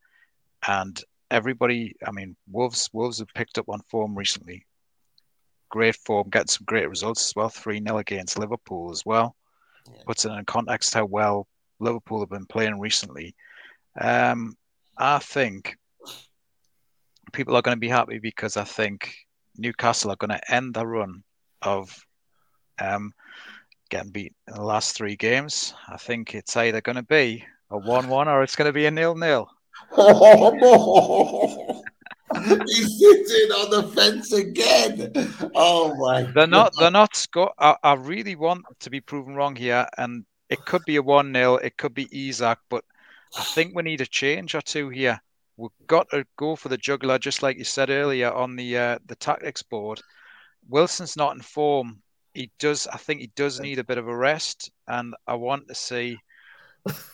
And 0.68 1.00
everybody, 1.32 1.96
I 2.06 2.12
mean, 2.12 2.36
Wolves 2.50 2.90
Wolves 2.94 3.20
have 3.20 3.34
picked 3.34 3.58
up 3.58 3.70
on 3.70 3.82
form 3.90 4.16
recently 4.16 4.66
great 5.70 5.96
form, 5.96 6.30
getting 6.30 6.48
some 6.48 6.66
great 6.66 6.90
results 6.90 7.28
as 7.28 7.36
well. 7.36 7.50
3 7.50 7.82
0 7.82 7.98
against 7.98 8.40
Liverpool 8.40 8.92
as 8.92 9.06
well. 9.06 9.36
Yeah. 9.88 10.02
Puts 10.06 10.26
it 10.26 10.32
in 10.32 10.46
context 10.46 10.94
how 10.94 11.06
well 11.06 11.48
Liverpool 11.80 12.20
have 12.20 12.30
been 12.30 12.46
playing 12.46 12.80
recently. 12.80 13.36
Um, 14.00 14.56
I 14.98 15.20
think 15.20 15.76
people 17.34 17.56
are 17.56 17.62
going 17.62 17.76
to 17.76 17.80
be 17.80 17.90
happy 17.90 18.20
because 18.20 18.58
I 18.58 18.64
think 18.64 19.14
Newcastle 19.58 20.12
are 20.12 20.18
going 20.18 20.32
to 20.32 20.54
end 20.54 20.74
the 20.74 20.86
run 20.86 21.24
of 21.62 21.96
um, 22.80 23.14
getting 23.90 24.12
beat 24.12 24.34
in 24.48 24.56
the 24.56 24.64
last 24.64 24.96
three 24.96 25.16
games. 25.16 25.74
I 25.88 25.98
think 25.98 26.36
it's 26.36 26.56
either 26.56 26.82
going 26.82 26.96
to 26.98 27.04
be 27.04 27.46
a 27.70 27.78
1 27.78 28.08
1 28.08 28.28
or 28.28 28.44
it's 28.44 28.56
going 28.56 28.68
to 28.68 28.74
be 28.74 28.86
a 28.86 28.92
nil 28.92 29.16
nil. 29.16 29.50
He's 32.36 33.00
sitting 33.00 33.52
on 33.52 33.70
the 33.70 33.84
fence 33.96 34.34
again. 34.34 35.14
Oh 35.56 35.96
my! 35.96 36.24
They're 36.24 36.46
God. 36.46 36.50
not. 36.50 36.74
They're 36.78 36.92
not. 36.92 37.16
Sco- 37.16 37.54
I, 37.58 37.76
I 37.84 37.94
really 37.94 38.36
want 38.36 38.66
to 38.82 38.90
be 38.90 39.00
proven 39.00 39.36
wrong 39.36 39.56
here, 39.56 39.88
and 39.98 40.26
it 40.50 40.66
could 40.66 40.84
be 40.86 40.98
a 40.98 41.02
one 41.02 41.34
0 41.34 41.56
It 41.56 41.78
could 41.78 41.94
be 41.94 42.08
Isak, 42.12 42.60
but 42.70 42.84
I 43.38 43.44
think 43.44 43.76
we 43.76 43.84
need 43.84 44.02
a 44.02 44.06
change 44.06 44.56
or 44.56 44.62
two 44.62 44.90
here. 44.90 45.22
We've 45.56 45.72
got 45.88 46.10
to 46.12 46.26
go 46.38 46.56
for 46.56 46.70
the 46.70 46.78
juggler, 46.78 47.18
just 47.18 47.42
like 47.42 47.58
you 47.58 47.64
said 47.64 47.90
earlier 47.90 48.32
on 48.32 48.56
the 48.56 48.78
uh, 48.78 49.00
the 49.06 49.16
tactics 49.16 49.64
board. 49.64 50.02
Wilson's 50.68 51.16
not 51.16 51.36
in 51.36 51.42
form. 51.42 52.02
He 52.34 52.52
does. 52.60 52.88
I 52.88 52.98
think 52.98 53.22
he 53.22 53.32
does 53.36 53.60
need 53.60 53.80
a 53.80 53.86
bit 53.86 53.98
of 53.98 54.08
a 54.08 54.16
rest, 54.16 54.70
and 54.88 55.16
I 55.26 55.36
want 55.36 55.68
to 55.70 55.76
see. 55.76 56.18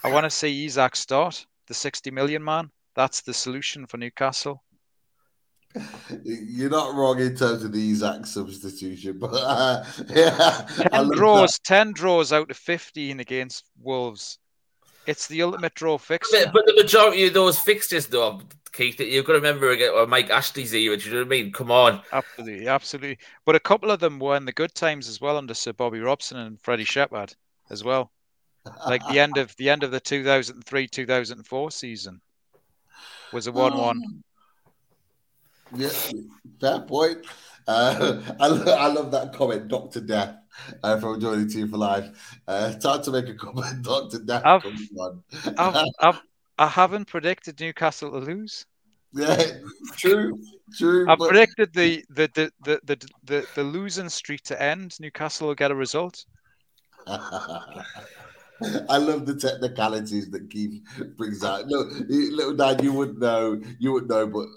I 0.03 0.11
want 0.11 0.25
to 0.25 0.29
see 0.29 0.65
Isak 0.65 0.95
start 0.95 1.45
the 1.67 1.73
sixty 1.73 2.11
million 2.11 2.43
man. 2.43 2.69
That's 2.95 3.21
the 3.21 3.33
solution 3.33 3.85
for 3.87 3.97
Newcastle. 3.97 4.63
You're 6.23 6.69
not 6.69 6.93
wrong 6.93 7.19
in 7.19 7.35
terms 7.35 7.63
of 7.63 7.71
the 7.71 7.89
exact 7.89 8.27
substitution, 8.27 9.17
but 9.17 9.33
uh, 9.33 9.83
yeah, 10.09 10.67
ten 10.89 11.09
draws, 11.09 11.53
that. 11.53 11.63
ten 11.63 11.93
draws 11.93 12.31
out 12.31 12.51
of 12.51 12.57
fifteen 12.57 13.19
against 13.19 13.65
Wolves. 13.81 14.37
It's 15.07 15.27
the 15.27 15.41
ultimate 15.41 15.73
draw 15.73 15.97
fixture. 15.97 16.45
But, 16.45 16.53
but 16.53 16.65
the 16.67 16.75
majority 16.75 17.25
of 17.25 17.33
those 17.33 17.59
fixtures, 17.59 18.07
though, 18.07 18.41
Keith, 18.71 18.99
you've 18.99 19.25
got 19.25 19.33
to 19.33 19.39
remember 19.39 19.71
again, 19.71 19.91
or 19.93 20.07
Mike 20.07 20.29
Ashley's 20.29 20.73
era. 20.73 20.95
Do 20.95 21.05
you 21.05 21.11
know 21.11 21.21
what 21.21 21.25
I 21.25 21.29
mean? 21.29 21.51
Come 21.51 21.71
on, 21.71 22.01
absolutely, 22.11 22.67
absolutely. 22.67 23.17
But 23.45 23.55
a 23.55 23.59
couple 23.59 23.89
of 23.89 23.99
them 23.99 24.19
were 24.19 24.37
in 24.37 24.45
the 24.45 24.51
good 24.51 24.75
times 24.75 25.09
as 25.09 25.19
well 25.19 25.37
under 25.37 25.53
Sir 25.55 25.73
Bobby 25.73 25.99
Robson 25.99 26.37
and 26.37 26.61
Freddie 26.61 26.85
Shepherd 26.85 27.35
as 27.71 27.83
well. 27.83 28.11
Like 28.87 29.05
the 29.07 29.19
end 29.19 29.37
of 29.37 29.55
the 29.57 29.69
end 29.69 29.83
of 29.83 29.91
the 29.91 29.99
2003 29.99 30.87
2004 30.87 31.71
season 31.71 32.21
was 33.31 33.47
a 33.47 33.51
one-one. 33.51 34.23
Yeah, 35.75 35.89
fair 36.61 36.79
point. 36.81 37.25
Uh, 37.67 38.21
I, 38.39 38.47
I 38.47 38.87
love 38.87 39.11
that 39.11 39.33
comment, 39.33 39.67
Doctor 39.67 40.01
Death, 40.01 40.35
uh, 40.83 40.99
from 40.99 41.19
joining 41.19 41.49
Team 41.49 41.69
for 41.69 41.77
Life. 41.77 42.39
Uh, 42.47 42.73
time 42.73 43.01
to 43.03 43.11
make 43.11 43.27
a 43.27 43.33
comment, 43.33 43.81
Doctor 43.81 44.19
Death. 44.19 44.43
I've, 44.45 44.65
I've, 45.57 45.85
I've, 45.99 46.21
I 46.57 46.67
haven't 46.67 47.05
predicted 47.05 47.59
Newcastle 47.59 48.11
to 48.11 48.19
lose. 48.19 48.65
Yeah, 49.13 49.43
true, 49.95 50.39
true. 50.75 51.09
I 51.09 51.15
but... 51.15 51.29
predicted 51.29 51.73
the 51.73 52.03
the, 52.09 52.29
the 52.33 52.51
the, 52.63 52.79
the 52.83 53.07
the 53.23 53.47
the 53.55 53.63
losing 53.63 54.09
streak 54.09 54.41
to 54.43 54.59
end. 54.61 54.99
Newcastle 54.99 55.47
will 55.47 55.55
get 55.55 55.71
a 55.71 55.75
result. 55.75 56.25
I 58.89 58.97
love 58.97 59.25
the 59.25 59.35
technicalities 59.35 60.29
that 60.31 60.49
Keith 60.49 60.81
brings 61.17 61.43
out. 61.43 61.67
No, 61.67 61.79
little 62.07 62.55
dad, 62.55 62.83
you 62.83 62.93
wouldn't 62.93 63.19
know, 63.19 63.61
you 63.79 63.93
wouldn't 63.93 64.11
know, 64.11 64.27
but 64.27 64.47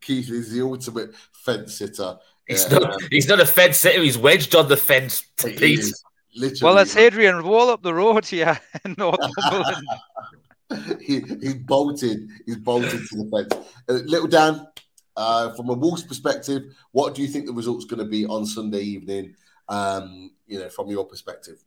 Keith 0.00 0.30
is 0.30 0.52
the 0.52 0.62
ultimate 0.62 1.14
fence 1.32 1.78
sitter. 1.78 2.16
He's 2.46 2.70
not. 2.70 2.82
Um, 2.84 2.98
he's 3.10 3.28
not 3.28 3.40
a 3.40 3.46
fence 3.46 3.78
sitter. 3.78 4.02
He's 4.02 4.18
wedged 4.18 4.54
on 4.54 4.68
the 4.68 4.76
fence 4.76 5.24
to 5.38 5.48
Pete. 5.48 5.84
Literally. 6.34 6.60
Well, 6.62 6.78
it's 6.82 6.94
Hadrian 6.94 7.42
Wall 7.44 7.70
up 7.70 7.82
the 7.82 7.94
road 7.94 8.24
here 8.26 8.58
in 8.84 8.94
Northumberland. 8.98 9.86
he, 11.00 11.20
he's 11.20 11.54
bolted. 11.54 12.28
He's 12.44 12.56
bolted 12.56 13.06
to 13.08 13.16
the 13.16 13.30
fence. 13.30 13.66
Uh, 13.88 14.04
little 14.04 14.28
Dan, 14.28 14.66
uh, 15.16 15.54
from 15.54 15.70
a 15.70 15.72
Wolves 15.72 16.02
perspective, 16.02 16.62
what 16.92 17.14
do 17.14 17.22
you 17.22 17.28
think 17.28 17.46
the 17.46 17.52
result's 17.52 17.86
going 17.86 18.00
to 18.00 18.08
be 18.08 18.26
on 18.26 18.44
Sunday 18.46 18.82
evening? 18.82 19.34
Um, 19.68 20.30
you 20.46 20.60
know, 20.60 20.68
from 20.68 20.88
your 20.88 21.04
perspective. 21.04 21.64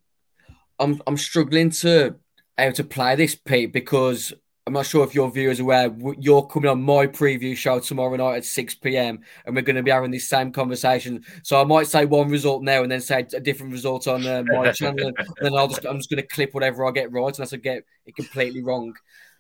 I'm 0.79 1.01
I'm 1.05 1.17
struggling 1.17 1.69
to 1.71 2.15
how 2.57 2.71
to 2.71 2.83
play 2.83 3.15
this, 3.15 3.35
Pete, 3.35 3.73
because 3.73 4.33
I'm 4.69 4.73
not 4.73 4.85
sure 4.85 5.03
if 5.03 5.15
your 5.15 5.31
viewers 5.31 5.59
are 5.59 5.63
aware, 5.63 5.95
you're 6.19 6.45
coming 6.45 6.69
on 6.69 6.83
my 6.83 7.07
preview 7.07 7.57
show 7.57 7.79
tomorrow 7.79 8.15
night 8.15 8.37
at 8.37 8.45
6 8.45 8.75
p.m. 8.75 9.19
and 9.43 9.55
we're 9.55 9.63
going 9.63 9.77
to 9.77 9.81
be 9.81 9.89
having 9.89 10.11
this 10.11 10.29
same 10.29 10.51
conversation. 10.51 11.23
So 11.41 11.59
I 11.59 11.63
might 11.63 11.87
say 11.87 12.05
one 12.05 12.29
result 12.29 12.61
now 12.61 12.83
and 12.83 12.91
then 12.91 13.01
say 13.01 13.25
a 13.33 13.39
different 13.39 13.71
result 13.71 14.07
on 14.07 14.27
uh, 14.27 14.43
my 14.45 14.71
channel. 14.73 15.07
And 15.17 15.27
then 15.41 15.55
I'll 15.55 15.69
just, 15.69 15.85
I'm 15.85 15.97
just 15.97 16.11
going 16.11 16.21
to 16.21 16.27
clip 16.27 16.53
whatever 16.53 16.85
I 16.85 16.91
get 16.91 17.11
right 17.11 17.35
unless 17.35 17.51
I 17.51 17.57
get 17.57 17.83
it 18.05 18.15
completely 18.15 18.61
wrong. 18.61 18.93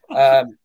Um, 0.09 0.57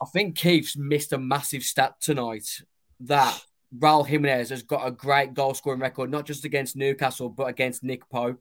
I 0.00 0.06
think 0.12 0.36
Keith's 0.36 0.76
missed 0.76 1.12
a 1.12 1.18
massive 1.18 1.62
stat 1.62 2.00
tonight 2.00 2.62
that 3.00 3.44
Raul 3.78 4.04
Jimenez 4.04 4.50
has 4.50 4.64
got 4.64 4.88
a 4.88 4.90
great 4.90 5.34
goal 5.34 5.54
scoring 5.54 5.78
record, 5.78 6.10
not 6.10 6.26
just 6.26 6.44
against 6.44 6.74
Newcastle, 6.74 7.28
but 7.28 7.44
against 7.44 7.84
Nick 7.84 8.08
Pope 8.10 8.40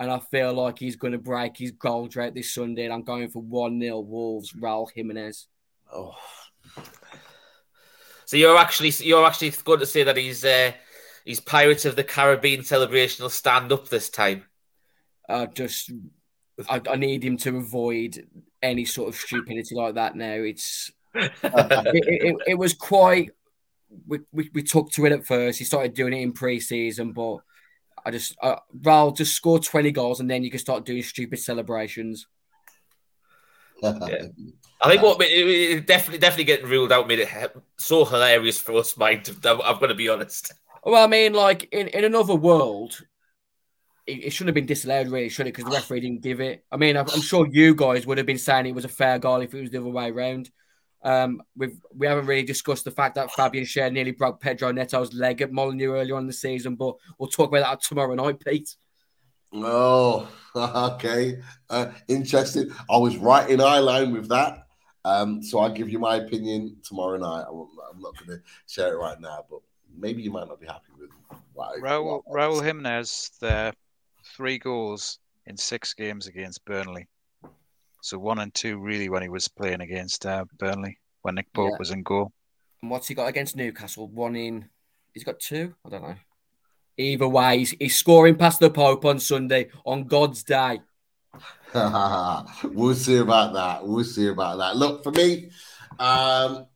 and 0.00 0.10
I 0.10 0.18
feel 0.18 0.52
like 0.52 0.78
he's 0.78 0.96
going 0.96 1.12
to 1.12 1.18
break 1.18 1.56
his 1.56 1.70
goal 1.72 2.08
drought 2.08 2.34
this 2.34 2.52
Sunday. 2.52 2.84
And 2.84 2.92
I'm 2.92 3.02
going 3.02 3.28
for 3.28 3.42
1 3.42 3.80
0 3.80 4.00
Wolves, 4.00 4.52
Raul 4.52 4.88
Jimenez. 4.92 5.46
Oh. 5.92 6.14
So 8.26 8.36
you're 8.36 8.56
actually 8.56 8.90
you're 9.06 9.24
actually 9.24 9.50
going 9.64 9.80
to 9.80 9.86
say 9.86 10.02
that 10.02 10.16
he's 10.16 10.44
uh, 10.44 10.72
he's 11.24 11.40
Pirates 11.40 11.84
of 11.84 11.96
the 11.96 12.04
Caribbean 12.04 12.64
celebration 12.64 13.22
will 13.22 13.30
stand 13.30 13.70
up 13.70 13.88
this 13.88 14.08
time. 14.10 14.44
Uh, 15.28 15.46
just 15.46 15.92
I, 16.68 16.80
I 16.90 16.96
need 16.96 17.24
him 17.24 17.36
to 17.38 17.56
avoid 17.58 18.26
any 18.62 18.84
sort 18.84 19.08
of 19.08 19.14
stupidity 19.14 19.74
like 19.74 19.94
that. 19.94 20.16
Now 20.16 20.32
it's 20.34 20.90
it, 21.14 21.32
it, 21.42 22.36
it, 22.48 22.54
was 22.58 22.74
quite. 22.74 23.30
We, 24.06 24.20
we, 24.32 24.50
we 24.52 24.62
took 24.62 24.90
to 24.92 25.06
it 25.06 25.12
at 25.12 25.26
first. 25.26 25.58
He 25.58 25.64
started 25.64 25.94
doing 25.94 26.12
it 26.12 26.22
in 26.22 26.32
pre-season, 26.32 27.12
but 27.12 27.38
I 28.04 28.10
just 28.10 28.36
uh, 28.42 28.56
Raul 28.80 29.16
just 29.16 29.34
score 29.34 29.58
twenty 29.58 29.90
goals 29.90 30.20
and 30.20 30.30
then 30.30 30.44
you 30.44 30.50
can 30.50 30.60
start 30.60 30.84
doing 30.84 31.02
stupid 31.02 31.38
celebrations. 31.38 32.26
yeah. 33.82 33.98
I 34.84 34.88
think 34.88 35.02
what 35.02 35.20
it, 35.22 35.30
it 35.30 35.86
definitely 35.86 36.18
definitely 36.18 36.44
getting 36.44 36.66
ruled 36.66 36.92
out 36.92 37.08
made 37.08 37.20
it 37.20 37.56
so 37.78 38.04
hilarious 38.04 38.58
for 38.58 38.74
us, 38.74 38.96
Mike. 38.96 39.26
I'm, 39.44 39.58
going 39.78 39.88
to 39.88 39.94
be 39.94 40.10
honest. 40.10 40.52
Well, 40.82 41.02
I 41.02 41.06
mean, 41.06 41.32
like 41.32 41.68
in, 41.72 41.88
in 41.88 42.04
another 42.04 42.34
world, 42.34 43.00
it, 44.06 44.24
it 44.24 44.30
shouldn't 44.30 44.48
have 44.48 44.54
been 44.54 44.66
disallowed, 44.66 45.08
really, 45.08 45.30
should 45.30 45.46
it? 45.46 45.54
Because 45.54 45.64
the 45.64 45.76
referee 45.76 46.00
didn't 46.00 46.20
give 46.20 46.40
it. 46.40 46.64
I 46.70 46.76
mean, 46.76 46.98
I'm, 46.98 47.06
I'm, 47.14 47.22
sure 47.22 47.46
you 47.50 47.74
guys 47.74 48.06
would 48.06 48.18
have 48.18 48.26
been 48.26 48.36
saying 48.36 48.66
it 48.66 48.74
was 48.74 48.84
a 48.84 48.88
fair 48.88 49.18
goal 49.18 49.40
if 49.40 49.54
it 49.54 49.60
was 49.62 49.70
the 49.70 49.78
other 49.80 49.88
way 49.88 50.10
around. 50.10 50.50
Um, 51.04 51.42
we've 51.54 51.78
we 51.94 52.06
haven't 52.06 52.26
really 52.26 52.44
discussed 52.44 52.84
the 52.84 52.90
fact 52.90 53.14
that 53.16 53.30
Fabian 53.32 53.64
Schär 53.64 53.92
nearly 53.92 54.12
broke 54.12 54.40
Pedro 54.40 54.72
Neto's 54.72 55.12
leg 55.12 55.42
at 55.42 55.52
Molineux 55.52 55.92
earlier 55.92 56.16
on 56.16 56.22
in 56.22 56.26
the 56.26 56.32
season, 56.32 56.76
but 56.76 56.96
we'll 57.18 57.28
talk 57.28 57.50
about 57.50 57.68
that 57.68 57.82
tomorrow 57.82 58.14
night, 58.14 58.40
Pete. 58.44 58.74
Oh, 59.52 60.28
okay. 60.56 61.40
Uh, 61.68 61.92
interesting. 62.08 62.72
I 62.90 62.96
was 62.96 63.18
right 63.18 63.48
in 63.48 63.60
eye 63.60 63.78
line 63.78 64.12
with 64.12 64.28
that. 64.30 64.66
Um, 65.04 65.42
so 65.42 65.58
I'll 65.58 65.72
give 65.72 65.90
you 65.90 65.98
my 65.98 66.16
opinion 66.16 66.78
tomorrow 66.82 67.18
night. 67.18 67.44
I'm, 67.48 67.68
I'm 67.92 68.00
not 68.00 68.16
going 68.16 68.38
to 68.38 68.42
share 68.66 68.94
it 68.94 68.96
right 68.96 69.20
now, 69.20 69.44
but 69.50 69.60
maybe 69.96 70.22
you 70.22 70.30
might 70.30 70.48
not 70.48 70.60
be 70.60 70.66
happy 70.66 70.92
with 70.98 71.10
what 71.52 71.78
Raul, 71.80 72.22
Raul 72.26 72.64
Jimenez, 72.64 73.32
the 73.40 73.74
three 74.24 74.58
goals 74.58 75.18
in 75.46 75.56
six 75.56 75.92
games 75.92 76.26
against 76.26 76.64
Burnley. 76.64 77.06
So 78.04 78.18
one 78.18 78.38
and 78.40 78.52
two 78.52 78.76
really 78.76 79.08
when 79.08 79.22
he 79.22 79.30
was 79.30 79.48
playing 79.48 79.80
against 79.80 80.26
uh, 80.26 80.44
Burnley 80.58 80.98
when 81.22 81.36
Nick 81.36 81.50
Pope 81.54 81.70
yeah. 81.70 81.78
was 81.78 81.90
in 81.90 82.02
goal. 82.02 82.32
And 82.82 82.90
what's 82.90 83.08
he 83.08 83.14
got 83.14 83.28
against 83.28 83.56
Newcastle? 83.56 84.08
One 84.08 84.36
in. 84.36 84.68
He's 85.14 85.24
got 85.24 85.40
two. 85.40 85.74
I 85.86 85.88
don't 85.88 86.02
know. 86.02 86.16
Either 86.98 87.26
way, 87.26 87.60
he's, 87.60 87.70
he's 87.70 87.96
scoring 87.96 88.36
past 88.36 88.60
the 88.60 88.68
Pope 88.68 89.06
on 89.06 89.18
Sunday 89.18 89.70
on 89.86 90.04
God's 90.04 90.42
day. 90.42 90.82
we'll 91.74 92.94
see 92.94 93.16
about 93.16 93.54
that. 93.54 93.86
We'll 93.86 94.04
see 94.04 94.28
about 94.28 94.58
that. 94.58 94.76
Look 94.76 95.02
for 95.02 95.10
me, 95.10 95.48
um, 95.98 96.66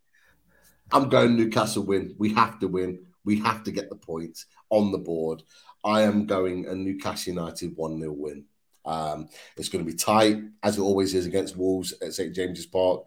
I'm 0.91 1.11
going 1.11 1.37
Newcastle 1.37 1.83
win. 1.83 2.15
We 2.17 2.33
have 2.33 2.59
to 2.61 2.69
win. 2.69 3.05
We 3.27 3.39
have 3.41 3.65
to 3.65 3.71
get 3.71 3.91
the 3.91 3.97
points 3.97 4.47
on 4.71 4.93
the 4.93 4.99
board. 4.99 5.43
I 5.85 6.01
am 6.03 6.25
going 6.25 6.65
a 6.69 6.75
Newcastle 6.75 7.35
United 7.35 7.77
1 7.77 8.01
0 8.01 8.13
win. 8.13 8.47
Um, 8.89 9.29
it's 9.57 9.69
going 9.69 9.85
to 9.85 9.91
be 9.91 9.97
tight, 9.97 10.39
as 10.63 10.79
it 10.79 10.83
always 10.83 11.15
is 11.15 11.27
against 11.27 11.57
Wolves 11.57 11.93
at 12.03 12.15
St 12.15 12.35
James's 12.35 12.67
Park. 12.67 13.03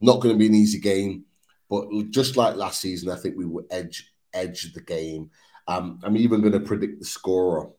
Not 0.00 0.20
going 0.20 0.34
to 0.34 0.38
be 0.38 0.46
an 0.46 0.54
easy 0.54 0.78
game, 0.78 1.24
but 1.70 1.86
just 2.10 2.36
like 2.36 2.56
last 2.56 2.80
season, 2.80 3.10
I 3.10 3.16
think 3.16 3.36
we 3.36 3.46
will 3.46 3.64
edge 3.70 4.12
edge 4.34 4.72
the 4.74 4.82
game. 4.82 5.30
Um, 5.66 6.00
I'm 6.02 6.16
even 6.16 6.40
going 6.40 6.52
to 6.52 6.60
predict 6.60 6.98
the 6.98 7.06
scorer. 7.06 7.70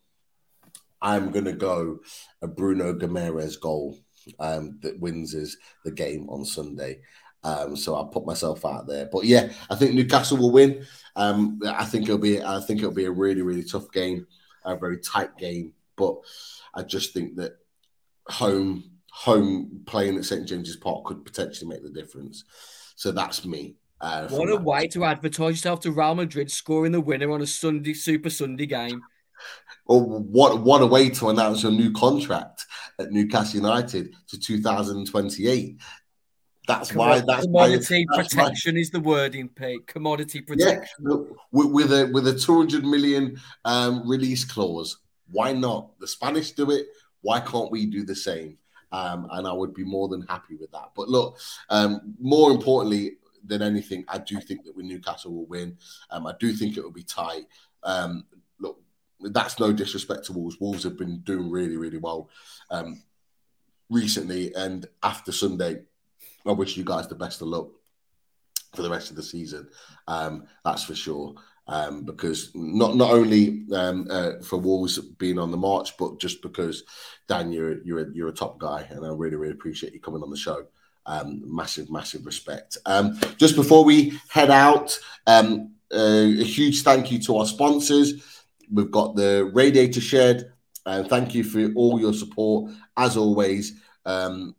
I'm 1.01 1.31
going 1.31 1.45
to 1.45 1.53
go 1.53 1.99
a 2.41 2.47
Bruno 2.47 2.93
Guimaraes 2.93 3.59
goal 3.59 3.97
um, 4.39 4.79
that 4.81 4.99
wins 4.99 5.35
us 5.35 5.55
the 5.83 5.91
game 5.91 6.29
on 6.29 6.45
Sunday. 6.45 7.01
Um, 7.43 7.75
so 7.75 7.93
I'll 7.93 8.07
put 8.07 8.25
myself 8.25 8.65
out 8.65 8.87
there. 8.87 9.09
But 9.11 9.25
yeah, 9.25 9.51
I 9.69 9.75
think 9.75 9.93
Newcastle 9.93 10.37
will 10.37 10.51
win. 10.51 10.85
Um, 11.15 11.59
I 11.67 11.85
think 11.85 12.05
it'll 12.05 12.17
be 12.17 12.41
I 12.41 12.61
think 12.61 12.79
it'll 12.79 12.93
be 12.93 13.05
a 13.05 13.11
really 13.11 13.41
really 13.41 13.63
tough 13.63 13.91
game, 13.91 14.25
a 14.63 14.77
very 14.77 14.99
tight 14.99 15.37
game. 15.37 15.73
But 15.95 16.15
I 16.73 16.83
just 16.83 17.13
think 17.13 17.35
that 17.35 17.53
home 18.27 18.83
home 19.11 19.81
playing 19.85 20.17
at 20.17 20.25
St 20.25 20.47
James's 20.47 20.75
Park 20.75 21.05
could 21.05 21.23
potentially 21.23 21.69
make 21.69 21.83
the 21.83 21.89
difference. 21.89 22.43
So 22.95 23.11
that's 23.11 23.45
me. 23.45 23.75
Uh, 24.01 24.27
what 24.29 24.49
a 24.49 24.57
way 24.57 24.87
to 24.87 25.05
advertise 25.05 25.53
yourself 25.53 25.79
to 25.81 25.91
Real 25.91 26.15
Madrid 26.15 26.51
scoring 26.51 26.91
the 26.91 26.99
winner 26.99 27.31
on 27.31 27.41
a 27.41 27.47
Sunday 27.47 27.93
Super 27.93 28.29
Sunday 28.29 28.65
game. 28.65 29.01
Or 29.85 30.01
what 30.01 30.61
what 30.61 30.81
a 30.81 30.85
way 30.85 31.09
to 31.09 31.29
announce 31.29 31.63
your 31.63 31.71
new 31.71 31.91
contract 31.91 32.65
at 32.99 33.11
Newcastle 33.11 33.59
United 33.59 34.13
to 34.29 34.39
2028. 34.39 35.79
That's 36.67 36.93
why. 36.93 37.21
That's 37.25 37.45
commodity 37.45 38.05
why, 38.09 38.23
protection 38.23 38.77
is 38.77 38.89
the 38.89 38.99
wording, 38.99 39.49
Pete. 39.49 39.85
Commodity 39.87 40.41
protection. 40.41 41.05
Yeah, 41.09 41.17
with, 41.51 41.71
with 41.71 41.93
a 41.93 42.09
with 42.13 42.27
a 42.27 42.37
two 42.37 42.57
hundred 42.57 42.85
million 42.85 43.37
um, 43.65 44.07
release 44.07 44.45
clause. 44.45 44.97
Why 45.31 45.53
not? 45.53 45.99
The 45.99 46.07
Spanish 46.07 46.51
do 46.51 46.71
it. 46.71 46.87
Why 47.21 47.39
can't 47.39 47.71
we 47.71 47.85
do 47.85 48.03
the 48.03 48.15
same? 48.15 48.57
Um, 48.91 49.27
and 49.31 49.47
I 49.47 49.53
would 49.53 49.73
be 49.73 49.83
more 49.83 50.07
than 50.07 50.21
happy 50.23 50.55
with 50.55 50.71
that. 50.71 50.91
But 50.95 51.09
look, 51.09 51.39
um, 51.69 52.15
more 52.19 52.51
importantly 52.51 53.13
than 53.43 53.61
anything, 53.61 54.05
I 54.07 54.19
do 54.19 54.39
think 54.39 54.63
that 54.65 54.75
we 54.75 54.83
Newcastle 54.83 55.33
will 55.33 55.47
win. 55.47 55.77
Um, 56.11 56.27
I 56.27 56.33
do 56.39 56.53
think 56.53 56.77
it 56.77 56.83
will 56.83 56.91
be 56.91 57.03
tight. 57.03 57.45
Um, 57.81 58.25
look, 58.59 58.79
that's 59.19 59.59
no 59.59 59.73
disrespect 59.73 60.25
to 60.25 60.33
Wolves. 60.33 60.57
Wolves 60.59 60.83
have 60.83 60.97
been 60.97 61.19
doing 61.19 61.49
really, 61.49 61.77
really 61.77 61.97
well 61.97 62.29
um, 62.69 63.01
recently, 63.89 64.53
and 64.53 64.85
after 65.01 65.31
Sunday, 65.31 65.81
I 66.45 66.51
wish 66.51 66.77
you 66.77 66.83
guys 66.83 67.07
the 67.07 67.15
best 67.15 67.41
of 67.41 67.47
luck 67.47 67.69
for 68.75 68.81
the 68.81 68.89
rest 68.89 69.09
of 69.09 69.15
the 69.15 69.23
season. 69.23 69.69
Um, 70.07 70.45
that's 70.65 70.83
for 70.83 70.95
sure. 70.95 71.35
Um, 71.65 72.03
because 72.03 72.51
not 72.53 72.97
not 72.97 73.11
only 73.11 73.63
um, 73.71 74.07
uh, 74.09 74.33
for 74.43 74.57
Wolves 74.57 74.99
being 74.99 75.39
on 75.39 75.49
the 75.49 75.57
march, 75.57 75.95
but 75.97 76.19
just 76.19 76.41
because 76.41 76.83
Dan, 77.29 77.53
you're 77.53 77.81
you're 77.83 78.01
a, 78.01 78.05
you're 78.13 78.27
a 78.27 78.33
top 78.33 78.59
guy, 78.59 78.85
and 78.89 79.05
I 79.05 79.09
really 79.09 79.37
really 79.37 79.53
appreciate 79.53 79.93
you 79.93 80.01
coming 80.01 80.21
on 80.23 80.29
the 80.29 80.35
show. 80.35 80.65
Um, 81.05 81.41
massive 81.45 81.89
massive 81.89 82.25
respect. 82.25 82.77
Um, 82.85 83.17
just 83.37 83.55
before 83.55 83.85
we 83.85 84.19
head 84.27 84.51
out, 84.51 84.99
um, 85.25 85.71
uh, 85.93 85.97
a 85.97 86.43
huge 86.43 86.83
thank 86.83 87.11
you 87.11 87.19
to 87.19 87.37
our 87.37 87.45
sponsors. 87.45 88.45
We've 88.69 88.91
got 88.91 89.15
the 89.15 89.49
Radiator 89.53 90.01
Shed, 90.01 90.51
and 90.85 91.07
thank 91.07 91.33
you 91.33 91.45
for 91.45 91.71
all 91.75 91.97
your 91.97 92.13
support 92.13 92.71
as 92.97 93.15
always. 93.15 93.79
Um, 94.05 94.55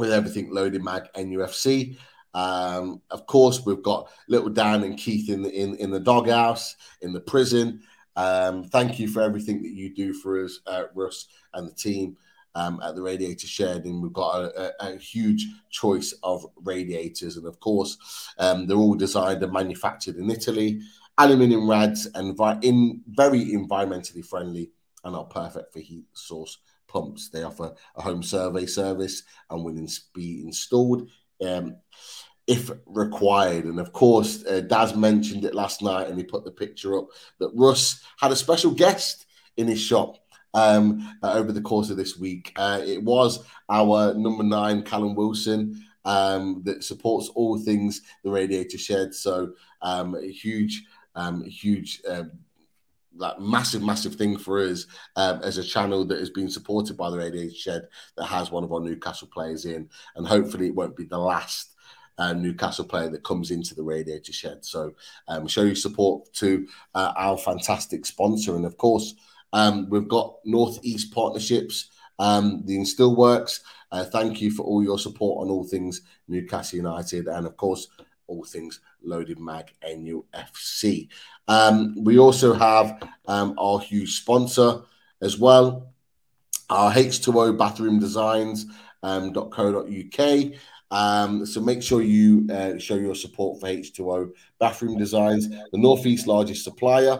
with 0.00 0.12
everything 0.12 0.50
loaded 0.50 0.82
mag 0.82 1.04
NUFC. 1.14 1.96
Um, 2.34 3.02
of 3.10 3.26
course, 3.26 3.64
we've 3.64 3.82
got 3.82 4.10
little 4.28 4.50
Dan 4.50 4.84
and 4.84 4.96
Keith 4.96 5.28
in 5.30 5.42
the 5.42 5.50
in, 5.50 5.74
in 5.76 5.90
the 5.90 6.00
doghouse, 6.00 6.76
in 7.00 7.12
the 7.12 7.20
prison. 7.20 7.82
Um, 8.16 8.64
thank 8.64 8.98
you 8.98 9.08
for 9.08 9.22
everything 9.22 9.62
that 9.62 9.72
you 9.72 9.94
do 9.94 10.12
for 10.12 10.44
us, 10.44 10.60
uh, 10.66 10.84
Russ 10.94 11.26
and 11.54 11.68
the 11.68 11.74
team 11.74 12.16
um, 12.54 12.80
at 12.82 12.94
the 12.94 13.02
Radiator 13.02 13.46
Shed. 13.46 13.84
And 13.84 14.02
we've 14.02 14.12
got 14.12 14.42
a, 14.42 14.72
a, 14.84 14.94
a 14.94 14.96
huge 14.98 15.46
choice 15.70 16.14
of 16.22 16.44
radiators, 16.56 17.36
and 17.36 17.46
of 17.46 17.58
course, 17.60 17.96
um, 18.38 18.66
they're 18.66 18.76
all 18.76 18.94
designed 18.94 19.42
and 19.42 19.52
manufactured 19.52 20.16
in 20.16 20.30
Italy. 20.30 20.80
Aluminium 21.18 21.68
rads 21.68 22.06
and 22.14 22.36
vi- 22.36 22.58
in 22.62 23.02
very 23.08 23.46
environmentally 23.52 24.24
friendly 24.24 24.70
and 25.04 25.14
are 25.14 25.24
perfect 25.24 25.72
for 25.72 25.80
heat 25.80 26.06
source 26.14 26.58
pumps. 26.88 27.28
They 27.28 27.42
offer 27.42 27.74
a 27.96 28.02
home 28.02 28.22
survey 28.22 28.66
service 28.66 29.22
and 29.48 29.64
will 29.64 29.86
be 30.14 30.42
installed 30.42 31.08
um, 31.46 31.76
if 32.46 32.70
required. 32.86 33.64
And 33.64 33.78
of 33.78 33.92
course, 33.92 34.44
uh, 34.44 34.60
Daz 34.60 34.94
mentioned 34.94 35.44
it 35.44 35.54
last 35.54 35.82
night 35.82 36.08
and 36.08 36.18
he 36.18 36.24
put 36.24 36.44
the 36.44 36.50
picture 36.50 36.98
up 36.98 37.08
that 37.38 37.52
Russ 37.54 38.02
had 38.18 38.32
a 38.32 38.36
special 38.36 38.72
guest 38.72 39.26
in 39.56 39.68
his 39.68 39.80
shop 39.80 40.16
um, 40.54 41.16
uh, 41.22 41.32
over 41.34 41.52
the 41.52 41.60
course 41.60 41.90
of 41.90 41.96
this 41.96 42.18
week. 42.18 42.52
Uh, 42.56 42.80
it 42.84 43.02
was 43.02 43.44
our 43.68 44.14
number 44.14 44.42
nine, 44.42 44.82
Callum 44.82 45.14
Wilson. 45.14 45.84
Um, 46.06 46.62
that 46.64 46.82
supports 46.82 47.28
all 47.34 47.58
things 47.58 48.00
the 48.24 48.30
Radiator 48.30 48.78
Shed. 48.78 49.14
So 49.14 49.52
um, 49.82 50.14
a 50.14 50.32
huge, 50.32 50.82
um, 51.14 51.44
huge 51.44 52.00
um, 52.08 52.30
that 53.18 53.40
massive, 53.40 53.82
massive 53.82 54.14
thing 54.14 54.38
for 54.38 54.60
us 54.60 54.86
um, 55.16 55.40
as 55.42 55.58
a 55.58 55.64
channel 55.64 56.04
that 56.04 56.18
has 56.18 56.30
been 56.30 56.48
supported 56.48 56.96
by 56.96 57.10
the 57.10 57.18
Radiator 57.18 57.54
Shed 57.54 57.88
that 58.16 58.26
has 58.26 58.50
one 58.50 58.64
of 58.64 58.72
our 58.72 58.80
Newcastle 58.80 59.28
players 59.32 59.64
in, 59.64 59.88
and 60.16 60.26
hopefully 60.26 60.66
it 60.66 60.74
won't 60.74 60.96
be 60.96 61.04
the 61.04 61.18
last 61.18 61.74
uh, 62.18 62.32
Newcastle 62.32 62.84
player 62.84 63.08
that 63.08 63.24
comes 63.24 63.50
into 63.50 63.74
the 63.74 63.82
Radiator 63.82 64.32
Shed. 64.32 64.64
So 64.64 64.92
um, 65.26 65.46
show 65.46 65.62
your 65.62 65.74
support 65.74 66.32
to 66.34 66.66
uh, 66.94 67.12
our 67.16 67.36
fantastic 67.36 68.06
sponsor, 68.06 68.56
and 68.56 68.64
of 68.64 68.76
course 68.76 69.14
um, 69.52 69.88
we've 69.90 70.08
got 70.08 70.36
Northeast 70.44 71.12
Partnerships, 71.12 71.90
um, 72.18 72.62
the 72.66 72.76
Instill 72.76 73.16
Works. 73.16 73.62
Uh, 73.90 74.04
thank 74.04 74.40
you 74.40 74.52
for 74.52 74.62
all 74.62 74.84
your 74.84 74.98
support 74.98 75.44
on 75.44 75.50
all 75.50 75.64
things 75.64 76.02
Newcastle 76.28 76.76
United, 76.76 77.26
and 77.26 77.46
of 77.46 77.56
course 77.56 77.88
all 78.30 78.44
things 78.44 78.80
Loaded 79.02 79.38
Mag 79.38 79.72
NUFC. 79.82 81.08
Um, 81.48 81.96
we 82.02 82.18
also 82.18 82.54
have 82.54 83.02
um, 83.26 83.54
our 83.58 83.80
huge 83.80 84.18
sponsor 84.20 84.82
as 85.20 85.38
well, 85.38 85.92
our 86.70 86.92
H2O 86.92 87.58
Bathroom 87.58 87.98
Designs. 87.98 88.66
Um, 89.02 89.32
.co.uk. 89.32 90.52
Um, 90.90 91.46
so 91.46 91.60
make 91.62 91.82
sure 91.82 92.02
you 92.02 92.46
uh, 92.52 92.76
show 92.76 92.96
your 92.96 93.14
support 93.14 93.58
for 93.58 93.66
H2O 93.66 94.32
Bathroom 94.58 94.98
Designs, 94.98 95.48
the 95.48 95.78
Northeast 95.78 96.26
largest 96.26 96.64
supplier 96.64 97.18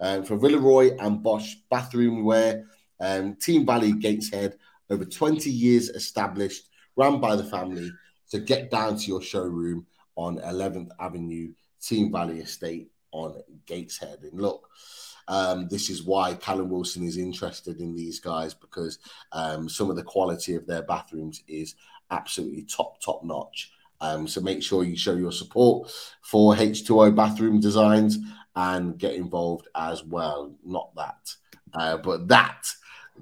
um, 0.00 0.24
for 0.24 0.36
Villeroy 0.36 0.96
and 0.98 1.22
Boch 1.22 1.46
bathroom 1.70 2.24
wear. 2.24 2.64
Um, 2.98 3.36
Team 3.36 3.64
Valley 3.64 3.92
Gateshead, 3.92 4.58
over 4.90 5.04
20 5.04 5.48
years 5.50 5.88
established, 5.90 6.68
run 6.96 7.20
by 7.20 7.36
the 7.36 7.44
family. 7.44 7.90
So 8.26 8.40
get 8.40 8.70
down 8.70 8.96
to 8.96 9.06
your 9.06 9.22
showroom 9.22 9.86
on 10.20 10.38
11th 10.38 10.90
Avenue, 11.00 11.52
Team 11.80 12.12
Valley 12.12 12.40
Estate 12.40 12.90
on 13.12 13.40
Gateshead. 13.64 14.18
And 14.22 14.38
look, 14.38 14.68
um, 15.28 15.66
this 15.68 15.88
is 15.88 16.04
why 16.04 16.34
Callum 16.34 16.68
Wilson 16.68 17.04
is 17.04 17.16
interested 17.16 17.80
in 17.80 17.94
these 17.94 18.20
guys 18.20 18.52
because 18.52 18.98
um, 19.32 19.68
some 19.68 19.88
of 19.88 19.96
the 19.96 20.02
quality 20.02 20.54
of 20.54 20.66
their 20.66 20.82
bathrooms 20.82 21.42
is 21.48 21.74
absolutely 22.10 22.64
top, 22.64 23.00
top 23.00 23.24
notch. 23.24 23.72
Um, 24.02 24.28
so 24.28 24.40
make 24.40 24.62
sure 24.62 24.84
you 24.84 24.96
show 24.96 25.14
your 25.14 25.32
support 25.32 25.90
for 26.20 26.54
H2O 26.54 27.14
bathroom 27.14 27.58
designs 27.60 28.18
and 28.54 28.98
get 28.98 29.14
involved 29.14 29.68
as 29.74 30.04
well. 30.04 30.52
Not 30.64 30.94
that, 30.96 31.34
uh, 31.74 31.96
but 31.96 32.28
that 32.28 32.66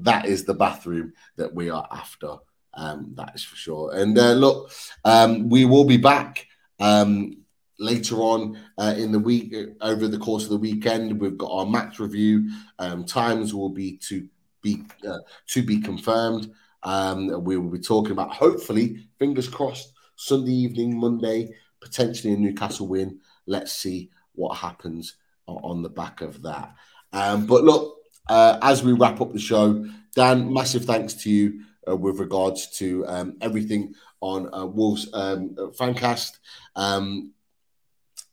that 0.01 0.27
is 0.27 0.45
the 0.45 0.55
bathroom 0.55 1.13
that 1.37 1.53
we 1.53 1.71
are 1.71 1.87
after. 1.91 2.37
Um, 2.75 3.13
that 3.17 3.33
is 3.35 3.43
for 3.43 3.57
sure. 3.57 3.93
And 3.93 4.17
uh, 4.17 4.33
look, 4.35 4.71
um, 5.05 5.49
we 5.49 5.65
will 5.65 5.85
be 5.85 5.97
back 5.97 6.47
um, 6.81 7.45
later 7.79 8.17
on 8.17 8.59
uh, 8.79 8.95
in 8.97 9.13
the 9.13 9.19
week 9.19 9.55
over 9.81 10.09
the 10.09 10.19
course 10.19 10.45
of 10.45 10.51
the 10.51 10.57
weekend. 10.57 11.21
We've 11.21 11.39
got 11.39 11.51
our 11.51 11.67
match 11.67 11.99
review. 11.99 12.51
Um, 12.79 13.05
times 13.05 13.55
will 13.55 13.71
be 13.71 13.97
to 14.09 14.27
be 14.63 14.83
uh, 15.09 15.19
to 15.49 15.63
be 15.63 15.81
confirmed. 15.81 16.53
Um, 16.83 17.45
we 17.45 17.57
will 17.57 17.71
be 17.71 17.81
talking 17.81 18.13
about 18.13 18.33
hopefully, 18.33 19.09
fingers 19.19 19.49
crossed, 19.49 19.93
Sunday 20.17 20.53
evening, 20.53 20.99
Monday, 20.99 21.55
potentially 21.81 22.33
a 22.33 22.37
Newcastle 22.37 22.89
win. 22.89 23.21
Let's 23.47 23.73
see 23.73 24.11
what 24.35 24.57
happens 24.57 25.17
on 25.47 25.83
the 25.83 25.89
back 25.89 26.21
of 26.21 26.43
that. 26.43 26.75
Um, 27.13 27.47
but 27.47 27.65
look, 27.65 27.97
uh, 28.29 28.59
as 28.63 28.83
we 28.85 28.93
wrap 28.93 29.21
up 29.21 29.33
the 29.33 29.39
show, 29.39 29.87
Dan, 30.15 30.53
massive 30.53 30.85
thanks 30.85 31.15
to 31.15 31.31
you 31.31 31.65
uh, 31.89 31.97
with 31.97 32.19
regards 32.19 32.71
to 32.79 33.07
um, 33.07 33.37
everything 33.41 33.95
on 34.21 34.53
uh, 34.55 34.67
Wolves 34.67 35.09
um, 35.13 35.55
Fancast. 35.79 36.39
Um, 36.77 37.33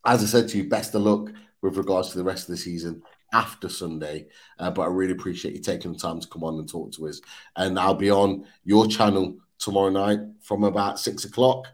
as 0.05 0.23
I 0.23 0.25
said 0.25 0.49
to 0.49 0.57
you, 0.57 0.69
best 0.69 0.95
of 0.95 1.01
luck 1.01 1.31
with 1.61 1.77
regards 1.77 2.09
to 2.11 2.17
the 2.17 2.23
rest 2.23 2.43
of 2.43 2.55
the 2.55 2.61
season 2.61 3.01
after 3.33 3.69
Sunday. 3.69 4.27
Uh, 4.59 4.71
but 4.71 4.83
I 4.83 4.87
really 4.87 5.13
appreciate 5.13 5.55
you 5.55 5.61
taking 5.61 5.93
the 5.93 5.99
time 5.99 6.19
to 6.19 6.27
come 6.27 6.43
on 6.43 6.59
and 6.59 6.69
talk 6.69 6.91
to 6.93 7.07
us. 7.07 7.21
And 7.55 7.79
I'll 7.79 7.95
be 7.95 8.11
on 8.11 8.45
your 8.63 8.87
channel 8.87 9.35
tomorrow 9.57 9.89
night 9.89 10.19
from 10.41 10.63
about 10.63 10.99
six 10.99 11.25
o'clock, 11.25 11.67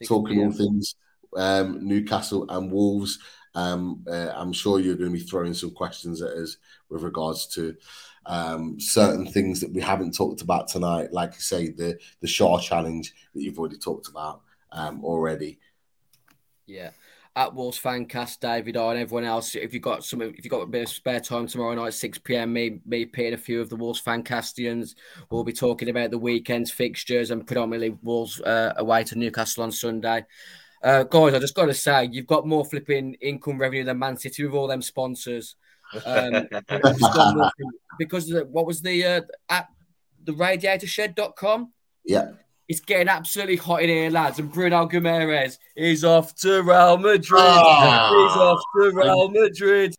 6 0.00 0.08
talking 0.08 0.40
all 0.40 0.52
things 0.52 0.94
um, 1.36 1.86
Newcastle 1.86 2.46
and 2.48 2.70
Wolves. 2.70 3.18
Um, 3.54 4.04
uh, 4.08 4.32
I'm 4.34 4.52
sure 4.52 4.80
you're 4.80 4.96
going 4.96 5.12
to 5.12 5.18
be 5.18 5.24
throwing 5.24 5.54
some 5.54 5.70
questions 5.70 6.22
at 6.22 6.32
us 6.32 6.56
with 6.88 7.02
regards 7.02 7.46
to 7.54 7.76
um, 8.26 8.78
certain 8.78 9.26
things 9.26 9.60
that 9.60 9.72
we 9.72 9.80
haven't 9.80 10.14
talked 10.14 10.42
about 10.42 10.68
tonight, 10.68 11.12
like 11.12 11.34
you 11.34 11.40
say, 11.40 11.70
the 11.70 11.98
the 12.20 12.28
Schär 12.28 12.60
challenge 12.60 13.14
that 13.34 13.42
you've 13.42 13.58
already 13.58 13.78
talked 13.78 14.08
about 14.08 14.42
um, 14.72 15.04
already. 15.04 15.58
Yeah, 16.66 16.90
at 17.38 17.54
Wolves 17.54 17.78
Fancast, 17.78 18.40
David 18.40 18.76
I 18.76 18.90
and 18.90 19.00
everyone 19.00 19.24
else. 19.24 19.54
If 19.54 19.72
you've 19.72 19.82
got 19.82 20.04
some, 20.04 20.20
if 20.20 20.44
you've 20.44 20.50
got 20.50 20.62
a 20.62 20.66
bit 20.66 20.82
of 20.82 20.88
spare 20.88 21.20
time 21.20 21.46
tomorrow 21.46 21.74
night, 21.74 21.94
six 21.94 22.18
pm, 22.18 22.52
me, 22.52 22.80
me, 22.84 23.06
Pete, 23.06 23.26
and 23.26 23.34
a 23.34 23.38
few 23.38 23.60
of 23.60 23.70
the 23.70 23.76
Wolves 23.76 24.00
Fancastians, 24.00 24.96
we'll 25.30 25.44
be 25.44 25.52
talking 25.52 25.88
about 25.88 26.10
the 26.10 26.18
weekend's 26.18 26.70
fixtures 26.70 27.30
and 27.30 27.46
predominantly 27.46 27.96
Wolves 28.02 28.40
uh, 28.40 28.74
away 28.76 29.04
to 29.04 29.16
Newcastle 29.16 29.62
on 29.62 29.72
Sunday. 29.72 30.26
Uh, 30.82 31.02
guys, 31.04 31.34
I 31.34 31.38
just 31.38 31.54
got 31.54 31.66
to 31.66 31.74
say, 31.74 32.08
you've 32.10 32.26
got 32.26 32.46
more 32.46 32.64
flipping 32.64 33.14
income 33.14 33.58
revenue 33.58 33.84
than 33.84 33.98
Man 33.98 34.16
City 34.16 34.44
with 34.44 34.54
all 34.54 34.68
them 34.68 34.82
sponsors. 34.82 35.56
Um, 36.04 36.48
because 37.98 38.32
what 38.50 38.66
was 38.66 38.82
the 38.82 39.04
uh, 39.04 39.20
at 39.48 39.68
the 40.24 40.32
radiatorshed.com? 40.32 41.72
Yeah. 42.04 42.32
It's 42.68 42.80
getting 42.80 43.08
absolutely 43.08 43.56
hot 43.56 43.82
in 43.82 43.88
here, 43.88 44.10
lads. 44.10 44.38
And 44.38 44.52
Bruno 44.52 44.86
Guimaraes 44.86 45.56
is 45.74 46.04
off 46.04 46.34
to 46.36 46.62
Real 46.62 46.98
Madrid. 46.98 47.40
Oh, 47.42 48.28
He's 48.28 48.36
off 48.36 48.60
to 48.76 48.92
Real 48.94 49.30
Madrid. 49.30 49.94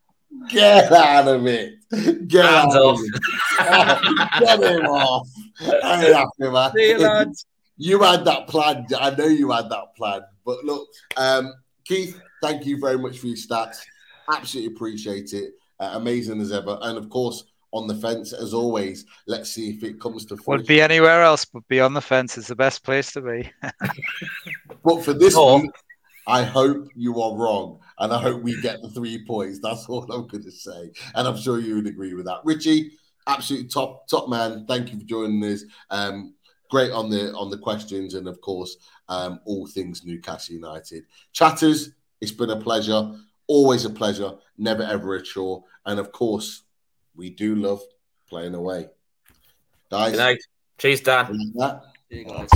Get 0.49 0.91
out 0.91 1.27
of 1.27 1.47
it. 1.47 1.79
Get 2.27 2.45
Hands 2.45 2.75
out 2.75 2.81
off. 2.81 2.99
of 2.99 3.05
it. 3.05 4.29
Get 4.39 4.63
him 4.79 4.85
off. 4.85 5.27
I 5.83 6.05
ain't 6.05 6.15
happy, 6.15 6.51
man. 6.51 6.71
See 6.75 6.89
you, 6.89 6.97
lads. 6.99 7.45
You 7.77 8.03
had 8.03 8.25
that 8.25 8.47
plan. 8.47 8.85
I 8.99 9.09
know 9.11 9.25
you 9.25 9.49
had 9.49 9.69
that 9.69 9.95
plan. 9.95 10.21
But 10.49 10.65
look, 10.65 10.87
um, 11.15 11.53
Keith, 11.85 12.19
thank 12.41 12.65
you 12.65 12.79
very 12.79 12.97
much 12.97 13.19
for 13.19 13.27
your 13.27 13.35
stats. 13.35 13.77
Absolutely 14.33 14.73
appreciate 14.73 15.31
it. 15.33 15.53
Uh, 15.79 15.91
amazing 15.93 16.41
as 16.41 16.51
ever. 16.51 16.79
And 16.81 16.97
of 16.97 17.07
course, 17.07 17.43
on 17.71 17.85
the 17.85 17.93
fence 17.93 18.33
as 18.33 18.51
always. 18.51 19.05
Let's 19.27 19.51
see 19.51 19.69
if 19.69 19.83
it 19.83 20.01
comes 20.01 20.25
to. 20.25 20.37
Would 20.47 20.65
be 20.65 20.81
anywhere 20.81 21.21
else, 21.21 21.45
but 21.45 21.67
be 21.67 21.79
on 21.79 21.93
the 21.93 22.01
fence 22.01 22.35
is 22.35 22.47
the 22.47 22.55
best 22.55 22.83
place 22.83 23.11
to 23.11 23.21
be. 23.21 23.51
but 24.83 25.03
for 25.03 25.13
this 25.13 25.35
oh. 25.37 25.61
week, 25.61 25.71
I 26.25 26.41
hope 26.41 26.87
you 26.95 27.21
are 27.21 27.35
wrong, 27.35 27.79
and 27.99 28.11
I 28.11 28.19
hope 28.19 28.41
we 28.41 28.59
get 28.61 28.81
the 28.81 28.89
three 28.89 29.23
points. 29.23 29.59
That's 29.59 29.87
all 29.87 30.11
I'm 30.11 30.25
going 30.25 30.43
to 30.45 30.51
say, 30.51 30.91
and 31.13 31.27
I'm 31.27 31.37
sure 31.37 31.59
you 31.59 31.75
would 31.75 31.87
agree 31.87 32.15
with 32.15 32.25
that. 32.25 32.39
Richie, 32.43 32.93
absolute 33.27 33.71
top 33.71 34.07
top 34.07 34.29
man. 34.29 34.65
Thank 34.67 34.91
you 34.91 34.99
for 34.99 35.05
joining 35.05 35.43
us. 35.43 35.63
Um, 35.91 36.33
great 36.69 36.91
on 36.91 37.09
the 37.09 37.33
on 37.33 37.49
the 37.49 37.57
questions, 37.57 38.13
and 38.13 38.27
of 38.27 38.39
course, 38.41 38.77
um, 39.07 39.39
all 39.45 39.67
things 39.67 40.05
Newcastle 40.05 40.55
United. 40.55 41.03
Chatters, 41.33 41.91
it's 42.21 42.31
been 42.31 42.51
a 42.51 42.59
pleasure. 42.59 43.11
Always 43.47 43.85
a 43.85 43.89
pleasure. 43.89 44.33
Never 44.57 44.83
ever 44.83 45.15
a 45.15 45.23
chore. 45.23 45.63
And 45.85 45.99
of 45.99 46.11
course, 46.11 46.63
we 47.15 47.29
do 47.31 47.55
love 47.55 47.81
playing 48.29 48.55
away. 48.55 48.87
Guys. 49.89 50.11
Good 50.11 50.17
night. 50.17 50.39
Cheers, 50.77 51.01
Dan. 51.01 51.27
See 52.09 52.19
you 52.19 52.25
guys. 52.25 52.47